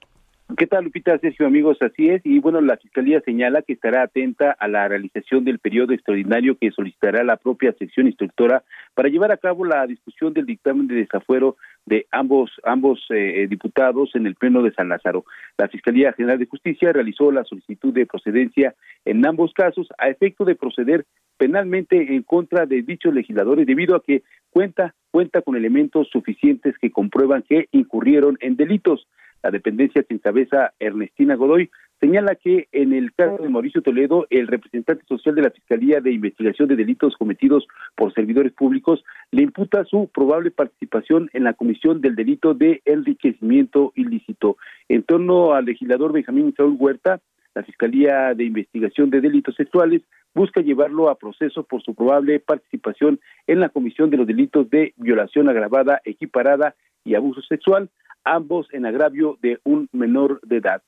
¿Qué 0.58 0.66
tal, 0.66 0.84
Lupita, 0.84 1.18
Sergio, 1.18 1.46
amigos? 1.46 1.78
Así 1.80 2.10
es. 2.10 2.20
Y 2.22 2.38
bueno, 2.38 2.60
la 2.60 2.76
Fiscalía 2.76 3.20
señala 3.22 3.62
que 3.62 3.72
estará 3.72 4.02
atenta 4.02 4.52
a 4.52 4.68
la 4.68 4.86
realización 4.86 5.42
del 5.42 5.58
periodo 5.58 5.94
extraordinario 5.94 6.58
que 6.58 6.70
solicitará 6.70 7.24
la 7.24 7.38
propia 7.38 7.72
sección 7.72 8.06
instructora 8.06 8.62
para 8.94 9.08
llevar 9.08 9.32
a 9.32 9.38
cabo 9.38 9.64
la 9.64 9.86
discusión 9.86 10.34
del 10.34 10.44
dictamen 10.44 10.86
de 10.86 10.96
desafuero 10.96 11.56
de 11.86 12.06
ambos 12.12 12.50
ambos 12.62 13.00
eh, 13.08 13.46
diputados 13.48 14.10
en 14.14 14.26
el 14.26 14.34
Pleno 14.34 14.62
de 14.62 14.72
San 14.72 14.90
Lázaro. 14.90 15.24
La 15.56 15.68
Fiscalía 15.68 16.12
General 16.12 16.38
de 16.38 16.46
Justicia 16.46 16.92
realizó 16.92 17.32
la 17.32 17.44
solicitud 17.44 17.92
de 17.94 18.06
procedencia 18.06 18.74
en 19.06 19.26
ambos 19.26 19.54
casos 19.54 19.88
a 19.96 20.08
efecto 20.08 20.44
de 20.44 20.56
proceder 20.56 21.06
penalmente 21.38 22.14
en 22.14 22.22
contra 22.22 22.66
de 22.66 22.82
dichos 22.82 23.14
legisladores 23.14 23.66
debido 23.66 23.96
a 23.96 24.02
que 24.02 24.22
cuenta 24.50 24.94
cuenta 25.10 25.42
con 25.42 25.54
elementos 25.56 26.08
suficientes 26.10 26.76
que 26.78 26.90
comprueban 26.90 27.42
que 27.42 27.68
incurrieron 27.70 28.36
en 28.40 28.56
delitos. 28.56 29.06
La 29.44 29.50
dependencia 29.50 30.02
que 30.02 30.14
encabeza 30.14 30.72
Ernestina 30.80 31.34
Godoy 31.34 31.70
señala 32.00 32.34
que 32.34 32.66
en 32.72 32.94
el 32.94 33.12
caso 33.12 33.42
de 33.42 33.50
Mauricio 33.50 33.82
Toledo, 33.82 34.26
el 34.30 34.46
representante 34.46 35.04
social 35.06 35.34
de 35.34 35.42
la 35.42 35.50
Fiscalía 35.50 36.00
de 36.00 36.12
Investigación 36.12 36.66
de 36.66 36.76
Delitos 36.76 37.14
cometidos 37.18 37.68
por 37.94 38.14
servidores 38.14 38.54
públicos 38.54 39.04
le 39.32 39.42
imputa 39.42 39.84
su 39.84 40.08
probable 40.08 40.50
participación 40.50 41.28
en 41.34 41.44
la 41.44 41.52
comisión 41.52 42.00
del 42.00 42.16
delito 42.16 42.54
de 42.54 42.80
enriquecimiento 42.86 43.92
ilícito. 43.96 44.56
En 44.88 45.02
torno 45.02 45.52
al 45.52 45.66
legislador 45.66 46.14
Benjamín 46.14 46.54
Saúl 46.56 46.76
Huerta, 46.78 47.20
la 47.54 47.64
Fiscalía 47.64 48.32
de 48.32 48.44
Investigación 48.44 49.10
de 49.10 49.20
Delitos 49.20 49.56
Sexuales 49.56 50.00
busca 50.34 50.62
llevarlo 50.62 51.10
a 51.10 51.18
proceso 51.18 51.64
por 51.64 51.82
su 51.82 51.94
probable 51.94 52.40
participación 52.40 53.20
en 53.46 53.60
la 53.60 53.68
comisión 53.68 54.08
de 54.08 54.16
los 54.16 54.26
delitos 54.26 54.70
de 54.70 54.94
violación 54.96 55.50
agravada, 55.50 56.00
equiparada 56.06 56.74
y 57.04 57.14
abuso 57.14 57.42
sexual, 57.42 57.90
ambos 58.24 58.66
en 58.72 58.86
agravio 58.86 59.38
de 59.40 59.58
un 59.64 59.88
menor 59.92 60.40
de 60.42 60.56
edad. 60.56 60.82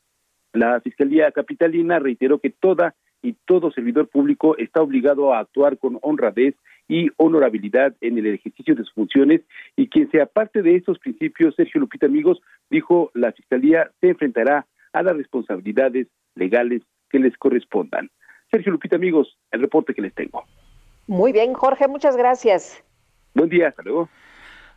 La 0.52 0.80
Fiscalía 0.80 1.30
Capitalina 1.32 1.98
reiteró 1.98 2.38
que 2.38 2.50
toda 2.50 2.94
y 3.22 3.34
todo 3.44 3.72
servidor 3.72 4.08
público 4.08 4.56
está 4.56 4.82
obligado 4.82 5.32
a 5.32 5.40
actuar 5.40 5.78
con 5.78 5.98
honradez 6.02 6.54
y 6.88 7.08
honorabilidad 7.16 7.94
en 8.00 8.18
el 8.18 8.26
ejercicio 8.26 8.74
de 8.74 8.84
sus 8.84 8.92
funciones 8.92 9.40
y 9.74 9.88
quien 9.88 10.10
sea 10.10 10.26
parte 10.26 10.62
de 10.62 10.76
esos 10.76 10.98
principios, 10.98 11.54
Sergio 11.56 11.80
Lupita 11.80 12.06
amigos, 12.06 12.40
dijo 12.70 13.10
la 13.14 13.32
Fiscalía 13.32 13.90
se 14.00 14.10
enfrentará 14.10 14.66
a 14.92 15.02
las 15.02 15.16
responsabilidades 15.16 16.06
legales 16.34 16.82
que 17.10 17.18
les 17.18 17.36
correspondan. 17.36 18.10
Sergio 18.50 18.72
Lupita 18.72 18.96
amigos, 18.96 19.36
el 19.50 19.60
reporte 19.60 19.94
que 19.94 20.02
les 20.02 20.14
tengo. 20.14 20.44
Muy 21.06 21.32
bien, 21.32 21.54
Jorge, 21.54 21.88
muchas 21.88 22.16
gracias. 22.16 22.82
Buen 23.34 23.48
día, 23.48 23.68
hasta 23.68 23.82
luego. 23.82 24.08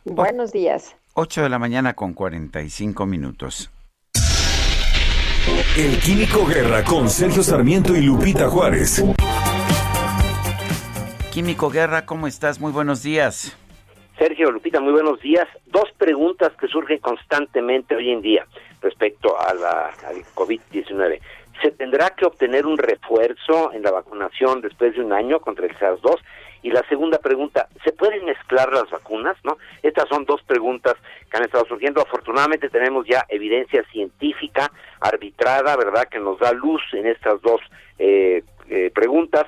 Buenos 0.04 0.52
días. 0.52 0.99
8 1.14 1.42
de 1.42 1.48
la 1.48 1.58
mañana 1.58 1.94
con 1.94 2.14
45 2.14 3.04
minutos. 3.04 3.70
El 5.76 5.98
Químico 5.98 6.46
Guerra 6.46 6.84
con 6.84 7.08
Sergio 7.08 7.42
Sarmiento 7.42 7.96
y 7.96 8.02
Lupita 8.02 8.48
Juárez. 8.48 9.02
Químico 11.32 11.68
Guerra, 11.68 12.06
¿cómo 12.06 12.28
estás? 12.28 12.60
Muy 12.60 12.70
buenos 12.70 13.02
días. 13.02 13.56
Sergio, 14.18 14.52
Lupita, 14.52 14.80
muy 14.80 14.92
buenos 14.92 15.20
días. 15.20 15.48
Dos 15.66 15.90
preguntas 15.98 16.52
que 16.60 16.68
surgen 16.68 16.98
constantemente 16.98 17.96
hoy 17.96 18.10
en 18.10 18.22
día 18.22 18.46
respecto 18.80 19.40
a 19.40 19.52
la, 19.54 19.86
al 20.06 20.24
COVID-19. 20.34 21.20
¿Se 21.60 21.72
tendrá 21.72 22.10
que 22.10 22.24
obtener 22.24 22.66
un 22.66 22.78
refuerzo 22.78 23.72
en 23.72 23.82
la 23.82 23.90
vacunación 23.90 24.60
después 24.60 24.94
de 24.94 25.02
un 25.02 25.12
año 25.12 25.40
contra 25.40 25.66
el 25.66 25.76
SARS-2? 25.76 26.18
Y 26.62 26.70
la 26.70 26.86
segunda 26.88 27.18
pregunta, 27.18 27.68
¿se 27.84 27.92
pueden 27.92 28.24
mezclar 28.24 28.72
las 28.72 28.90
vacunas? 28.90 29.36
¿No? 29.44 29.56
Estas 29.82 30.08
son 30.08 30.24
dos 30.24 30.42
preguntas 30.42 30.94
que 31.30 31.36
han 31.36 31.44
estado 31.44 31.64
surgiendo. 31.66 32.02
Afortunadamente 32.02 32.68
tenemos 32.68 33.06
ya 33.06 33.24
evidencia 33.28 33.82
científica 33.90 34.70
arbitrada, 35.00 35.76
¿verdad?, 35.76 36.08
que 36.08 36.18
nos 36.18 36.38
da 36.38 36.52
luz 36.52 36.82
en 36.92 37.06
estas 37.06 37.40
dos 37.40 37.60
eh, 37.98 38.42
eh, 38.68 38.90
preguntas. 38.94 39.46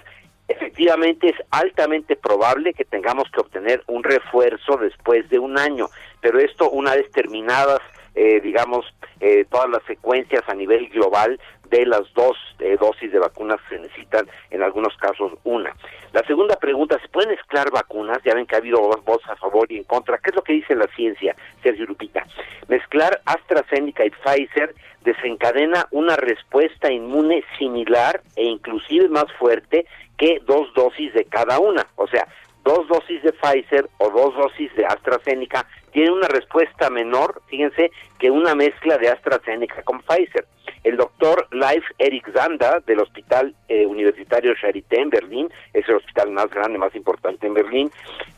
Efectivamente 0.49 1.29
es 1.29 1.37
altamente 1.51 2.17
probable 2.17 2.75
que 2.75 2.85
tengamos 2.85 3.31
que 3.31 3.41
obtener 3.41 3.83
un 3.87 4.03
refuerzo 4.03 4.77
después 4.77 5.29
de 5.31 5.39
un 5.39 5.59
año, 5.59 5.89
pero 6.21 6.39
esto 6.39 6.69
una 6.71 6.95
vez 6.95 7.11
terminadas 7.13 7.81
eh, 8.15 8.41
digamos, 8.41 8.85
eh, 9.21 9.47
todas 9.51 9.71
las 9.71 9.83
secuencias 9.85 10.43
a 10.47 10.55
nivel 10.55 10.89
global 10.89 11.39
de 11.71 11.87
las 11.87 12.03
dos 12.13 12.37
eh, 12.59 12.77
dosis 12.79 13.11
de 13.11 13.19
vacunas 13.19 13.59
se 13.71 13.79
necesitan, 13.79 14.29
en 14.51 14.63
algunos 14.63 14.95
casos 14.99 15.33
una. 15.45 15.75
La 16.13 16.23
segunda 16.27 16.57
pregunta, 16.57 16.99
¿se 17.01 17.09
pueden 17.09 17.31
mezclar 17.31 17.71
vacunas? 17.71 18.19
Ya 18.25 18.35
ven 18.35 18.45
que 18.45 18.55
ha 18.55 18.59
habido 18.59 18.79
voz 19.05 19.23
a 19.29 19.37
favor 19.37 19.73
y 19.73 19.79
en 19.79 19.85
contra. 19.85 20.19
¿Qué 20.19 20.31
es 20.31 20.37
lo 20.37 20.43
que 20.43 20.53
dice 20.53 20.75
la 20.75 20.87
ciencia, 20.89 21.35
Sergio 21.63 21.87
Lupita? 21.87 22.27
Mezclar 22.69 23.23
AstraZeneca 23.25 24.05
y 24.05 24.11
Pfizer 24.11 24.75
desencadena 25.03 25.87
una 25.91 26.17
respuesta 26.17 26.93
inmune 26.93 27.43
similar 27.59 28.21
e 28.37 28.45
inclusive 28.45 29.09
más 29.09 29.33
fuerte 29.39 29.87
que 30.19 30.41
dos 30.47 30.73
dosis 30.75 31.15
de 31.15 31.25
cada 31.25 31.59
una. 31.59 31.87
O 31.97 32.07
sea, 32.07 32.29
dos 32.65 32.87
dosis 32.89 33.23
de 33.23 33.33
Pfizer 33.33 33.89
o 33.99 34.11
dos 34.11 34.35
dosis 34.37 34.75
de 34.77 34.85
AstraZeneca 34.85 35.67
tienen 35.93 36.15
una 36.15 36.29
respuesta 36.29 36.91
menor, 36.91 37.43
fíjense, 37.47 37.93
que 38.19 38.31
una 38.31 38.55
mezcla 38.55 38.99
de 38.99 39.09
AstraZeneca 39.09 39.83
con 39.83 40.01
Pfizer. 40.01 40.47
El 40.85 40.97
doctor 40.97 41.47
Leif 41.53 41.85
Erik 41.99 42.33
Zanda 42.33 42.81
del 42.87 43.01
Hospital 43.01 43.55
eh, 43.69 43.87
Universitario 43.87 44.55
Charité 44.61 45.01
en 45.01 45.11
Berlín, 45.11 45.49
es 45.73 45.89
el 45.89 45.97
hospital 45.97 46.31
más 46.31 46.51
grande, 46.51 46.79
más 46.79 46.95
importante 46.97 47.47
en 47.47 47.55
Berlín, 47.55 47.91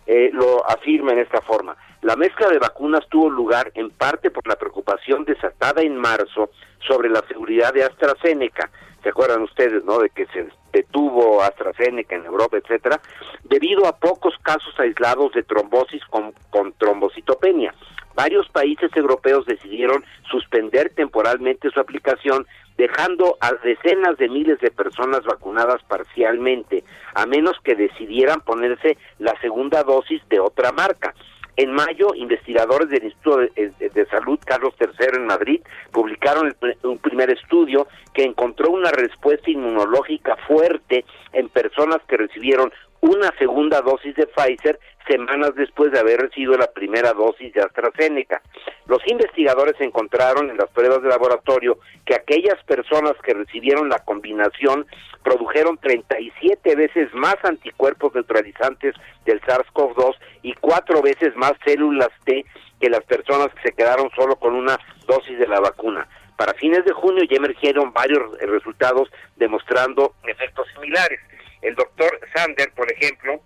eh, 0.07 0.31
lo 0.33 0.69
afirma 0.69 1.13
en 1.13 1.21
esta 1.21 1.41
forma. 1.41 1.77
La 2.03 2.17
mezcla 2.17 2.49
de 2.49 2.59
vacunas 2.59 3.07
tuvo 3.09 3.31
lugar 3.31 3.73
en 3.75 3.89
parte 3.89 4.31
por 4.31 4.47
la 4.47 4.57
preocupación 4.57 5.25
desatada 5.25 5.81
en 5.81 5.97
marzo 5.97 6.51
sobre 6.87 7.09
la 7.09 7.23
seguridad 7.27 7.73
de 7.73 7.85
AstraZeneca. 7.85 8.71
¿Se 9.05 9.11
acuerdan 9.11 9.43
ustedes, 9.43 9.85
no? 9.85 9.99
De 9.99 10.09
que 10.09 10.25
se 10.29 10.49
detuvo 10.73 11.43
AstraZeneca 11.43 12.17
en 12.17 12.25
Europa, 12.25 12.57
etcétera, 12.57 13.01
debido 13.45 13.87
a 13.87 13.97
pocos 13.97 14.35
casos 14.43 14.75
aislados 14.79 15.33
de 15.33 15.43
trombosis 15.43 16.03
con, 16.07 16.33
con 16.49 16.73
trombocitopenia. 16.73 17.75
Varios 18.15 18.49
países 18.49 18.91
europeos 18.97 19.45
decidieron 19.45 20.05
suspender 20.31 20.91
temporalmente 20.95 21.69
su 21.71 21.81
aplicación, 21.81 22.47
dejando 22.79 23.37
a 23.41 23.53
decenas 23.63 24.17
de 24.17 24.29
miles 24.31 24.59
de 24.61 24.71
personas 24.71 25.23
vacunadas 25.25 25.83
parcialmente, 25.83 26.83
a 27.15 27.27
menos 27.27 27.57
que 27.63 27.75
decidieran 27.75 28.41
ponerse 28.41 28.97
la 29.19 29.39
segunda 29.43 29.83
dosis 29.83 30.23
de 30.31 30.41
otra 30.41 30.73
marca. 30.73 31.15
En 31.57 31.73
mayo, 31.73 32.15
investigadores 32.15 32.89
del 32.89 33.05
Instituto 33.05 33.39
de, 33.39 34.07
Salud 34.11 34.39
Carlos 34.45 34.75
III 34.81 35.19
en 35.19 35.27
Madrid 35.27 35.61
publicaron 35.93 36.55
un 36.83 36.99
primer 36.99 37.31
estudio 37.31 37.87
que 38.13 38.25
encontró 38.25 38.71
una 38.71 38.91
respuesta 38.91 39.51
inmunológica 39.51 40.37
fuerte 40.49 41.05
en 41.33 41.49
personas 41.49 41.99
que 42.09 42.17
recibieron 42.17 42.73
una 43.01 43.31
segunda 43.39 43.83
dosis 43.83 44.17
de 44.17 44.27
Pfizer 44.27 44.81
semanas 45.07 45.55
después 45.55 45.93
de 45.93 45.99
haber 45.99 46.21
recibido 46.21 46.57
la 46.57 46.71
primera 46.73 47.13
dosis 47.13 47.53
de 47.53 47.63
AstraZeneca. 47.63 48.43
Los 48.87 49.01
investigadores 49.07 49.75
encontraron 49.81 50.51
en 50.51 50.57
las 50.57 50.71
pruebas 50.71 51.03
de 51.03 51.09
laboratorio 51.09 51.79
que 52.05 52.15
aquellas 52.15 52.63
personas 52.65 53.15
que 53.23 53.35
recibieron 53.35 53.89
la 53.89 53.99
combinación 54.01 54.87
produjeron 55.23 55.79
37 55.79 56.77
veces 56.77 57.13
más 57.15 57.37
anticuerpos 57.43 58.15
neutralizantes 58.15 58.95
del 59.25 59.41
SARS-CoV-2 59.43 60.17
y 60.43 60.53
cuatro 60.55 61.03
veces 61.03 61.35
más 61.37 61.53
células 61.65 62.11
T 62.25 62.45
que 62.81 62.91
las 62.91 63.05
personas 63.05 63.49
que 63.55 63.71
se 63.71 63.75
quedaron 63.75 64.11
solo 64.15 64.37
con 64.37 64.55
una 64.55 64.79
dosis 65.07 65.39
de 65.39 65.49
la 65.49 65.61
vacuna. 65.61 66.07
Para 66.37 66.55
fines 66.55 66.85
de 66.85 66.93
junio 66.93 67.25
ya 67.25 67.37
emergieron 67.37 67.93
varios 67.93 68.39
resultados 68.41 69.09
demostrando 69.37 70.15
efectos 70.25 70.67
similares. 70.75 71.21
El 71.63 71.75
doctor 71.75 72.21
Sander, 72.35 72.71
por 72.73 72.91
ejemplo, 72.93 73.41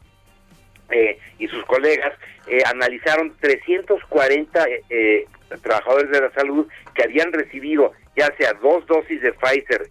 eh, 0.90 1.18
y 1.38 1.48
sus 1.48 1.64
colegas 1.64 2.14
eh, 2.46 2.62
analizaron 2.66 3.36
340 3.40 4.66
eh, 4.88 5.26
trabajadores 5.62 6.10
de 6.10 6.20
la 6.20 6.30
salud 6.32 6.66
que 6.94 7.04
habían 7.04 7.32
recibido 7.32 7.92
ya 8.16 8.34
sea 8.36 8.54
dos 8.54 8.86
dosis 8.86 9.20
de 9.22 9.32
Pfizer 9.32 9.88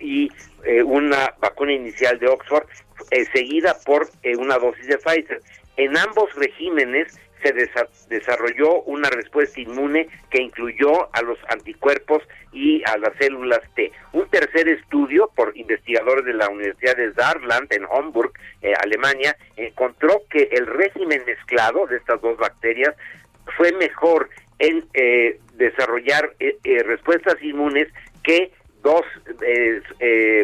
y 0.00 0.28
una 0.84 1.32
vacuna 1.38 1.72
inicial 1.72 2.18
de 2.18 2.26
Oxford 2.26 2.66
seguida 3.32 3.76
por 3.86 4.08
una 4.36 4.58
dosis 4.58 4.88
de 4.88 4.98
Pfizer. 4.98 5.40
En 5.76 5.96
ambos 5.96 6.34
regímenes 6.34 7.16
se 7.42 7.52
desarrolló 8.08 8.82
una 8.82 9.10
respuesta 9.10 9.60
inmune 9.60 10.08
que 10.30 10.42
incluyó 10.42 11.14
a 11.14 11.22
los 11.22 11.38
anticuerpos 11.48 12.22
y 12.52 12.82
a 12.88 12.96
las 12.98 13.16
células 13.18 13.60
T. 13.74 13.92
Un 14.12 14.28
tercer 14.28 14.68
estudio 14.68 15.30
por 15.34 15.56
investigadores 15.56 16.24
de 16.24 16.34
la 16.34 16.48
Universidad 16.48 16.96
de 16.96 17.12
Saarland 17.14 17.72
en 17.72 17.84
Homburg, 17.84 18.32
eh, 18.62 18.72
Alemania, 18.82 19.36
encontró 19.56 20.22
que 20.30 20.48
el 20.52 20.66
régimen 20.66 21.22
mezclado 21.26 21.86
de 21.86 21.96
estas 21.96 22.20
dos 22.20 22.36
bacterias 22.38 22.94
fue 23.56 23.72
mejor 23.72 24.28
en 24.58 24.86
eh, 24.94 25.38
desarrollar 25.54 26.34
eh, 26.40 26.82
respuestas 26.84 27.36
inmunes 27.42 27.88
que 28.22 28.52
dos 28.82 29.02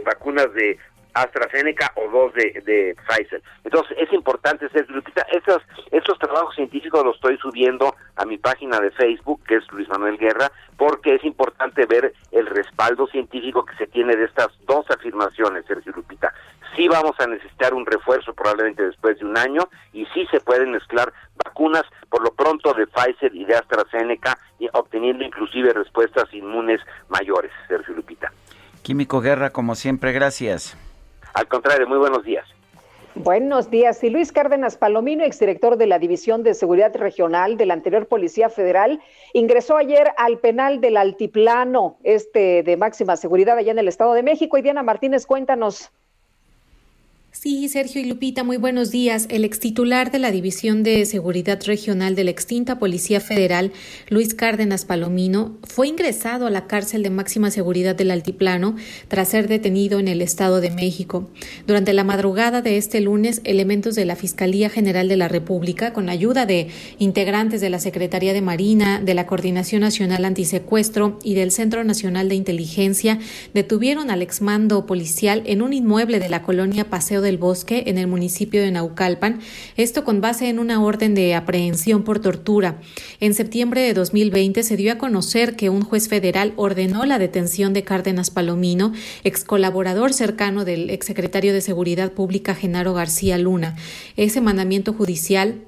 vacunas 0.05 0.53
de 0.55 0.77
AstraZeneca 1.15 1.93
o 1.97 2.11
dos 2.11 2.35
de, 2.35 2.63
de 2.65 2.97
Pfizer. 3.07 3.43
Entonces, 3.65 3.97
es 3.99 4.13
importante 4.13 4.69
ser 4.71 4.87
Estos, 5.33 5.63
estos 5.91 6.19
trabajos 6.19 6.55
científicos 6.55 7.05
los 7.05 7.17
estoy 7.17 7.39
subiendo 7.39 7.95
a 8.17 8.25
mi 8.25 8.39
página 8.39 8.79
de 8.81 8.91
Facebook, 8.91 9.43
que 9.47 9.57
es 9.57 9.73
Luis 9.73 9.89
Manuel 9.89 10.19
Guerra, 10.19 10.51
porque 10.77 11.15
es 11.15 11.25
importante 11.25 11.87
ver 11.87 12.13
el 12.33 12.47
respaldo 12.47 13.07
científico 13.07 13.65
que 13.65 13.77
se 13.77 13.87
tiene 13.87 14.17
de 14.17 14.25
estas 14.25 14.49
dos 14.67 14.85
afirmaciones, 14.91 15.65
Sergio 15.67 15.93
Lupita. 15.95 16.33
Sí 16.77 16.89
vamos 16.89 17.15
a 17.21 17.27
necesitar 17.27 17.73
un 17.73 17.87
refuerzo 17.87 18.35
probablemente 18.35 18.83
después 18.83 19.19
de 19.19 19.25
un 19.25 19.39
año 19.39 19.69
y 19.93 20.07
sí 20.07 20.27
se 20.31 20.41
pueden 20.41 20.73
mezclar 20.73 21.13
vacunas 21.45 21.85
por 22.09 22.23
lo 22.23 22.33
pronto 22.33 22.75
de 22.75 22.87
Pfizer 22.87 23.35
y 23.35 23.45
de 23.45 23.55
AstraZeneca, 23.55 24.39
y 24.59 24.69
obteniendo 24.73 25.25
inclusive 25.25 25.73
respuestas 25.73 26.33
inmunes 26.33 26.81
mayores, 27.09 27.51
Sergio 27.69 27.95
Lupita. 27.95 28.33
Químico 28.83 29.21
Guerra, 29.21 29.51
como 29.51 29.75
siempre, 29.75 30.13
gracias. 30.13 30.77
Al 31.35 31.49
contrario, 31.49 31.87
muy 31.87 31.99
buenos 31.99 32.25
días. 32.25 32.47
Buenos 33.17 33.71
días. 33.71 34.03
Y 34.03 34.11
Luis 34.11 34.33
Cárdenas 34.33 34.77
Palomino, 34.77 35.23
exdirector 35.23 35.77
de 35.77 35.87
la 35.87 36.01
División 36.01 36.43
de 36.43 36.53
Seguridad 36.55 36.95
Regional 36.97 37.57
de 37.57 37.67
la 37.67 37.75
anterior 37.75 38.09
Policía 38.09 38.49
Federal, 38.49 39.01
ingresó 39.35 39.77
ayer 39.77 40.11
al 40.17 40.39
penal 40.39 40.81
del 40.81 40.97
Altiplano, 40.97 41.97
este 42.03 42.65
de 42.65 42.77
máxima 42.77 43.17
seguridad 43.17 43.57
allá 43.57 43.71
en 43.71 43.79
el 43.79 43.87
Estado 43.87 44.15
de 44.15 44.25
México. 44.25 44.59
Y 44.59 44.63
Diana 44.63 44.83
Martínez, 44.83 45.27
cuéntanos. 45.27 45.93
Sí, 47.37 47.69
Sergio 47.69 48.01
y 48.01 48.05
Lupita, 48.05 48.45
muy 48.45 48.59
buenos 48.59 48.93
días. 48.93 49.27
El 49.29 49.45
extitular 49.45 50.13
de 50.13 50.21
la 50.21 50.31
División 50.31 50.85
de 50.85 51.05
Seguridad 51.05 51.61
Regional 51.67 52.15
de 52.15 52.23
la 52.23 52.31
extinta 52.31 52.79
Policía 52.79 53.21
Federal, 53.21 53.73
Luis 54.09 54.35
Cárdenas 54.35 54.85
Palomino, 54.85 55.59
fue 55.65 55.89
ingresado 55.89 56.47
a 56.47 56.51
la 56.51 56.69
cárcel 56.69 57.03
de 57.03 57.11
máxima 57.11 57.51
seguridad 57.51 57.97
del 57.97 58.13
Altiplano 58.13 58.77
tras 59.09 59.31
ser 59.31 59.49
detenido 59.49 59.99
en 59.99 60.07
el 60.07 60.23
Estado 60.23 60.61
de 60.61 60.71
México. 60.71 61.29
Durante 61.67 61.93
la 61.93 62.05
madrugada 62.05 62.63
de 62.63 62.77
este 62.77 63.01
lunes, 63.01 63.41
elementos 63.43 63.97
de 63.97 64.05
la 64.05 64.15
Fiscalía 64.15 64.71
General 64.71 65.09
de 65.09 65.17
la 65.17 65.27
República, 65.27 65.93
con 65.93 66.09
ayuda 66.09 66.47
de 66.47 66.69
integrantes 67.01 67.61
de 67.61 67.69
la 67.69 67.81
Secretaría 67.81 68.33
de 68.33 68.43
Marina, 68.43 69.01
de 69.05 69.15
la 69.15 69.27
Coordinación 69.27 69.81
Nacional 69.81 70.25
Antisecuestro 70.25 71.19
y 71.25 71.35
del 71.35 71.51
Centro 71.51 71.83
Nacional 71.83 72.29
de 72.29 72.37
Inteligencia, 72.37 73.19
detuvieron 73.55 74.13
al 74.13 74.23
exmando 74.23 74.87
policial 74.87 75.43
en 75.47 75.63
un 75.63 75.73
inmueble 75.73 76.21
de 76.21 76.29
la 76.29 76.43
colonia 76.43 76.89
Paseo 76.89 77.24
del 77.25 77.39
Bosque 77.39 77.83
en 77.87 77.99
el 77.99 78.07
municipio 78.07 78.63
de 78.63 78.71
Naucalpan, 78.71 79.41
esto 79.77 80.05
con 80.05 80.21
base 80.21 80.49
en 80.49 80.61
una 80.61 80.81
orden 80.81 81.17
de 81.17 81.35
aprehensión 81.35 82.05
por 82.05 82.21
tortura. 82.21 82.81
En 83.19 83.35
septiembre 83.35 83.81
de 83.81 83.95
2020 83.95 84.63
se 84.63 84.77
dio 84.77 84.93
a 84.93 84.99
conocer 84.99 85.57
que 85.57 85.71
un 85.71 85.83
juez 85.83 86.09
federal 86.09 86.53
ordenó 86.55 87.05
la 87.05 87.19
detención 87.19 87.73
de 87.73 87.83
Cárdenas 87.83 88.31
Palomino, 88.31 88.93
ex 89.25 89.43
colaborador 89.45 90.13
cercano 90.13 90.65
del 90.65 90.91
exsecretario 90.91 91.53
de 91.53 91.61
Seguridad 91.61 92.13
Pública 92.13 92.55
Genaro 92.55 92.95
García 92.95 93.39
Luna. 93.39 93.75
Ese 94.17 94.41
mandamiento 94.41 94.93
judicial 94.93 95.65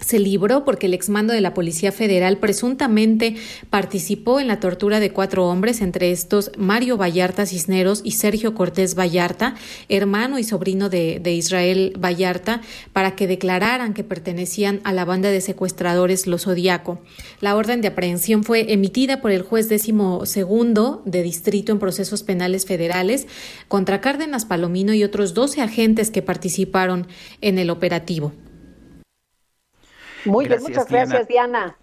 se 0.00 0.18
libró 0.18 0.64
porque 0.64 0.86
el 0.86 0.94
exmando 0.94 1.32
de 1.32 1.40
la 1.40 1.54
Policía 1.54 1.90
Federal 1.90 2.38
presuntamente 2.38 3.36
participó 3.70 4.40
en 4.40 4.46
la 4.46 4.60
tortura 4.60 5.00
de 5.00 5.10
cuatro 5.10 5.46
hombres, 5.46 5.80
entre 5.80 6.10
estos 6.10 6.52
Mario 6.58 6.96
Vallarta 6.96 7.46
Cisneros 7.46 8.02
y 8.04 8.12
Sergio 8.12 8.54
Cortés 8.54 8.94
Vallarta, 8.94 9.54
hermano 9.88 10.38
y 10.38 10.44
sobrino 10.44 10.88
de, 10.88 11.20
Israel 11.32 11.94
Vallarta, 11.98 12.60
para 12.92 13.16
que 13.16 13.26
declararan 13.26 13.94
que 13.94 14.04
pertenecían 14.04 14.80
a 14.84 14.92
la 14.92 15.04
banda 15.04 15.30
de 15.30 15.40
secuestradores 15.40 16.26
Los 16.26 16.44
Zodiaco. 16.44 17.00
La 17.40 17.56
orden 17.56 17.80
de 17.80 17.88
aprehensión 17.88 18.44
fue 18.44 18.72
emitida 18.72 19.20
por 19.20 19.30
el 19.30 19.42
juez 19.42 19.68
décimo 19.68 20.26
segundo 20.26 21.02
de 21.04 21.22
distrito 21.22 21.72
en 21.72 21.78
procesos 21.78 22.22
penales 22.22 22.66
federales 22.66 23.26
contra 23.68 24.00
Cárdenas 24.00 24.44
Palomino 24.44 24.92
y 24.94 25.04
otros 25.04 25.34
12 25.34 25.62
agentes 25.62 26.10
que 26.10 26.22
participaron 26.22 27.06
en 27.40 27.58
el 27.58 27.70
operativo. 27.70 28.32
Muy 30.26 30.46
bien, 30.46 30.62
muchas 30.62 30.88
gracias, 30.88 31.28
Diana. 31.28 31.76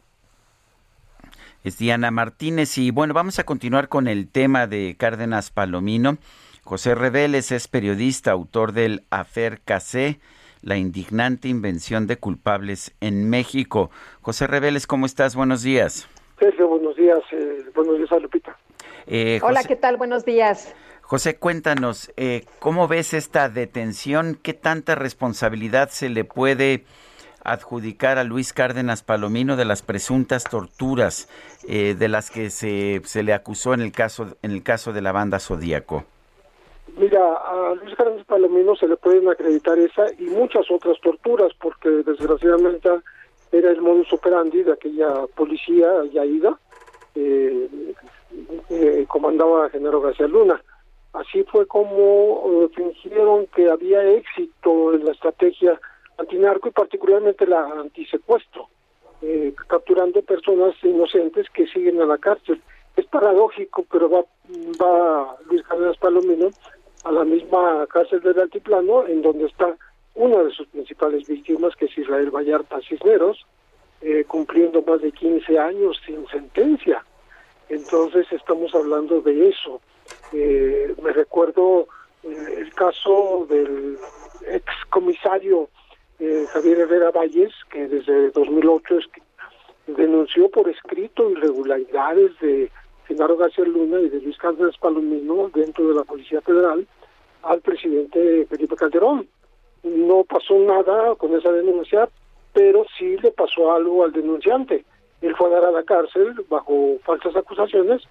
Es 1.64 1.78
Diana 1.78 2.12
Martínez 2.12 2.78
y 2.78 2.92
bueno, 2.92 3.14
vamos 3.14 3.40
a 3.40 3.46
continuar 3.46 3.88
con 3.88 4.08
el 4.08 4.28
tema 4.28 4.68
de 4.68 4.96
Cárdenas 4.98 5.50
Palomino. 5.50 6.18
José 6.64 6.94
Reveles 6.94 7.52
es 7.52 7.68
periodista, 7.68 8.32
autor 8.32 8.74
del 8.74 9.04
Afer 9.10 9.62
Casé, 9.64 10.20
la 10.62 10.78
indignante 10.78 11.48
invención 11.48 12.06
de 12.06 12.18
culpables 12.18 12.94
en 13.00 13.30
México. 13.30 13.92
José 14.22 14.48
Reveles, 14.48 14.88
¿cómo 14.88 15.06
estás? 15.06 15.36
Buenos 15.36 15.64
días. 15.64 16.08
Sergio, 16.40 16.68
buenos 16.68 16.96
días. 16.98 17.20
Eh, 17.32 17.64
buenos 17.74 17.98
días, 17.98 18.22
Lupita. 18.22 18.58
Eh, 19.08 19.40
Hola, 19.44 19.64
¿qué 19.64 19.76
tal? 19.76 19.98
Buenos 19.98 20.26
días. 20.26 20.74
José, 21.02 21.38
cuéntanos, 21.38 22.12
eh, 22.18 22.46
¿cómo 22.60 22.88
ves 22.88 23.14
esta 23.14 23.50
detención? 23.50 24.38
¿Qué 24.42 24.54
tanta 24.54 24.96
responsabilidad 24.96 25.90
se 25.90 26.10
le 26.10 26.24
puede 26.24 26.86
adjudicar 27.44 28.18
a 28.18 28.24
Luis 28.24 28.54
Cárdenas 28.54 29.04
Palomino 29.04 29.56
de 29.56 29.66
las 29.66 29.82
presuntas 29.82 30.44
torturas 30.44 31.30
eh, 31.68 31.96
de 31.98 32.08
las 32.08 32.32
que 32.32 32.50
se, 32.50 33.02
se 33.04 33.24
le 33.24 33.34
acusó 33.34 33.74
en 33.74 33.82
el 33.82 33.92
caso 33.92 34.38
en 34.42 34.52
el 34.52 34.64
caso 34.64 34.94
de 34.94 35.02
la 35.02 35.12
banda 35.12 35.40
Zodíaco. 35.40 36.06
Mira, 36.98 37.20
a 37.20 37.74
Luis 37.76 37.96
Cárdenas 37.96 38.26
Palomino 38.26 38.76
se 38.76 38.88
le 38.88 38.98
pueden 38.98 39.28
acreditar 39.30 39.80
esa 39.80 40.06
y 40.20 40.26
muchas 40.26 40.70
otras 40.70 41.00
torturas, 41.02 41.52
porque 41.60 41.90
desgraciadamente 41.90 42.90
era 43.52 43.72
el 43.72 43.82
modus 43.82 44.12
operandi 44.14 44.64
de 44.64 44.74
aquella 44.74 45.26
policía 45.36 45.88
Yaida, 46.12 46.58
eh, 47.16 47.70
eh, 48.70 49.06
comandaba 49.08 49.66
a 49.66 49.70
Genaro 49.70 50.02
García 50.02 50.28
Luna. 50.28 50.62
Así 51.14 51.44
fue 51.44 51.68
como 51.68 52.64
eh, 52.64 52.70
fingieron 52.76 53.46
que 53.56 53.70
había 53.70 54.04
éxito 54.04 54.94
en 54.94 55.06
la 55.06 55.12
estrategia 55.12 55.80
antinarco 56.18 56.70
y 56.70 56.72
particularmente 56.72 57.46
la 57.46 57.66
antisecuestro, 57.66 58.68
eh, 59.22 59.54
capturando 59.68 60.22
personas 60.22 60.76
inocentes 60.84 61.50
que 61.50 61.68
siguen 61.68 62.02
a 62.02 62.06
la 62.06 62.18
cárcel. 62.18 62.62
Es 62.96 63.06
paradójico, 63.08 63.86
pero 63.92 64.10
va, 64.10 64.26
va 64.82 65.36
Luis 65.50 65.64
Cárdenas 65.64 65.98
Palomino 65.98 66.50
a 67.04 67.12
la 67.12 67.24
misma 67.24 67.86
cárcel 67.88 68.22
del 68.22 68.40
Altiplano, 68.40 69.08
en 69.08 69.22
donde 69.22 69.46
está 69.46 69.76
una 70.16 70.44
de 70.44 70.52
sus 70.52 70.68
principales 70.68 71.28
víctimas, 71.28 71.76
que 71.76 71.86
es 71.86 71.98
Israel 71.98 72.30
Vallarta 72.30 72.80
Cisneros, 72.88 73.46
eh, 74.02 74.26
cumpliendo 74.28 74.82
más 74.82 75.02
de 75.02 75.12
15 75.12 75.58
años 75.58 76.00
sin 76.06 76.28
sentencia. 76.28 77.04
Entonces 77.70 78.28
estamos 78.32 78.74
hablando 78.76 79.22
de 79.22 79.50
eso. 79.50 79.82
Eh, 80.34 80.94
me 81.02 81.12
recuerdo 81.12 81.88
eh, 82.24 82.56
el 82.58 82.74
caso 82.74 83.48
del 83.50 83.98
ex 84.48 84.66
comisario 84.90 85.70
eh, 86.24 86.48
Javier 86.54 86.80
Herrera 86.80 87.12
Valles, 87.12 87.52
que 87.70 87.88
desde 87.88 88.32
2008 88.32 89.00
denunció 89.88 90.50
por 90.50 90.70
escrito 90.70 91.30
irregularidades 91.30 92.32
de 92.40 92.72
Genaro 93.08 93.36
García 93.36 93.66
Luna 93.66 94.00
y 94.00 94.08
de 94.08 94.22
Luis 94.22 94.38
Cárdenas 94.38 94.78
Palomino 94.78 95.50
dentro 95.54 95.86
de 95.90 95.96
la 95.96 96.04
Policía 96.04 96.40
Federal 96.42 96.88
al 97.42 97.60
presidente 97.60 98.46
Felipe 98.50 98.78
Calderón. 98.78 99.28
No 99.84 100.24
pasó 100.24 100.58
nada 100.60 101.14
con 101.16 101.36
esa 101.36 101.52
denuncia, 101.52 102.08
pero 102.54 102.86
sí 102.98 103.18
le 103.18 103.32
pasó 103.32 103.74
algo 103.74 104.06
al 104.06 104.14
denunciante. 104.14 104.86
Él 105.22 105.36
fue 105.36 105.48
a 105.48 105.60
dar 105.60 105.66
a 105.66 105.72
la 105.72 105.84
cárcel 105.84 106.36
bajo 106.50 106.98
falsas 107.04 107.36
acusaciones, 107.36 108.02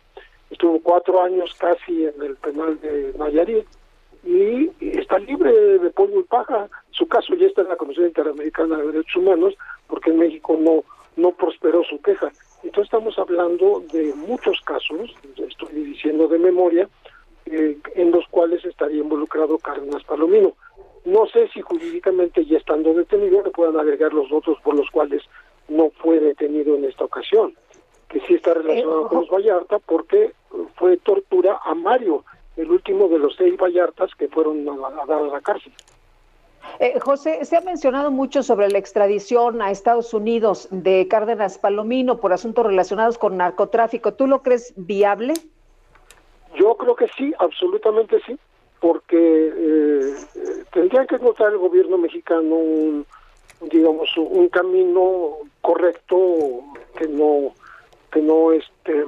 estuvo 0.51 0.81
cuatro 0.83 1.23
años 1.23 1.55
casi 1.59 2.05
en 2.05 2.23
el 2.23 2.37
penal 2.37 2.79
de 2.81 3.15
Nayarit 3.17 3.67
y 4.25 4.71
está 4.81 5.19
libre 5.19 5.53
de 5.79 5.91
polvo 5.91 6.21
y 6.21 6.25
paja. 6.25 6.69
Su 6.91 7.07
caso 7.09 7.35
ya 7.35 7.47
está 7.47 7.63
en 7.63 7.69
la 7.69 7.77
Comisión 7.77 8.07
Interamericana 8.07 8.77
de 8.79 8.87
Derechos 8.87 9.17
Humanos 9.17 9.55
porque 9.87 10.11
en 10.11 10.19
México 10.19 10.57
no, 10.59 10.85
no 11.17 11.33
prosperó 11.33 11.83
su 11.85 12.01
queja. 12.01 12.31
Entonces 12.63 12.85
estamos 12.85 13.19
hablando 13.19 13.83
de 13.93 14.15
muchos 14.15 14.61
casos, 14.61 15.15
estoy 15.37 15.73
diciendo 15.73 16.29
de 16.29 16.39
memoria, 16.39 16.89
eh, 17.47 17.77
en 17.97 18.13
los 18.13 18.27
cuales 18.29 18.65
estaría 18.65 19.01
involucrado 19.01 19.59
Cárdenas 19.59 20.05
Palomino. 20.05 20.53
No 21.05 21.27
sé 21.27 21.49
si 21.49 21.61
jurídicamente 21.61 22.45
ya 22.45 22.59
estando 22.59 22.95
detenido 22.95 23.43
le 23.43 23.51
puedan 23.51 23.79
agregar 23.79 24.13
los 24.13 24.31
otros 24.31 24.59
por 24.63 24.77
los 24.77 24.89
cuales 24.91 25.23
no 25.69 25.91
fue 25.91 26.21
detenido 26.21 26.77
en 26.77 26.85
esta 26.85 27.05
ocasión, 27.05 27.55
que 28.09 28.21
sí 28.21 28.35
está 28.35 28.55
relacionado 28.55 29.09
con 29.09 29.21
los 29.21 29.29
Vallarta 29.31 29.81
porque 29.81 30.33
fue 30.77 30.97
tortura 30.99 31.59
a 31.65 31.75
Mario, 31.75 32.25
el 32.57 32.71
último 32.71 33.09
de 33.09 33.19
los 33.19 33.35
seis 33.37 33.57
Vallartas 33.57 34.11
que 34.17 34.29
fueron 34.29 34.67
a, 34.69 35.07
dar 35.07 35.19
a 35.19 35.27
la 35.27 35.41
cárcel. 35.41 35.73
Eh, 36.79 36.99
José, 37.01 37.45
se 37.45 37.57
ha 37.57 37.61
mencionado 37.61 38.11
mucho 38.11 38.43
sobre 38.43 38.71
la 38.71 38.79
extradición 38.79 39.61
a 39.63 39.71
Estados 39.71 40.15
Unidos 40.15 40.69
de 40.71 41.07
Cárdenas 41.09 41.59
Palomino 41.59 42.19
por 42.19 42.33
asuntos 42.33 42.67
relacionados 42.67 43.19
con 43.19 43.37
narcotráfico. 43.37 44.15
¿Tú 44.15 44.27
lo 44.27 44.43
crees 44.43 44.73
viable? 44.77 45.35
Yo 46.55 46.77
creo 46.77 46.95
que 46.95 47.09
sí, 47.17 47.33
absolutamente 47.39 48.21
sí, 48.27 48.39
porque 48.81 49.53
eh, 49.57 50.15
tendría 50.73 51.07
que 51.07 51.17
encontrar 51.17 51.53
el 51.53 51.59
gobierno 51.59 51.99
mexicano 51.99 52.55
un, 52.55 53.07
digamos, 53.71 54.09
un 54.17 54.49
camino 54.49 55.39
correcto 55.61 56.17
que 56.99 57.09
no 57.09 57.55
que 58.13 58.21
no 58.21 58.53
este, 58.53 59.05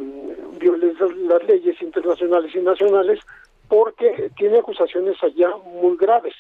viole 0.59 0.95
las 1.29 1.45
leyes 1.45 1.81
internacionales 1.83 2.55
y 2.55 2.59
nacionales 2.59 3.21
porque 3.69 4.31
tiene 4.37 4.59
acusaciones 4.59 5.23
allá 5.23 5.51
muy 5.57 5.97
graves. 5.97 6.35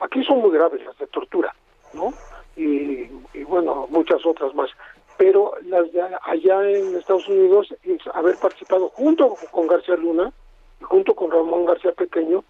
Aquí 0.00 0.22
son 0.24 0.40
muy 0.40 0.50
graves 0.50 0.84
las 0.84 0.98
de 0.98 1.06
tortura, 1.06 1.54
¿no? 1.92 2.12
Y, 2.56 3.06
bueno, 3.44 3.86
muchas 3.90 4.24
otras 4.26 4.52
más. 4.54 4.68
Pero 5.16 5.52
las 5.64 5.92
de 5.92 6.02
allá 6.02 6.68
en 6.68 6.96
Estados 6.96 7.28
Unidos 7.28 7.72
es 7.84 8.00
haber 8.12 8.36
participado 8.36 8.88
junto 8.90 9.36
con 9.52 9.66
García 9.68 9.96
Luna 9.96 10.32
y 10.80 10.84
junto 10.84 11.14
con 11.14 11.30
Ramón 11.30 11.66
García 11.66 11.92
Pequeño 11.92 12.44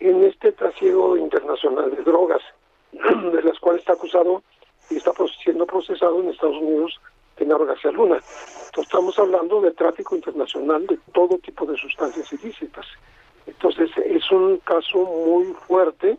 en 0.00 0.24
este 0.24 0.52
trasiego 0.52 1.16
internacional 1.16 1.94
de 1.94 2.02
drogas, 2.02 2.42
de 2.92 3.42
las 3.42 3.58
cuales 3.58 3.80
está 3.80 3.92
acusado 3.92 4.42
y 4.88 4.96
está 4.96 5.12
siendo 5.42 5.66
procesado 5.66 6.20
en 6.20 6.30
Estados 6.30 6.56
Unidos 6.56 6.98
Genaro 7.36 7.66
García 7.66 7.90
Luna. 7.90 8.20
Estamos 8.78 9.18
hablando 9.18 9.60
de 9.60 9.72
tráfico 9.72 10.14
internacional 10.14 10.86
de 10.86 10.98
todo 11.12 11.38
tipo 11.38 11.66
de 11.66 11.76
sustancias 11.76 12.32
ilícitas. 12.32 12.86
Entonces 13.46 13.90
es 14.04 14.30
un 14.30 14.58
caso 14.58 14.98
muy 14.98 15.52
fuerte 15.66 16.18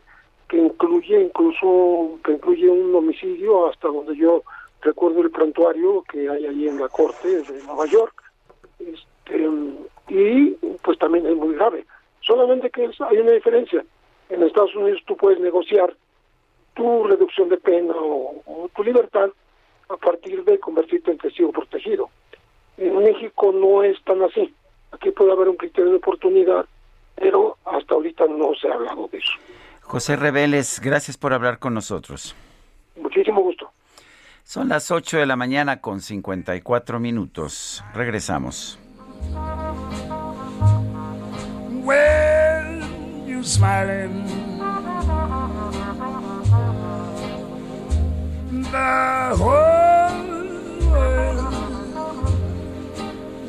que 0.50 0.58
incluye 0.58 1.22
incluso 1.22 2.20
que 2.24 2.34
incluye 2.34 2.70
un 2.70 2.94
homicidio 2.94 3.70
hasta 3.70 3.88
donde 3.88 4.16
yo 4.18 4.44
recuerdo 4.82 5.22
el 5.22 5.32
prontuario 5.32 6.04
que 6.04 6.30
hay 6.30 6.46
ahí 6.46 6.68
en 6.68 6.80
la 6.80 6.90
corte 6.90 7.42
de 7.42 7.64
Nueva 7.64 7.86
York 7.86 8.22
este, 8.80 9.50
y 10.10 10.50
pues 10.84 10.98
también 10.98 11.26
es 11.28 11.36
muy 11.36 11.56
grave 11.56 11.86
solamente 12.20 12.70
que 12.70 12.90
hay 13.00 13.18
una 13.18 13.32
diferencia 13.32 13.86
en 14.30 14.44
Estados 14.44 14.76
Unidos 14.76 15.02
tú 15.06 15.16
puedes 15.16 15.40
negociar 15.40 15.96
tu 16.74 17.04
reducción 17.04 17.48
de 17.48 17.58
pena 17.58 17.94
o 17.96 18.70
tu 18.76 18.84
libertad 18.84 19.30
a 19.88 19.98
partir 19.98 20.44
de 20.44 20.60
convertirte 20.60 21.12
en 21.12 21.18
testigo 21.18 21.52
protegido. 21.52 22.10
En 22.82 22.98
México 22.98 23.52
no 23.54 23.84
es 23.84 24.02
tan 24.04 24.24
así. 24.24 24.54
Aquí 24.92 25.12
puede 25.12 25.32
haber 25.32 25.50
un 25.50 25.56
criterio 25.56 25.92
de 25.92 25.98
oportunidad, 25.98 26.66
pero 27.16 27.58
hasta 27.64 27.94
ahorita 27.94 28.26
no 28.26 28.56
se 28.56 28.68
ha 28.68 28.74
hablado 28.74 29.08
de 29.12 29.20
eso. 29.20 29.34
José 29.82 30.16
Reveles, 30.16 30.82
gracias 30.84 31.16
por 31.16 31.32
hablar 31.32 31.60
con 31.60 31.76
nosotros. 31.76 32.36
Muchísimo 32.96 33.42
gusto. 33.42 33.70
Son 34.44 34.68
las 34.68 34.90
8 34.90 35.20
de 35.20 35.26
la 35.28 35.36
mañana 35.36 35.80
con 35.80 36.02
54 36.02 37.00
minutos. 37.00 37.84
Regresamos. 37.94 38.80
you 43.42 43.44
smiling 43.48 44.24
the 48.72 49.36
whole 49.36 49.81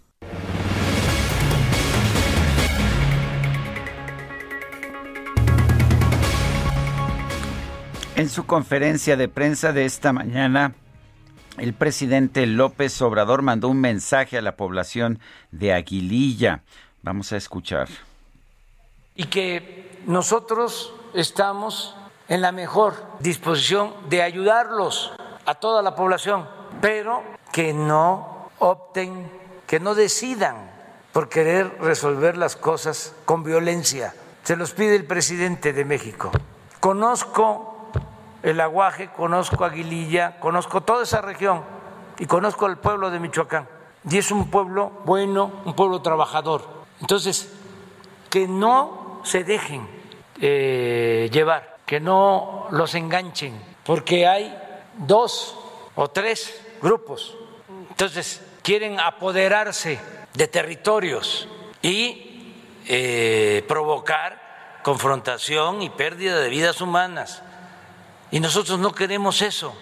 En 8.15 8.29
su 8.29 8.47
conferencia 8.47 9.15
de 9.15 9.27
prensa 9.27 9.73
de 9.73 9.85
esta 9.85 10.11
mañana, 10.11 10.73
el 11.57 11.73
presidente 11.73 12.47
López 12.47 12.99
Obrador 13.01 13.43
mandó 13.43 13.69
un 13.69 13.79
mensaje 13.79 14.39
a 14.39 14.41
la 14.41 14.55
población 14.55 15.19
de 15.51 15.73
Aguililla. 15.73 16.63
Vamos 17.03 17.31
a 17.31 17.37
escuchar. 17.37 17.87
Y 19.15 19.25
que 19.25 20.01
nosotros 20.07 20.93
estamos 21.13 21.95
en 22.27 22.41
la 22.41 22.51
mejor 22.51 22.95
disposición 23.19 23.93
de 24.09 24.23
ayudarlos 24.23 25.11
a 25.47 25.55
toda 25.55 25.81
la 25.81 25.95
población, 25.95 26.45
pero 26.81 27.23
que 27.53 27.73
no 27.73 28.49
opten, 28.59 29.31
que 29.65 29.79
no 29.79 29.95
decidan 29.95 30.69
por 31.13 31.29
querer 31.29 31.79
resolver 31.79 32.37
las 32.37 32.57
cosas 32.57 33.15
con 33.23 33.43
violencia. 33.43 34.13
Se 34.43 34.57
los 34.57 34.73
pide 34.73 34.95
el 34.95 35.05
presidente 35.05 35.71
de 35.71 35.85
México. 35.85 36.31
Conozco 36.81 37.89
el 38.43 38.59
aguaje, 38.59 39.09
conozco 39.15 39.63
Aguililla, 39.63 40.39
conozco 40.39 40.81
toda 40.81 41.03
esa 41.03 41.21
región 41.21 41.63
y 42.19 42.25
conozco 42.25 42.65
al 42.65 42.77
pueblo 42.77 43.09
de 43.09 43.19
Michoacán. 43.19 43.67
Y 44.09 44.17
es 44.17 44.31
un 44.31 44.51
pueblo 44.51 44.91
bueno, 45.05 45.51
un 45.63 45.73
pueblo 45.75 46.01
trabajador. 46.01 46.61
Entonces, 46.99 47.53
que 48.29 48.49
no 48.49 49.21
se 49.23 49.45
dejen 49.45 49.87
eh, 50.41 51.29
llevar, 51.31 51.77
que 51.85 52.01
no 52.01 52.67
los 52.71 52.95
enganchen, 52.95 53.59
porque 53.85 54.27
hay 54.27 54.66
dos 54.97 55.55
o 55.95 56.09
tres 56.09 56.61
grupos. 56.81 57.35
Entonces, 57.89 58.41
quieren 58.61 58.99
apoderarse 58.99 59.99
de 60.33 60.47
territorios 60.47 61.47
y 61.81 62.53
eh, 62.85 63.65
provocar 63.67 64.79
confrontación 64.83 65.81
y 65.81 65.89
pérdida 65.89 66.39
de 66.39 66.49
vidas 66.49 66.81
humanas. 66.81 67.41
Y 68.31 68.39
nosotros 68.39 68.79
no 68.79 68.93
queremos 68.93 69.41
eso. 69.41 69.75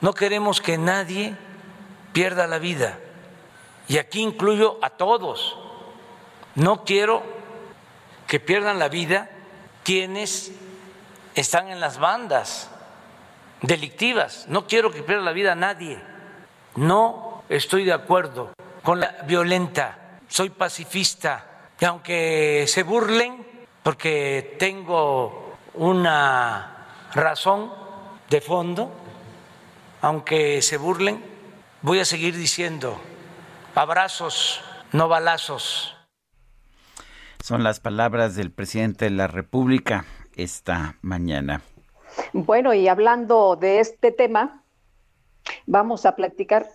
No 0.00 0.14
queremos 0.14 0.60
que 0.60 0.78
nadie 0.78 1.36
pierda 2.12 2.46
la 2.46 2.58
vida. 2.58 2.98
Y 3.88 3.98
aquí 3.98 4.20
incluyo 4.20 4.78
a 4.82 4.90
todos. 4.90 5.56
No 6.54 6.84
quiero 6.84 7.22
que 8.26 8.38
pierdan 8.38 8.78
la 8.78 8.88
vida 8.88 9.30
quienes 9.82 10.52
están 11.34 11.68
en 11.68 11.80
las 11.80 11.98
bandas 11.98 12.70
delictivas. 13.62 14.46
No 14.48 14.66
quiero 14.66 14.90
que 14.90 15.02
pierda 15.02 15.22
la 15.22 15.32
vida 15.32 15.54
nadie. 15.54 16.00
No 16.76 17.42
estoy 17.48 17.84
de 17.84 17.92
acuerdo 17.92 18.52
con 18.82 19.00
la 19.00 19.22
violenta. 19.26 20.18
Soy 20.28 20.50
pacifista. 20.50 21.70
Y 21.80 21.84
aunque 21.84 22.64
se 22.66 22.82
burlen, 22.82 23.46
porque 23.82 24.56
tengo 24.58 25.56
una 25.74 26.88
razón 27.14 27.72
de 28.28 28.40
fondo, 28.40 28.92
aunque 30.02 30.60
se 30.62 30.76
burlen, 30.76 31.24
voy 31.82 32.00
a 32.00 32.04
seguir 32.04 32.36
diciendo 32.36 33.00
abrazos, 33.74 34.60
no 34.92 35.08
balazos. 35.08 35.96
Son 37.42 37.62
las 37.62 37.80
palabras 37.80 38.34
del 38.34 38.50
presidente 38.50 39.04
de 39.06 39.12
la 39.12 39.28
República 39.28 40.04
esta 40.34 40.96
mañana. 41.00 41.62
Bueno, 42.32 42.74
y 42.74 42.88
hablando 42.88 43.56
de 43.56 43.80
este 43.80 44.12
tema, 44.12 44.62
vamos 45.66 46.06
a 46.06 46.14
platicar 46.16 46.66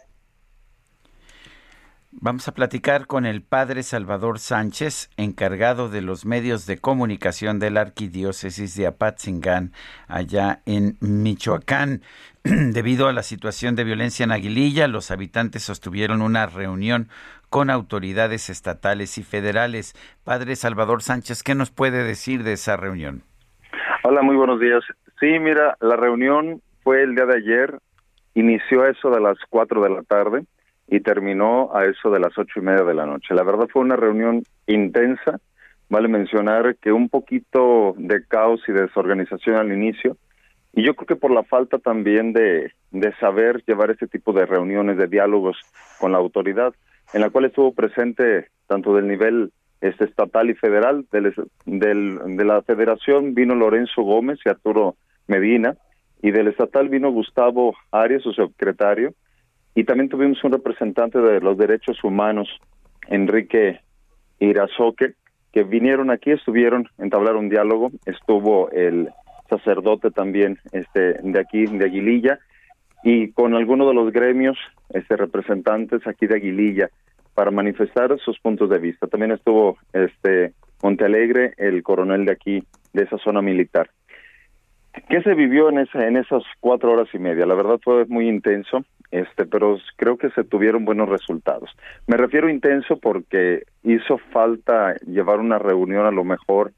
Vamos 2.16 2.48
a 2.48 2.54
platicar 2.54 3.08
con 3.08 3.26
el 3.26 3.42
padre 3.42 3.82
Salvador 3.82 4.38
Sánchez, 4.38 5.10
encargado 5.18 5.90
de 5.90 6.02
los 6.02 6.26
medios 6.26 6.68
de 6.68 6.78
comunicación 6.78 7.58
de 7.58 7.72
la 7.72 7.82
Arquidiócesis 7.82 8.78
de 8.78 8.86
Apatzingán, 8.86 9.72
allá 10.08 10.62
en 10.68 10.96
Michoacán. 11.02 12.02
Debido 12.44 13.08
a 13.08 13.14
la 13.14 13.24
situación 13.24 13.76
de 13.76 13.84
violencia 13.84 14.24
en 14.24 14.32
Aguililla, 14.32 14.88
los 14.88 15.10
habitantes 15.10 15.64
sostuvieron 15.64 16.22
una 16.22 16.46
reunión 16.46 17.10
con 17.50 17.72
autoridades 17.72 18.50
estatales 18.50 19.18
y 19.18 19.24
federales. 19.24 19.96
Padre 20.24 20.56
Salvador 20.56 21.02
Sánchez, 21.02 21.42
¿qué 21.42 21.56
nos 21.56 21.72
puede 21.72 22.04
decir 22.04 22.44
de 22.44 22.54
esa 22.54 22.78
reunión? 22.78 23.24
Hola, 24.04 24.22
muy 24.22 24.36
buenos 24.36 24.60
días. 24.60 24.84
Sí, 25.24 25.40
mira, 25.40 25.78
la 25.80 25.96
reunión 25.96 26.62
fue 26.84 27.02
el 27.02 27.16
día 27.16 27.26
de 27.26 27.38
ayer, 27.38 27.80
inició 28.34 28.86
eso 28.86 29.10
de 29.10 29.22
las 29.22 29.38
cuatro 29.50 29.82
de 29.82 29.90
la 29.90 30.04
tarde 30.04 30.44
y 30.90 31.00
terminó 31.00 31.74
a 31.74 31.86
eso 31.86 32.12
de 32.12 32.20
las 32.20 32.38
ocho 32.38 32.60
y 32.60 32.62
media 32.62 32.84
de 32.84 32.94
la 32.94 33.06
noche. 33.06 33.34
La 33.34 33.44
verdad 33.44 33.70
fue 33.72 33.84
una 33.84 33.96
reunión 33.96 34.44
intensa. 34.68 35.40
Vale 35.88 36.10
mencionar 36.10 36.76
que 36.76 36.92
un 36.92 37.08
poquito 37.08 37.96
de 37.98 38.26
caos 38.28 38.64
y 38.68 38.74
desorganización 38.74 39.56
al 39.56 39.72
inicio, 39.72 40.18
y 40.74 40.84
yo 40.84 40.94
creo 40.94 41.08
que 41.08 41.16
por 41.16 41.32
la 41.32 41.44
falta 41.44 41.80
también 41.80 42.34
de, 42.34 42.74
de 42.92 43.16
saber 43.22 43.64
llevar 43.66 43.92
este 43.92 44.08
tipo 44.08 44.34
de 44.34 44.46
reuniones, 44.46 44.98
de 44.98 45.08
diálogos 45.08 45.56
con 46.02 46.12
la 46.12 46.18
autoridad, 46.18 46.74
en 47.14 47.22
la 47.22 47.30
cual 47.30 47.46
estuvo 47.46 47.74
presente 47.74 48.50
tanto 48.68 48.94
del 48.94 49.08
nivel 49.08 49.54
este 49.80 50.04
estatal 50.04 50.50
y 50.50 50.56
federal, 50.56 51.06
del, 51.14 51.34
del, 51.66 52.20
de 52.36 52.44
la 52.44 52.62
federación 52.62 53.34
vino 53.34 53.56
Lorenzo 53.56 54.02
Gómez 54.02 54.40
y 54.44 54.50
Arturo 54.50 54.98
Medina, 55.28 55.76
y 56.22 56.32
del 56.32 56.48
estatal 56.48 56.90
vino 56.90 57.12
Gustavo 57.12 57.76
Arias, 57.92 58.24
su 58.24 58.34
secretario, 58.34 59.14
y 59.76 59.84
también 59.84 60.10
tuvimos 60.10 60.44
un 60.44 60.52
representante 60.52 61.20
de 61.20 61.42
los 61.42 61.58
derechos 61.58 62.04
humanos, 62.04 62.50
Enrique 63.08 63.82
Irazoque, 64.40 65.14
que 65.52 65.64
vinieron 65.64 66.10
aquí, 66.10 66.32
estuvieron, 66.32 66.88
entablaron 66.98 67.46
un 67.46 67.50
diálogo, 67.50 67.92
estuvo 68.06 68.70
el 68.72 69.10
sacerdote 69.50 70.10
también 70.12 70.58
este 70.72 71.14
de 71.22 71.40
aquí 71.40 71.66
de 71.66 71.86
Aguililla 71.86 72.40
y 73.04 73.32
con 73.32 73.54
algunos 73.54 73.88
de 73.88 73.94
los 73.94 74.12
gremios 74.12 74.58
este 74.90 75.16
representantes 75.16 76.08
aquí 76.08 76.26
de 76.26 76.36
Aguililla 76.36 76.90
para 77.36 77.52
manifestar 77.52 78.18
sus 78.20 78.40
puntos 78.40 78.70
de 78.70 78.80
vista. 78.80 79.08
También 79.08 79.32
estuvo 79.32 79.78
este 79.92 80.54
Montealegre, 80.82 81.54
el 81.58 81.82
coronel 81.82 82.26
de 82.26 82.34
aquí 82.34 82.64
de 82.94 83.04
esa 83.04 83.18
zona 83.18 83.42
militar. 83.42 83.90
¿Qué 85.10 85.22
se 85.22 85.34
vivió 85.34 85.70
en 85.70 85.80
ese, 85.80 86.08
en 86.08 86.18
esas 86.18 86.44
cuatro 86.60 86.92
horas 86.92 87.08
y 87.14 87.20
media? 87.20 87.46
La 87.46 87.56
verdad 87.56 87.80
fue 87.84 88.06
muy 88.06 88.28
intenso 88.28 88.84
este, 89.14 89.46
pero 89.46 89.78
creo 89.96 90.18
que 90.18 90.32
se 90.32 90.44
tuvieron 90.44 90.86
buenos 90.86 91.08
resultados. 91.08 91.70
Me 92.08 92.18
refiero 92.18 92.50
intenso 92.50 92.98
porque 92.98 93.62
hizo 93.84 94.18
falta 94.32 94.96
llevar 95.06 95.40
una 95.40 95.60
reunión 95.60 96.08
a 96.08 96.12
lo 96.12 96.24
mejor 96.24 96.72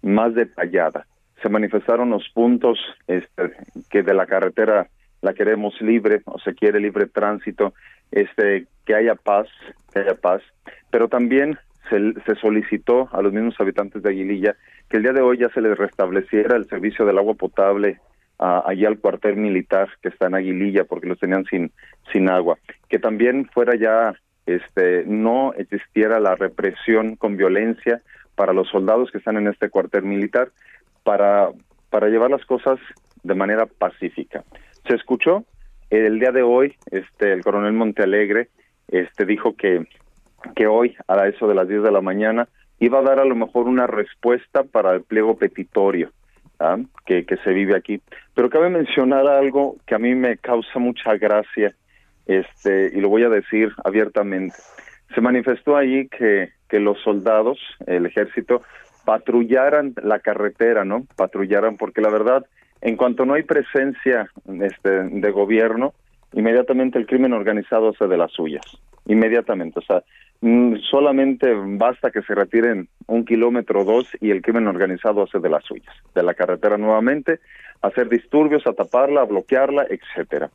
más 0.00 0.34
detallada. 0.34 1.06
Se 1.42 1.50
manifestaron 1.50 2.08
los 2.08 2.26
puntos 2.30 2.78
este, 3.08 3.52
que 3.90 4.02
de 4.02 4.14
la 4.14 4.24
carretera 4.24 4.88
la 5.20 5.34
queremos 5.34 5.78
libre 5.82 6.22
o 6.24 6.38
se 6.38 6.54
quiere 6.54 6.80
libre 6.80 7.08
tránsito, 7.08 7.74
este, 8.10 8.64
que 8.86 8.94
haya 8.94 9.14
paz, 9.14 9.48
que 9.92 10.00
haya 10.00 10.14
paz, 10.14 10.40
pero 10.90 11.08
también 11.08 11.58
se, 11.90 12.14
se 12.24 12.36
solicitó 12.36 13.10
a 13.12 13.20
los 13.20 13.34
mismos 13.34 13.60
habitantes 13.60 14.02
de 14.02 14.08
Aguililla 14.08 14.56
que 14.88 14.98
el 14.98 15.02
día 15.02 15.12
de 15.12 15.22
hoy 15.22 15.38
ya 15.38 15.48
se 15.50 15.60
les 15.60 15.76
restableciera 15.76 16.56
el 16.56 16.66
servicio 16.66 17.04
del 17.04 17.18
agua 17.18 17.34
potable 17.34 18.00
allí 18.38 18.84
al 18.84 18.98
cuartel 18.98 19.36
militar 19.36 19.88
que 20.00 20.08
está 20.08 20.26
en 20.26 20.34
Aguililla 20.34 20.84
porque 20.84 21.06
los 21.06 21.18
tenían 21.18 21.44
sin 21.44 21.70
sin 22.12 22.28
agua. 22.28 22.58
Que 22.88 22.98
también 22.98 23.48
fuera 23.52 23.76
ya 23.76 24.14
este 24.46 25.04
no 25.06 25.52
existiera 25.54 26.18
la 26.18 26.34
represión 26.34 27.16
con 27.16 27.36
violencia 27.36 28.02
para 28.34 28.52
los 28.52 28.68
soldados 28.68 29.10
que 29.10 29.18
están 29.18 29.36
en 29.36 29.48
este 29.48 29.70
cuartel 29.70 30.02
militar 30.02 30.50
para 31.04 31.50
para 31.90 32.08
llevar 32.08 32.30
las 32.30 32.44
cosas 32.44 32.78
de 33.22 33.34
manera 33.34 33.66
pacífica. 33.66 34.42
Se 34.88 34.94
escuchó 34.94 35.44
el 35.90 36.18
día 36.18 36.32
de 36.32 36.42
hoy 36.42 36.74
este 36.90 37.32
el 37.32 37.44
coronel 37.44 37.74
Montealegre 37.74 38.48
este 38.88 39.24
dijo 39.24 39.54
que 39.54 39.86
que 40.56 40.66
hoy 40.66 40.96
a 41.06 41.28
eso 41.28 41.46
de 41.46 41.54
las 41.54 41.68
10 41.68 41.84
de 41.84 41.92
la 41.92 42.00
mañana 42.00 42.48
iba 42.82 42.98
a 42.98 43.02
dar 43.02 43.20
a 43.20 43.24
lo 43.24 43.36
mejor 43.36 43.68
una 43.68 43.86
respuesta 43.86 44.64
para 44.64 44.92
el 44.92 45.02
pliego 45.02 45.36
petitorio 45.36 46.10
¿ah? 46.58 46.78
que, 47.06 47.24
se 47.44 47.52
vive 47.52 47.76
aquí. 47.76 48.00
Pero 48.34 48.50
cabe 48.50 48.70
mencionar 48.70 49.26
algo 49.28 49.76
que 49.86 49.94
a 49.94 50.00
mí 50.00 50.16
me 50.16 50.36
causa 50.36 50.80
mucha 50.80 51.16
gracia, 51.16 51.74
este, 52.26 52.90
y 52.92 53.00
lo 53.00 53.08
voy 53.08 53.22
a 53.22 53.28
decir 53.28 53.72
abiertamente. 53.84 54.56
Se 55.14 55.20
manifestó 55.20 55.76
ahí 55.76 56.08
que, 56.08 56.50
que 56.68 56.80
los 56.80 57.00
soldados, 57.02 57.60
el 57.86 58.06
ejército, 58.06 58.62
patrullaran 59.04 59.94
la 60.02 60.18
carretera, 60.18 60.84
¿no? 60.84 61.06
Patrullaran, 61.16 61.76
porque 61.76 62.00
la 62.00 62.10
verdad, 62.10 62.44
en 62.80 62.96
cuanto 62.96 63.24
no 63.24 63.34
hay 63.34 63.44
presencia 63.44 64.28
este, 64.60 64.90
de 64.90 65.30
gobierno, 65.30 65.94
inmediatamente 66.32 66.98
el 66.98 67.06
crimen 67.06 67.32
organizado 67.32 67.90
hace 67.90 68.08
de 68.08 68.16
las 68.16 68.32
suyas. 68.32 68.64
Inmediatamente. 69.06 69.78
O 69.78 69.82
sea, 69.82 70.02
solamente 70.90 71.54
basta 71.54 72.10
que 72.10 72.22
se 72.22 72.34
retiren 72.34 72.88
un 73.06 73.24
kilómetro 73.24 73.82
o 73.82 73.84
dos 73.84 74.08
y 74.20 74.30
el 74.30 74.42
crimen 74.42 74.66
organizado 74.66 75.22
hace 75.22 75.38
de 75.38 75.48
las 75.48 75.64
suyas, 75.64 75.94
de 76.14 76.22
la 76.22 76.34
carretera 76.34 76.76
nuevamente, 76.76 77.38
hacer 77.80 78.08
disturbios, 78.08 78.66
a 78.66 78.72
taparla, 78.72 79.20
a 79.20 79.26
bloquearla, 79.26 79.86
etcétera. 79.88 80.50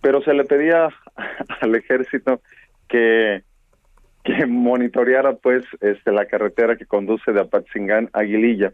Pero 0.00 0.22
se 0.22 0.32
le 0.32 0.44
pedía 0.44 0.88
al 1.60 1.74
ejército 1.74 2.40
que 2.88 3.42
que 4.24 4.44
monitoreara 4.44 5.36
pues 5.36 5.64
este 5.80 6.10
la 6.10 6.26
carretera 6.26 6.76
que 6.76 6.84
conduce 6.84 7.32
de 7.32 7.40
Apatzingán 7.40 8.10
a 8.12 8.20
Aguililla, 8.20 8.72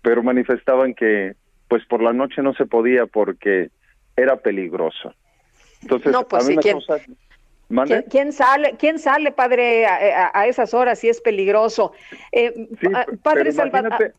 pero 0.00 0.22
manifestaban 0.22 0.94
que 0.94 1.34
pues 1.68 1.84
por 1.84 2.02
la 2.02 2.14
noche 2.14 2.42
no 2.42 2.54
se 2.54 2.64
podía 2.64 3.06
porque 3.06 3.70
era 4.16 4.36
peligroso. 4.36 5.12
Entonces, 5.82 6.12
no, 6.12 6.26
pues, 6.26 6.46
a 6.46 6.48
mí 6.48 6.56
¿Quién, 8.10 8.32
sale, 8.32 8.76
quién 8.78 8.98
sale, 8.98 9.32
padre, 9.32 9.86
a, 9.86 10.46
esas 10.46 10.72
horas 10.72 11.00
si 11.00 11.08
es 11.08 11.20
peligroso? 11.20 11.92
Eh, 12.32 12.68
padre 13.22 13.52
Salvador. 13.52 14.14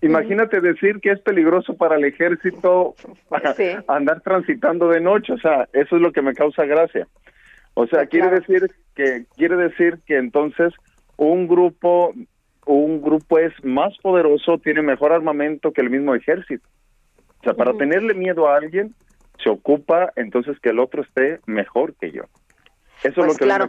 Imagínate, 0.00 0.60
decir 0.60 1.00
que 1.00 1.10
es 1.10 1.20
peligroso 1.20 1.76
para 1.76 1.96
el 1.96 2.04
ejército 2.04 2.94
andar 3.88 4.20
transitando 4.20 4.88
de 4.88 5.00
noche, 5.00 5.32
o 5.32 5.38
sea, 5.38 5.68
eso 5.72 5.96
es 5.96 6.02
lo 6.02 6.12
que 6.12 6.22
me 6.22 6.34
causa 6.34 6.64
gracia. 6.64 7.08
O 7.74 7.86
sea, 7.86 8.06
quiere 8.06 8.30
decir 8.30 8.70
que 8.94 9.24
quiere 9.36 9.56
decir 9.56 9.98
que 10.06 10.16
entonces 10.16 10.72
un 11.16 11.48
grupo 11.48 12.14
un 12.66 13.00
grupo 13.00 13.38
es 13.38 13.52
más 13.64 13.96
poderoso, 13.98 14.58
tiene 14.58 14.82
mejor 14.82 15.12
armamento 15.12 15.72
que 15.72 15.80
el 15.80 15.90
mismo 15.90 16.14
ejército. 16.14 16.68
O 17.40 17.44
sea, 17.44 17.54
para 17.54 17.72
tenerle 17.72 18.14
miedo 18.14 18.46
a 18.46 18.56
alguien 18.56 18.94
se 19.42 19.48
ocupa 19.48 20.12
entonces 20.16 20.58
que 20.60 20.70
el 20.70 20.78
otro 20.78 21.02
esté 21.02 21.40
mejor 21.46 21.94
que 21.94 22.10
yo. 22.12 22.24
Eso 23.02 23.08
es 23.08 23.16
lo 23.16 23.24
pues 23.24 23.38
que 23.38 23.44
claro. 23.44 23.68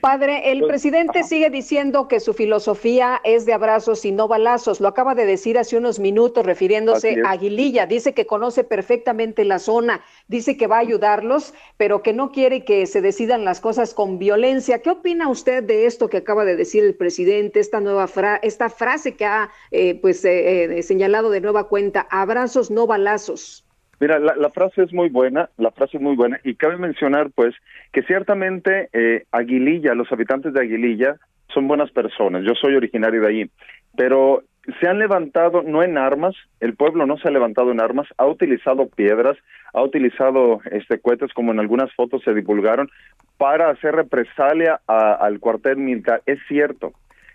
Padre, 0.00 0.50
el 0.50 0.60
pues, 0.60 0.70
presidente 0.70 1.24
sigue 1.24 1.50
diciendo 1.50 2.08
que 2.08 2.18
su 2.18 2.32
filosofía 2.32 3.20
es 3.22 3.44
de 3.44 3.52
abrazos 3.52 4.06
y 4.06 4.12
no 4.12 4.28
balazos. 4.28 4.80
Lo 4.80 4.88
acaba 4.88 5.14
de 5.14 5.26
decir 5.26 5.58
hace 5.58 5.76
unos 5.76 5.98
minutos 5.98 6.46
refiriéndose 6.46 7.18
a 7.22 7.32
Aguililla. 7.32 7.84
Dice 7.84 8.14
que 8.14 8.26
conoce 8.26 8.64
perfectamente 8.64 9.44
la 9.44 9.58
zona, 9.58 10.02
dice 10.26 10.56
que 10.56 10.68
va 10.68 10.76
a 10.76 10.80
ayudarlos, 10.80 11.52
pero 11.76 12.02
que 12.02 12.14
no 12.14 12.32
quiere 12.32 12.64
que 12.64 12.86
se 12.86 13.02
decidan 13.02 13.44
las 13.44 13.60
cosas 13.60 13.92
con 13.92 14.18
violencia. 14.18 14.80
¿Qué 14.80 14.88
opina 14.88 15.28
usted 15.28 15.62
de 15.62 15.84
esto 15.84 16.08
que 16.08 16.16
acaba 16.16 16.46
de 16.46 16.56
decir 16.56 16.82
el 16.82 16.94
presidente, 16.94 17.60
esta 17.60 17.80
nueva 17.80 18.08
esta 18.40 18.70
frase 18.70 19.16
que 19.16 19.26
ha 19.26 19.50
eh, 19.70 20.00
pues 20.00 20.24
eh, 20.24 20.78
eh, 20.78 20.82
señalado 20.82 21.28
de 21.28 21.42
nueva 21.42 21.68
cuenta, 21.68 22.06
abrazos 22.10 22.70
no 22.70 22.86
balazos? 22.86 23.63
Mira, 24.00 24.18
la, 24.18 24.50
frase 24.50 24.82
es 24.82 24.92
muy 24.92 25.08
buena, 25.08 25.50
la 25.56 25.70
frase 25.70 25.96
es 25.96 26.02
muy 26.02 26.16
buena 26.16 26.40
y 26.44 26.54
cabe 26.56 26.76
mencionar 26.76 27.30
pues 27.34 27.54
que 27.92 28.02
ciertamente 28.02 28.88
eh, 28.92 29.24
Aguililla, 29.30 29.94
los 29.94 30.10
habitantes 30.10 30.52
de 30.52 30.60
Aguililla 30.60 31.16
son 31.48 31.68
buenas 31.68 31.90
personas, 31.90 32.42
yo 32.44 32.54
soy 32.54 32.74
originario 32.74 33.20
de 33.20 33.28
allí, 33.28 33.50
pero 33.96 34.42
se 34.80 34.88
han 34.88 34.98
levantado 34.98 35.62
no 35.62 35.82
en 35.82 35.98
armas, 35.98 36.34
el 36.60 36.74
pueblo 36.74 37.06
no 37.06 37.18
se 37.18 37.28
ha 37.28 37.30
levantado 37.30 37.70
en 37.70 37.80
armas, 37.80 38.08
ha 38.16 38.26
utilizado 38.26 38.88
piedras, 38.88 39.36
ha 39.72 39.82
utilizado 39.82 40.60
este 40.70 40.98
cohetes 40.98 41.32
como 41.32 41.52
en 41.52 41.60
algunas 41.60 41.92
fotos 41.94 42.22
se 42.24 42.34
divulgaron 42.34 42.88
para 43.36 43.70
hacer 43.70 43.94
represalia 43.94 44.80
al 44.86 45.38
cuartel 45.40 45.76
militar, 45.76 46.22
es 46.26 46.38
cierto, 46.48 46.92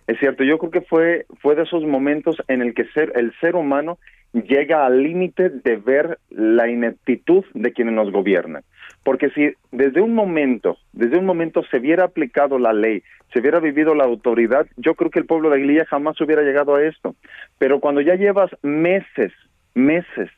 Es 0.09 0.17
cierto, 0.17 0.43
yo 0.43 0.57
creo 0.57 0.71
que 0.71 0.81
fue, 0.81 1.27
fue 1.39 1.53
de 1.53 1.61
esos 1.61 1.83
momentos 1.83 2.35
en 2.47 2.63
el 2.63 2.73
que 2.73 2.85
ser, 2.85 3.13
el 3.15 3.31
ser 3.39 3.55
humano 3.55 3.99
llega 4.33 4.83
al 4.83 5.03
límite 5.03 5.51
de 5.51 5.75
ver 5.75 6.17
la 6.31 6.67
ineptitud 6.67 7.45
de 7.53 7.71
quienes 7.73 7.93
nos 7.93 8.11
gobiernan. 8.11 8.63
Porque 9.03 9.29
si 9.29 9.53
desde 9.71 10.01
un 10.01 10.15
momento, 10.15 10.79
desde 10.93 11.19
un 11.19 11.27
momento 11.27 11.61
se 11.69 11.77
hubiera 11.77 12.05
aplicado 12.05 12.57
la 12.57 12.73
ley, 12.73 13.03
se 13.31 13.39
hubiera 13.39 13.59
vivido 13.59 13.93
la 13.93 14.05
autoridad, 14.05 14.65
yo 14.77 14.95
creo 14.95 15.11
que 15.11 15.19
el 15.19 15.27
pueblo 15.27 15.51
de 15.51 15.57
Aguililla 15.57 15.85
jamás 15.85 16.19
hubiera 16.19 16.41
llegado 16.41 16.73
a 16.73 16.83
esto. 16.83 17.15
Pero 17.59 17.79
cuando 17.79 18.01
ya 18.01 18.15
llevas 18.15 18.49
meses, 18.63 19.31
meses 19.75 20.31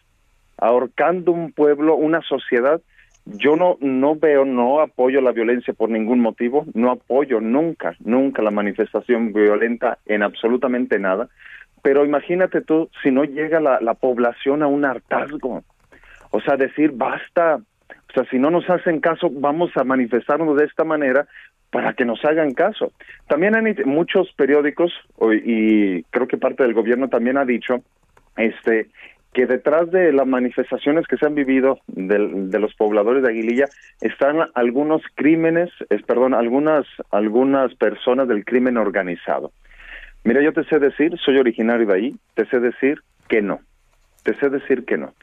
ahorcando 0.57 1.31
un 1.31 1.53
pueblo, 1.53 1.95
una 1.95 2.19
sociedad, 2.23 2.81
yo 3.26 3.56
no 3.56 3.77
no 3.81 4.15
veo, 4.15 4.45
no 4.45 4.81
apoyo 4.81 5.22
la 5.22 5.31
violencia 5.31 5.73
por 5.73 5.89
ningún 5.89 6.19
motivo, 6.19 6.65
no 6.73 6.91
apoyo 6.91 7.39
nunca, 7.39 7.95
nunca 7.99 8.41
la 8.41 8.52
manifestación 8.52 9.34
violenta 9.34 9.99
en 10.06 10.23
absolutamente 10.23 10.99
nada, 10.99 11.30
pero 11.81 12.06
imagínate 12.06 12.61
tú 12.61 12.89
si 13.02 13.11
no 13.11 13.23
llega 13.23 13.60
la, 13.60 13.80
la 13.81 13.93
población 13.93 14.64
a 14.64 14.68
un 14.68 14.85
hartazgo, 14.85 15.64
o 16.31 16.41
sea, 16.41 16.57
decir 16.57 16.91
basta, 16.93 17.57
o 17.57 18.14
sea, 18.14 18.26
si 18.30 18.39
no 18.39 18.49
nos 18.49 18.69
hacen 18.69 18.99
caso, 18.99 19.30
vamos 19.31 19.72
a 19.76 19.84
manifestarnos 19.84 20.57
de 20.57 20.65
esta 20.65 20.84
manera 20.84 21.27
para 21.72 21.93
que 21.93 22.06
nos 22.06 22.23
hagan 22.26 22.53
caso. 22.53 22.91
También 23.27 23.56
han 23.56 23.73
muchos 23.85 24.31
periódicos 24.34 24.91
y 25.43 26.03
creo 26.03 26.27
que 26.27 26.38
parte 26.38 26.64
del 26.64 26.73
gobierno 26.73 27.07
también 27.07 27.38
ha 27.38 27.45
dicho 27.45 27.81
este 28.35 28.88
que 29.34 29.45
detrás 29.45 29.90
de 29.91 30.12
las 30.12 30.28
manifestaciones 30.28 31.08
que 31.08 31.18
se 31.18 31.26
han 31.26 31.36
vivido 31.36 31.80
de, 31.88 32.60
los 32.60 32.76
pobladores 32.76 33.24
de 33.24 33.30
Aguililla 33.30 33.66
están 34.02 34.38
algunos 34.56 35.02
crímenes, 35.16 35.70
es, 35.90 36.02
perdón, 36.03 36.34
algunas 36.34 36.86
algunas 37.12 37.74
personas 37.76 38.28
del 38.28 38.44
crimen 38.44 38.78
organizado. 38.78 39.52
Mira, 40.24 40.41
yo 40.41 40.53
te 40.53 40.64
sé 40.66 40.80
decir, 40.80 41.18
soy 41.24 41.38
originario 41.38 41.88
de 41.88 41.94
ahí, 41.94 42.16
te 42.36 42.45
sé 42.48 42.60
decir 42.60 42.99
que 43.28 43.41
no, 43.41 43.62
te 44.24 44.36
sé 44.36 44.49
decir 44.49 44.86
que 44.86 44.98
no. 44.98 45.14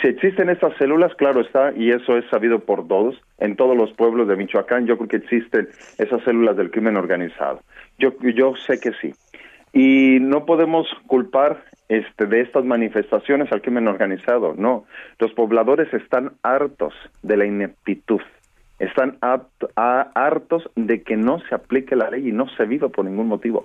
Si 0.00 0.08
existen 0.08 0.50
estas 0.50 0.76
células, 0.76 1.14
claro 1.14 1.40
está, 1.40 1.72
y 1.74 1.90
eso 1.90 2.18
es 2.18 2.24
sabido 2.30 2.60
por 2.60 2.86
todos, 2.86 3.16
en 3.38 3.56
todos 3.56 3.76
los 3.76 3.92
pueblos 3.94 4.28
de 4.28 4.36
Michoacán, 4.36 4.86
yo 4.86 4.96
creo 4.98 5.08
que 5.08 5.16
existen 5.16 5.68
esas 5.98 6.22
células 6.22 6.56
del 6.56 6.70
crimen 6.70 6.96
organizado. 6.96 7.62
Yo, 7.98 8.12
yo 8.20 8.54
sé 8.56 8.78
que 8.78 8.92
sí. 9.00 9.14
Y 9.72 10.20
no 10.20 10.44
podemos 10.44 10.86
culpar 11.06 11.64
este, 11.88 12.26
de 12.26 12.40
estas 12.40 12.64
manifestaciones 12.64 13.50
al 13.52 13.62
crimen 13.62 13.88
organizado. 13.88 14.54
No, 14.56 14.84
los 15.18 15.32
pobladores 15.32 15.92
están 15.94 16.32
hartos 16.42 16.94
de 17.22 17.36
la 17.36 17.46
ineptitud, 17.46 18.20
están 18.78 19.18
hartos 19.22 20.70
de 20.74 21.02
que 21.02 21.16
no 21.16 21.40
se 21.48 21.54
aplique 21.54 21.96
la 21.96 22.10
ley 22.10 22.28
y 22.28 22.32
no 22.32 22.48
se 22.56 22.64
viva 22.64 22.88
por 22.88 23.04
ningún 23.04 23.28
motivo. 23.28 23.64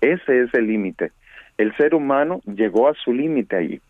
Ese 0.00 0.42
es 0.42 0.54
el 0.54 0.66
límite. 0.66 1.12
El 1.58 1.74
ser 1.76 1.94
humano 1.94 2.40
llegó 2.44 2.88
a 2.88 2.94
su 2.94 3.12
límite 3.12 3.56
allí. 3.56 3.80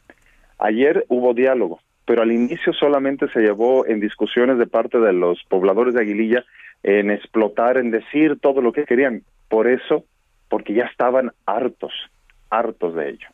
Ayer 0.59 1.05
hubo 1.09 1.35
diálogo, 1.35 1.81
pero 2.07 2.23
al 2.23 2.33
inicio 2.33 2.73
solamente 2.73 3.29
se 3.29 3.41
llevó 3.41 3.87
en 3.87 4.01
discusiones 4.01 4.59
de 4.59 4.67
parte 4.67 4.99
de 4.99 5.13
los 5.13 5.43
pobladores 5.49 5.95
de 5.95 6.03
Aguililla 6.03 6.45
en 6.83 7.11
explotar, 7.11 7.77
en 7.77 7.91
decir 7.91 8.39
todo 8.41 8.63
lo 8.63 8.73
que 8.73 8.85
querían. 8.85 9.23
Por 9.49 9.67
eso, 9.67 10.05
porque 10.49 10.73
ya 10.73 10.85
estaban 10.85 11.33
hartos, 11.45 11.93
hartos 12.49 12.95
de 12.95 13.11
ello. 13.11 13.29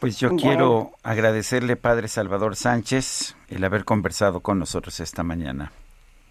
Pues 0.00 0.20
yo 0.20 0.36
quiero 0.36 0.92
agradecerle, 1.02 1.76
Padre 1.76 2.06
Salvador 2.06 2.54
Sánchez, 2.54 3.36
el 3.48 3.64
haber 3.64 3.84
conversado 3.84 4.40
con 4.40 4.58
nosotros 4.58 5.00
esta 5.00 5.24
mañana. 5.24 5.72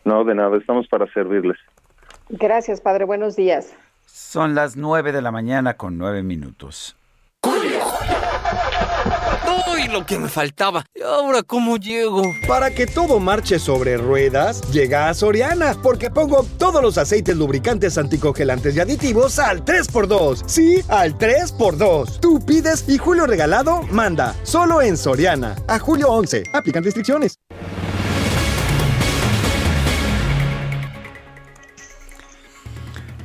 No, 0.06 0.23
de 0.23 0.35
nada, 0.35 0.57
estamos 0.57 0.88
para 0.88 1.06
servirles. 1.11 1.57
Gracias, 2.30 2.80
Padre, 2.80 3.03
buenos 3.03 3.35
días. 3.35 3.76
Son 4.06 4.56
las 4.56 4.77
nueve 4.77 5.11
de 5.11 5.22
la 5.22 5.31
mañana 5.31 5.76
con 5.76 5.98
nueve 5.98 6.23
minutos. 6.23 6.95
¡Uy, 9.48 9.88
lo 9.88 10.06
que 10.06 10.19
me 10.19 10.28
faltaba! 10.28 10.86
¿Y 10.94 11.02
ahora 11.02 11.41
cómo 11.44 11.78
llego? 11.78 12.22
Para 12.48 12.72
que 12.72 12.86
todo 12.86 13.19
marche 13.19 13.60
sobre 13.60 13.98
ruedas, 13.98 14.61
llega 14.72 15.10
a 15.10 15.14
Soriana, 15.14 15.76
porque 15.82 16.10
pongo 16.10 16.45
todos 16.57 16.82
los 16.82 16.98
aceites 16.98 17.36
lubricantes 17.36 17.98
anticongelantes 17.98 18.76
y 18.76 18.80
aditivos 18.80 19.40
al 19.40 19.64
3x2. 19.64 20.44
Sí, 20.48 20.82
al 20.90 21.18
3x2. 21.18 22.19
Tú 22.19 22.45
pides 22.45 22.86
y 22.88 22.98
Julio 22.98 23.26
Regalado 23.26 23.84
manda. 23.84 24.36
Solo 24.44 24.82
en 24.82 24.98
Soriana. 24.98 25.56
A 25.68 25.80
julio 25.80 26.10
11. 26.10 26.44
Aplican 26.53 26.84
restricciones. 26.84 27.40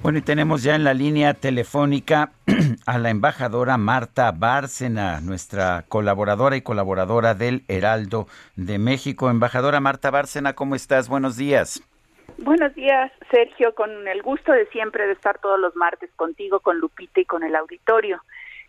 Bueno, 0.02 0.18
y 0.18 0.22
tenemos 0.22 0.64
ya 0.64 0.74
en 0.74 0.82
la 0.82 0.94
línea 0.94 1.32
telefónica 1.32 2.32
a 2.86 2.98
la 2.98 3.10
embajadora 3.10 3.78
Marta 3.78 4.32
Bárcena, 4.32 5.20
nuestra 5.20 5.84
colaboradora 5.88 6.56
y 6.56 6.62
colaboradora 6.62 7.34
del 7.34 7.62
Heraldo 7.68 8.26
de 8.56 8.80
México. 8.80 9.30
Embajadora 9.30 9.78
Marta 9.78 10.10
Bárcena, 10.10 10.54
¿cómo 10.54 10.74
estás? 10.74 11.08
Buenos 11.08 11.36
días. 11.36 11.80
Buenos 12.38 12.74
días, 12.74 13.12
Sergio, 13.30 13.76
con 13.76 14.08
el 14.08 14.22
gusto 14.22 14.50
de 14.50 14.66
siempre 14.66 15.06
de 15.06 15.12
estar 15.12 15.38
todos 15.38 15.60
los 15.60 15.76
martes 15.76 16.10
contigo, 16.16 16.58
con 16.58 16.80
Lupita 16.80 17.20
y 17.20 17.24
con 17.24 17.44
el 17.44 17.54
auditorio. 17.54 18.24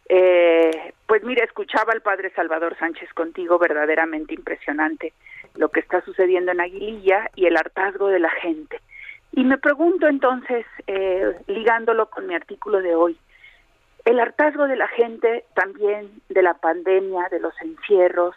Eh, 0.09 0.93
pues 1.07 1.23
mira, 1.23 1.43
escuchaba 1.43 1.93
al 1.93 2.01
padre 2.01 2.31
Salvador 2.35 2.77
Sánchez 2.77 3.11
contigo, 3.15 3.57
verdaderamente 3.57 4.35
impresionante 4.35 5.13
lo 5.55 5.69
que 5.69 5.79
está 5.79 6.01
sucediendo 6.01 6.51
en 6.51 6.61
Aguililla 6.61 7.31
y 7.35 7.47
el 7.47 7.57
hartazgo 7.57 8.09
de 8.09 8.19
la 8.19 8.29
gente. 8.29 8.79
Y 9.35 9.43
me 9.43 9.57
pregunto 9.57 10.07
entonces, 10.07 10.63
eh, 10.85 11.35
ligándolo 11.47 12.07
con 12.09 12.27
mi 12.27 12.35
artículo 12.35 12.81
de 12.81 12.93
hoy, 12.93 13.17
el 14.05 14.19
hartazgo 14.19 14.67
de 14.67 14.75
la 14.75 14.87
gente 14.87 15.45
también 15.55 16.21
de 16.29 16.43
la 16.43 16.53
pandemia, 16.53 17.29
de 17.31 17.39
los 17.39 17.53
encierros, 17.61 18.35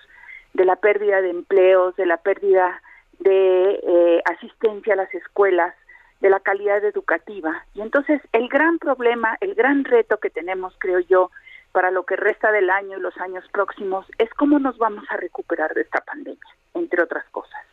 de 0.54 0.64
la 0.64 0.76
pérdida 0.76 1.20
de 1.20 1.30
empleos, 1.30 1.94
de 1.96 2.06
la 2.06 2.16
pérdida 2.16 2.80
de 3.18 3.80
eh, 3.82 4.22
asistencia 4.24 4.94
a 4.94 4.96
las 4.96 5.12
escuelas, 5.12 5.74
de 6.20 6.30
la 6.30 6.40
calidad 6.40 6.82
educativa. 6.82 7.66
Y 7.74 7.82
entonces 7.82 8.22
el 8.32 8.48
gran 8.48 8.78
problema, 8.78 9.36
el 9.40 9.54
gran 9.54 9.84
reto 9.84 10.16
que 10.16 10.30
tenemos, 10.30 10.74
creo 10.78 11.00
yo, 11.00 11.30
para 11.72 11.90
lo 11.90 12.06
que 12.06 12.16
resta 12.16 12.50
del 12.52 12.70
año 12.70 12.96
y 12.96 13.02
los 13.02 13.16
años 13.18 13.44
próximos, 13.52 14.06
es 14.16 14.30
cómo 14.30 14.58
nos 14.58 14.78
vamos 14.78 15.04
a 15.10 15.18
recuperar 15.18 15.74
de 15.74 15.82
esta 15.82 16.00
pandemia, 16.00 16.56
entre 16.72 17.02
otras 17.02 17.26
cosas. 17.32 17.65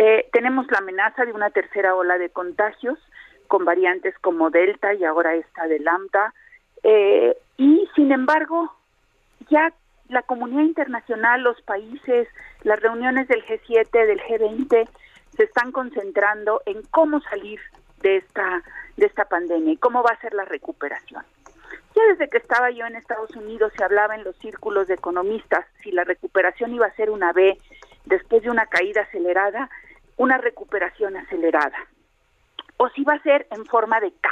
Eh, 0.00 0.28
tenemos 0.32 0.70
la 0.70 0.78
amenaza 0.78 1.24
de 1.24 1.32
una 1.32 1.50
tercera 1.50 1.96
ola 1.96 2.18
de 2.18 2.30
contagios 2.30 3.00
con 3.48 3.64
variantes 3.64 4.16
como 4.20 4.48
Delta 4.48 4.94
y 4.94 5.04
ahora 5.04 5.34
esta 5.34 5.66
de 5.66 5.80
Lambda. 5.80 6.32
Eh, 6.84 7.36
y 7.56 7.88
sin 7.96 8.12
embargo, 8.12 8.72
ya 9.50 9.72
la 10.08 10.22
comunidad 10.22 10.62
internacional, 10.62 11.42
los 11.42 11.60
países, 11.62 12.28
las 12.62 12.78
reuniones 12.78 13.26
del 13.26 13.44
G7, 13.44 13.90
del 13.90 14.20
G20, 14.20 14.88
se 15.36 15.42
están 15.42 15.72
concentrando 15.72 16.62
en 16.64 16.80
cómo 16.92 17.20
salir 17.22 17.58
de 18.00 18.18
esta, 18.18 18.62
de 18.96 19.06
esta 19.06 19.24
pandemia 19.24 19.72
y 19.72 19.78
cómo 19.78 20.04
va 20.04 20.10
a 20.12 20.20
ser 20.20 20.32
la 20.32 20.44
recuperación. 20.44 21.24
Ya 21.96 22.02
desde 22.12 22.28
que 22.28 22.38
estaba 22.38 22.70
yo 22.70 22.86
en 22.86 22.94
Estados 22.94 23.34
Unidos 23.34 23.72
se 23.76 23.82
hablaba 23.82 24.14
en 24.14 24.22
los 24.22 24.36
círculos 24.36 24.86
de 24.86 24.94
economistas 24.94 25.66
si 25.82 25.90
la 25.90 26.04
recuperación 26.04 26.72
iba 26.72 26.86
a 26.86 26.94
ser 26.94 27.10
una 27.10 27.32
B 27.32 27.58
después 28.04 28.44
de 28.44 28.50
una 28.50 28.66
caída 28.66 29.02
acelerada 29.02 29.68
una 30.18 30.36
recuperación 30.36 31.16
acelerada 31.16 31.78
o 32.76 32.88
si 32.90 33.02
va 33.04 33.14
a 33.14 33.22
ser 33.22 33.46
en 33.50 33.64
forma 33.66 34.00
de 34.00 34.12
K. 34.12 34.30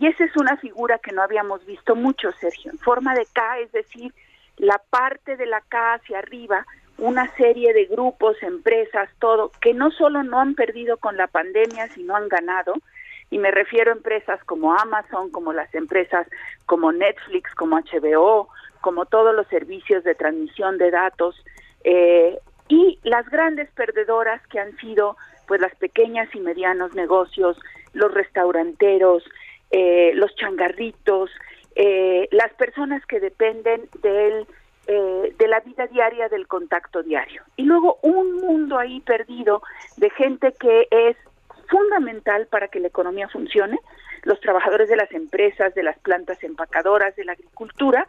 Y 0.00 0.06
esa 0.06 0.24
es 0.24 0.36
una 0.36 0.56
figura 0.56 0.98
que 0.98 1.12
no 1.12 1.22
habíamos 1.22 1.64
visto 1.66 1.94
mucho, 1.94 2.32
Sergio, 2.32 2.72
en 2.72 2.78
forma 2.78 3.14
de 3.14 3.26
K, 3.32 3.60
es 3.60 3.72
decir, 3.72 4.12
la 4.56 4.80
parte 4.90 5.36
de 5.36 5.46
la 5.46 5.60
K 5.60 5.94
hacia 5.94 6.18
arriba, 6.18 6.66
una 6.98 7.32
serie 7.36 7.72
de 7.72 7.86
grupos, 7.86 8.42
empresas, 8.42 9.08
todo, 9.18 9.50
que 9.60 9.72
no 9.72 9.90
solo 9.90 10.22
no 10.22 10.40
han 10.40 10.54
perdido 10.54 10.96
con 10.96 11.16
la 11.16 11.26
pandemia, 11.26 11.88
sino 11.88 12.16
han 12.16 12.28
ganado, 12.28 12.74
y 13.30 13.38
me 13.38 13.50
refiero 13.50 13.90
a 13.90 13.96
empresas 13.96 14.42
como 14.44 14.74
Amazon, 14.74 15.30
como 15.30 15.52
las 15.52 15.72
empresas 15.74 16.26
como 16.66 16.92
Netflix, 16.92 17.54
como 17.54 17.76
HBO, 17.78 18.48
como 18.80 19.06
todos 19.06 19.34
los 19.34 19.46
servicios 19.48 20.04
de 20.04 20.14
transmisión 20.14 20.76
de 20.78 20.90
datos, 20.90 21.42
eh, 21.84 22.38
y 22.68 22.98
las 23.02 23.28
grandes 23.28 23.70
perdedoras 23.72 24.44
que 24.48 24.58
han 24.58 24.76
sido 24.78 25.16
pues 25.46 25.60
las 25.60 25.74
pequeñas 25.76 26.28
y 26.34 26.40
medianos 26.40 26.94
negocios, 26.94 27.58
los 27.92 28.12
restauranteros, 28.12 29.22
eh, 29.70 30.12
los 30.14 30.34
changarritos, 30.36 31.30
eh, 31.76 32.28
las 32.30 32.52
personas 32.54 33.04
que 33.06 33.20
dependen 33.20 33.88
del, 34.00 34.46
eh, 34.86 35.34
de 35.36 35.48
la 35.48 35.60
vida 35.60 35.86
diaria, 35.88 36.28
del 36.28 36.46
contacto 36.46 37.02
diario. 37.02 37.42
Y 37.56 37.64
luego 37.64 37.98
un 38.02 38.36
mundo 38.36 38.78
ahí 38.78 39.00
perdido 39.00 39.62
de 39.96 40.10
gente 40.10 40.54
que 40.58 40.88
es 40.90 41.16
fundamental 41.68 42.46
para 42.46 42.68
que 42.68 42.80
la 42.80 42.88
economía 42.88 43.28
funcione, 43.28 43.78
los 44.22 44.40
trabajadores 44.40 44.88
de 44.88 44.96
las 44.96 45.12
empresas, 45.12 45.74
de 45.74 45.82
las 45.82 45.98
plantas 45.98 46.42
empacadoras, 46.42 47.14
de 47.16 47.24
la 47.24 47.32
agricultura, 47.32 48.06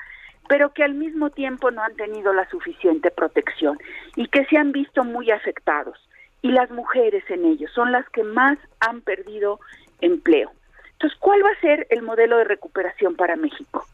pero 0.48 0.74
que 0.74 0.84
al 0.84 0.94
mismo 0.94 1.30
tiempo 1.30 1.72
no 1.72 1.82
han 1.82 1.96
tenido 1.96 2.34
la 2.34 2.48
suficiente 2.50 3.12
protección 3.12 3.80
y 4.16 4.28
que 4.28 4.46
se 4.46 4.58
han 4.58 4.72
visto 4.72 5.04
muy 5.04 5.32
afectados. 5.32 5.98
Y 6.42 6.52
las 6.52 6.70
mujeres 6.70 7.24
en 7.30 7.46
ellos 7.46 7.72
son 7.74 7.92
las 7.92 8.08
que 8.10 8.24
más 8.24 8.58
han 8.80 9.02
perdido 9.02 9.60
empleo. 10.02 10.52
Entonces, 10.94 11.18
¿cuál 11.20 11.44
va 11.44 11.50
a 11.50 11.62
ser 11.62 11.88
el 11.90 12.04
modelo 12.04 12.38
de 12.38 12.44
recuperación 12.44 13.16
para 13.16 13.36
México? 13.36 13.86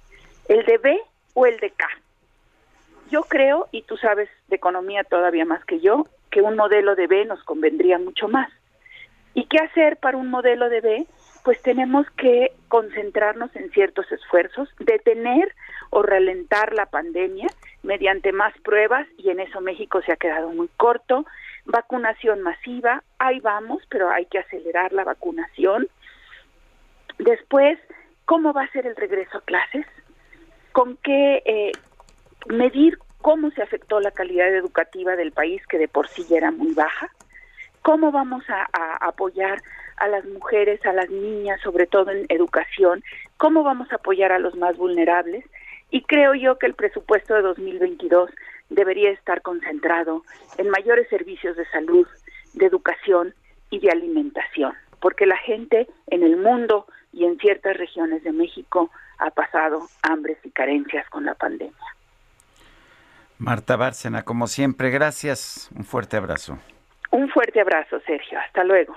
¿El 0.47 0.65
de 0.65 0.77
B 0.77 0.99
o 1.33 1.45
el 1.45 1.57
de 1.57 1.71
K? 1.71 1.87
Yo 3.09 3.23
creo, 3.23 3.67
y 3.71 3.83
tú 3.83 3.97
sabes 3.97 4.29
de 4.47 4.55
economía 4.55 5.03
todavía 5.03 5.45
más 5.45 5.63
que 5.65 5.79
yo, 5.79 6.05
que 6.29 6.41
un 6.41 6.55
modelo 6.55 6.95
de 6.95 7.07
B 7.07 7.25
nos 7.25 7.43
convendría 7.43 7.97
mucho 7.97 8.27
más. 8.27 8.49
¿Y 9.33 9.45
qué 9.45 9.59
hacer 9.59 9.97
para 9.97 10.17
un 10.17 10.29
modelo 10.29 10.69
de 10.69 10.81
B? 10.81 11.07
Pues 11.43 11.61
tenemos 11.61 12.09
que 12.11 12.53
concentrarnos 12.67 13.55
en 13.55 13.71
ciertos 13.71 14.11
esfuerzos, 14.11 14.69
detener 14.79 15.53
o 15.89 16.03
ralentar 16.03 16.73
la 16.73 16.85
pandemia 16.85 17.47
mediante 17.83 18.31
más 18.31 18.53
pruebas, 18.59 19.07
y 19.17 19.29
en 19.29 19.39
eso 19.39 19.59
México 19.59 20.01
se 20.03 20.11
ha 20.11 20.17
quedado 20.17 20.49
muy 20.49 20.69
corto, 20.77 21.25
vacunación 21.65 22.41
masiva, 22.41 23.03
ahí 23.17 23.39
vamos, 23.39 23.81
pero 23.89 24.09
hay 24.09 24.25
que 24.25 24.39
acelerar 24.39 24.93
la 24.93 25.03
vacunación. 25.03 25.87
Después, 27.17 27.79
¿cómo 28.25 28.53
va 28.53 28.63
a 28.63 28.71
ser 28.71 28.85
el 28.85 28.95
regreso 28.95 29.39
a 29.39 29.41
clases? 29.41 29.85
¿Con 30.71 30.97
qué 30.97 31.41
eh, 31.45 31.71
medir 32.47 32.99
cómo 33.21 33.51
se 33.51 33.61
afectó 33.61 33.99
la 33.99 34.11
calidad 34.11 34.47
educativa 34.47 35.15
del 35.15 35.31
país, 35.31 35.65
que 35.67 35.77
de 35.77 35.87
por 35.87 36.07
sí 36.07 36.23
ya 36.29 36.37
era 36.37 36.51
muy 36.51 36.73
baja? 36.73 37.09
¿Cómo 37.81 38.11
vamos 38.11 38.43
a, 38.47 38.67
a 38.73 39.07
apoyar 39.07 39.61
a 40.01 40.07
las 40.07 40.25
mujeres, 40.25 40.83
a 40.85 40.93
las 40.93 41.09
niñas, 41.09 41.61
sobre 41.61 41.85
todo 41.85 42.11
en 42.11 42.25
educación? 42.29 43.03
¿Cómo 43.37 43.63
vamos 43.63 43.91
a 43.91 43.95
apoyar 43.95 44.31
a 44.31 44.39
los 44.39 44.55
más 44.55 44.75
vulnerables? 44.75 45.45
Y 45.91 46.01
creo 46.03 46.33
yo 46.33 46.57
que 46.57 46.65
el 46.65 46.73
presupuesto 46.73 47.35
de 47.35 47.43
2022 47.43 48.31
debería 48.69 49.11
estar 49.11 49.41
concentrado 49.41 50.23
en 50.57 50.69
mayores 50.69 51.07
servicios 51.09 51.55
de 51.55 51.65
salud, 51.67 52.07
de 52.53 52.65
educación 52.65 53.35
y 53.69 53.79
de 53.79 53.91
alimentación, 53.91 54.73
porque 54.99 55.25
la 55.25 55.37
gente 55.37 55.87
en 56.07 56.23
el 56.23 56.37
mundo 56.37 56.87
y 57.13 57.25
en 57.25 57.37
ciertas 57.37 57.77
regiones 57.77 58.23
de 58.23 58.31
México 58.31 58.89
ha 59.19 59.29
pasado 59.29 59.87
hambres 60.01 60.37
y 60.43 60.49
carencias 60.49 61.07
con 61.09 61.25
la 61.25 61.35
pandemia. 61.35 61.75
Marta 63.37 63.75
Bárcena, 63.75 64.23
como 64.23 64.47
siempre, 64.47 64.89
gracias. 64.89 65.69
Un 65.75 65.83
fuerte 65.83 66.17
abrazo. 66.17 66.57
Un 67.11 67.29
fuerte 67.29 67.59
abrazo, 67.59 67.99
Sergio. 68.05 68.39
Hasta 68.39 68.63
luego. 68.63 68.95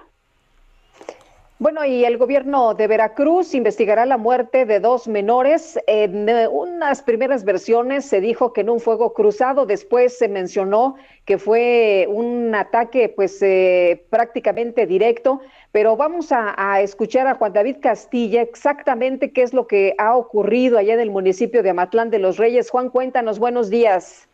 Bueno, 1.61 1.85
y 1.85 2.05
el 2.05 2.19
gobierno 2.19 2.75
de 2.75 2.89
Veracruz 2.89 3.55
investigará 3.55 4.07
la 4.07 4.19
muerte 4.19 4.67
de 4.67 4.81
dos 4.81 5.07
menores. 5.07 5.79
En 5.87 6.29
eh, 6.29 6.49
unas 6.49 7.01
primeras 7.01 7.45
versiones 7.45 8.05
se 8.05 8.21
dijo 8.21 8.53
que 8.53 8.63
en 8.63 8.71
un 8.71 8.81
fuego 8.81 9.15
cruzado, 9.15 9.65
después 9.65 10.19
se 10.19 10.29
mencionó 10.29 10.97
que 11.25 11.39
fue 11.39 12.07
un 12.11 12.53
ataque 12.57 13.09
pues 13.09 13.41
eh, 13.41 14.05
prácticamente 14.11 14.85
directo, 14.85 15.41
pero 15.71 15.97
vamos 15.97 16.33
a, 16.33 16.55
a, 16.59 16.81
escuchar 16.81 17.29
a 17.29 17.37
Juan 17.37 17.53
David 17.53 17.77
Castilla 17.81 18.43
exactamente 18.43 19.33
qué 19.33 19.43
es 19.43 19.55
lo 19.55 19.69
que 19.69 19.95
ha 19.99 20.17
ocurrido 20.17 20.77
allá 20.77 20.95
en 20.95 21.01
el 21.01 21.13
municipio 21.13 21.63
de 21.63 21.71
Amatlán 21.71 22.11
de 22.11 22.19
los 22.19 22.37
Reyes. 22.37 22.69
Juan, 22.69 22.91
cuéntanos, 22.91 23.39
buenos 23.39 23.71
días. 23.71 24.29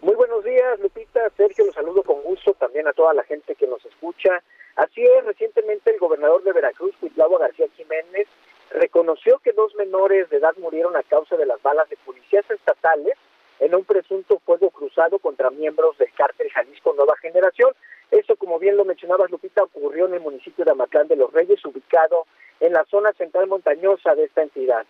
Muy 0.00 0.14
buenos 0.14 0.42
días, 0.42 0.80
Lupita. 0.80 1.20
Sergio, 1.36 1.66
los 1.66 1.74
saludo 1.74 2.02
con 2.02 2.22
gusto 2.22 2.54
también 2.54 2.88
a 2.88 2.92
toda 2.94 3.12
la 3.12 3.22
gente 3.22 3.54
que 3.54 3.66
nos 3.66 3.84
escucha. 3.84 4.42
Así 4.76 5.04
es, 5.04 5.24
recientemente 5.24 5.90
el 5.90 5.98
gobernador 5.98 6.42
de 6.42 6.52
Veracruz, 6.52 6.94
Cuitlavo 6.98 7.38
García 7.38 7.66
Jiménez, 7.76 8.26
reconoció 8.70 9.38
que 9.38 9.52
dos 9.52 9.74
menores 9.76 10.28
de 10.30 10.38
edad 10.38 10.54
murieron 10.58 10.96
a 10.96 11.02
causa 11.04 11.36
de 11.36 11.46
las 11.46 11.62
balas 11.62 11.88
de 11.88 11.96
policías 12.04 12.48
estatales 12.50 13.14
en 13.60 13.74
un 13.74 13.84
presunto 13.84 14.40
fuego 14.44 14.70
cruzado 14.70 15.18
contra 15.20 15.50
miembros 15.50 15.96
del 15.98 16.12
cártel 16.12 16.50
Jalisco 16.50 16.92
Nueva 16.94 17.16
Generación. 17.18 17.72
Eso, 18.10 18.36
como 18.36 18.58
bien 18.58 18.76
lo 18.76 18.84
mencionabas, 18.84 19.30
Lupita, 19.30 19.62
ocurrió 19.62 20.06
en 20.06 20.14
el 20.14 20.20
municipio 20.20 20.64
de 20.64 20.72
Amatlán 20.72 21.06
de 21.06 21.16
los 21.16 21.32
Reyes, 21.32 21.64
ubicado 21.64 22.26
en 22.60 22.72
la 22.72 22.84
zona 22.86 23.12
central 23.12 23.46
montañosa 23.46 24.14
de 24.14 24.24
esta 24.24 24.42
entidad. 24.42 24.84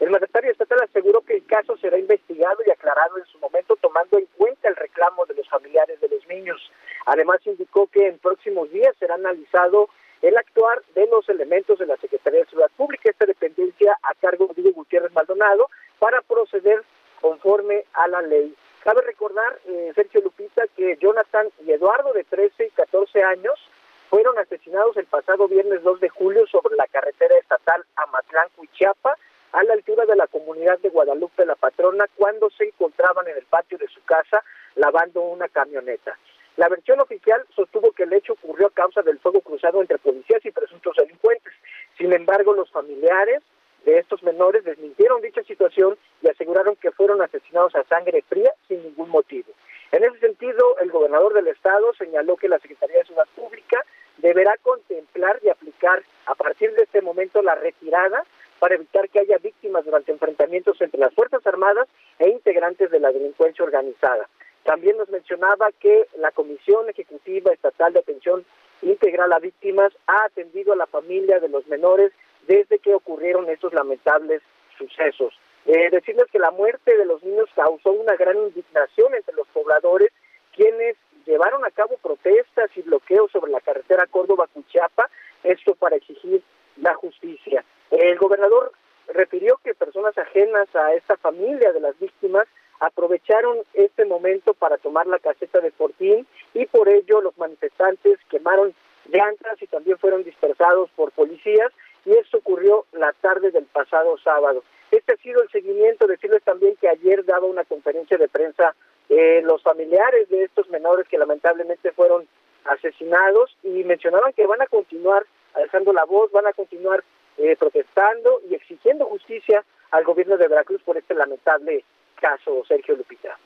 El 0.00 0.08
mandatario 0.08 0.50
estatal 0.50 0.78
aseguró 0.82 1.20
que 1.20 1.34
el 1.34 1.44
caso 1.44 1.76
será 1.76 1.98
investigado 1.98 2.56
y 2.66 2.70
aclarado 2.70 3.18
en 3.18 3.26
su 3.26 3.38
momento, 3.38 3.76
tomando 3.76 4.18
en 4.18 4.26
cuenta 4.38 4.68
el 4.68 4.76
reclamo 4.76 5.26
de 5.26 5.34
los 5.34 5.46
familiares 5.46 6.00
de 6.00 6.08
los 6.08 6.26
niños. 6.26 6.72
Además, 7.04 7.40
indicó 7.44 7.86
que 7.86 8.08
en 8.08 8.18
próximos 8.18 8.70
días 8.70 8.96
será 8.98 9.16
analizado 9.16 9.90
el 10.22 10.36
actuar 10.38 10.82
de 10.94 11.06
los 11.06 11.28
elementos 11.28 11.78
de 11.78 11.84
la 11.84 11.98
Secretaría 11.98 12.40
de 12.40 12.46
Seguridad 12.46 12.70
Pública, 12.78 13.10
esta 13.10 13.26
dependencia 13.26 13.98
a 14.02 14.14
cargo 14.14 14.46
de 14.48 14.62
Diego 14.62 14.76
Gutiérrez 14.76 15.12
Maldonado, 15.12 15.68
para 15.98 16.22
proceder 16.22 16.82
conforme 17.20 17.84
a 17.92 18.08
la 18.08 18.22
ley. 18.22 18.54
Cabe 18.82 19.02
recordar, 19.02 19.58
eh, 19.66 19.92
Sergio 19.94 20.22
Lupita, 20.22 20.64
que 20.74 20.96
Jonathan 20.96 21.48
y 21.66 21.72
Eduardo, 21.72 22.14
de 22.14 22.24
13 22.24 22.66
y 22.66 22.70
14 22.70 23.22
años, 23.22 23.60
fueron 24.08 24.38
asesinados 24.38 24.96
el 24.96 25.04
pasado 25.04 25.46
viernes 25.46 25.82
2 25.82 26.00
de 26.00 26.08
julio 26.08 26.46
sobre 26.46 26.76
la 26.76 26.86
carretera 26.86 27.36
estatal 27.36 27.84
Amatlán-Cuichiapa, 27.96 29.14
a 29.52 29.62
la 29.64 29.74
altura 29.74 30.06
de 30.06 30.16
la 30.16 30.26
comunidad 30.26 30.78
de 30.78 30.90
Guadalupe 30.90 31.44
la 31.44 31.56
Patrona 31.56 32.06
cuando 32.16 32.50
se 32.50 32.64
encontraban 32.64 33.26
en 33.28 33.36
el 33.36 33.44
patio 33.44 33.78
de 33.78 33.88
su 33.88 34.02
casa 34.04 34.42
lavando 34.76 35.22
una 35.22 35.48
camioneta. 35.48 36.16
La 36.56 36.68
versión 36.68 37.00
oficial 37.00 37.44
sostuvo 37.54 37.92
que 37.92 38.04
el 38.04 38.12
hecho 38.12 38.34
ocurrió 38.34 38.66
a 38.66 38.70
causa 38.70 39.02
del 39.02 39.18
fuego 39.18 39.40
cruzado 39.40 39.80
entre 39.80 39.98
policías 39.98 40.44
y 40.44 40.50
presuntos 40.50 40.94
delincuentes. 40.96 41.52
Sin 41.96 42.12
embargo, 42.12 42.52
los 42.52 42.70
familiares 42.70 43.42
de 43.84 43.98
estos 43.98 44.22
menores 44.22 44.64
desmintieron 44.64 45.22
dicha 45.22 45.42
situación 45.44 45.96
y 46.22 46.28
aseguraron 46.28 46.76
que 46.76 46.90
fueron 46.90 47.22
asesinados 47.22 47.74
a 47.74 47.84
sangre 47.84 48.22
fría 48.28 48.52
sin 48.68 48.82
ningún 48.82 49.08
motivo. 49.08 49.52
En 49.92 50.04
ese 50.04 50.18
sentido, 50.18 50.78
el 50.80 50.90
gobernador 50.90 51.34
del 51.34 51.48
estado 51.48 51.92
señaló 51.94 52.36
que 52.36 52.48
la 52.48 52.58
Secretaría 52.58 52.98
de 52.98 53.06
Ciudad 53.06 53.26
Pública 53.34 53.84
deberá 54.18 54.56
contemplar 54.62 55.40
y 55.42 55.48
aplicar 55.48 56.02
a 56.26 56.34
partir 56.34 56.72
de 56.74 56.82
este 56.82 57.00
momento 57.00 57.42
la 57.42 57.54
retirada 57.54 58.24
para 58.60 58.74
evitar 58.76 59.08
que 59.08 59.18
haya 59.18 59.38
víctimas 59.38 59.84
durante 59.84 60.12
enfrentamientos 60.12 60.80
entre 60.80 61.00
las 61.00 61.12
Fuerzas 61.14 61.44
Armadas 61.46 61.88
e 62.18 62.28
integrantes 62.28 62.90
de 62.90 63.00
la 63.00 63.10
delincuencia 63.10 63.64
organizada. 63.64 64.28
También 64.64 64.98
nos 64.98 65.08
mencionaba 65.08 65.70
que 65.80 66.06
la 66.18 66.30
Comisión 66.30 66.88
Ejecutiva 66.88 67.52
Estatal 67.52 67.94
de 67.94 68.00
Atención 68.00 68.44
Integral 68.82 69.32
a 69.32 69.38
Víctimas 69.38 69.92
ha 70.06 70.24
atendido 70.24 70.74
a 70.74 70.76
la 70.76 70.86
familia 70.86 71.40
de 71.40 71.48
los 71.48 71.66
menores 71.66 72.12
desde 72.46 72.78
que 72.78 72.94
ocurrieron 72.94 73.48
estos 73.48 73.72
lamentables 73.72 74.42
sucesos. 74.76 75.34
Eh, 75.66 75.88
decirles 75.90 76.26
que 76.30 76.38
la 76.38 76.50
muerte 76.50 76.96
de 76.96 77.06
los 77.06 77.22
niños 77.22 77.48
causó 77.54 77.92
una 77.92 78.16
gran 78.16 78.36
indignación 78.36 79.14
entre 79.14 79.34
los 79.34 79.46
pobladores, 79.48 80.10
quienes 80.54 80.96
llevaron 81.26 81.64
a 81.64 81.70
cabo 81.70 81.96
protestas 81.98 82.70
y 82.76 82.82
bloqueos 82.82 83.30
sobre 83.30 83.52
la 83.52 83.60
carretera 83.60 84.06
Córdoba-Cuchiapa, 84.06 85.08
esto 85.44 85.74
para 85.74 85.96
exigir 85.96 86.42
la 86.76 86.94
justicia. 86.94 87.64
El 87.90 88.18
gobernador 88.18 88.72
refirió 89.08 89.58
que 89.64 89.74
personas 89.74 90.16
ajenas 90.16 90.68
a 90.74 90.94
esta 90.94 91.16
familia 91.16 91.72
de 91.72 91.80
las 91.80 91.98
víctimas 91.98 92.46
aprovecharon 92.78 93.58
este 93.74 94.04
momento 94.04 94.54
para 94.54 94.78
tomar 94.78 95.06
la 95.06 95.18
caseta 95.18 95.60
de 95.60 95.70
Fortín 95.70 96.26
y 96.54 96.66
por 96.66 96.88
ello 96.88 97.20
los 97.20 97.36
manifestantes 97.36 98.18
quemaron 98.30 98.74
llantas 99.06 99.60
y 99.60 99.66
también 99.66 99.98
fueron 99.98 100.24
dispersados 100.24 100.90
por 100.96 101.12
policías 101.12 101.72
y 102.06 102.12
esto 102.12 102.38
ocurrió 102.38 102.86
la 102.92 103.12
tarde 103.12 103.50
del 103.50 103.64
pasado 103.66 104.16
sábado. 104.18 104.62
Este 104.90 105.12
ha 105.12 105.16
sido 105.16 105.42
el 105.42 105.50
seguimiento, 105.50 106.06
decirles 106.06 106.42
también 106.42 106.76
que 106.76 106.88
ayer 106.88 107.24
daba 107.24 107.46
una 107.46 107.64
conferencia 107.64 108.16
de 108.16 108.28
prensa 108.28 108.74
eh, 109.08 109.42
los 109.44 109.62
familiares 109.62 110.28
de 110.28 110.44
estos 110.44 110.68
menores 110.70 111.06
que 111.08 111.18
lamentablemente 111.18 111.92
fueron 111.92 112.26
asesinados 112.64 113.56
y 113.62 113.84
mencionaban 113.84 114.32
que 114.32 114.46
van 114.46 114.62
a 114.62 114.66
continuar 114.66 115.26
alzando 115.54 115.92
la 115.92 116.04
voz, 116.04 116.30
van 116.32 116.46
a 116.46 116.52
continuar 116.52 117.04
eh, 117.38 117.56
protestando 117.56 118.40
y 118.48 118.54
exigiendo 118.54 119.06
justicia 119.06 119.64
al 119.90 120.04
gobierno 120.04 120.36
de 120.36 120.48
Veracruz 120.48 120.82
por 120.82 120.96
este 120.96 121.14
lamentable 121.14 121.84
caso, 122.20 122.62
Sergio 122.68 122.96
Lupita. 122.96 123.38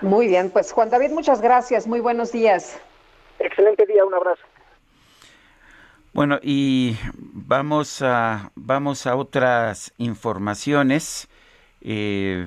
Muy 0.00 0.28
bien, 0.28 0.50
pues 0.50 0.72
Juan 0.72 0.90
David, 0.90 1.10
muchas 1.10 1.40
gracias, 1.40 1.86
muy 1.86 2.00
buenos 2.00 2.32
días. 2.32 2.80
Excelente 3.38 3.86
día, 3.86 4.04
un 4.04 4.14
abrazo. 4.14 4.42
Bueno, 6.12 6.38
y 6.42 6.96
vamos 7.12 8.00
a, 8.00 8.50
vamos 8.54 9.06
a 9.06 9.16
otras 9.16 9.92
informaciones. 9.98 11.28
Eh, 11.82 12.46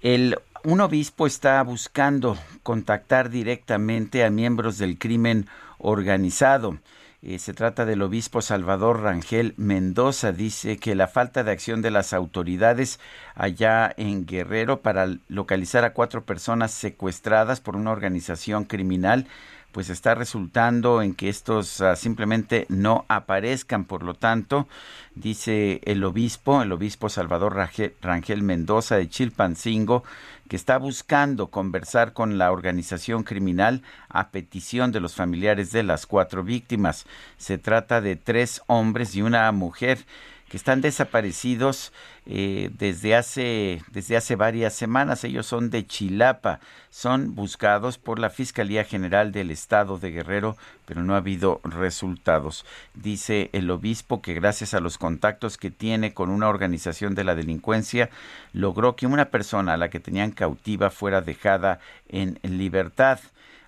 el, 0.00 0.36
un 0.64 0.80
obispo 0.80 1.26
está 1.26 1.62
buscando 1.62 2.36
contactar 2.62 3.28
directamente 3.28 4.24
a 4.24 4.30
miembros 4.30 4.78
del 4.78 4.98
crimen 4.98 5.48
organizado. 5.78 6.78
Eh, 7.24 7.38
se 7.38 7.54
trata 7.54 7.84
del 7.84 8.02
obispo 8.02 8.42
Salvador 8.42 9.02
Rangel 9.02 9.54
Mendoza. 9.56 10.32
Dice 10.32 10.78
que 10.78 10.96
la 10.96 11.06
falta 11.06 11.44
de 11.44 11.52
acción 11.52 11.80
de 11.80 11.92
las 11.92 12.12
autoridades 12.12 12.98
allá 13.36 13.94
en 13.96 14.26
Guerrero 14.26 14.82
para 14.82 15.06
localizar 15.28 15.84
a 15.84 15.92
cuatro 15.92 16.24
personas 16.24 16.72
secuestradas 16.72 17.60
por 17.60 17.76
una 17.76 17.92
organización 17.92 18.64
criminal 18.64 19.28
pues 19.72 19.90
está 19.90 20.14
resultando 20.14 21.02
en 21.02 21.14
que 21.14 21.28
estos 21.28 21.80
ah, 21.80 21.96
simplemente 21.96 22.66
no 22.68 23.04
aparezcan. 23.08 23.84
Por 23.84 24.02
lo 24.02 24.14
tanto, 24.14 24.68
dice 25.14 25.80
el 25.84 26.04
obispo, 26.04 26.62
el 26.62 26.72
obispo 26.72 27.08
Salvador 27.08 27.56
Rangel 28.00 28.42
Mendoza 28.42 28.96
de 28.96 29.08
Chilpancingo, 29.08 30.04
que 30.48 30.56
está 30.56 30.76
buscando 30.76 31.48
conversar 31.48 32.12
con 32.12 32.36
la 32.36 32.52
organización 32.52 33.24
criminal 33.24 33.82
a 34.10 34.28
petición 34.28 34.92
de 34.92 35.00
los 35.00 35.14
familiares 35.14 35.72
de 35.72 35.82
las 35.82 36.06
cuatro 36.06 36.44
víctimas. 36.44 37.06
Se 37.38 37.56
trata 37.56 38.00
de 38.02 38.16
tres 38.16 38.62
hombres 38.66 39.14
y 39.14 39.22
una 39.22 39.50
mujer 39.52 40.04
que 40.52 40.58
están 40.58 40.82
desaparecidos 40.82 41.94
eh, 42.26 42.68
desde, 42.76 43.16
hace, 43.16 43.82
desde 43.90 44.18
hace 44.18 44.36
varias 44.36 44.74
semanas. 44.74 45.24
Ellos 45.24 45.46
son 45.46 45.70
de 45.70 45.86
Chilapa, 45.86 46.60
son 46.90 47.34
buscados 47.34 47.96
por 47.96 48.18
la 48.18 48.28
Fiscalía 48.28 48.84
General 48.84 49.32
del 49.32 49.50
Estado 49.50 49.96
de 49.96 50.10
Guerrero, 50.10 50.58
pero 50.84 51.02
no 51.02 51.14
ha 51.14 51.16
habido 51.16 51.62
resultados. 51.64 52.66
Dice 52.92 53.48
el 53.54 53.70
obispo 53.70 54.20
que 54.20 54.34
gracias 54.34 54.74
a 54.74 54.80
los 54.80 54.98
contactos 54.98 55.56
que 55.56 55.70
tiene 55.70 56.12
con 56.12 56.28
una 56.28 56.50
organización 56.50 57.14
de 57.14 57.24
la 57.24 57.34
delincuencia, 57.34 58.10
logró 58.52 58.94
que 58.94 59.06
una 59.06 59.30
persona 59.30 59.72
a 59.72 59.78
la 59.78 59.88
que 59.88 60.00
tenían 60.00 60.32
cautiva 60.32 60.90
fuera 60.90 61.22
dejada 61.22 61.80
en 62.10 62.38
libertad. 62.42 63.20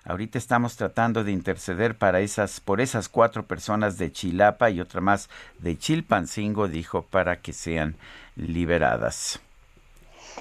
Ahorita 0.07 0.37
estamos 0.37 0.77
tratando 0.77 1.23
de 1.23 1.31
interceder 1.31 1.95
para 1.95 2.19
esas, 2.19 2.59
por 2.59 2.79
esas 2.79 3.09
cuatro 3.09 3.41
personas 3.43 3.97
de 3.97 4.11
Chilapa 4.11 4.69
y 4.69 4.79
otra 4.79 5.01
más 5.01 5.29
de 5.57 5.79
Chilpancingo, 5.79 6.67
dijo, 6.67 7.01
para 7.09 7.37
que 7.37 7.53
sean 7.53 7.95
liberadas. 8.35 9.39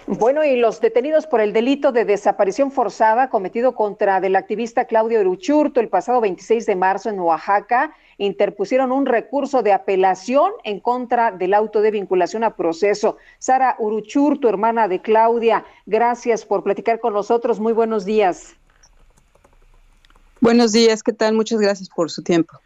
Bueno, 0.07 0.45
y 0.45 0.57
los 0.57 0.83
detenidos 0.83 1.27
por 1.27 1.41
el 1.41 1.55
delito 1.55 1.93
de 1.93 2.05
desaparición 2.05 2.73
forzada 2.73 3.31
cometido 3.31 3.75
contra 3.75 4.21
del 4.21 4.37
activista 4.37 4.85
Claudio 4.85 5.21
Uruchurto 5.21 5.81
el 5.81 5.89
pasado 5.89 6.21
26 6.21 6.67
de 6.67 6.77
marzo 6.77 7.09
en 7.09 7.21
Oaxaca 7.21 7.95
interpusieron 8.19 8.93
un 8.93 9.07
recurso 9.07 9.63
de 9.63 9.73
apelación 9.73 10.53
en 10.65 10.81
contra 10.81 11.31
del 11.31 11.55
auto 11.55 11.81
de 11.81 11.91
vinculación 11.91 12.45
a 12.45 12.55
proceso. 12.55 13.17
Sara 13.39 13.77
Uruchurto, 13.79 14.47
hermana 14.47 14.89
de 14.89 15.01
Claudia, 15.01 15.65
gracias 15.87 16.45
por 16.45 16.63
platicar 16.63 17.01
con 17.01 17.15
nosotros. 17.15 17.59
Muy 17.59 17.73
buenos 17.73 18.05
días. 18.05 18.57
Buenos 20.45 20.73
días, 20.73 21.03
¿qué 21.03 21.15
tal? 21.15 21.33
Muchas 21.33 21.59
gracias 21.59 21.89
por 21.89 22.11
su 22.11 22.23
tiempo. 22.23 22.61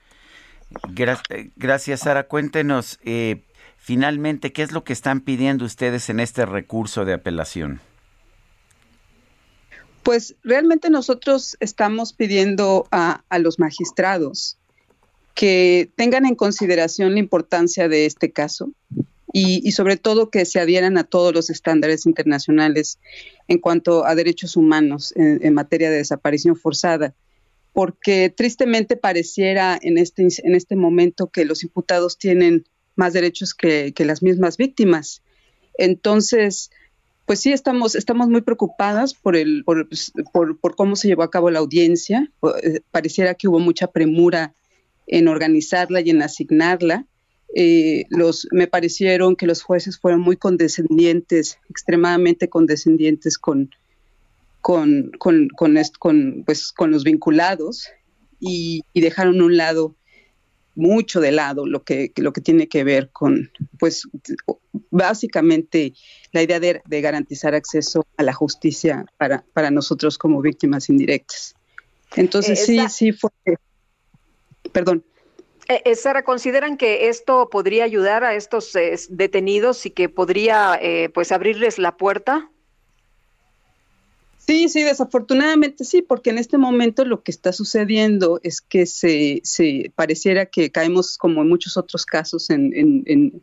Gracias, 1.55 2.01
Sara. 2.01 2.27
Cuéntenos 2.27 2.99
eh, 3.05 3.45
finalmente 3.77 4.53
qué 4.53 4.65
es 4.65 4.73
lo 4.73 4.83
que 4.83 4.93
están 4.93 5.21
pidiendo 5.21 5.65
ustedes 5.65 6.11
en 6.11 6.19
este 6.19 6.45
recurso 6.45 7.05
de 7.05 7.13
apelación. 7.13 7.81
Pues 10.03 10.35
realmente 10.43 10.91
nosotros 10.91 11.57
estamos 11.61 12.13
pidiendo 12.13 12.89
a, 12.91 13.23
los 13.39 13.61
magistrados 13.61 14.59
que 15.37 15.89
tengan 15.95 16.27
en 16.27 16.35
consideración 16.35 17.13
la 17.13 17.21
importancia 17.21 17.89
de 17.89 18.07
este 18.07 18.33
caso 18.33 18.73
y, 19.33 19.71
sobre 19.71 19.97
todo 19.97 20.31
que 20.31 20.47
se 20.47 20.59
adhieran 20.59 20.99
a 20.99 21.05
todos 21.05 21.33
los 21.33 21.49
estándares 21.49 22.07
internacionales 22.07 22.99
en 23.47 23.59
cuanto 23.59 24.05
a 24.05 24.17
derechos 24.17 24.57
humanos 24.57 25.15
en 25.15 25.55
materia 25.55 25.91
de 25.91 25.99
desaparición 25.99 26.57
forzada 26.57 27.15
porque 27.79 28.29
tristemente 28.29 28.97
pareciera 28.97 29.79
en 29.81 29.99
este, 29.99 30.27
en 30.43 30.57
este 30.57 30.75
momento 30.75 31.29
que 31.29 31.45
los 31.45 31.63
imputados 31.63 32.19
tienen 32.19 32.65
más 32.97 33.13
derechos 33.13 33.55
que, 33.55 33.95
las 33.99 34.21
mismas 34.21 34.57
víctimas. 34.57 35.23
Entonces, 35.75 36.73
pues 37.25 37.39
sí, 37.39 37.53
estamos, 37.53 37.95
estamos 37.95 38.27
muy 38.31 38.41
preocupadas 38.41 39.15
por, 39.15 39.37
el, 39.37 39.63
pues, 39.65 40.11
por, 40.33 40.59
por, 40.59 40.75
cómo 40.75 40.97
se 40.97 41.07
llevó 41.07 41.23
a 41.23 41.31
cabo 41.31 41.53
la 41.53 41.61
audiencia. 41.61 42.33
Eh, 42.65 42.81
pareciera 42.91 43.35
que 43.35 43.47
hubo 43.47 43.61
mucha 43.61 43.87
premura 43.87 44.57
en 45.07 45.29
organizarla 45.29 46.01
y 46.01 46.11
en 46.11 46.21
asignarla. 46.21 47.07
Eh, 47.55 48.07
los, 48.09 48.49
me 48.51 48.67
parecieron 48.67 49.37
que 49.37 49.47
los 49.47 49.63
jueces 49.63 50.01
fueron 50.01 50.21
muy 50.21 50.37
condescendientes, 50.37 51.61
extremadamente 51.71 52.49
condescendientes 52.49 53.39
con, 53.39 53.71
con, 54.69 55.13
con, 55.17 55.49
con, 55.49 56.45
pues, 56.45 56.73
con 56.73 56.91
los 56.91 57.03
vinculados 57.03 57.89
y, 58.39 58.83
dejaron 58.93 59.41
un 59.41 59.57
lado 59.57 59.97
mucho 60.75 61.21
de 61.21 61.33
lado 61.33 61.67
lo 61.67 61.85
que, 61.85 62.13
lo 62.17 62.35
que 62.35 62.43
tiene 62.43 62.69
que 62.69 62.85
ver 62.85 63.09
con, 63.09 63.51
pues, 63.79 64.07
básicamente 64.91 65.95
la 66.33 66.43
idea 66.43 66.61
de, 66.61 66.83
garantizar 67.01 67.55
acceso 67.55 68.07
a 68.19 68.23
la 68.23 68.35
justicia 68.35 69.07
para, 69.17 69.43
para 69.55 69.71
nosotros 69.71 70.19
como 70.19 70.43
víctimas 70.43 70.91
indirectas. 70.91 71.55
Entonces, 72.15 72.67
sí, 72.67 72.79
sí 72.91 73.13
fue. 73.13 73.31
Perdón. 74.71 75.03
Eh, 75.69 75.81
eh, 75.87 75.95
Sara, 75.95 76.25
¿consideran 76.25 76.77
que 76.77 77.09
esto 77.09 77.49
podría 77.49 77.85
ayudar 77.85 78.23
a 78.23 78.35
estos 78.35 78.77
eh, 78.77 78.95
detenidos 79.09 79.87
y 79.87 79.93
que 79.93 80.11
podría, 80.11 80.79
pues, 81.15 81.33
abrirles 81.33 81.79
la 81.79 81.97
puerta? 81.97 82.51
Sí, 84.49 84.71
sí, 84.71 84.83
desafortunadamente 84.83 85.85
sí, 85.85 86.01
porque 86.01 86.31
en 86.31 86.39
este 86.39 86.57
momento 86.57 87.05
lo 87.05 87.23
que 87.23 87.31
está 87.31 87.53
sucediendo 87.53 88.41
es 88.43 88.63
que 88.63 88.87
se, 88.87 89.43
pareciera 89.95 90.47
que 90.47 90.73
caemos 90.73 91.19
como 91.19 91.43
en 91.43 91.51
muchos 91.51 91.77
otros 91.77 92.07
casos 92.07 92.49
en, 92.49 93.43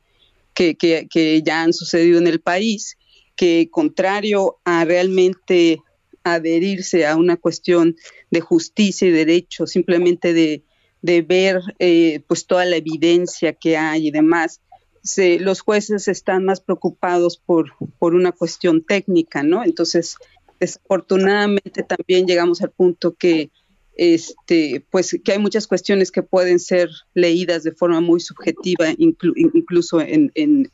que, 0.55 1.43
ya 1.45 1.61
han 1.61 1.73
sucedido 1.73 2.17
en 2.17 2.25
el 2.25 2.41
país, 2.41 2.97
que 3.35 3.69
contrario 3.69 4.57
a 4.65 4.83
realmente 4.83 5.77
adherirse 6.23 7.05
a 7.05 7.17
una 7.17 7.37
cuestión 7.37 7.95
de 8.31 8.41
justicia 8.41 9.07
y 9.07 9.11
derecho, 9.11 9.67
simplemente 9.67 10.33
de, 10.33 10.63
de 11.03 11.21
ver 11.21 11.61
eh, 11.77 12.21
pues 12.27 12.47
toda 12.47 12.65
la 12.65 12.77
evidencia 12.77 13.53
que 13.53 13.77
hay 13.77 14.07
y 14.07 14.11
demás, 14.11 14.59
se, 15.03 15.39
los 15.39 15.61
jueces 15.61 16.07
están 16.07 16.45
más 16.45 16.61
preocupados 16.61 17.37
por, 17.37 17.73
por 17.99 18.15
una 18.15 18.31
cuestión 18.31 18.83
técnica, 18.83 19.43
¿no? 19.43 19.63
Entonces, 19.63 20.17
desafortunadamente 20.65 21.83
también 21.83 22.25
llegamos 22.25 22.61
al 22.61 22.71
punto 22.71 23.13
que 23.13 23.49
este 23.97 24.85
pues 24.91 25.17
que 25.23 25.31
hay 25.31 25.39
muchas 25.39 25.67
cuestiones 25.67 26.11
que 26.11 26.21
pueden 26.21 26.59
ser 26.59 26.89
leídas 27.13 27.63
de 27.63 27.71
forma 27.71 28.01
muy 28.01 28.19
subjetiva 28.19 28.87
incluso 28.97 30.01
en, 30.01 30.31
en, 30.35 30.69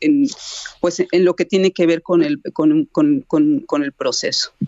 pues 0.80 1.00
en 1.00 1.24
lo 1.24 1.36
que 1.36 1.44
tiene 1.44 1.70
que 1.70 1.86
ver 1.86 2.02
con 2.02 2.24
el 2.24 2.40
con, 2.52 2.86
con, 2.86 3.82
el 3.84 3.92
proceso 3.92 4.52
eh, 4.60 4.66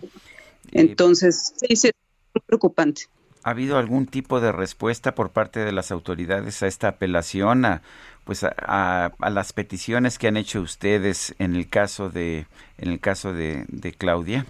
entonces 0.71 1.53
sí, 1.57 1.75
sí 1.75 1.87
es 1.87 1.93
muy 2.33 2.41
preocupante 2.45 3.03
¿Ha 3.43 3.51
habido 3.51 3.77
algún 3.77 4.07
tipo 4.07 4.39
de 4.41 4.51
respuesta 4.51 5.13
por 5.13 5.29
parte 5.29 5.59
de 5.59 5.71
las 5.71 5.91
autoridades 5.91 6.63
a 6.63 6.67
esta 6.67 6.87
apelación, 6.87 7.63
a, 7.63 7.83
pues 8.23 8.43
a, 8.43 9.11
las 9.19 9.53
peticiones 9.53 10.17
que 10.17 10.27
han 10.27 10.35
hecho 10.35 10.61
ustedes 10.61 11.35
en 11.37 11.55
el 11.55 11.69
caso 11.69 12.09
de 12.09 12.47
en 12.79 12.89
el 12.89 12.99
caso 12.99 13.33
de 13.33 13.95
Claudia? 13.99 14.47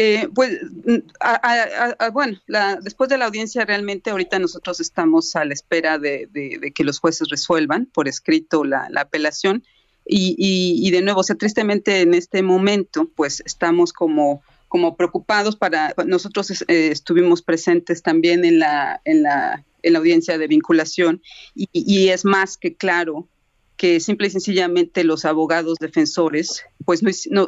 Eh, 0.00 0.28
pues, 0.32 0.60
mm, 0.62 2.12
bueno, 2.12 2.38
después 2.82 3.10
de 3.10 3.18
la 3.18 3.26
audiencia 3.26 3.64
realmente 3.64 4.10
ahorita 4.10 4.38
nosotros 4.38 4.78
estamos 4.78 5.34
a 5.34 5.44
la 5.44 5.52
espera 5.52 5.98
de, 5.98 6.28
que 6.72 6.84
los 6.84 7.00
jueces 7.00 7.28
resuelvan 7.28 7.86
por 7.86 8.06
escrito 8.06 8.64
la, 8.64 8.88
apelación. 8.94 9.64
Y, 10.06 10.90
de 10.90 11.02
nuevo, 11.02 11.20
o 11.20 11.34
tristemente 11.34 12.00
en 12.00 12.14
este 12.14 12.42
momento, 12.42 13.10
pues 13.14 13.42
estamos 13.44 13.92
como 13.92 14.42
como 14.68 14.96
preocupados 14.96 15.56
para 15.56 15.94
nosotros 16.06 16.62
eh, 16.68 16.90
estuvimos 16.92 17.40
presentes 17.40 18.02
también 18.02 18.44
en 18.44 18.58
la 18.58 19.00
en 19.06 19.22
la 19.22 19.64
en 19.82 19.92
la 19.94 19.98
audiencia 19.98 20.38
de 20.38 20.46
vinculación. 20.46 21.22
Y 21.54 22.08
es 22.08 22.24
más 22.24 22.56
que 22.56 22.76
claro 22.76 23.26
que 23.78 24.00
simple 24.00 24.26
y 24.26 24.30
sencillamente 24.30 25.04
los 25.04 25.24
abogados 25.24 25.78
defensores, 25.78 26.64
pues 26.84 27.02
no, 27.30 27.46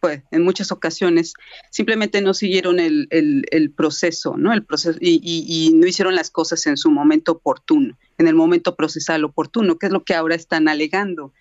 pues 0.00 0.22
en 0.30 0.42
muchas 0.42 0.70
ocasiones 0.70 1.34
simplemente 1.70 2.22
no 2.22 2.32
siguieron 2.32 2.78
el, 2.78 3.74
proceso, 3.76 4.36
¿no? 4.36 4.52
El 4.52 4.64
proceso 4.64 4.98
y, 5.00 5.20
y, 5.22 5.74
no 5.74 5.86
hicieron 5.86 6.14
las 6.14 6.30
cosas 6.30 6.64
en 6.68 6.76
su 6.76 6.90
momento 6.90 7.32
oportuno, 7.32 7.98
en 8.18 8.28
el 8.28 8.36
momento 8.36 8.76
procesal 8.76 9.24
oportuno, 9.24 9.78
que 9.78 9.86
es 9.86 9.92
lo 9.92 10.04
que 10.04 10.14
ahora 10.14 10.36
están 10.36 10.68
alegando. 10.68 11.34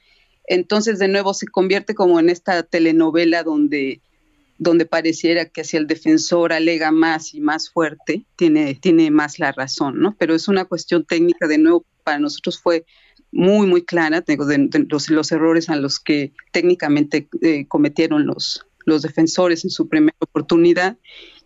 Entonces, 0.48 0.98
de 0.98 1.08
nuevo, 1.08 1.36
se 1.36 1.46
convierte 1.48 1.94
como 1.94 2.20
en 2.20 2.30
esta 2.30 2.64
telenovela 2.64 3.44
donde 3.44 4.02
donde 4.60 4.88
pareciera 4.88 5.46
que 5.46 5.64
si 5.64 5.78
el 5.78 5.86
defensor 5.86 6.52
alega 6.52 6.92
más 6.92 7.36
y 7.36 7.42
más 7.42 7.70
fuerte, 7.70 8.26
tiene, 8.36 8.74
tiene 8.74 9.12
más 9.12 9.38
la 9.38 9.52
razón, 9.52 10.00
¿no? 10.00 10.16
Pero 10.18 10.34
es 10.34 10.48
una 10.48 10.66
cuestión 10.66 11.06
técnica, 11.06 11.48
de 11.48 11.60
nuevo, 11.60 11.86
para 12.04 12.18
nosotros 12.18 12.60
fue 12.60 12.84
muy, 13.32 13.68
muy 13.68 13.84
clara 13.84 14.22
de, 14.22 14.38
los, 14.90 15.32
errores 15.32 15.70
a 15.70 15.76
los 15.76 16.00
que 16.00 16.34
técnicamente 16.52 17.28
eh, 17.42 17.68
cometieron 17.68 18.26
los, 18.26 18.66
los 18.86 19.02
defensores 19.02 19.64
en 19.64 19.70
su 19.70 19.88
primera 19.88 20.18
oportunidad 20.20 20.98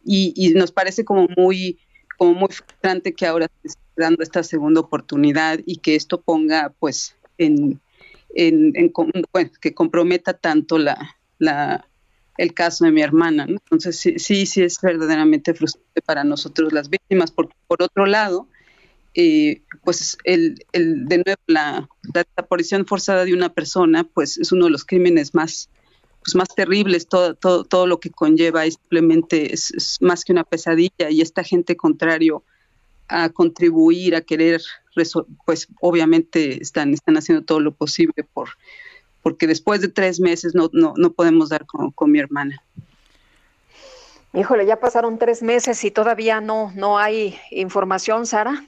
y, 0.06 0.54
nos 0.56 0.72
parece 0.72 1.06
como 1.06 1.28
muy, 1.38 1.80
como 2.18 2.34
muy 2.34 2.50
frustrante 2.50 3.14
que 3.14 3.26
ahora 3.26 3.48
se 3.62 3.70
esté 3.70 3.82
dando 3.98 4.24
esta 4.24 4.44
segunda 4.44 4.82
oportunidad 4.82 5.60
y 5.66 5.78
que 5.78 5.96
esto 5.96 6.22
ponga 6.22 6.74
pues 6.80 7.16
en, 7.38 7.80
en, 8.36 8.92
bueno, 9.34 9.52
que 9.60 9.74
comprometa 9.74 10.34
tanto 10.34 10.78
la, 10.78 11.18
la 11.38 11.86
el 12.38 12.54
caso 12.54 12.86
de 12.86 12.92
mi 12.92 13.02
hermana. 13.02 13.46
Entonces, 13.48 14.00
sí, 14.00 14.18
sí, 14.18 14.46
sí 14.46 14.64
es 14.64 14.80
verdaderamente 14.82 15.54
frustrante 15.54 16.02
para 16.02 16.24
nosotros 16.24 16.74
las 16.74 16.90
víctimas, 16.90 17.32
porque 17.32 17.54
por 17.68 17.84
otro 17.84 18.06
lado, 18.06 18.48
eh, 19.14 19.62
pues 19.84 20.18
el, 20.24 20.66
el, 20.72 21.06
de 21.06 21.18
nuevo 21.18 21.42
la, 21.48 21.90
la, 22.14 22.24
desaparición 22.24 22.86
forzada 22.86 23.26
de 23.26 23.34
una 23.34 23.54
persona, 23.54 24.04
pues 24.04 24.38
es 24.38 24.52
uno 24.52 24.66
de 24.66 24.72
los 24.72 24.86
crímenes 24.86 25.34
más, 25.34 25.70
pues 26.24 26.36
más 26.36 26.50
terribles, 26.56 27.08
todo, 27.08 27.36
todo, 27.36 27.64
todo 27.64 27.88
lo 27.88 28.00
que 28.00 28.10
conlleva 28.10 28.64
simplemente 28.64 29.54
es, 29.54 29.72
es, 29.72 29.98
más 30.02 30.24
que 30.24 30.32
una 30.32 30.44
pesadilla 30.44 31.10
y 31.10 31.22
esta 31.22 31.44
gente 31.44 31.76
contrario 31.76 32.44
a 33.08 33.30
contribuir, 33.30 34.16
a 34.16 34.22
querer, 34.22 34.62
pues 34.96 35.68
obviamente 35.82 36.62
están, 36.62 36.94
están 36.94 37.18
haciendo 37.18 37.44
todo 37.44 37.60
lo 37.60 37.74
posible 37.74 38.24
por 38.34 38.50
porque 39.22 39.48
después 39.48 39.82
de 39.82 39.88
tres 39.88 40.20
meses 40.20 40.56
no, 40.56 40.70
no, 40.74 40.94
no 40.98 41.12
podemos 41.14 41.50
dar 41.50 41.66
con, 41.66 41.92
con 41.92 42.12
mi 42.12 42.20
hermana. 42.20 42.64
Híjole, 44.34 44.66
ya 44.66 44.80
pasaron 44.80 45.18
tres 45.18 45.44
meses 45.44 45.84
y 45.84 45.92
todavía 45.92 46.42
no, 46.42 46.72
no 46.76 46.98
hay 46.98 47.38
información, 47.52 48.26
Sara. 48.26 48.66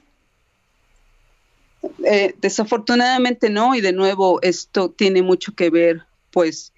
Eh, 2.04 2.34
desafortunadamente 2.40 3.50
no, 3.50 3.74
y 3.74 3.80
de 3.80 3.92
nuevo 3.92 4.40
esto 4.42 4.90
tiene 4.90 5.22
mucho 5.22 5.54
que 5.54 5.70
ver, 5.70 6.02
pues, 6.30 6.72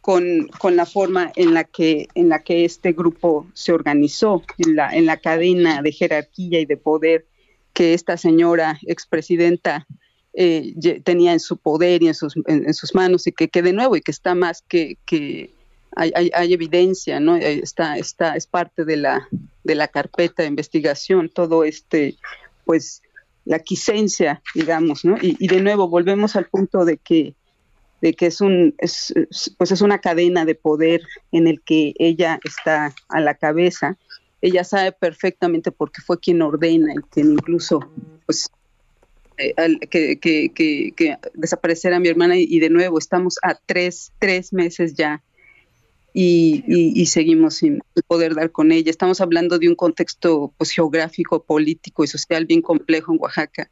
con, 0.00 0.48
con, 0.58 0.74
la 0.76 0.84
forma 0.84 1.30
en 1.36 1.54
la 1.54 1.64
que 1.64 2.08
en 2.14 2.28
la 2.28 2.42
que 2.42 2.64
este 2.64 2.92
grupo 2.92 3.46
se 3.54 3.72
organizó, 3.72 4.42
en 4.58 4.74
la, 4.76 4.90
en 4.90 5.06
la 5.06 5.16
cadena 5.18 5.80
de 5.80 5.92
jerarquía 5.92 6.60
y 6.60 6.66
de 6.66 6.76
poder 6.76 7.24
que 7.72 7.94
esta 7.94 8.16
señora 8.16 8.78
expresidenta 8.86 9.86
eh, 10.34 10.74
tenía 11.04 11.32
en 11.32 11.40
su 11.40 11.56
poder 11.56 12.02
y 12.02 12.08
en 12.08 12.14
sus, 12.14 12.34
en, 12.46 12.72
sus 12.74 12.94
manos 12.94 13.26
y 13.26 13.32
que, 13.32 13.48
que 13.48 13.62
de 13.62 13.72
nuevo 13.72 13.96
y 13.96 14.00
que 14.00 14.10
está 14.10 14.34
más 14.34 14.62
que, 14.62 14.96
que 15.06 15.50
hay, 15.94 16.10
hay, 16.14 16.30
hay, 16.34 16.52
evidencia, 16.54 17.20
¿no? 17.20 17.36
Eh, 17.36 17.60
está, 17.62 17.98
está, 17.98 18.34
es 18.34 18.46
parte 18.46 18.84
de 18.84 18.96
la, 18.96 19.28
de 19.62 19.74
la 19.74 19.88
carpeta 19.88 20.42
de 20.42 20.48
investigación, 20.48 21.28
todo 21.28 21.64
este, 21.64 22.16
pues, 22.64 23.02
la 23.44 23.58
quisencia, 23.58 24.42
digamos, 24.54 25.04
¿no? 25.04 25.16
Y, 25.20 25.46
de 25.46 25.60
nuevo 25.60 25.88
volvemos 25.88 26.36
al 26.36 26.46
punto 26.46 26.84
de 26.84 26.98
que 26.98 27.34
de 28.00 28.14
que 28.14 28.26
es 28.26 28.40
un 28.40 28.74
es, 28.78 29.14
pues 29.58 29.70
es 29.70 29.80
una 29.80 30.00
cadena 30.00 30.44
de 30.44 30.56
poder 30.56 31.02
en 31.30 31.46
el 31.46 31.62
que 31.62 31.94
ella 31.98 32.40
está 32.44 32.92
a 33.08 33.20
la 33.20 33.34
cabeza 33.34 33.96
ella 34.40 34.64
sabe 34.64 34.90
perfectamente 34.90 35.70
porque 35.70 36.02
fue 36.02 36.18
quien 36.18 36.42
ordena 36.42 36.92
y 36.94 36.98
quien 37.10 37.32
incluso 37.32 37.78
pues 38.26 38.50
eh, 39.38 39.54
que, 39.88 40.18
que, 40.18 40.50
que, 40.52 40.92
que, 40.96 41.16
desapareciera 41.34 42.00
mi 42.00 42.08
hermana 42.08 42.36
y, 42.36 42.46
y, 42.48 42.58
de 42.58 42.70
nuevo 42.70 42.98
estamos 42.98 43.38
a 43.42 43.54
tres, 43.54 44.12
tres 44.18 44.52
meses 44.52 44.94
ya 44.94 45.22
y, 46.14 46.64
y, 46.66 47.00
y, 47.00 47.06
seguimos 47.06 47.54
sin 47.54 47.80
poder 48.06 48.34
dar 48.34 48.50
con 48.52 48.70
ella. 48.70 48.90
Estamos 48.90 49.20
hablando 49.20 49.58
de 49.58 49.68
un 49.68 49.74
contexto 49.74 50.52
pues, 50.58 50.70
geográfico, 50.70 51.42
político 51.42 52.04
y 52.04 52.06
social 52.06 52.44
bien 52.44 52.60
complejo 52.60 53.12
en 53.12 53.18
Oaxaca 53.20 53.70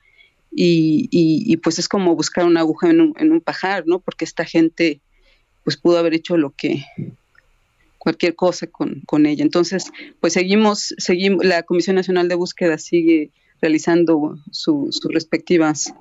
y, 0.52 1.56
pues 1.58 1.78
es 1.78 1.88
como 1.88 2.16
buscar 2.16 2.44
una 2.44 2.60
aguja 2.60 2.90
en 2.90 3.00
un, 3.00 3.40
pajar, 3.40 3.84
¿no? 3.86 4.00
Porque 4.00 4.24
esta 4.24 4.44
gente 4.44 5.00
pues 5.64 5.76
pudo 5.76 5.98
haber 5.98 6.14
hecho 6.14 6.36
lo 6.36 6.50
que 6.50 6.84
cualquier 7.98 8.34
cosa 8.34 8.66
con, 8.66 9.02
con 9.06 9.26
ella. 9.26 9.44
Entonces, 9.44 9.92
pues 10.20 10.32
seguimos, 10.32 10.94
seguimos, 10.98 11.44
la 11.44 11.62
Comisión 11.62 11.96
Nacional 11.96 12.28
de 12.28 12.34
Búsqueda 12.34 12.78
sigue 12.78 13.30
realizando 13.60 14.38
su, 14.50 14.88
sus 14.90 15.12
respectivas 15.12 15.92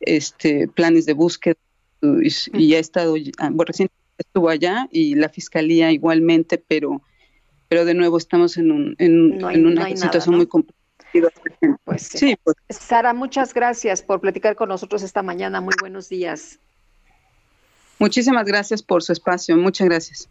este, 0.00 0.68
planes 0.68 1.06
de 1.06 1.14
búsqueda 1.14 1.56
y, 2.02 2.28
y 2.52 2.74
ha 2.74 2.78
estado, 2.78 3.16
bueno, 3.38 3.64
recién 3.64 3.88
estuvo 4.18 4.48
allá 4.48 4.88
y 4.90 5.14
la 5.14 5.28
fiscalía 5.28 5.92
igualmente, 5.92 6.58
pero, 6.58 7.02
pero 7.68 7.84
de 7.84 7.94
nuevo 7.94 8.18
estamos 8.18 8.56
en, 8.56 8.72
un, 8.72 8.96
en, 8.98 9.38
no 9.38 9.48
hay, 9.48 9.56
en 9.56 9.66
una 9.66 9.88
no 9.88 9.96
situación 9.96 10.12
nada, 10.12 10.30
¿no? 10.30 10.36
muy 10.38 10.46
complicada. 10.46 10.82
Pues, 11.84 12.02
sí, 12.02 12.36
pues. 12.42 12.56
Sara, 12.68 13.14
muchas 13.14 13.54
gracias 13.54 14.02
por 14.02 14.20
platicar 14.20 14.54
con 14.54 14.68
nosotros 14.68 15.02
esta 15.02 15.22
mañana. 15.22 15.60
Muy 15.60 15.74
buenos 15.80 16.08
días. 16.08 16.58
Muchísimas 17.98 18.44
gracias 18.44 18.82
por 18.82 19.02
su 19.02 19.12
espacio. 19.12 19.56
Muchas 19.56 19.88
gracias. 19.88 20.28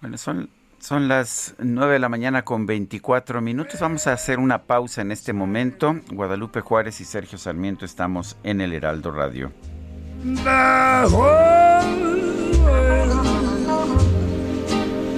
Bueno, 0.00 0.16
son 0.16 0.48
son 0.84 1.08
las 1.08 1.54
9 1.60 1.94
de 1.94 1.98
la 1.98 2.10
mañana 2.10 2.44
con 2.44 2.66
24 2.66 3.40
minutos. 3.40 3.80
Vamos 3.80 4.06
a 4.06 4.12
hacer 4.12 4.38
una 4.38 4.64
pausa 4.64 5.00
en 5.00 5.12
este 5.12 5.32
momento. 5.32 5.98
Guadalupe 6.12 6.60
Juárez 6.60 7.00
y 7.00 7.06
Sergio 7.06 7.38
Sarmiento 7.38 7.86
estamos 7.86 8.36
en 8.42 8.60
el 8.60 8.74
Heraldo 8.74 9.10
Radio. 9.10 9.50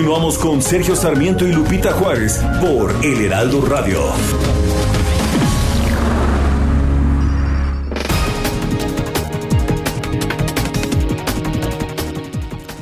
Continuamos 0.00 0.38
con 0.38 0.62
Sergio 0.62 0.96
Sarmiento 0.96 1.46
y 1.46 1.52
Lupita 1.52 1.92
Juárez 1.92 2.42
por 2.58 2.90
El 3.04 3.20
Heraldo 3.20 3.60
Radio. 3.66 4.00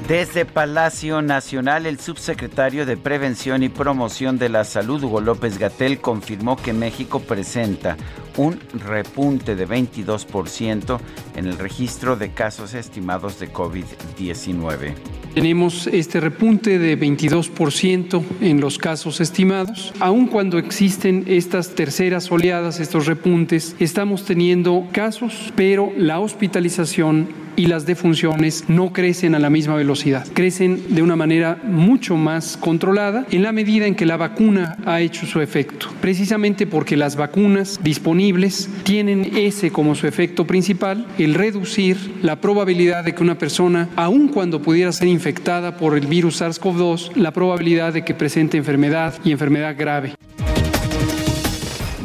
Desde 0.06 0.44
Palacio 0.44 1.20
Nacional, 1.20 1.86
el 1.86 1.98
subsecretario 1.98 2.86
de 2.86 2.96
Prevención 2.96 3.64
y 3.64 3.68
Promoción 3.68 4.38
de 4.38 4.48
la 4.48 4.62
Salud, 4.62 5.02
Hugo 5.02 5.20
López 5.20 5.58
Gatel, 5.58 6.00
confirmó 6.00 6.56
que 6.56 6.72
México 6.72 7.18
presenta 7.18 7.96
un 8.36 8.60
repunte 8.72 9.56
de 9.56 9.66
22% 9.66 11.00
en 11.34 11.46
el 11.46 11.58
registro 11.58 12.14
de 12.14 12.32
casos 12.32 12.74
estimados 12.74 13.40
de 13.40 13.52
COVID-19. 13.52 14.94
Tenemos 15.38 15.86
este 15.86 16.18
repunte 16.18 16.80
de 16.80 16.98
22% 16.98 18.24
en 18.40 18.60
los 18.60 18.76
casos 18.76 19.20
estimados. 19.20 19.92
Aun 20.00 20.26
cuando 20.26 20.58
existen 20.58 21.26
estas 21.28 21.76
terceras 21.76 22.32
oleadas, 22.32 22.80
estos 22.80 23.06
repuntes, 23.06 23.76
estamos 23.78 24.24
teniendo 24.24 24.88
casos, 24.90 25.52
pero 25.54 25.92
la 25.96 26.18
hospitalización 26.18 27.28
y 27.58 27.66
las 27.66 27.86
defunciones 27.86 28.64
no 28.68 28.92
crecen 28.92 29.34
a 29.34 29.40
la 29.40 29.50
misma 29.50 29.74
velocidad. 29.74 30.24
Crecen 30.32 30.94
de 30.94 31.02
una 31.02 31.16
manera 31.16 31.58
mucho 31.64 32.16
más 32.16 32.56
controlada 32.56 33.26
en 33.32 33.42
la 33.42 33.50
medida 33.50 33.86
en 33.86 33.96
que 33.96 34.06
la 34.06 34.16
vacuna 34.16 34.76
ha 34.86 35.00
hecho 35.00 35.26
su 35.26 35.40
efecto. 35.40 35.88
Precisamente 36.00 36.68
porque 36.68 36.96
las 36.96 37.16
vacunas 37.16 37.80
disponibles 37.82 38.70
tienen 38.84 39.32
ese 39.36 39.72
como 39.72 39.96
su 39.96 40.06
efecto 40.06 40.46
principal, 40.46 41.04
el 41.18 41.34
reducir 41.34 41.96
la 42.22 42.40
probabilidad 42.40 43.04
de 43.04 43.14
que 43.14 43.24
una 43.24 43.38
persona, 43.38 43.88
aun 43.96 44.28
cuando 44.28 44.62
pudiera 44.62 44.92
ser 44.92 45.08
infectada 45.08 45.76
por 45.76 45.98
el 45.98 46.06
virus 46.06 46.40
SARS-CoV-2, 46.40 47.16
la 47.16 47.32
probabilidad 47.32 47.92
de 47.92 48.04
que 48.04 48.14
presente 48.14 48.56
enfermedad 48.56 49.14
y 49.24 49.32
enfermedad 49.32 49.74
grave. 49.76 50.14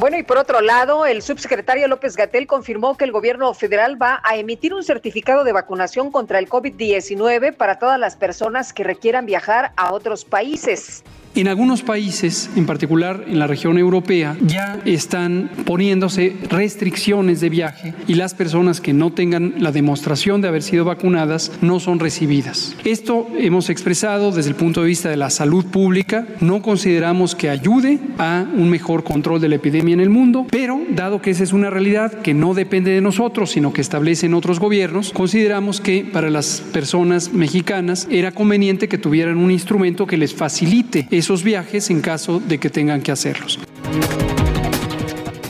Bueno, 0.03 0.17
y 0.17 0.23
por 0.23 0.37
otro 0.37 0.59
lado, 0.59 1.05
el 1.05 1.21
subsecretario 1.21 1.87
López 1.87 2.17
Gatel 2.17 2.45
confirmó 2.45 2.97
que 2.97 3.05
el 3.05 3.13
gobierno 3.13 3.53
federal 3.53 3.95
va 4.01 4.19
a 4.25 4.35
emitir 4.35 4.73
un 4.73 4.83
certificado 4.83 5.45
de 5.45 5.53
vacunación 5.53 6.11
contra 6.11 6.39
el 6.39 6.49
COVID-19 6.49 7.55
para 7.55 7.79
todas 7.79 7.97
las 7.97 8.17
personas 8.17 8.73
que 8.73 8.83
requieran 8.83 9.25
viajar 9.25 9.71
a 9.77 9.93
otros 9.93 10.25
países. 10.25 11.05
En 11.35 11.47
algunos 11.47 11.81
países, 11.81 12.51
en 12.55 12.67
particular 12.67 13.25
en 13.27 13.39
la 13.39 13.47
región 13.47 13.79
europea, 13.79 14.37
ya 14.45 14.79
están 14.85 15.49
poniéndose 15.65 16.35
restricciones 16.47 17.41
de 17.41 17.49
viaje 17.49 17.95
y 18.07 18.13
las 18.13 18.35
personas 18.35 18.79
que 18.79 18.93
no 18.93 19.11
tengan 19.11 19.55
la 19.57 19.71
demostración 19.71 20.41
de 20.41 20.49
haber 20.49 20.61
sido 20.61 20.85
vacunadas 20.85 21.51
no 21.61 21.79
son 21.79 21.99
recibidas. 21.99 22.75
Esto 22.85 23.27
hemos 23.35 23.71
expresado 23.71 24.31
desde 24.31 24.51
el 24.51 24.55
punto 24.55 24.81
de 24.81 24.89
vista 24.89 25.09
de 25.09 25.17
la 25.17 25.31
salud 25.31 25.65
pública. 25.65 26.27
No 26.39 26.61
consideramos 26.61 27.33
que 27.33 27.49
ayude 27.49 27.97
a 28.19 28.45
un 28.55 28.69
mejor 28.69 29.03
control 29.03 29.41
de 29.41 29.49
la 29.49 29.55
epidemia 29.55 29.93
en 29.93 30.01
el 30.01 30.11
mundo, 30.11 30.45
pero 30.51 30.81
dado 30.91 31.19
que 31.19 31.31
esa 31.31 31.41
es 31.41 31.51
una 31.51 31.71
realidad 31.71 32.13
que 32.21 32.35
no 32.35 32.53
depende 32.53 32.91
de 32.91 33.01
nosotros, 33.01 33.49
sino 33.49 33.73
que 33.73 33.81
establecen 33.81 34.35
otros 34.35 34.59
gobiernos, 34.59 35.11
consideramos 35.11 35.81
que 35.81 36.05
para 36.05 36.29
las 36.29 36.61
personas 36.61 37.33
mexicanas 37.33 38.07
era 38.11 38.31
conveniente 38.31 38.87
que 38.87 38.99
tuvieran 38.99 39.37
un 39.37 39.49
instrumento 39.49 40.05
que 40.05 40.17
les 40.17 40.35
facilite 40.35 41.07
esos 41.23 41.41
viajes 41.41 41.89
en 41.89 42.01
caso 42.01 42.41
de 42.41 42.57
que 42.57 42.69
tengan 42.69 43.01
que 43.01 43.13
hacerlos. 43.13 43.57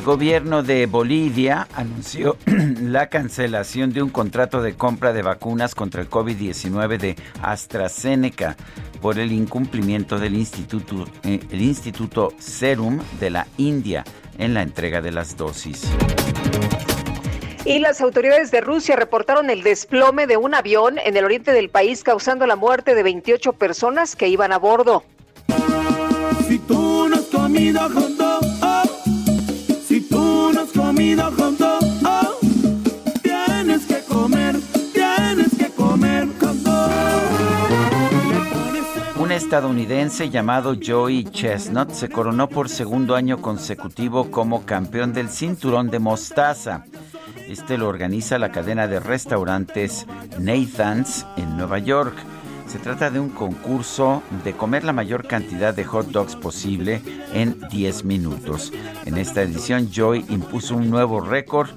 gobierno 0.06 0.62
de 0.62 0.86
Bolivia 0.86 1.68
anunció 1.74 2.38
la 2.80 3.10
cancelación 3.10 3.92
de 3.92 4.04
un 4.04 4.12
contrato 4.12 4.62
de 4.62 4.76
compra 4.76 5.14
de 5.14 5.24
vacunas 5.24 5.74
contra 5.74 6.02
el 6.02 6.12
COVID-19 6.12 7.00
de 7.00 7.16
AstraZeneca 7.42 8.56
por 9.02 9.18
el 9.18 9.32
incumplimiento 9.32 10.20
del 10.20 10.36
instituto, 10.36 11.08
eh, 11.24 11.40
el 11.50 11.62
instituto 11.62 12.34
Serum 12.38 13.00
de 13.20 13.32
la 13.32 13.48
India 13.58 14.04
en 14.38 14.54
la 14.54 14.62
entrega 14.62 15.02
de 15.02 15.12
las 15.12 15.38
dosis. 15.38 15.88
Y 17.66 17.80
las 17.80 18.00
autoridades 18.00 18.52
de 18.52 18.62
Rusia 18.62 18.96
reportaron 18.96 19.50
el 19.50 19.64
desplome 19.64 20.28
de 20.28 20.38
un 20.38 20.54
avión 20.54 21.00
en 21.00 21.18
el 21.18 21.26
oriente 21.26 21.52
del 21.52 21.70
país 21.70 22.04
causando 22.04 22.46
la 22.46 22.58
muerte 22.58 22.94
de 22.94 23.02
28 23.02 23.54
personas 23.54 24.16
que 24.16 24.28
iban 24.28 24.52
a 24.52 24.60
bordo. 24.60 25.04
Tú 26.68 27.08
no 27.10 27.16
has 27.16 27.26
comido 27.26 27.82
oh, 28.62 28.82
si 29.88 30.02
tú 30.02 30.52
no 30.54 30.62
has 30.62 30.70
comido 30.72 31.32
oh, 31.38 32.40
tienes 33.22 33.86
que 33.86 34.00
comer, 34.08 34.60
tienes 34.94 35.56
que 35.58 35.70
comer 35.70 36.28
junto. 36.40 36.72
Un 39.20 39.32
estadounidense 39.32 40.30
llamado 40.30 40.76
Joey 40.84 41.26
Chestnut 41.26 41.92
se 41.92 42.10
coronó 42.10 42.50
por 42.50 42.70
segundo 42.70 43.16
año 43.16 43.42
consecutivo 43.42 44.32
como 44.32 44.66
campeón 44.66 45.14
del 45.14 45.30
cinturón 45.30 45.90
de 45.90 46.00
mostaza. 46.00 46.86
Este 47.48 47.78
lo 47.78 47.88
organiza 47.88 48.40
la 48.40 48.52
cadena 48.52 48.88
de 48.88 49.00
restaurantes 49.00 50.08
Nathan's 50.40 51.26
en 51.38 51.56
Nueva 51.58 51.80
York. 51.80 52.16
Se 52.68 52.80
trata 52.80 53.10
de 53.10 53.20
un 53.20 53.30
concurso 53.30 54.24
de 54.44 54.54
comer 54.54 54.84
la 54.84 54.94
mayor 54.94 55.28
cantidad 55.28 55.74
de 55.74 55.84
hot 55.84 56.08
dogs 56.08 56.36
posible 56.36 57.02
en 57.34 57.60
10 57.70 58.06
minutos. 58.06 58.74
En 59.06 59.18
esta 59.18 59.42
edición 59.42 59.92
Joy 59.92 60.26
impuso 60.30 60.76
un 60.76 60.90
nuevo 60.90 61.22
récord 61.22 61.70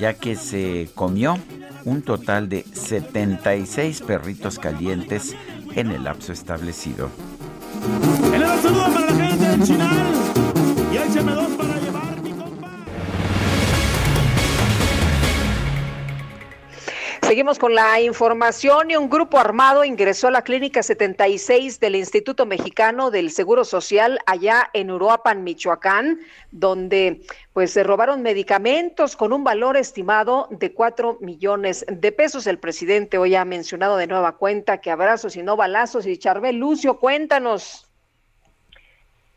ya 0.00 0.14
que 0.14 0.34
se 0.36 0.90
comió 0.94 1.38
un 1.84 2.02
total 2.02 2.48
de 2.48 2.64
76 2.64 4.02
perritos 4.02 4.58
calientes 4.58 5.36
en 5.74 5.90
el 5.90 6.04
lapso 6.04 6.32
establecido. 6.32 7.08
Seguimos 17.32 17.58
con 17.58 17.74
la 17.74 17.98
información 17.98 18.90
y 18.90 18.96
un 18.96 19.08
grupo 19.08 19.38
armado 19.38 19.84
ingresó 19.84 20.28
a 20.28 20.30
la 20.30 20.42
clínica 20.42 20.82
76 20.82 21.80
del 21.80 21.96
Instituto 21.96 22.44
Mexicano 22.44 23.10
del 23.10 23.30
Seguro 23.30 23.64
Social 23.64 24.18
allá 24.26 24.68
en 24.74 24.90
Uruapan, 24.90 25.42
Michoacán, 25.42 26.18
donde 26.50 27.22
pues 27.54 27.70
se 27.70 27.84
robaron 27.84 28.20
medicamentos 28.20 29.16
con 29.16 29.32
un 29.32 29.44
valor 29.44 29.78
estimado 29.78 30.46
de 30.50 30.74
4 30.74 31.20
millones 31.22 31.86
de 31.88 32.12
pesos. 32.12 32.46
El 32.46 32.58
presidente 32.58 33.16
hoy 33.16 33.34
ha 33.34 33.46
mencionado 33.46 33.96
de 33.96 34.08
nueva 34.08 34.36
cuenta 34.36 34.82
que 34.82 34.90
abrazos 34.90 35.34
y 35.34 35.42
no 35.42 35.56
balazos. 35.56 36.06
Y 36.06 36.18
Charbel 36.18 36.56
Lucio, 36.56 36.98
cuéntanos. 36.98 37.90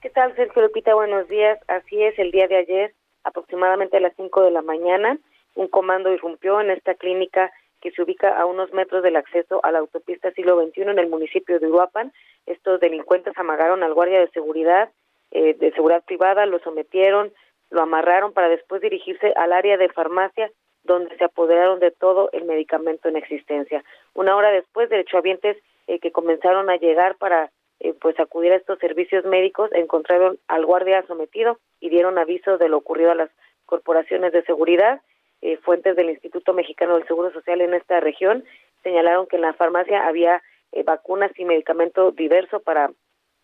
¿Qué 0.01 0.09
tal, 0.09 0.35
Sergio 0.35 0.63
Lupita? 0.63 0.93
Buenos 0.95 1.29
días. 1.29 1.59
Así 1.69 2.03
es, 2.03 2.19
el 2.19 2.31
día 2.31 2.49
de 2.49 2.57
ayer, 2.57 2.93
aproximadamente 3.23 3.95
a 3.95 4.01
las 4.01 4.13
5 4.17 4.43
de 4.43 4.51
la 4.51 4.61
mañana, 4.61 5.17
un 5.55 5.69
comando 5.69 6.11
irrumpió 6.11 6.59
en 6.59 6.71
esta 6.71 6.95
clínica 6.95 7.53
que 7.85 7.91
se 7.91 8.01
ubica 8.01 8.29
a 8.29 8.47
unos 8.47 8.73
metros 8.73 9.03
del 9.03 9.15
acceso 9.15 9.59
a 9.61 9.71
la 9.71 9.77
autopista 9.77 10.31
siglo 10.31 10.59
XXI 10.59 10.81
en 10.81 10.97
el 10.97 11.07
municipio 11.07 11.59
de 11.59 11.67
Uruapan. 11.67 12.11
Estos 12.47 12.79
delincuentes 12.79 13.37
amagaron 13.37 13.83
al 13.83 13.93
guardia 13.93 14.19
de 14.19 14.27
seguridad, 14.29 14.89
eh, 15.29 15.53
de 15.53 15.71
seguridad 15.73 16.03
privada, 16.03 16.47
lo 16.47 16.57
sometieron, 16.57 17.31
lo 17.69 17.83
amarraron 17.83 18.33
para 18.33 18.49
después 18.49 18.81
dirigirse 18.81 19.33
al 19.35 19.53
área 19.53 19.77
de 19.77 19.89
farmacia 19.89 20.49
donde 20.83 21.15
se 21.17 21.25
apoderaron 21.25 21.79
de 21.79 21.91
todo 21.91 22.31
el 22.31 22.45
medicamento 22.45 23.07
en 23.07 23.17
existencia. 23.17 23.83
Una 24.15 24.35
hora 24.35 24.49
después, 24.49 24.89
derechohabientes 24.89 25.55
eh, 25.85 25.99
que 25.99 26.11
comenzaron 26.11 26.71
a 26.71 26.77
llegar 26.77 27.17
para 27.17 27.51
eh, 27.81 27.93
pues 28.01 28.19
acudir 28.19 28.51
a 28.51 28.55
estos 28.55 28.79
servicios 28.79 29.25
médicos 29.25 29.69
encontraron 29.73 30.39
al 30.47 30.65
guardia 30.65 31.05
sometido 31.05 31.59
y 31.79 31.89
dieron 31.89 32.17
aviso 32.17 32.57
de 32.57 32.67
lo 32.67 32.77
ocurrido 32.77 33.11
a 33.11 33.15
las 33.15 33.29
corporaciones 33.67 34.33
de 34.33 34.41
seguridad 34.41 35.01
eh, 35.41 35.57
fuentes 35.57 35.95
del 35.95 36.09
Instituto 36.09 36.53
Mexicano 36.53 36.95
del 36.95 37.07
Seguro 37.07 37.31
Social 37.31 37.61
en 37.61 37.73
esta 37.73 37.99
región 37.99 38.43
señalaron 38.83 39.27
que 39.27 39.35
en 39.35 39.41
la 39.43 39.53
farmacia 39.53 40.07
había 40.07 40.41
eh, 40.71 40.83
vacunas 40.83 41.31
y 41.37 41.45
medicamento 41.45 42.11
diverso 42.11 42.59
para 42.59 42.91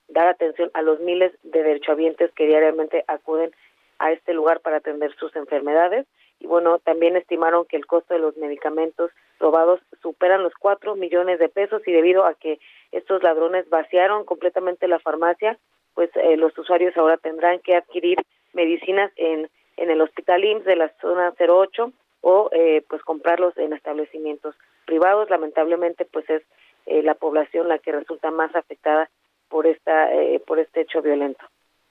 dar 0.08 0.28
atención 0.28 0.70
a 0.74 0.82
los 0.82 1.00
miles 1.00 1.32
de 1.44 1.64
derechohabientes 1.64 2.32
que 2.34 2.46
diariamente 2.46 3.04
acuden 3.08 3.52
a 4.00 4.12
este 4.12 4.34
lugar 4.34 4.60
para 4.62 4.78
atender 4.78 5.14
sus 5.16 5.36
enfermedades. 5.36 6.06
Y 6.40 6.48
bueno, 6.48 6.80
también 6.80 7.16
estimaron 7.16 7.66
que 7.66 7.78
el 7.78 7.86
costo 7.86 8.14
de 8.14 8.20
los 8.20 8.36
medicamentos 8.36 9.12
robados 9.40 9.80
superan 10.02 10.44
los 10.44 10.54
cuatro 10.56 10.96
millones 10.96 11.40
de 11.40 11.50
pesos 11.50 11.82
y 11.86 11.92
debido 11.92 12.26
a 12.26 12.34
que 12.34 12.60
estos 12.92 13.22
ladrones 13.24 13.70
vaciaron 13.70 14.26
completamente 14.26 14.88
la 14.88 15.00
farmacia, 15.00 15.58
pues 15.94 16.10
eh, 16.16 16.38
los 16.38 16.58
usuarios 16.58 16.96
ahora 16.98 17.18
tendrán 17.18 17.60
que 17.60 17.76
adquirir 17.76 18.18
medicinas 18.54 19.12
en 19.16 19.50
en 19.82 19.90
el 19.90 20.00
Hospital 20.02 20.44
IMSS 20.44 20.66
de 20.66 20.76
la 20.76 20.94
zona 21.02 21.34
08 21.38 21.92
o 22.22 22.50
eh, 22.54 22.84
pues 22.88 23.02
comprarlos 23.02 23.58
en 23.58 23.74
establecimientos 23.74 24.56
privados. 24.86 25.30
Lamentablemente 25.30 26.06
pues 26.06 26.30
es 26.30 26.44
eh, 26.86 27.02
la 27.02 27.16
población 27.16 27.68
la 27.68 27.80
que 27.80 27.92
resulta 27.92 28.30
más 28.32 28.56
afectada 28.56 29.10
por 29.50 29.66
esta 29.66 30.14
eh, 30.14 30.40
por 30.46 30.60
este 30.60 30.82
hecho 30.82 31.02
violento. 31.02 31.44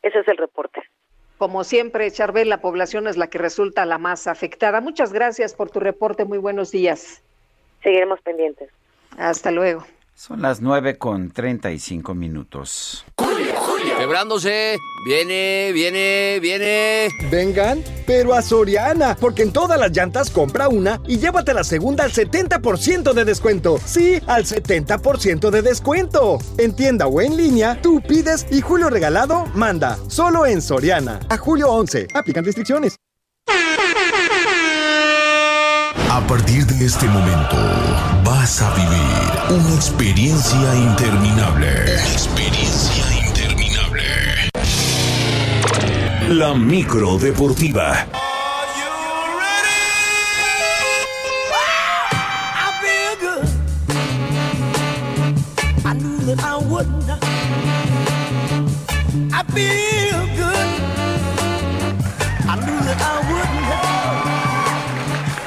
Ese 0.02 0.20
es 0.20 0.28
el 0.28 0.36
reporte. 0.36 0.82
Como 1.36 1.64
siempre, 1.64 2.10
Charbel, 2.10 2.48
la 2.48 2.60
población 2.60 3.08
es 3.08 3.16
la 3.16 3.28
que 3.28 3.38
resulta 3.38 3.86
la 3.86 3.98
más 3.98 4.26
afectada. 4.26 4.80
Muchas 4.80 5.12
gracias 5.12 5.54
por 5.54 5.70
tu 5.70 5.80
reporte. 5.80 6.24
Muy 6.24 6.38
buenos 6.38 6.70
días. 6.70 7.22
Seguiremos 7.82 8.20
pendientes. 8.20 8.70
Hasta 9.18 9.50
luego. 9.50 9.84
Son 10.14 10.42
las 10.42 10.60
nueve 10.60 10.98
con 10.98 11.30
treinta 11.32 11.72
y 11.72 11.78
cinco 11.78 12.14
minutos. 12.14 13.06
Quebrándose. 13.98 14.78
Viene, 15.04 15.72
viene, 15.72 16.38
viene. 16.40 17.08
Vengan, 17.30 17.82
pero 18.06 18.34
a 18.34 18.42
Soriana, 18.42 19.16
porque 19.18 19.42
en 19.42 19.52
todas 19.52 19.78
las 19.78 19.92
llantas 19.92 20.30
compra 20.30 20.68
una 20.68 21.00
y 21.06 21.18
llévate 21.18 21.54
la 21.54 21.64
segunda 21.64 22.04
al 22.04 22.12
70% 22.12 23.12
de 23.14 23.24
descuento. 23.24 23.78
Sí, 23.84 24.20
al 24.26 24.44
70% 24.44 25.50
de 25.50 25.62
descuento. 25.62 26.38
En 26.58 26.74
tienda 26.74 27.06
o 27.06 27.20
en 27.20 27.36
línea, 27.36 27.80
tú 27.80 28.00
pides 28.00 28.46
y 28.50 28.60
Julio 28.60 28.90
Regalado 28.90 29.46
manda. 29.54 29.98
Solo 30.08 30.44
en 30.46 30.60
Soriana. 30.60 31.20
A 31.28 31.38
julio 31.38 31.70
11. 31.70 32.08
Aplican 32.14 32.44
restricciones. 32.44 32.96
A 36.10 36.26
partir 36.26 36.66
de 36.66 36.84
este 36.84 37.06
momento, 37.06 37.56
vas 38.24 38.60
a 38.60 38.74
vivir 38.74 39.60
una 39.60 39.74
experiencia 39.74 40.74
interminable. 40.74 41.68
Experiencia 42.12 42.59
that 56.26 56.38
I 56.38 56.56
wouldn't. 56.68 57.00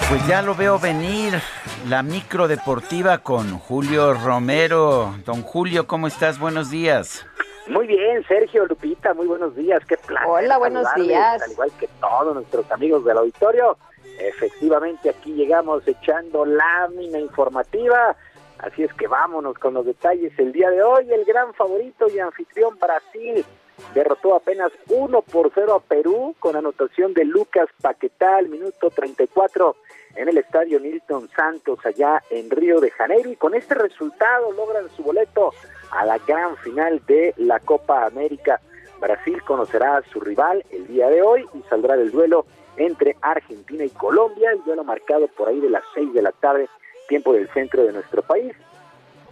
Pues 0.10 0.28
ya 0.28 0.42
lo 0.42 0.54
veo 0.54 0.80
venir, 0.80 1.42
la 1.88 2.04
micro 2.04 2.50
deportiva 2.50 3.20
con 3.20 3.58
Julio 3.58 4.14
Romero. 4.16 5.16
Don 5.26 5.44
Julio, 5.44 5.88
¿cómo 5.88 6.08
estás? 6.08 6.40
Buenos 6.40 6.70
días. 6.70 7.26
Muy 7.68 7.88
bien, 7.88 8.26
Sergio, 8.28 8.66
Lupita, 8.66 9.14
muy 9.14 9.26
buenos 9.26 9.56
días, 9.56 9.84
qué 9.86 9.96
placer. 9.96 10.28
Hola, 10.28 10.58
buenos 10.58 10.86
días. 10.96 11.42
Al 11.42 11.52
igual 11.52 11.72
que 11.80 11.88
todos 12.02 12.36
nuestros 12.36 12.70
amigos 12.72 13.06
del 13.06 13.18
auditorio, 13.18 13.78
efectivamente 14.20 15.10
aquí 15.10 15.34
llegamos 15.34 15.88
echando 15.88 16.46
lámina 16.46 17.20
informativa, 17.20 18.18
así 18.60 18.84
es 18.84 18.94
que 18.94 19.08
vámonos 19.08 19.58
con 19.60 19.74
los 19.74 19.86
detalles. 19.86 20.38
El 20.38 20.52
día 20.52 20.70
de 20.72 20.84
hoy, 20.84 21.12
el 21.12 21.24
gran 21.24 21.54
favorito 21.54 22.08
y 22.10 22.20
anfitrión 22.20 22.78
Brasil 22.78 23.46
derrotó 23.94 24.36
apenas 24.36 24.72
1 24.90 25.22
por 25.22 25.52
0 25.56 25.74
a 25.74 25.80
Perú 25.80 26.36
con 26.40 26.58
anotación 26.58 27.14
de 27.14 27.24
Lucas 27.24 27.70
Paquetá 27.82 28.38
al 28.38 28.50
minuto 28.50 28.90
34 28.90 29.76
en 30.16 30.30
el 30.30 30.38
estadio 30.38 30.80
Nilton 30.80 31.30
Santos 31.30 31.80
allá 31.86 32.22
en 32.30 32.50
Río 32.52 32.80
de 32.80 32.92
Janeiro 32.92 33.32
y 33.32 33.36
con 33.36 33.56
este 33.56 33.74
resultado 33.74 34.52
logran 34.52 34.90
su 34.90 35.02
boleto 35.02 35.54
a 35.94 36.06
la 36.06 36.18
gran 36.20 36.58
final 36.58 37.02
de 37.08 37.34
la 37.38 37.60
Copa 37.60 38.06
América. 38.06 38.60
Brasil 39.00 39.42
conocerá 39.44 39.98
a 39.98 40.04
su 40.12 40.20
rival 40.20 40.64
el 40.72 40.88
día 40.88 41.10
de 41.10 41.22
hoy 41.22 41.46
y 41.54 41.62
saldrá 41.70 41.96
del 41.96 42.12
duelo 42.12 42.46
entre 42.78 43.16
Argentina 43.22 43.84
y 43.84 43.90
Colombia, 43.90 44.52
el 44.52 44.64
duelo 44.64 44.84
marcado 44.84 45.28
por 45.28 45.50
ahí 45.50 45.60
de 45.60 45.70
las 45.70 45.84
6 45.94 46.14
de 46.14 46.22
la 46.22 46.32
tarde, 46.32 46.68
tiempo 47.08 47.34
del 47.34 47.50
centro 47.50 47.84
de 47.84 47.94
nuestro 47.94 48.22
país. 48.22 48.54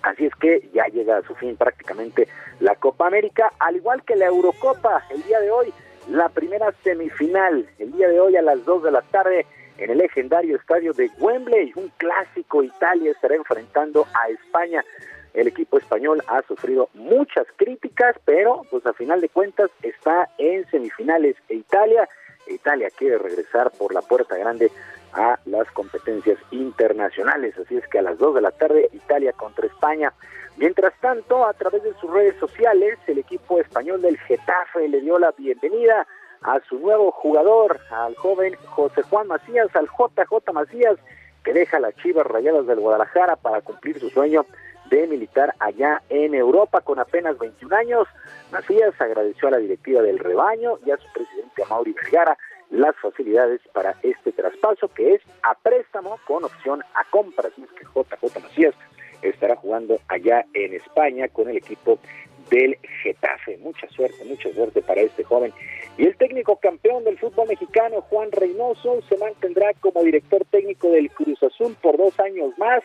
Así 0.03 0.25
es 0.25 0.35
que 0.35 0.69
ya 0.73 0.85
llega 0.87 1.17
a 1.17 1.21
su 1.23 1.35
fin 1.35 1.55
prácticamente 1.55 2.27
la 2.59 2.75
Copa 2.75 3.07
América, 3.07 3.51
al 3.59 3.77
igual 3.77 4.03
que 4.03 4.15
la 4.15 4.25
Eurocopa. 4.25 5.03
El 5.09 5.23
día 5.23 5.39
de 5.39 5.51
hoy 5.51 5.73
la 6.09 6.29
primera 6.29 6.73
semifinal 6.83 7.67
el 7.77 7.91
día 7.91 8.07
de 8.07 8.19
hoy 8.19 8.35
a 8.35 8.41
las 8.41 8.65
2 8.65 8.83
de 8.83 8.91
la 8.91 9.01
tarde 9.01 9.45
en 9.77 9.89
el 9.89 9.97
legendario 9.99 10.57
estadio 10.57 10.93
de 10.93 11.09
Wembley. 11.19 11.71
Un 11.75 11.91
clásico 11.97 12.63
Italia 12.63 13.11
estará 13.11 13.35
enfrentando 13.35 14.05
a 14.13 14.29
España. 14.29 14.83
El 15.33 15.47
equipo 15.47 15.77
español 15.77 16.21
ha 16.27 16.41
sufrido 16.43 16.89
muchas 16.93 17.45
críticas, 17.55 18.15
pero 18.25 18.63
pues 18.69 18.85
a 18.85 18.93
final 18.93 19.21
de 19.21 19.29
cuentas 19.29 19.71
está 19.81 20.29
en 20.37 20.69
semifinales 20.69 21.35
e 21.47 21.55
Italia. 21.55 22.07
Italia 22.47 22.89
quiere 22.95 23.17
regresar 23.17 23.71
por 23.71 23.93
la 23.93 24.01
puerta 24.01 24.35
grande 24.35 24.71
a 25.13 25.39
las 25.45 25.69
competencias 25.71 26.37
internacionales. 26.51 27.57
Así 27.57 27.77
es 27.77 27.87
que 27.87 27.99
a 27.99 28.01
las 28.01 28.17
2 28.17 28.35
de 28.35 28.41
la 28.41 28.51
tarde 28.51 28.89
Italia 28.93 29.33
contra 29.33 29.67
España. 29.67 30.13
Mientras 30.57 30.93
tanto, 30.99 31.45
a 31.45 31.53
través 31.53 31.83
de 31.83 31.93
sus 31.95 32.11
redes 32.11 32.35
sociales, 32.37 32.99
el 33.07 33.19
equipo 33.19 33.59
español 33.59 34.01
del 34.01 34.17
Getafe 34.17 34.87
le 34.89 35.01
dio 35.01 35.17
la 35.17 35.31
bienvenida 35.37 36.05
a 36.41 36.59
su 36.67 36.79
nuevo 36.79 37.11
jugador, 37.11 37.79
al 37.89 38.15
joven 38.15 38.55
José 38.65 39.01
Juan 39.03 39.27
Macías, 39.27 39.73
al 39.75 39.87
JJ 39.87 40.51
Macías, 40.53 40.97
que 41.43 41.53
deja 41.53 41.79
las 41.79 41.95
Chivas 41.95 42.25
Rayadas 42.27 42.67
del 42.67 42.79
Guadalajara 42.79 43.35
para 43.37 43.61
cumplir 43.61 43.99
su 43.99 44.09
sueño 44.09 44.45
de 44.91 45.07
militar 45.07 45.55
allá 45.59 46.03
en 46.09 46.35
Europa 46.35 46.81
con 46.81 46.99
apenas 46.99 47.39
21 47.39 47.75
años. 47.75 48.07
Macías 48.51 48.93
agradeció 48.99 49.47
a 49.47 49.51
la 49.51 49.57
directiva 49.57 50.01
del 50.01 50.19
rebaño 50.19 50.77
y 50.85 50.91
a 50.91 50.97
su 50.97 51.07
presidente 51.13 51.63
Mauri 51.69 51.93
Vergara 51.93 52.37
las 52.69 52.95
facilidades 52.97 53.61
para 53.73 53.95
este 54.03 54.31
traspaso 54.31 54.89
que 54.89 55.15
es 55.15 55.21
a 55.43 55.55
préstamo 55.55 56.19
con 56.27 56.43
opción 56.43 56.81
a 56.93 57.03
compra. 57.09 57.49
Así 57.49 57.63
es 57.63 57.71
que 57.71 57.85
JJ 57.85 58.43
Macías 58.43 58.75
estará 59.21 59.55
jugando 59.55 59.99
allá 60.07 60.45
en 60.53 60.73
España 60.73 61.27
con 61.29 61.49
el 61.49 61.57
equipo 61.57 61.97
del 62.49 62.77
Getafe. 63.03 63.57
Mucha 63.59 63.87
suerte, 63.89 64.25
mucha 64.25 64.51
suerte 64.53 64.81
para 64.81 65.01
este 65.01 65.23
joven. 65.23 65.53
Y 65.97 66.05
el 66.05 66.17
técnico 66.17 66.57
campeón 66.57 67.03
del 67.03 67.17
fútbol 67.17 67.47
mexicano, 67.47 68.01
Juan 68.01 68.31
Reynoso, 68.31 69.01
se 69.07 69.17
mantendrá 69.17 69.73
como 69.79 70.03
director 70.03 70.43
técnico 70.49 70.89
del 70.89 71.11
Cruz 71.11 71.41
Azul 71.43 71.75
por 71.81 71.97
dos 71.97 72.19
años 72.19 72.57
más 72.57 72.81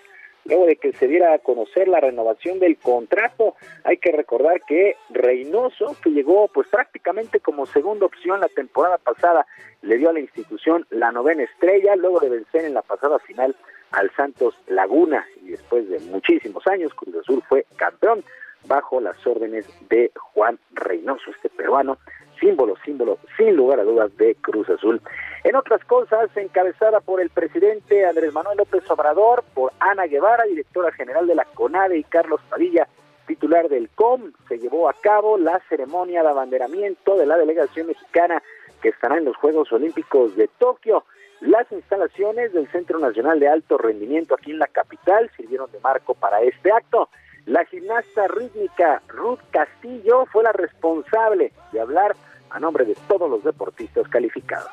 luego 0.47 0.66
de 0.66 0.77
que 0.77 0.93
se 0.93 1.06
diera 1.06 1.35
a 1.35 1.39
conocer 1.39 1.89
la 1.89 2.01
renovación 2.01 2.59
del 2.59 2.77
contrato. 2.78 3.55
Hay 3.85 3.98
que 3.98 4.12
recordar 4.12 4.62
que 4.66 4.97
Reynoso, 5.10 5.97
que 6.02 6.10
llegó 6.10 6.48
pues 6.48 6.68
prácticamente 6.68 7.40
como 7.40 7.66
segunda 7.66 8.06
opción 8.06 8.40
la 8.40 8.48
temporada 8.48 8.98
pasada, 8.98 9.47
le 9.82 9.98
dio 9.98 10.10
a 10.10 10.12
la 10.12 10.20
institución 10.20 10.86
la 10.90 11.12
novena 11.12 11.44
estrella, 11.44 11.97
luego 11.97 12.20
de 12.20 12.31
vencer 12.31 12.64
en 12.64 12.74
la 12.74 12.82
pasada 12.82 13.18
final 13.20 13.55
al 13.93 14.10
Santos 14.16 14.55
Laguna 14.66 15.24
y 15.43 15.51
después 15.51 15.89
de 15.89 16.01
muchísimos 16.01 16.66
años 16.66 16.93
Cruz 16.94 17.14
Azul 17.16 17.43
fue 17.48 17.66
campeón 17.77 18.24
bajo 18.66 19.01
las 19.01 19.24
órdenes 19.27 19.66
de 19.89 20.10
Juan 20.16 20.59
Reynoso, 20.73 21.31
este 21.31 21.48
peruano, 21.48 21.98
símbolo, 22.41 22.75
símbolo, 22.85 23.19
sin 23.37 23.57
lugar 23.57 23.81
a 23.81 23.85
dudas, 23.85 24.17
de 24.17 24.35
Cruz 24.37 24.69
Azul. 24.69 25.01
En 25.45 25.57
otras 25.57 25.85
cosas, 25.85 26.29
encabezada 26.37 27.01
por 27.01 27.21
el 27.21 27.31
presidente 27.31 28.05
Andrés 28.07 28.33
Manuel 28.33 28.59
López 28.59 28.89
Obrador, 28.91 29.45
por 29.55 29.73
Ana 29.79 30.07
Guevara, 30.07 30.45
directora 30.45 30.93
general 30.93 31.27
de 31.27 31.35
la 31.35 31.45
CONADE, 31.45 31.99
y 31.99 32.05
Carlos 32.05 32.41
Padilla, 32.49 32.89
titular 33.27 33.69
del 33.69 33.89
COM, 33.91 34.33
se 34.49 34.59
llevó 34.59 34.89
a 34.89 34.95
cabo 34.95 35.37
la 35.39 35.61
ceremonia 35.69 36.23
de 36.23 36.29
abanderamiento 36.29 37.17
de 37.17 37.27
la 37.27 37.37
delegación 37.37 37.89
mexicana 37.89 38.43
que 38.81 38.89
estará 38.91 39.19
en 39.19 39.25
los 39.25 39.37
Juegos 39.37 39.73
Olímpicos 39.73 40.37
de 40.37 40.49
Tokio. 40.59 41.05
Las 41.41 41.71
instalaciones 41.71 42.53
del 42.53 42.71
Centro 42.71 42.99
Nacional 42.99 43.41
de 43.41 43.49
Alto 43.49 43.77
Rendimiento 43.79 44.35
aquí 44.35 44.53
en 44.53 44.59
la 44.59 44.69
capital 44.69 45.31
sirvieron 45.37 45.71
de 45.71 45.81
marco 45.81 46.15
para 46.15 46.41
este 46.41 46.73
acto. 46.73 47.09
La 47.47 47.65
gimnasta 47.65 48.27
rítmica 48.27 49.03
Ruth 49.09 49.41
Castillo 49.51 50.27
fue 50.27 50.43
la 50.43 50.53
responsable 50.53 51.53
de 51.73 51.81
hablar 51.81 52.17
a 52.51 52.60
nombre 52.60 52.85
de 52.85 52.94
todos 53.09 53.28
los 53.28 53.43
deportistas 53.44 54.09
calificados. 54.09 54.70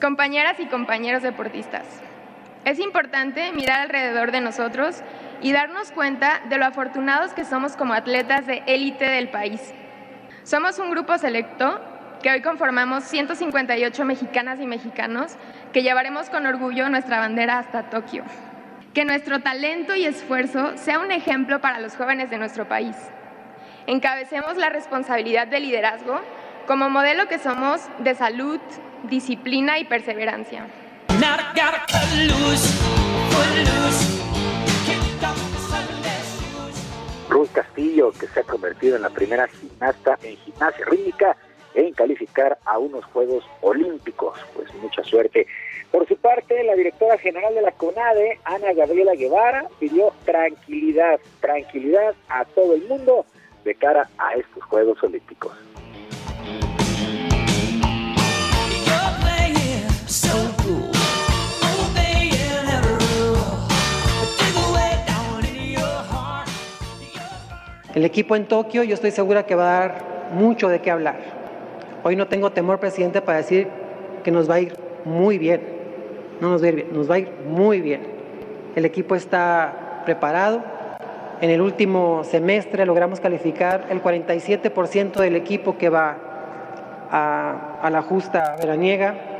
Compañeras 0.00 0.60
y 0.60 0.66
compañeros 0.66 1.22
deportistas, 1.22 1.84
es 2.64 2.78
importante 2.78 3.52
mirar 3.52 3.80
alrededor 3.80 4.30
de 4.30 4.40
nosotros 4.40 5.02
y 5.42 5.52
darnos 5.52 5.90
cuenta 5.90 6.40
de 6.48 6.58
lo 6.58 6.66
afortunados 6.66 7.32
que 7.32 7.44
somos 7.44 7.76
como 7.76 7.94
atletas 7.94 8.46
de 8.46 8.62
élite 8.66 9.06
del 9.06 9.28
país. 9.28 9.74
Somos 10.44 10.78
un 10.78 10.90
grupo 10.90 11.18
selecto 11.18 11.80
que 12.22 12.30
hoy 12.30 12.42
conformamos 12.42 13.04
158 13.04 14.04
mexicanas 14.04 14.60
y 14.60 14.66
mexicanos 14.66 15.36
que 15.72 15.82
llevaremos 15.82 16.30
con 16.30 16.46
orgullo 16.46 16.88
nuestra 16.88 17.18
bandera 17.18 17.58
hasta 17.58 17.90
Tokio. 17.90 18.24
Que 18.94 19.04
nuestro 19.04 19.40
talento 19.40 19.94
y 19.94 20.04
esfuerzo 20.04 20.76
sea 20.76 20.98
un 20.98 21.12
ejemplo 21.12 21.60
para 21.60 21.78
los 21.78 21.96
jóvenes 21.96 22.30
de 22.30 22.38
nuestro 22.38 22.66
país. 22.66 22.96
Encabecemos 23.86 24.56
la 24.56 24.70
responsabilidad 24.70 25.46
de 25.46 25.60
liderazgo 25.60 26.20
como 26.66 26.90
modelo 26.90 27.28
que 27.28 27.38
somos 27.38 27.80
de 27.98 28.14
salud, 28.14 28.60
disciplina 29.04 29.78
y 29.78 29.84
perseverancia. 29.84 30.66
Ruth 37.28 37.52
Castillo, 37.52 38.12
que 38.12 38.26
se 38.26 38.40
ha 38.40 38.42
convertido 38.42 38.96
en 38.96 39.02
la 39.02 39.10
primera 39.10 39.46
gimnasta 39.48 40.18
en 40.22 40.36
gimnasia 40.38 40.86
rítmica 40.86 41.36
en 41.86 41.92
calificar 41.92 42.58
a 42.64 42.78
unos 42.78 43.04
Juegos 43.06 43.44
Olímpicos. 43.60 44.38
Pues 44.54 44.72
mucha 44.74 45.02
suerte. 45.04 45.46
Por 45.90 46.06
su 46.06 46.16
parte, 46.16 46.62
la 46.64 46.74
directora 46.74 47.16
general 47.18 47.54
de 47.54 47.62
la 47.62 47.72
CONADE, 47.72 48.40
Ana 48.44 48.72
Gabriela 48.74 49.14
Guevara, 49.14 49.66
pidió 49.78 50.12
tranquilidad, 50.24 51.18
tranquilidad 51.40 52.14
a 52.28 52.44
todo 52.44 52.74
el 52.74 52.82
mundo 52.88 53.24
de 53.64 53.74
cara 53.74 54.08
a 54.18 54.34
estos 54.34 54.62
Juegos 54.64 55.02
Olímpicos. 55.02 55.52
El 67.94 68.04
equipo 68.04 68.36
en 68.36 68.46
Tokio 68.46 68.84
yo 68.84 68.94
estoy 68.94 69.10
segura 69.10 69.44
que 69.44 69.56
va 69.56 69.76
a 69.76 69.80
dar 69.80 70.30
mucho 70.32 70.68
de 70.68 70.80
qué 70.80 70.90
hablar. 70.90 71.37
Hoy 72.04 72.14
no 72.14 72.28
tengo 72.28 72.50
temor, 72.52 72.78
presidente, 72.78 73.20
para 73.20 73.38
decir 73.38 73.66
que 74.22 74.30
nos 74.30 74.48
va 74.48 74.54
a 74.54 74.60
ir 74.60 74.76
muy 75.04 75.36
bien. 75.36 75.60
No 76.40 76.50
nos 76.50 76.62
va 76.62 76.66
a 76.66 76.68
ir 76.68 76.74
bien, 76.76 76.88
nos 76.92 77.10
va 77.10 77.16
a 77.16 77.18
ir 77.18 77.32
muy 77.48 77.80
bien. 77.80 78.02
El 78.76 78.84
equipo 78.84 79.16
está 79.16 80.02
preparado. 80.04 80.62
En 81.40 81.50
el 81.50 81.60
último 81.60 82.22
semestre 82.22 82.86
logramos 82.86 83.18
calificar 83.18 83.86
el 83.90 84.02
47% 84.02 85.20
del 85.20 85.34
equipo 85.34 85.76
que 85.76 85.88
va 85.88 86.16
a, 87.10 87.90
la 87.90 88.02
justa 88.02 88.54
veraniega. 88.58 89.36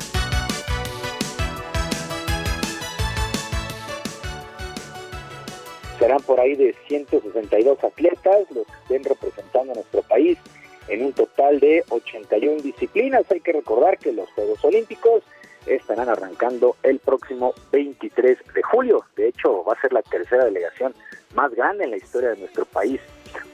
Serán 5.99 6.21
por 6.23 6.41
ahí 6.41 6.57
de 6.57 6.75
162 6.89 7.85
atletas 7.85 8.51
los 8.51 8.67
que 8.67 8.73
estén 8.83 9.05
representando 9.05 9.73
a 9.73 9.75
nuestro 9.77 10.03
país 10.03 10.39
en 10.89 11.05
un 11.05 11.13
total 11.13 11.61
de 11.61 11.85
81 11.89 12.63
disciplinas. 12.63 13.25
Hay 13.31 13.41
que 13.41 13.53
recordar 13.53 13.99
que 13.99 14.13
los 14.13 14.31
Juegos 14.31 14.65
Olímpicos 14.65 15.23
estarán 15.67 16.09
arrancando 16.09 16.77
el 16.83 16.99
próximo 16.99 17.55
23 17.73 18.39
de 18.55 18.63
julio. 18.63 19.05
De 19.17 19.29
hecho, 19.29 19.65
va 19.65 19.75
a 19.75 19.81
ser 19.81 19.93
la 19.93 20.03
tercera 20.03 20.45
delegación 20.45 20.95
más 21.35 21.55
grande 21.55 21.85
en 21.85 21.91
la 21.91 21.97
historia 21.97 22.31
de 22.31 22.39
nuestro 22.39 22.65
país. 22.65 23.01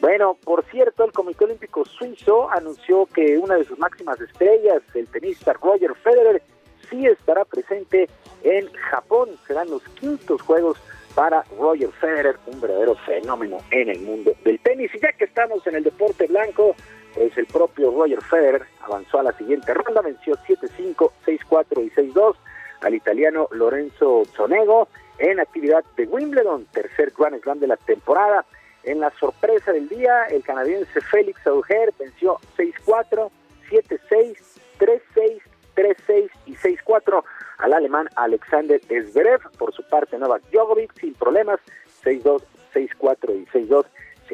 Bueno, 0.00 0.36
por 0.44 0.64
cierto, 0.66 1.04
el 1.04 1.12
Comité 1.12 1.44
Olímpico 1.44 1.84
Suizo 1.84 2.50
anunció 2.50 3.06
que 3.06 3.38
una 3.38 3.56
de 3.56 3.64
sus 3.64 3.78
máximas 3.78 4.20
estrellas, 4.20 4.82
el 4.94 5.08
tenista 5.08 5.52
Roger 5.54 5.94
Federer, 5.96 6.42
sí 6.88 7.06
estará 7.06 7.44
presente 7.44 8.08
en 8.42 8.70
Japón. 8.72 9.30
Serán 9.46 9.70
los 9.70 9.82
quintos 10.00 10.40
Juegos 10.42 10.78
para 11.14 11.44
Roger 11.58 11.90
Federer, 12.00 12.36
un 12.46 12.60
verdadero 12.60 12.94
fenómeno 13.06 13.58
en 13.70 13.88
el 13.88 14.00
mundo 14.00 14.32
del 14.44 14.58
tenis. 14.60 14.90
Y 14.94 15.00
ya 15.00 15.12
que 15.12 15.24
estamos 15.24 15.66
en 15.66 15.76
el 15.76 15.84
deporte 15.84 16.26
blanco, 16.26 16.74
pues 17.14 17.36
el 17.38 17.46
propio 17.46 17.90
Roger 17.90 18.20
Federer 18.22 18.62
avanzó 18.82 19.20
a 19.20 19.22
la 19.22 19.32
siguiente 19.32 19.72
ronda, 19.72 20.02
venció 20.02 20.34
7-5, 20.48 21.10
6-4 21.24 21.84
y 21.84 21.90
6-2 21.90 22.34
al 22.80 22.94
italiano 22.94 23.48
Lorenzo 23.52 24.24
Zonego 24.36 24.88
en 25.18 25.40
actividad 25.40 25.84
de 25.96 26.06
Wimbledon, 26.06 26.66
tercer 26.66 27.12
Grand 27.16 27.40
Slam 27.40 27.60
de 27.60 27.68
la 27.68 27.76
temporada. 27.76 28.44
En 28.82 29.00
la 29.00 29.10
sorpresa 29.12 29.72
del 29.72 29.88
día, 29.88 30.24
el 30.24 30.42
canadiense 30.42 31.00
Félix 31.00 31.46
Auger 31.46 31.94
venció 31.98 32.38
6-4, 32.56 33.30
7-6, 33.70 34.36
3-6, 34.78 35.40
3-6 35.76 36.30
y 36.46 36.54
6-4 36.54 37.24
al 37.58 37.72
alemán 37.72 38.08
Alexander 38.16 38.80
Zverev. 38.82 39.40
Por 39.56 39.72
su 39.72 39.82
parte, 39.88 40.18
Novak 40.18 40.42
Djokovic 40.50 40.92
sin 41.00 41.14
problemas, 41.14 41.60
6-2, 42.04 42.42
6-4 42.74 43.34
y 43.34 43.46
6-2 43.46 43.86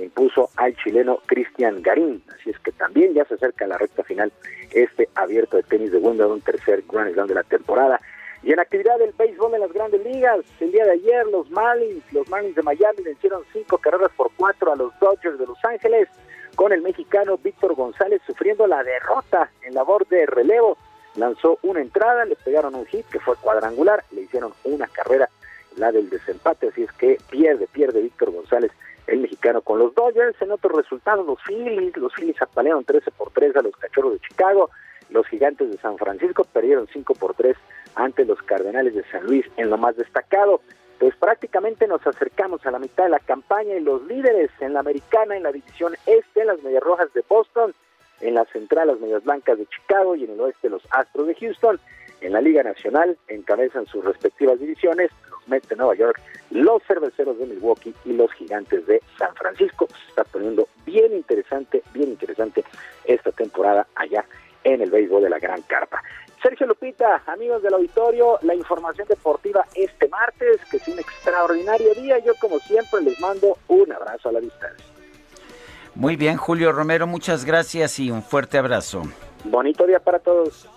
impuso 0.04 0.50
al 0.56 0.74
chileno 0.76 1.18
Cristian 1.26 1.82
Garín. 1.82 2.22
Así 2.34 2.50
es 2.50 2.58
que 2.60 2.72
también 2.72 3.14
ya 3.14 3.24
se 3.24 3.34
acerca 3.34 3.66
la 3.66 3.78
recta 3.78 4.02
final 4.04 4.32
este 4.72 5.08
abierto 5.14 5.56
de 5.56 5.62
tenis 5.64 5.92
de 5.92 5.98
Wimbledon, 5.98 6.40
tercer 6.40 6.82
Grand 6.90 7.12
Slam 7.12 7.26
de 7.26 7.34
la 7.34 7.42
temporada. 7.42 8.00
Y 8.42 8.52
en 8.52 8.60
actividad 8.60 8.98
del 8.98 9.12
béisbol 9.12 9.54
en 9.54 9.60
las 9.60 9.72
grandes 9.72 10.02
ligas, 10.02 10.40
el 10.60 10.72
día 10.72 10.84
de 10.84 10.92
ayer 10.92 11.26
los 11.26 11.50
Marlins, 11.50 12.02
los 12.12 12.28
Marlins 12.30 12.56
de 12.56 12.62
Miami 12.62 13.02
vencieron 13.04 13.42
cinco 13.52 13.76
carreras 13.78 14.10
por 14.16 14.30
cuatro 14.36 14.72
a 14.72 14.76
los 14.76 14.98
Dodgers 14.98 15.38
de 15.38 15.46
Los 15.46 15.62
Ángeles, 15.64 16.08
con 16.54 16.72
el 16.72 16.80
mexicano 16.80 17.36
Víctor 17.36 17.74
González 17.74 18.22
sufriendo 18.26 18.66
la 18.66 18.82
derrota 18.82 19.50
en 19.62 19.74
labor 19.74 20.06
de 20.08 20.24
relevo. 20.26 20.78
Lanzó 21.16 21.58
una 21.62 21.80
entrada, 21.80 22.24
le 22.24 22.36
pegaron 22.36 22.74
un 22.74 22.86
hit 22.86 23.04
que 23.08 23.20
fue 23.20 23.36
cuadrangular, 23.36 24.04
le 24.12 24.22
hicieron 24.22 24.52
una 24.64 24.86
carrera, 24.86 25.28
la 25.76 25.92
del 25.92 26.08
desempate, 26.08 26.68
así 26.68 26.84
es 26.84 26.92
que 26.92 27.18
pierde, 27.30 27.66
pierde 27.66 28.00
Víctor 28.00 28.30
González, 28.30 28.72
el 29.06 29.20
mexicano 29.20 29.62
con 29.62 29.78
los 29.78 29.94
Dodgers. 29.94 30.40
En 30.40 30.50
otros 30.52 30.76
resultados, 30.76 31.26
los 31.26 31.38
Phillies, 31.42 31.96
los 31.96 32.14
Phillies 32.14 32.40
apalearon 32.40 32.84
13 32.84 33.10
por 33.12 33.30
3 33.30 33.56
a 33.56 33.62
los 33.62 33.76
Cachorros 33.76 34.14
de 34.14 34.20
Chicago, 34.20 34.70
los 35.10 35.26
Gigantes 35.26 35.70
de 35.70 35.78
San 35.78 35.98
Francisco 35.98 36.44
perdieron 36.44 36.86
5 36.92 37.14
por 37.14 37.34
3 37.34 37.56
ante 37.96 38.24
los 38.24 38.40
Cardenales 38.42 38.94
de 38.94 39.04
San 39.10 39.24
Luis 39.24 39.44
en 39.56 39.70
lo 39.70 39.76
más 39.76 39.96
destacado. 39.96 40.60
Pues 40.98 41.16
prácticamente 41.16 41.88
nos 41.88 42.06
acercamos 42.06 42.64
a 42.66 42.70
la 42.70 42.78
mitad 42.78 43.04
de 43.04 43.10
la 43.10 43.20
campaña 43.20 43.74
y 43.74 43.80
los 43.80 44.02
líderes 44.06 44.50
en 44.60 44.74
la 44.74 44.80
americana, 44.80 45.36
en 45.36 45.42
la 45.42 45.52
división 45.52 45.94
este, 46.06 46.44
las 46.44 46.62
Medias 46.62 46.82
Rojas 46.82 47.12
de 47.14 47.24
Boston, 47.26 47.74
en 48.20 48.34
la 48.34 48.44
central 48.46 48.88
las 48.88 49.00
Medias 49.00 49.24
Blancas 49.24 49.58
de 49.58 49.66
Chicago 49.66 50.14
y 50.14 50.24
en 50.24 50.32
el 50.32 50.40
oeste 50.40 50.68
los 50.68 50.82
Astros 50.90 51.26
de 51.26 51.34
Houston. 51.34 51.80
En 52.20 52.32
la 52.32 52.40
Liga 52.40 52.62
Nacional 52.62 53.16
encabezan 53.28 53.86
sus 53.86 54.04
respectivas 54.04 54.58
divisiones 54.60 55.10
los 55.30 55.48
Mets 55.48 55.68
de 55.68 55.76
Nueva 55.76 55.94
York, 55.94 56.20
los 56.50 56.82
Cerveceros 56.84 57.38
de 57.38 57.46
Milwaukee 57.46 57.94
y 58.04 58.12
los 58.12 58.30
Gigantes 58.32 58.86
de 58.86 59.02
San 59.18 59.34
Francisco. 59.34 59.88
Se 59.88 60.08
está 60.10 60.24
poniendo 60.24 60.68
bien 60.84 61.12
interesante, 61.14 61.82
bien 61.94 62.10
interesante 62.10 62.64
esta 63.04 63.32
temporada 63.32 63.86
allá 63.94 64.24
en 64.64 64.82
el 64.82 64.90
béisbol 64.90 65.22
de 65.22 65.30
la 65.30 65.38
Gran 65.38 65.62
Carpa. 65.62 66.02
Sergio 66.42 66.66
Lupita, 66.66 67.22
amigos 67.26 67.62
del 67.62 67.74
auditorio, 67.74 68.38
la 68.42 68.54
información 68.54 69.06
deportiva 69.08 69.66
este 69.74 70.08
martes, 70.08 70.60
que 70.70 70.78
es 70.78 70.88
un 70.88 70.98
extraordinario 70.98 71.94
día. 71.94 72.18
Yo 72.18 72.32
como 72.40 72.58
siempre 72.60 73.02
les 73.02 73.20
mando 73.20 73.58
un 73.68 73.92
abrazo 73.92 74.30
a 74.30 74.32
la 74.32 74.40
distancia. 74.40 74.86
Muy 75.94 76.16
bien, 76.16 76.36
Julio 76.36 76.72
Romero, 76.72 77.06
muchas 77.06 77.44
gracias 77.44 77.98
y 77.98 78.10
un 78.10 78.22
fuerte 78.22 78.56
abrazo. 78.58 79.02
Bonito 79.44 79.86
día 79.86 80.00
para 80.00 80.18
todos. 80.18 80.68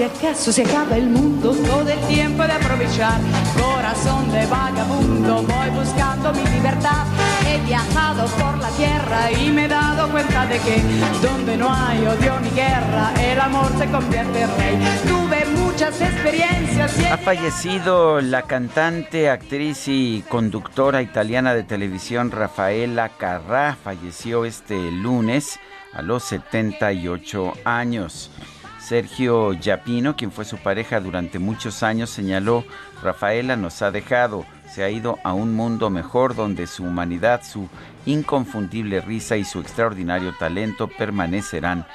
Si 0.00 0.04
acaso 0.04 0.50
se 0.50 0.62
acaba 0.62 0.96
el 0.96 1.10
mundo, 1.10 1.50
todo 1.50 1.88
el 1.88 2.00
tiempo 2.06 2.42
de 2.44 2.52
aprovechar. 2.52 3.20
Corazón 3.60 4.30
de 4.32 4.46
vagabundo, 4.46 5.42
voy 5.42 5.70
buscando 5.70 6.32
mi 6.32 6.44
libertad. 6.46 7.04
He 7.50 7.58
viajado 7.66 8.26
por 8.36 8.58
la 8.58 8.68
tierra 8.76 9.32
y 9.32 9.50
me 9.50 9.64
he 9.64 9.68
dado 9.68 10.08
cuenta 10.08 10.46
de 10.46 10.56
que 10.60 10.80
donde 11.20 11.56
no 11.56 11.74
hay 11.74 12.06
odio 12.06 12.38
ni 12.38 12.50
guerra, 12.50 13.12
el 13.20 13.40
amor 13.40 13.66
se 13.76 13.90
convierte 13.90 14.42
en 14.42 14.56
rey. 14.56 14.78
Tuve 15.08 15.44
muchas 15.46 16.00
experiencias. 16.00 16.96
Ha 17.10 17.18
fallecido 17.18 18.20
la 18.20 18.42
cantante, 18.42 19.30
actriz 19.30 19.88
y 19.88 20.22
conductora 20.28 21.02
italiana 21.02 21.52
de 21.52 21.64
televisión 21.64 22.30
Rafaela 22.30 23.10
Carrà. 23.18 23.74
Falleció 23.74 24.44
este 24.44 24.92
lunes 24.92 25.58
a 25.92 26.02
los 26.02 26.22
78 26.22 27.54
años. 27.64 28.30
Sergio 28.78 29.54
Yapino, 29.54 30.14
quien 30.14 30.30
fue 30.30 30.44
su 30.44 30.56
pareja 30.56 31.00
durante 31.00 31.40
muchos 31.40 31.82
años, 31.82 32.10
señaló, 32.10 32.64
Rafaela 33.02 33.56
nos 33.56 33.82
ha 33.82 33.90
dejado, 33.90 34.46
se 34.72 34.84
ha 34.84 34.90
ido 34.90 35.18
a 35.24 35.32
un 35.32 35.54
mundo 35.54 35.90
mejor 35.90 36.34
donde 36.34 36.66
su 36.66 36.84
humanidad, 36.84 37.42
su 37.42 37.68
inconfundible 38.06 39.00
risa 39.00 39.36
y 39.36 39.44
su 39.44 39.60
extraordinario 39.60 40.34
talento 40.38 40.88
permanecerán 40.88 41.86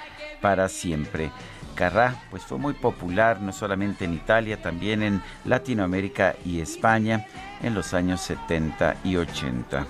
para 0.41 0.67
siempre. 0.67 1.31
Carrá 1.73 2.15
pues 2.29 2.43
fue 2.43 2.57
muy 2.57 2.73
popular 2.73 3.41
no 3.41 3.51
solamente 3.51 4.05
en 4.05 4.13
Italia, 4.13 4.61
también 4.61 5.03
en 5.03 5.21
Latinoamérica 5.43 6.35
y 6.45 6.61
España 6.61 7.25
en 7.61 7.73
los 7.73 7.93
años 7.93 8.21
70 8.21 8.97
y 9.03 9.17
80. 9.17 9.85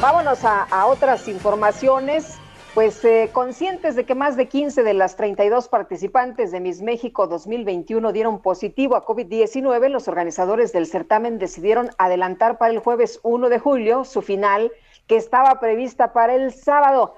Vámonos 0.00 0.44
a, 0.44 0.86
otras 0.86 1.26
informaciones. 1.26 2.38
Pues 2.74 3.02
eh, 3.06 3.30
conscientes 3.32 3.96
de 3.96 4.04
que 4.04 4.14
más 4.14 4.36
de 4.36 4.46
15 4.46 4.82
de 4.82 4.92
las 4.92 5.16
32 5.16 5.68
participantes 5.68 6.52
de 6.52 6.60
Miss 6.60 6.82
México 6.82 7.26
2021 7.26 8.12
dieron 8.12 8.42
positivo 8.42 8.96
a 8.96 9.06
COVID-19, 9.06 9.88
los 9.88 10.08
organizadores 10.08 10.74
del 10.74 10.86
certamen 10.86 11.38
decidieron 11.38 11.88
adelantar 11.96 12.58
para 12.58 12.74
el 12.74 12.80
jueves 12.80 13.20
1 13.22 13.48
de 13.48 13.58
julio 13.58 14.04
su 14.04 14.20
final, 14.20 14.70
que 15.06 15.16
estaba 15.16 15.58
prevista 15.58 16.12
para 16.12 16.34
el 16.34 16.52
sábado. 16.52 17.14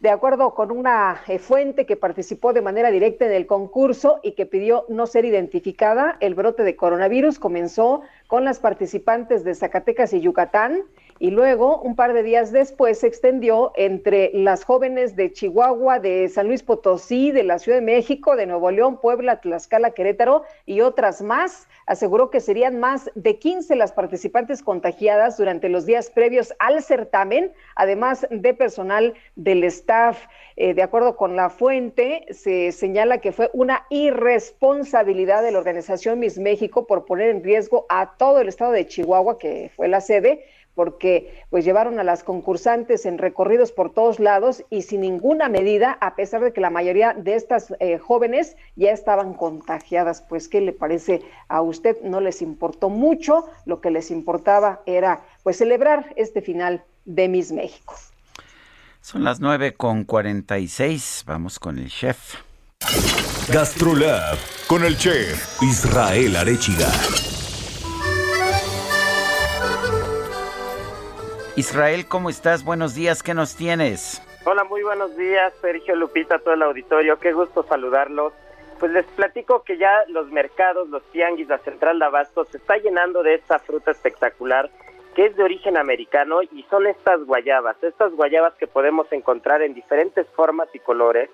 De 0.00 0.08
acuerdo 0.08 0.54
con 0.54 0.70
una 0.70 1.20
eh, 1.28 1.38
fuente 1.38 1.84
que 1.84 1.98
participó 1.98 2.54
de 2.54 2.62
manera 2.62 2.90
directa 2.90 3.26
en 3.26 3.32
el 3.32 3.46
concurso 3.46 4.20
y 4.22 4.32
que 4.32 4.46
pidió 4.46 4.86
no 4.88 5.06
ser 5.06 5.26
identificada, 5.26 6.16
el 6.20 6.34
brote 6.34 6.62
de 6.62 6.74
coronavirus 6.74 7.38
comenzó 7.38 8.00
con 8.26 8.46
las 8.46 8.58
participantes 8.58 9.44
de 9.44 9.54
Zacatecas 9.54 10.14
y 10.14 10.20
Yucatán 10.22 10.84
y 11.22 11.30
luego, 11.30 11.80
un 11.82 11.94
par 11.94 12.14
de 12.14 12.24
días 12.24 12.50
después, 12.50 12.98
se 12.98 13.06
extendió 13.06 13.70
entre 13.76 14.32
las 14.34 14.64
jóvenes 14.64 15.14
de 15.14 15.32
Chihuahua, 15.32 16.00
de 16.00 16.28
San 16.28 16.48
Luis 16.48 16.64
Potosí, 16.64 17.30
de 17.30 17.44
la 17.44 17.60
Ciudad 17.60 17.78
de 17.78 17.84
México, 17.84 18.34
de 18.34 18.44
Nuevo 18.44 18.72
León, 18.72 18.98
Puebla, 19.00 19.40
Tlaxcala, 19.40 19.92
Querétaro 19.92 20.42
y 20.66 20.80
otras 20.80 21.22
más. 21.22 21.68
Aseguró 21.86 22.30
que 22.30 22.40
serían 22.40 22.80
más 22.80 23.08
de 23.14 23.38
15 23.38 23.76
las 23.76 23.92
participantes 23.92 24.64
contagiadas 24.64 25.36
durante 25.36 25.68
los 25.68 25.86
días 25.86 26.10
previos 26.10 26.54
al 26.58 26.82
certamen, 26.82 27.52
además 27.76 28.26
de 28.28 28.52
personal 28.52 29.14
del 29.36 29.62
staff. 29.62 30.26
Eh, 30.56 30.74
de 30.74 30.82
acuerdo 30.82 31.16
con 31.16 31.36
la 31.36 31.50
fuente, 31.50 32.26
se 32.30 32.72
señala 32.72 33.18
que 33.18 33.30
fue 33.30 33.48
una 33.52 33.86
irresponsabilidad 33.90 35.44
de 35.44 35.52
la 35.52 35.58
organización 35.58 36.18
Miss 36.18 36.40
México 36.40 36.88
por 36.88 37.04
poner 37.04 37.30
en 37.30 37.44
riesgo 37.44 37.86
a 37.88 38.16
todo 38.16 38.40
el 38.40 38.48
estado 38.48 38.72
de 38.72 38.88
Chihuahua, 38.88 39.38
que 39.38 39.70
fue 39.76 39.86
la 39.86 40.00
sede, 40.00 40.44
porque 40.74 41.44
pues 41.50 41.64
llevaron 41.64 41.98
a 41.98 42.04
las 42.04 42.24
concursantes 42.24 43.06
en 43.06 43.18
recorridos 43.18 43.72
por 43.72 43.92
todos 43.92 44.20
lados 44.20 44.64
y 44.70 44.82
sin 44.82 45.02
ninguna 45.02 45.48
medida, 45.48 45.98
a 46.00 46.14
pesar 46.14 46.42
de 46.42 46.52
que 46.52 46.60
la 46.60 46.70
mayoría 46.70 47.14
de 47.14 47.34
estas 47.34 47.74
eh, 47.80 47.98
jóvenes 47.98 48.56
ya 48.76 48.90
estaban 48.90 49.34
contagiadas. 49.34 50.22
Pues, 50.22 50.48
¿qué 50.48 50.60
le 50.60 50.72
parece 50.72 51.22
a 51.48 51.60
usted? 51.60 52.00
No 52.02 52.20
les 52.20 52.42
importó 52.42 52.88
mucho, 52.88 53.46
lo 53.66 53.80
que 53.80 53.90
les 53.90 54.10
importaba 54.10 54.80
era 54.86 55.22
pues 55.42 55.58
celebrar 55.58 56.12
este 56.16 56.40
final 56.40 56.84
de 57.04 57.28
Miss 57.28 57.52
México. 57.52 57.94
Son 59.00 59.24
las 59.24 59.40
nueve 59.40 59.74
con 59.74 60.06
seis. 60.68 61.24
vamos 61.26 61.58
con 61.58 61.78
el 61.78 61.88
chef. 61.88 62.36
Gastrolab 63.52 64.38
con 64.68 64.84
el 64.84 64.96
chef 64.96 65.60
Israel 65.62 66.36
Arechiga. 66.36 67.31
Israel, 71.56 72.06
¿cómo 72.08 72.30
estás? 72.30 72.64
Buenos 72.64 72.94
días, 72.94 73.22
¿qué 73.22 73.34
nos 73.34 73.56
tienes? 73.56 74.22
Hola, 74.44 74.64
muy 74.64 74.82
buenos 74.82 75.16
días, 75.16 75.52
Sergio 75.60 75.94
Lupita, 75.94 76.38
todo 76.38 76.54
el 76.54 76.62
auditorio, 76.62 77.18
qué 77.18 77.32
gusto 77.32 77.62
saludarlos. 77.64 78.32
Pues 78.80 78.90
les 78.92 79.04
platico 79.06 79.62
que 79.62 79.76
ya 79.76 80.02
los 80.08 80.30
mercados, 80.32 80.88
los 80.88 81.02
tianguis, 81.12 81.48
la 81.48 81.58
central 81.58 81.98
de 81.98 82.06
Abasto 82.06 82.46
se 82.46 82.56
está 82.56 82.78
llenando 82.78 83.22
de 83.22 83.34
esta 83.34 83.58
fruta 83.58 83.90
espectacular 83.90 84.70
que 85.14 85.26
es 85.26 85.36
de 85.36 85.42
origen 85.42 85.76
americano 85.76 86.42
y 86.42 86.64
son 86.70 86.86
estas 86.86 87.24
guayabas, 87.24 87.76
estas 87.82 88.12
guayabas 88.12 88.54
que 88.54 88.66
podemos 88.66 89.10
encontrar 89.12 89.62
en 89.62 89.74
diferentes 89.74 90.26
formas 90.34 90.68
y 90.72 90.78
colores, 90.78 91.28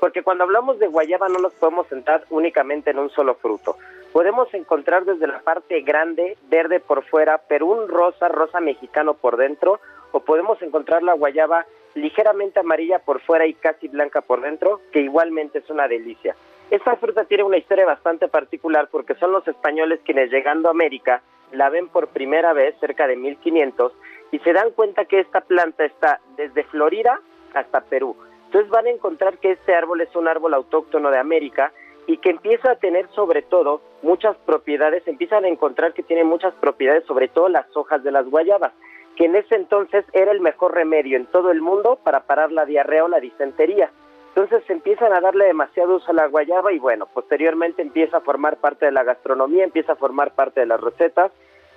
porque 0.00 0.22
cuando 0.22 0.44
hablamos 0.44 0.78
de 0.78 0.88
guayaba 0.88 1.28
no 1.28 1.38
nos 1.38 1.52
podemos 1.54 1.86
centrar 1.88 2.24
únicamente 2.30 2.90
en 2.90 2.98
un 2.98 3.10
solo 3.10 3.34
fruto 3.34 3.76
podemos 4.12 4.52
encontrar 4.54 5.04
desde 5.04 5.26
la 5.26 5.40
parte 5.40 5.80
grande, 5.82 6.36
verde 6.48 6.80
por 6.80 7.04
fuera, 7.04 7.40
pero 7.48 7.66
un 7.66 7.88
rosa, 7.88 8.28
rosa 8.28 8.60
mexicano 8.60 9.14
por 9.14 9.36
dentro, 9.36 9.80
o 10.12 10.20
podemos 10.20 10.60
encontrar 10.62 11.02
la 11.02 11.14
guayaba 11.14 11.66
ligeramente 11.94 12.60
amarilla 12.60 13.00
por 13.00 13.20
fuera 13.20 13.46
y 13.46 13.54
casi 13.54 13.88
blanca 13.88 14.20
por 14.20 14.40
dentro, 14.40 14.80
que 14.92 15.00
igualmente 15.00 15.58
es 15.58 15.70
una 15.70 15.88
delicia. 15.88 16.34
Esta 16.70 16.96
fruta 16.96 17.24
tiene 17.24 17.44
una 17.44 17.56
historia 17.56 17.84
bastante 17.84 18.28
particular 18.28 18.88
porque 18.90 19.14
son 19.16 19.32
los 19.32 19.46
españoles 19.48 20.00
quienes 20.04 20.30
llegando 20.30 20.68
a 20.68 20.72
América 20.72 21.22
la 21.52 21.68
ven 21.68 21.88
por 21.88 22.08
primera 22.08 22.52
vez 22.52 22.76
cerca 22.78 23.08
de 23.08 23.16
1500 23.16 23.92
y 24.30 24.38
se 24.38 24.52
dan 24.52 24.70
cuenta 24.70 25.04
que 25.04 25.18
esta 25.18 25.40
planta 25.40 25.84
está 25.84 26.20
desde 26.36 26.62
Florida 26.64 27.20
hasta 27.54 27.80
Perú 27.80 28.16
Entonces 28.50 28.68
van 28.68 28.88
a 28.88 28.90
encontrar 28.90 29.38
que 29.38 29.52
este 29.52 29.76
árbol 29.76 30.00
es 30.00 30.16
un 30.16 30.26
árbol 30.26 30.54
autóctono 30.54 31.12
de 31.12 31.18
América 31.18 31.72
y 32.08 32.16
que 32.16 32.30
empieza 32.30 32.72
a 32.72 32.74
tener 32.74 33.06
sobre 33.14 33.42
todo 33.42 33.80
muchas 34.02 34.36
propiedades, 34.38 35.06
empiezan 35.06 35.44
a 35.44 35.48
encontrar 35.48 35.92
que 35.92 36.02
tiene 36.02 36.24
muchas 36.24 36.52
propiedades, 36.54 37.04
sobre 37.04 37.28
todo 37.28 37.48
las 37.48 37.64
hojas 37.76 38.02
de 38.02 38.10
las 38.10 38.28
guayabas, 38.28 38.72
que 39.14 39.26
en 39.26 39.36
ese 39.36 39.54
entonces 39.54 40.04
era 40.12 40.32
el 40.32 40.40
mejor 40.40 40.74
remedio 40.74 41.16
en 41.16 41.26
todo 41.26 41.52
el 41.52 41.60
mundo 41.60 42.00
para 42.02 42.24
parar 42.24 42.50
la 42.50 42.64
diarrea 42.64 43.04
o 43.04 43.08
la 43.08 43.20
disentería. 43.20 43.92
Entonces 44.34 44.68
empiezan 44.68 45.12
a 45.12 45.20
darle 45.20 45.44
demasiado 45.44 45.94
uso 45.94 46.10
a 46.10 46.14
la 46.14 46.26
guayaba 46.26 46.72
y 46.72 46.80
bueno, 46.80 47.06
posteriormente 47.06 47.82
empieza 47.82 48.16
a 48.16 48.22
formar 48.22 48.56
parte 48.56 48.86
de 48.86 48.92
la 48.92 49.04
gastronomía, 49.04 49.62
empieza 49.62 49.92
a 49.92 49.96
formar 49.96 50.32
parte 50.34 50.58
de 50.58 50.66
las 50.66 50.80
recetas. 50.80 51.30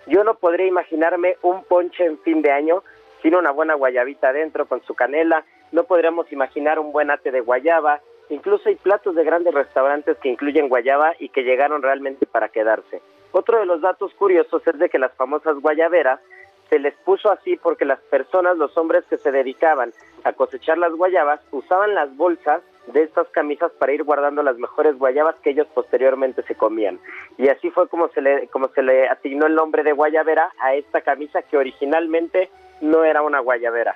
Yo 0.07 0.23
no 0.23 0.33
podría 0.33 0.65
imaginarme 0.65 1.37
un 1.43 1.63
ponche 1.65 2.03
en 2.03 2.17
fin 2.17 2.41
de 2.41 2.49
año 2.49 2.83
sin 3.21 3.35
una 3.35 3.51
buena 3.51 3.75
guayabita 3.75 4.29
adentro 4.29 4.65
con 4.65 4.81
su 4.81 4.95
canela, 4.95 5.45
no 5.73 5.83
podríamos 5.85 6.31
imaginar 6.31 6.79
un 6.79 6.91
buen 6.91 7.11
ate 7.11 7.31
de 7.31 7.41
guayaba, 7.41 7.99
incluso 8.29 8.69
hay 8.69 8.75
platos 8.75 9.15
de 9.15 9.23
grandes 9.23 9.53
restaurantes 9.53 10.17
que 10.19 10.29
incluyen 10.29 10.69
guayaba 10.69 11.13
y 11.19 11.29
que 11.29 11.43
llegaron 11.43 11.81
realmente 11.81 12.25
para 12.27 12.49
quedarse. 12.49 13.01
Otro 13.31 13.59
de 13.59 13.65
los 13.65 13.81
datos 13.81 14.13
curiosos 14.13 14.65
es 14.67 14.77
de 14.77 14.89
que 14.89 14.99
las 14.99 15.11
famosas 15.13 15.57
guayaberas 15.59 16.19
se 16.69 16.77
les 16.77 16.93
puso 16.97 17.31
así 17.31 17.57
porque 17.57 17.85
las 17.85 17.99
personas, 18.01 18.55
los 18.57 18.77
hombres 18.77 19.03
que 19.09 19.17
se 19.17 19.31
dedicaban 19.31 19.91
a 20.23 20.33
cosechar 20.33 20.77
las 20.77 20.93
guayabas, 20.93 21.41
usaban 21.51 21.95
las 21.95 22.15
bolsas 22.15 22.61
de 22.87 23.01
estas 23.01 23.27
camisas 23.29 23.71
para 23.71 23.93
ir 23.93 24.03
guardando 24.03 24.43
las 24.43 24.57
mejores 24.57 24.97
guayabas 24.99 25.35
que 25.37 25.51
ellos 25.51 25.67
posteriormente 25.73 26.43
se 26.43 26.53
comían. 26.53 26.99
Y 27.39 27.49
así 27.49 27.71
fue 27.71 27.87
como 27.87 28.09
se 28.09 28.21
le, 28.21 28.47
como 28.49 28.67
se 28.69 28.83
le 28.83 29.07
asignó 29.07 29.47
el 29.47 29.55
nombre 29.55 29.83
de 29.83 29.93
guayabera 29.93 30.51
a 30.59 30.75
esta 30.75 31.01
camisa 31.01 31.41
que 31.41 31.57
originalmente 31.57 32.49
no 32.81 33.03
era 33.03 33.23
una 33.23 33.39
guayabera. 33.39 33.95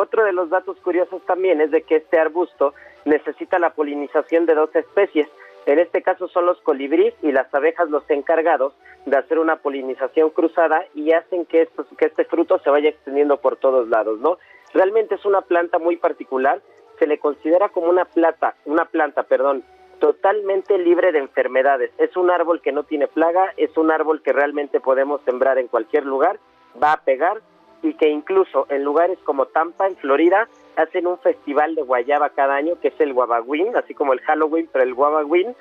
Otro 0.00 0.24
de 0.24 0.32
los 0.32 0.48
datos 0.48 0.76
curiosos 0.78 1.20
también 1.26 1.60
es 1.60 1.72
de 1.72 1.82
que 1.82 1.96
este 1.96 2.20
arbusto 2.20 2.72
necesita 3.04 3.58
la 3.58 3.70
polinización 3.70 4.46
de 4.46 4.54
dos 4.54 4.72
especies. 4.76 5.26
En 5.66 5.80
este 5.80 6.02
caso 6.02 6.28
son 6.28 6.46
los 6.46 6.60
colibríes 6.60 7.14
y 7.20 7.32
las 7.32 7.52
abejas 7.52 7.90
los 7.90 8.08
encargados 8.08 8.74
de 9.06 9.16
hacer 9.16 9.40
una 9.40 9.56
polinización 9.56 10.30
cruzada 10.30 10.84
y 10.94 11.10
hacen 11.10 11.46
que, 11.46 11.68
que 11.98 12.06
este 12.06 12.24
fruto 12.26 12.60
se 12.60 12.70
vaya 12.70 12.90
extendiendo 12.90 13.38
por 13.38 13.56
todos 13.56 13.88
lados, 13.88 14.20
¿no? 14.20 14.38
Realmente 14.72 15.16
es 15.16 15.24
una 15.24 15.40
planta 15.40 15.80
muy 15.80 15.96
particular, 15.96 16.62
se 17.00 17.08
le 17.08 17.18
considera 17.18 17.70
como 17.70 17.88
una 17.88 18.04
planta, 18.04 18.54
una 18.66 18.84
planta, 18.84 19.24
perdón, 19.24 19.64
totalmente 19.98 20.78
libre 20.78 21.10
de 21.10 21.18
enfermedades. 21.18 21.90
Es 21.98 22.16
un 22.16 22.30
árbol 22.30 22.62
que 22.62 22.70
no 22.70 22.84
tiene 22.84 23.08
plaga, 23.08 23.52
es 23.56 23.76
un 23.76 23.90
árbol 23.90 24.22
que 24.22 24.32
realmente 24.32 24.78
podemos 24.78 25.22
sembrar 25.22 25.58
en 25.58 25.66
cualquier 25.66 26.06
lugar, 26.06 26.38
va 26.80 26.92
a 26.92 27.00
pegar 27.02 27.40
y 27.82 27.94
que 27.94 28.08
incluso 28.08 28.66
en 28.70 28.84
lugares 28.84 29.18
como 29.24 29.46
Tampa, 29.46 29.86
en 29.86 29.96
Florida, 29.96 30.48
hacen 30.76 31.06
un 31.06 31.18
festival 31.18 31.74
de 31.74 31.82
guayaba 31.82 32.30
cada 32.30 32.56
año 32.56 32.78
que 32.80 32.88
es 32.88 33.00
el 33.00 33.12
Guabagüín, 33.12 33.76
así 33.76 33.94
como 33.94 34.12
el 34.12 34.20
Halloween, 34.20 34.68
pero 34.72 34.84
el 34.84 34.94
Guabagüín. 34.94 35.54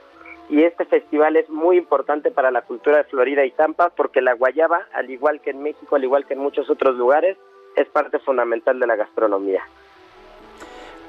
Y 0.49 0.63
este 0.63 0.85
festival 0.85 1.35
es 1.35 1.49
muy 1.49 1.77
importante 1.77 2.31
para 2.31 2.51
la 2.51 2.61
cultura 2.61 2.97
de 2.97 3.03
Florida 3.03 3.43
y 3.45 3.51
Tampa 3.51 3.89
porque 3.89 4.21
la 4.21 4.33
guayaba, 4.33 4.87
al 4.93 5.09
igual 5.09 5.41
que 5.41 5.49
en 5.49 5.61
México, 5.61 5.95
al 5.95 6.03
igual 6.03 6.25
que 6.25 6.35
en 6.35 6.39
muchos 6.39 6.69
otros 6.69 6.95
lugares, 6.95 7.37
es 7.75 7.87
parte 7.89 8.19
fundamental 8.19 8.79
de 8.79 8.87
la 8.87 8.95
gastronomía. 8.95 9.61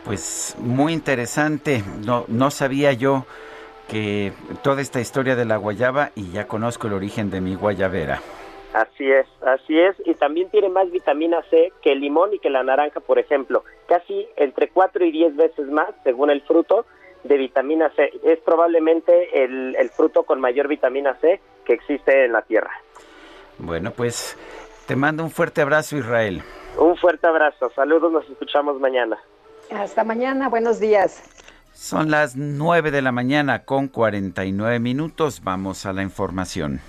Pues 0.05 0.57
muy 0.59 0.93
interesante. 0.93 1.83
No, 2.05 2.25
no 2.29 2.51
sabía 2.51 2.93
yo 2.93 3.27
que 3.89 4.33
toda 4.63 4.83
esta 4.83 5.01
historia 5.01 5.37
de 5.37 5.45
la 5.45 5.57
guayaba 5.57 6.11
y 6.15 6.31
ya 6.31 6.47
conozco 6.47 6.87
el 6.87 6.95
origen 6.95 7.31
de 7.31 7.41
mi 7.41 7.55
guayabera. 7.55 8.21
Así 8.75 9.11
es, 9.11 9.27
así 9.41 9.79
es, 9.79 9.97
y 10.05 10.15
también 10.15 10.51
tiene 10.51 10.69
más 10.69 10.91
vitamina 10.91 11.43
C 11.51 11.73
que 11.83 11.93
el 11.93 12.01
limón 12.01 12.35
y 12.35 12.39
que 12.39 12.51
la 12.51 12.63
naranja, 12.63 13.01
por 13.01 13.19
ejemplo, 13.19 13.65
casi 13.89 14.29
entre 14.37 14.69
4 14.69 15.05
y 15.07 15.11
10 15.11 15.37
veces 15.37 15.67
más, 15.69 15.89
según 16.05 16.31
el 16.31 16.43
fruto, 16.43 16.85
de 17.25 17.37
vitamina 17.37 17.91
C. 17.97 18.13
Es 18.23 18.39
probablemente 18.41 19.43
el, 19.45 19.75
el 19.77 19.91
fruto 19.91 20.25
con 20.25 20.41
mayor 20.41 20.69
vitamina 20.69 21.17
C 21.21 21.41
que 21.65 21.73
existe 21.73 22.27
en 22.27 22.33
la 22.33 22.43
Tierra. 22.43 22.71
Bueno, 23.59 23.91
pues 23.91 24.37
te 24.87 24.97
mando 24.97 25.25
un 25.25 25.31
fuerte 25.31 25.63
abrazo, 25.63 25.97
Israel. 25.97 26.43
Un 26.79 26.97
fuerte 26.97 27.27
abrazo, 27.27 27.71
saludos, 27.75 28.13
nos 28.13 28.29
escuchamos 28.29 28.79
mañana. 28.81 29.19
Hasta 29.71 30.05
mañana, 30.05 30.49
buenos 30.49 30.79
días. 30.79 31.23
Son 31.73 32.11
las 32.11 32.37
9 32.37 32.91
de 32.91 33.03
la 33.03 33.13
mañana 33.13 33.65
con 33.65 33.89
49 33.89 34.79
minutos, 34.79 35.43
vamos 35.43 35.87
a 35.87 35.93
la 35.93 36.03
información. 36.03 36.81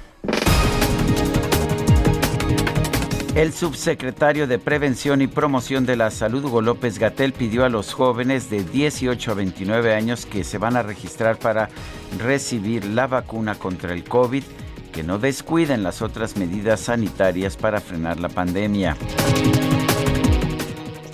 El 3.39 3.53
subsecretario 3.53 4.47
de 4.47 4.59
Prevención 4.59 5.21
y 5.21 5.27
Promoción 5.27 5.85
de 5.85 5.95
la 5.95 6.11
Salud, 6.11 6.43
Hugo 6.43 6.61
López 6.61 6.99
Gatel, 6.99 7.31
pidió 7.31 7.63
a 7.63 7.69
los 7.69 7.93
jóvenes 7.93 8.49
de 8.49 8.65
18 8.65 9.31
a 9.31 9.33
29 9.33 9.93
años 9.93 10.25
que 10.25 10.43
se 10.43 10.57
van 10.57 10.75
a 10.75 10.83
registrar 10.83 11.39
para 11.39 11.69
recibir 12.17 12.83
la 12.83 13.07
vacuna 13.07 13.55
contra 13.55 13.93
el 13.93 14.03
COVID 14.03 14.43
que 14.91 15.03
no 15.03 15.19
descuiden 15.19 15.83
las 15.83 16.01
otras 16.01 16.35
medidas 16.35 16.81
sanitarias 16.81 17.55
para 17.55 17.79
frenar 17.79 18.19
la 18.19 18.27
pandemia. 18.27 18.97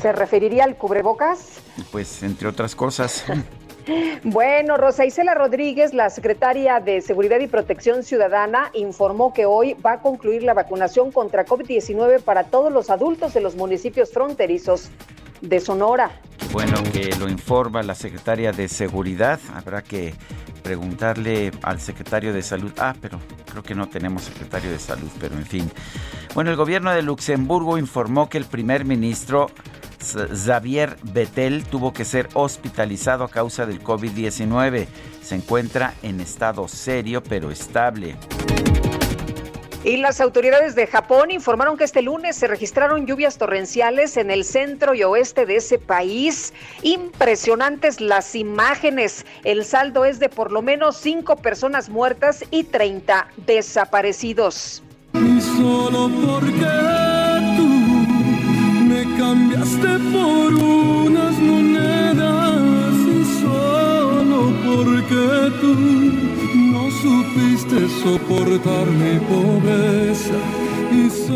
¿Se 0.01 0.11
referiría 0.11 0.63
al 0.63 0.77
cubrebocas? 0.77 1.61
Pues 1.91 2.23
entre 2.23 2.47
otras 2.47 2.73
cosas. 2.73 3.23
Bueno, 4.23 4.77
Rosa 4.77 5.05
Isela 5.05 5.35
Rodríguez, 5.35 5.93
la 5.93 6.09
secretaria 6.09 6.79
de 6.79 7.01
Seguridad 7.01 7.39
y 7.39 7.47
Protección 7.47 8.03
Ciudadana, 8.03 8.71
informó 8.73 9.33
que 9.33 9.45
hoy 9.45 9.75
va 9.75 9.93
a 9.93 10.01
concluir 10.01 10.43
la 10.43 10.53
vacunación 10.53 11.11
contra 11.11 11.45
COVID-19 11.45 12.21
para 12.21 12.45
todos 12.45 12.71
los 12.71 12.89
adultos 12.89 13.33
de 13.33 13.41
los 13.41 13.55
municipios 13.55 14.11
fronterizos 14.11 14.89
de 15.41 15.59
Sonora. 15.59 16.11
Bueno, 16.51 16.73
que 16.91 17.15
lo 17.19 17.29
informa 17.29 17.83
la 17.83 17.95
secretaria 17.95 18.51
de 18.51 18.67
Seguridad. 18.67 19.39
Habrá 19.53 19.81
que 19.81 20.13
preguntarle 20.63 21.51
al 21.61 21.79
secretario 21.79 22.33
de 22.33 22.41
Salud. 22.41 22.71
Ah, 22.77 22.95
pero 22.99 23.19
creo 23.51 23.61
que 23.61 23.75
no 23.75 23.87
tenemos 23.87 24.23
secretario 24.23 24.71
de 24.71 24.79
Salud, 24.79 25.09
pero 25.19 25.35
en 25.35 25.45
fin. 25.45 25.71
Bueno, 26.33 26.49
el 26.49 26.55
gobierno 26.55 26.91
de 26.91 27.03
Luxemburgo 27.03 27.77
informó 27.77 28.29
que 28.29 28.37
el 28.37 28.45
primer 28.45 28.83
ministro 28.83 29.47
Xavier 30.13 30.97
Bettel 31.03 31.63
tuvo 31.63 31.93
que 31.93 32.05
ser 32.05 32.29
hospitalizado 32.33 33.23
a 33.23 33.29
causa 33.29 33.65
del 33.65 33.83
COVID-19. 33.83 34.87
Se 35.21 35.35
encuentra 35.35 35.93
en 36.03 36.21
estado 36.21 36.67
serio 36.67 37.23
pero 37.23 37.51
estable. 37.51 38.15
Y 39.85 39.97
las 39.97 40.19
autoridades 40.19 40.73
de 40.73 40.87
Japón 40.87 41.29
informaron 41.29 41.77
que 41.77 41.83
este 41.83 42.01
lunes 42.01 42.35
se 42.35 42.47
registraron 42.47 43.05
lluvias 43.05 43.37
torrenciales 43.37 44.17
en 44.17 44.31
el 44.31 44.43
centro 44.43 44.95
y 44.95 45.03
oeste 45.03 45.45
de 45.45 45.57
ese 45.57 45.77
país. 45.77 46.55
Impresionantes 46.81 48.01
las 48.01 48.33
imágenes. 48.33 49.27
El 49.43 49.63
saldo 49.63 50.03
es 50.03 50.17
de 50.17 50.27
por 50.27 50.51
lo 50.51 50.63
menos 50.63 50.97
cinco 50.97 51.35
personas 51.35 51.89
muertas 51.89 52.43
y 52.49 52.63
30 52.63 53.27
desaparecidos. 53.45 54.81
Y 55.13 55.39
solo 55.39 56.09
porque 56.09 57.14
cambiaste 59.25 59.99
por 60.13 60.53
unas 60.53 61.39
monedas 61.39 62.93
y 63.17 63.41
solo 63.41 64.53
porque 64.63 65.51
tú 65.61 65.73
no 66.73 66.91
supiste 66.91 67.89
soportar 68.03 68.85
mi 68.87 69.19
pobreza. 69.19 70.35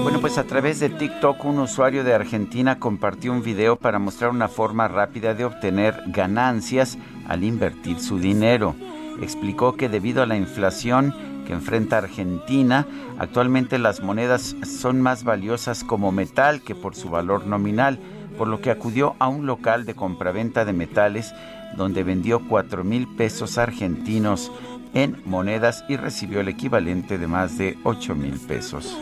Bueno, 0.04 0.22
pues 0.22 0.38
a 0.38 0.44
través 0.44 0.80
de 0.80 0.90
TikTok 0.90 1.44
un 1.46 1.60
usuario 1.60 2.04
de 2.04 2.14
Argentina 2.14 2.80
compartió 2.80 3.32
un 3.32 3.42
video 3.42 3.76
para 3.76 3.98
mostrar 3.98 4.30
una 4.30 4.48
forma 4.48 4.88
rápida 4.88 5.34
de 5.34 5.46
obtener 5.46 6.04
ganancias 6.08 6.98
al 7.28 7.44
invertir 7.44 8.00
su 8.00 8.20
dinero. 8.20 8.76
Explicó 9.22 9.76
que 9.76 9.90
debido 9.90 10.22
a 10.22 10.28
la 10.28 10.38
inflación 10.38 11.14
que 11.50 11.56
enfrenta 11.56 11.98
Argentina, 11.98 12.86
actualmente 13.18 13.80
las 13.80 14.04
monedas 14.04 14.56
son 14.62 15.02
más 15.02 15.24
valiosas 15.24 15.84
como 15.84 16.12
metal 16.12 16.62
que 16.62 16.76
por 16.76 16.96
su 16.96 17.10
valor 17.10 17.48
nominal, 17.48 17.98
por 18.38 18.48
lo 18.48 18.62
que 18.62 18.70
acudió 18.70 19.16
a 19.18 19.30
un 19.30 19.48
local 19.48 19.88
de 19.88 19.96
compraventa 19.96 20.64
de 20.64 20.74
metales 20.74 21.34
donde 21.76 22.04
vendió 22.04 22.48
4 22.48 22.84
mil 22.84 23.08
pesos 23.08 23.58
argentinos 23.58 24.52
en 24.94 25.20
monedas 25.26 25.84
y 25.90 25.98
recibió 25.98 26.42
el 26.42 26.50
equivalente 26.50 27.18
de 27.18 27.26
más 27.26 27.58
de 27.58 27.80
8 27.84 28.14
mil 28.14 28.40
pesos. 28.40 28.96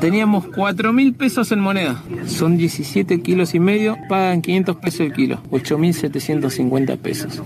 Teníamos 0.00 0.46
4 0.54 0.94
mil 0.94 1.14
pesos 1.14 1.52
en 1.52 1.60
moneda. 1.60 2.02
Son 2.26 2.56
17 2.56 3.20
kilos 3.20 3.54
y 3.54 3.60
medio, 3.60 3.98
pagan 4.08 4.40
500 4.40 4.76
pesos 4.76 5.00
el 5.00 5.12
kilo, 5.12 5.42
8 5.50 5.76
mil 5.76 5.92
750 5.92 6.96
pesos. 6.96 7.42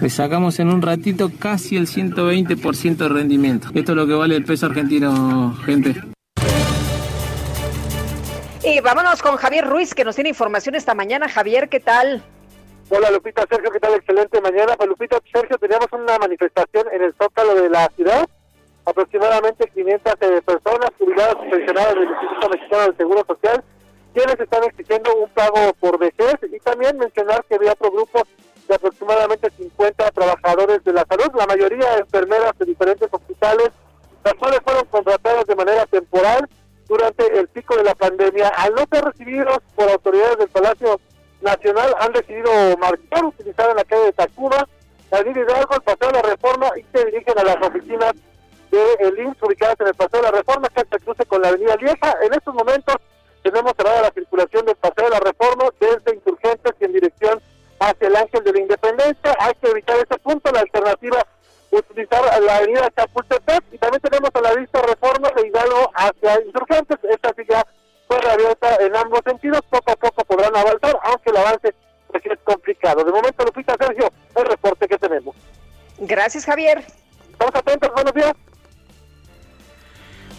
Le 0.00 0.08
sacamos 0.10 0.60
en 0.60 0.68
un 0.68 0.80
ratito 0.80 1.32
casi 1.40 1.76
el 1.76 1.88
120% 1.88 2.96
de 2.96 3.08
rendimiento. 3.08 3.68
Esto 3.74 3.92
es 3.92 3.96
lo 3.96 4.06
que 4.06 4.14
vale 4.14 4.36
el 4.36 4.44
peso 4.44 4.66
argentino, 4.66 5.56
gente. 5.66 5.96
Y 8.62 8.80
vámonos 8.80 9.20
con 9.20 9.36
Javier 9.36 9.66
Ruiz, 9.66 9.92
que 9.92 10.04
nos 10.04 10.14
tiene 10.14 10.30
información 10.30 10.76
esta 10.76 10.94
mañana. 10.94 11.28
Javier, 11.28 11.68
¿qué 11.68 11.80
tal? 11.80 12.22
Hola 12.90 13.10
Lupita, 13.10 13.44
Sergio, 13.50 13.72
¿qué 13.72 13.80
tal? 13.80 13.94
Excelente 13.94 14.40
mañana. 14.40 14.76
Pues 14.76 14.88
Lupita, 14.88 15.18
Sergio, 15.32 15.58
teníamos 15.58 15.88
una 15.92 16.16
manifestación 16.16 16.86
en 16.92 17.02
el 17.02 17.14
Zócalo 17.20 17.56
de 17.56 17.70
la 17.70 17.90
ciudad. 17.96 18.28
Aproximadamente 18.84 19.70
500 19.74 20.14
eh, 20.20 20.42
personas, 20.42 20.90
jubiladas 20.98 21.36
y 21.46 21.50
pensionadas 21.50 21.94
del 21.94 22.08
Instituto 22.10 22.48
Mexicano 22.48 22.82
del 22.82 22.96
Seguro 22.96 23.24
Social, 23.26 23.64
quienes 24.12 24.40
están 24.40 24.64
exigiendo 24.64 25.14
un 25.14 25.28
pago 25.30 25.72
por 25.78 25.98
vejez 25.98 26.34
y 26.50 26.58
también 26.60 26.98
mencionar 26.98 27.44
que 27.44 27.54
había 27.54 27.72
otro 27.72 27.90
grupo 27.90 28.22
de 28.68 28.74
aproximadamente 28.74 29.50
50 29.50 30.10
trabajadores 30.10 30.82
de 30.84 30.92
la 30.92 31.04
salud, 31.08 31.30
la 31.36 31.46
mayoría 31.46 31.98
enfermeras 31.98 32.52
de 32.58 32.66
diferentes 32.66 33.08
hospitales, 33.10 33.70
las 34.24 34.34
cuales 34.34 34.60
fueron 34.64 34.84
contratadas 34.86 35.44
de 35.46 35.56
manera 35.56 35.86
temporal 35.86 36.48
durante 36.88 37.38
el 37.38 37.48
pico 37.48 37.76
de 37.76 37.84
la 37.84 37.94
pandemia. 37.94 38.48
Al 38.48 38.74
no 38.74 38.84
ser 38.90 39.04
recibidos 39.04 39.58
por 39.74 39.88
autoridades 39.88 40.38
del 40.38 40.48
Palacio 40.48 41.00
Nacional, 41.40 41.94
han 42.00 42.12
decidido 42.12 42.50
marchar, 42.78 43.24
utilizar 43.24 43.70
en 43.70 43.76
la 43.76 43.84
calle 43.84 44.04
de 44.04 44.12
Tacuba, 44.12 44.68
la 45.10 45.22
línea 45.22 45.42
Hidalgo, 45.42 45.76
de 45.78 46.12
la 46.12 46.22
reforma 46.22 46.68
y 46.76 46.84
se 46.96 47.04
dirigen 47.06 47.38
a 47.38 47.44
las 47.44 47.56
oficinas 47.66 48.12
de 48.70 48.94
el 49.00 49.18
INSS 49.18 49.42
ubicadas 49.42 49.80
en 49.80 49.88
el 49.88 49.94
paseo 49.94 50.20
de 50.20 50.30
la 50.30 50.38
reforma, 50.38 50.68
que 50.68 50.84
se 50.90 51.04
cruce 51.04 51.24
con 51.26 51.42
la 51.42 51.48
avenida 51.48 51.76
Lieja. 51.76 52.16
En 52.22 52.32
estos 52.32 52.54
momentos 52.54 52.96
tenemos 53.42 53.72
cerrada 53.76 54.02
la 54.02 54.10
circulación 54.10 54.66
del 54.66 54.76
paseo 54.76 55.04
de 55.04 55.10
la 55.10 55.20
reforma 55.20 55.64
desde 55.80 56.14
Insurgentes 56.14 56.74
y 56.80 56.84
en 56.84 56.92
dirección 56.92 57.40
hacia 57.78 58.08
el 58.08 58.16
Ángel 58.16 58.44
de 58.44 58.52
la 58.52 58.60
Independencia. 58.60 59.36
Hay 59.38 59.54
que 59.54 59.70
evitar 59.70 59.96
ese 59.96 60.18
punto, 60.18 60.52
la 60.52 60.60
alternativa 60.60 61.26
utilizar 61.70 62.20
la 62.42 62.56
avenida 62.56 62.90
Chapultepec 62.96 63.62
y 63.72 63.78
también 63.78 64.00
tenemos 64.00 64.30
a 64.34 64.40
la 64.40 64.54
vista 64.54 64.82
reforma 64.82 65.30
de 65.36 65.46
Hidalgo 65.46 65.90
hacia 65.94 66.42
Insurgentes. 66.44 66.98
Esta 67.04 67.32
sí 67.36 67.42
ya 67.48 67.64
fue 68.08 68.20
reabierta 68.20 68.76
en 68.80 68.96
ambos 68.96 69.20
sentidos, 69.24 69.60
poco 69.70 69.92
a 69.92 69.96
poco 69.96 70.24
podrán 70.24 70.56
avanzar, 70.56 70.98
aunque 71.04 71.30
el 71.30 71.36
avance 71.36 71.74
pues, 72.08 72.26
es 72.26 72.38
complicado. 72.44 73.04
De 73.04 73.12
momento, 73.12 73.44
Lupita 73.44 73.76
Sergio, 73.78 74.10
el 74.34 74.44
reporte 74.46 74.88
que 74.88 74.98
tenemos. 74.98 75.36
Gracias, 75.98 76.44
Javier. 76.44 76.82
Estamos 77.30 77.54
atentos, 77.54 77.90
buenos 77.94 78.14
días. 78.14 78.32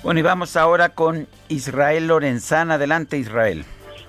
Bueno, 0.03 0.19
y 0.19 0.23
vamos 0.23 0.55
ahora 0.55 0.89
con 0.89 1.27
Israel 1.47 2.07
Lorenzana. 2.07 2.73
Adelante, 2.75 3.17
Israel. 3.17 3.65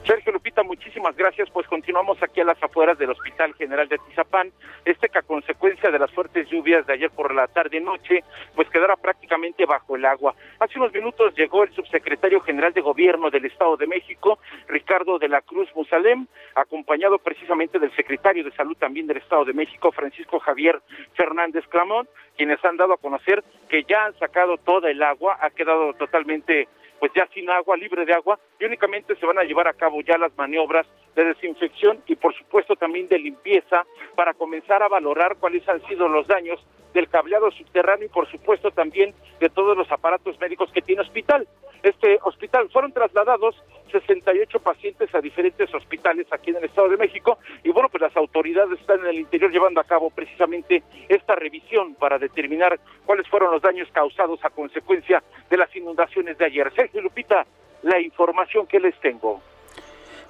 Sergio 0.07 0.33
Muchísimas 0.61 1.17
gracias. 1.17 1.49
Pues 1.51 1.67
continuamos 1.67 2.23
aquí 2.23 2.43
a 2.43 2.45
las 2.45 2.63
afueras 2.63 2.99
del 2.99 3.11
Hospital 3.11 3.55
General 3.55 3.89
de 3.89 3.97
Tizapán. 4.09 4.53
Este 4.85 5.09
que 5.09 5.19
a 5.19 5.23
consecuencia 5.23 5.91
de 5.91 5.99
las 5.99 6.11
fuertes 6.11 6.47
lluvias 6.51 6.87
de 6.87 6.93
ayer 6.93 7.11
por 7.11 7.35
la 7.35 7.47
tarde 7.49 7.81
noche, 7.81 8.23
pues 8.55 8.69
quedará 8.69 8.97
prácticamente 8.97 9.65
bajo 9.65 9.97
el 9.97 10.05
agua. 10.05 10.35
Hace 10.61 10.79
unos 10.79 10.93
minutos 10.93 11.35
llegó 11.35 11.65
el 11.65 11.73
subsecretario 11.73 12.41
general 12.41 12.75
de 12.75 12.83
Gobierno 12.83 13.31
del 13.31 13.47
Estado 13.47 13.79
de 13.79 13.87
México, 13.87 14.39
Ricardo 14.69 15.19
de 15.19 15.29
la 15.29 15.41
Cruz 15.41 15.69
Musalem, 15.75 16.27
acompañado 16.55 17.19
precisamente 17.19 17.79
del 17.79 17.95
secretario 17.97 18.45
de 18.45 18.53
Salud 18.53 18.77
también 18.77 19.07
del 19.07 19.17
Estado 19.17 19.47
de 19.47 19.55
México, 19.55 19.91
Francisco 19.91 20.39
Javier 20.39 20.83
Fernández 21.15 21.67
Clamón, 21.69 22.07
quienes 22.37 22.63
han 22.65 22.77
dado 22.77 22.93
a 22.93 22.99
conocer 22.99 23.43
que 23.71 23.85
ya 23.85 24.05
han 24.05 24.19
sacado 24.19 24.59
toda 24.59 24.91
el 24.91 25.03
agua, 25.03 25.39
ha 25.41 25.51
quedado 25.51 25.95
totalmente 25.95 26.69
pues 27.03 27.11
ya 27.17 27.27
sin 27.35 27.51
agua, 27.51 27.77
libre 27.77 28.07
de 28.07 28.13
agua, 28.13 28.39
y 28.61 28.65
únicamente 28.65 29.17
se 29.17 29.27
van 29.27 29.37
a 29.37 29.43
llevar 29.43 29.67
a 29.67 29.73
cabo 29.73 30.01
ya 30.03 30.17
las 30.17 30.31
maniobras 30.39 30.87
de 31.17 31.25
desinfección 31.25 32.01
y 32.07 32.15
por 32.15 32.33
supuesto 32.33 32.77
también 32.77 33.09
de 33.09 33.19
limpieza 33.19 33.85
para 34.15 34.35
comenzar 34.35 34.85
a 34.85 34.89
valorar 34.89 35.35
cuáles 35.41 35.69
han 35.69 35.85
sido 35.89 36.07
los 36.07 36.29
daños 36.29 36.65
del 36.95 37.09
cableado 37.09 37.51
subterráneo 37.51 38.07
y 38.07 38.09
por 38.09 38.31
supuesto 38.31 38.71
también 38.71 39.15
de 39.41 39.49
todos 39.49 39.77
los 39.77 39.91
aparatos 39.91 40.39
médicos 40.39 40.71
que 40.71 40.81
tiene 40.81 41.03
hospital. 41.03 41.49
Este 41.83 42.21
hospital 42.23 42.71
fueron 42.71 42.93
trasladados 42.93 43.61
68 43.93 44.59
pacientes 44.61 45.15
a 45.15 45.21
diferentes 45.21 45.73
hospitales 45.75 46.27
aquí 46.31 46.51
en 46.51 46.57
el 46.57 46.65
Estado 46.65 46.89
de 46.89 46.97
México 46.97 47.39
y 47.63 47.71
bueno, 47.71 47.89
pues 47.89 48.03
las 48.03 48.17
autoridades 48.17 48.81
están 48.81 49.01
en 49.01 49.07
el 49.07 49.19
interior 49.21 49.51
llevando 49.53 49.81
a 49.81 49.85
cabo 49.85 50.11
precisamente 50.11 50.83
esta 51.09 51.35
revisión 51.35 51.95
para 51.95 52.19
determinar 52.19 52.81
cuáles 53.07 53.29
fueron 53.29 53.53
los 53.53 53.63
daños 53.63 53.89
causados 53.93 54.41
a 54.45 54.51
consecuencia 54.51 55.23
de 55.49 55.57
las 55.57 55.75
inundaciones 55.77 56.37
de 56.39 56.47
ayer. 56.47 56.73
Sergio 56.75 57.01
Lupita, 57.03 57.47
la 57.83 58.01
información 58.01 58.67
que 58.67 58.81
les 58.81 58.99
tengo. 59.01 59.41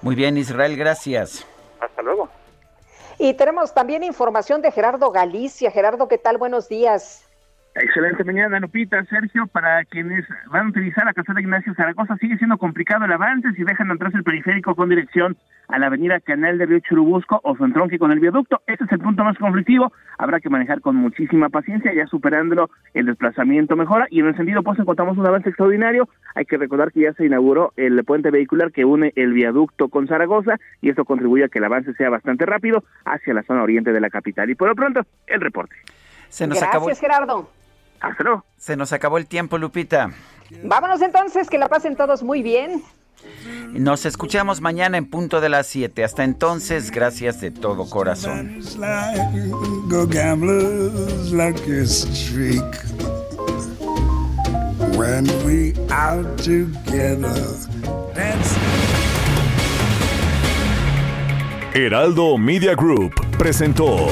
Muy 0.01 0.15
bien, 0.15 0.37
Israel, 0.37 0.75
gracias. 0.75 1.47
Hasta 1.79 2.01
luego. 2.01 2.29
Y 3.19 3.33
tenemos 3.35 3.73
también 3.73 4.03
información 4.03 4.61
de 4.61 4.71
Gerardo 4.71 5.11
Galicia. 5.11 5.71
Gerardo, 5.71 6.07
¿qué 6.07 6.17
tal? 6.17 6.37
Buenos 6.37 6.67
días. 6.67 7.32
Excelente 7.75 8.23
mañana, 8.23 8.59
Lupita, 8.59 9.03
Sergio. 9.05 9.47
Para 9.47 9.83
quienes 9.85 10.25
van 10.51 10.67
a 10.67 10.69
utilizar 10.69 11.05
la 11.05 11.13
casa 11.13 11.33
de 11.33 11.41
Ignacio 11.41 11.73
Zaragoza, 11.73 12.15
sigue 12.17 12.37
siendo 12.37 12.59
complicado 12.59 13.05
el 13.05 13.11
avance 13.11 13.51
si 13.53 13.63
dejan 13.63 13.89
atrás 13.89 14.13
el 14.13 14.23
periférico 14.23 14.75
con 14.75 14.89
dirección 14.89 15.35
a 15.69 15.79
la 15.79 15.87
avenida 15.87 16.19
Canal 16.19 16.59
de 16.59 16.67
Río 16.67 16.79
Churubusco 16.81 17.41
o 17.43 17.55
su 17.55 17.65
entronque 17.65 17.97
con 17.97 18.11
el 18.11 18.19
viaducto. 18.19 18.61
Este 18.67 18.83
es 18.83 18.91
el 18.91 18.99
punto 18.99 19.23
más 19.23 19.39
conflictivo. 19.39 19.91
Habrá 20.19 20.39
que 20.39 20.51
manejar 20.51 20.81
con 20.81 20.95
muchísima 20.97 21.49
paciencia, 21.49 21.91
ya 21.95 22.05
superándolo 22.05 22.69
el 22.93 23.07
desplazamiento 23.07 23.75
mejora. 23.75 24.05
Y 24.11 24.19
en 24.19 24.27
el 24.27 24.37
sentido 24.37 24.61
pues 24.61 24.77
encontramos 24.77 25.17
un 25.17 25.25
avance 25.25 25.49
extraordinario. 25.49 26.07
Hay 26.35 26.45
que 26.45 26.57
recordar 26.57 26.91
que 26.91 27.01
ya 27.01 27.13
se 27.13 27.25
inauguró 27.25 27.73
el 27.75 28.03
puente 28.03 28.29
vehicular 28.29 28.71
que 28.71 28.85
une 28.85 29.13
el 29.15 29.33
viaducto 29.33 29.89
con 29.89 30.07
Zaragoza 30.07 30.57
y 30.79 30.89
esto 30.89 31.05
contribuye 31.05 31.45
a 31.45 31.49
que 31.49 31.57
el 31.57 31.65
avance 31.65 31.93
sea 31.95 32.11
bastante 32.11 32.45
rápido 32.45 32.83
hacia 33.03 33.33
la 33.33 33.41
zona 33.41 33.63
oriente 33.63 33.91
de 33.91 33.99
la 33.99 34.11
capital. 34.11 34.47
Y 34.51 34.55
por 34.55 34.67
lo 34.67 34.75
pronto, 34.75 35.01
el 35.25 35.41
reporte. 35.41 35.75
Se 36.29 36.45
nos 36.45 36.59
Gracias, 36.59 36.69
acabó. 36.69 36.95
Gerardo. 36.95 37.62
Se 38.57 38.75
nos 38.75 38.93
acabó 38.93 39.17
el 39.17 39.27
tiempo, 39.27 39.57
Lupita. 39.57 40.11
Vámonos 40.63 41.01
entonces, 41.01 41.49
que 41.49 41.57
la 41.57 41.67
pasen 41.67 41.95
todos 41.95 42.23
muy 42.23 42.43
bien. 42.43 42.83
Nos 43.71 44.05
escuchamos 44.05 44.61
mañana 44.61 44.97
en 44.97 45.09
punto 45.09 45.41
de 45.41 45.49
las 45.49 45.67
7. 45.67 46.03
Hasta 46.03 46.23
entonces, 46.23 46.91
gracias 46.91 47.41
de 47.41 47.51
todo 47.51 47.89
corazón. 47.89 48.59
Go 49.89 50.05
gamblers 50.07 51.31
like 51.31 51.59
a 51.69 51.85
streak. 51.85 52.63
When 54.95 55.25
we 55.45 55.73
out 55.89 56.37
together, 56.37 57.33
that's 58.13 58.55
Heraldo 61.73 62.37
Media 62.37 62.75
Group 62.75 63.13
presentó 63.37 64.11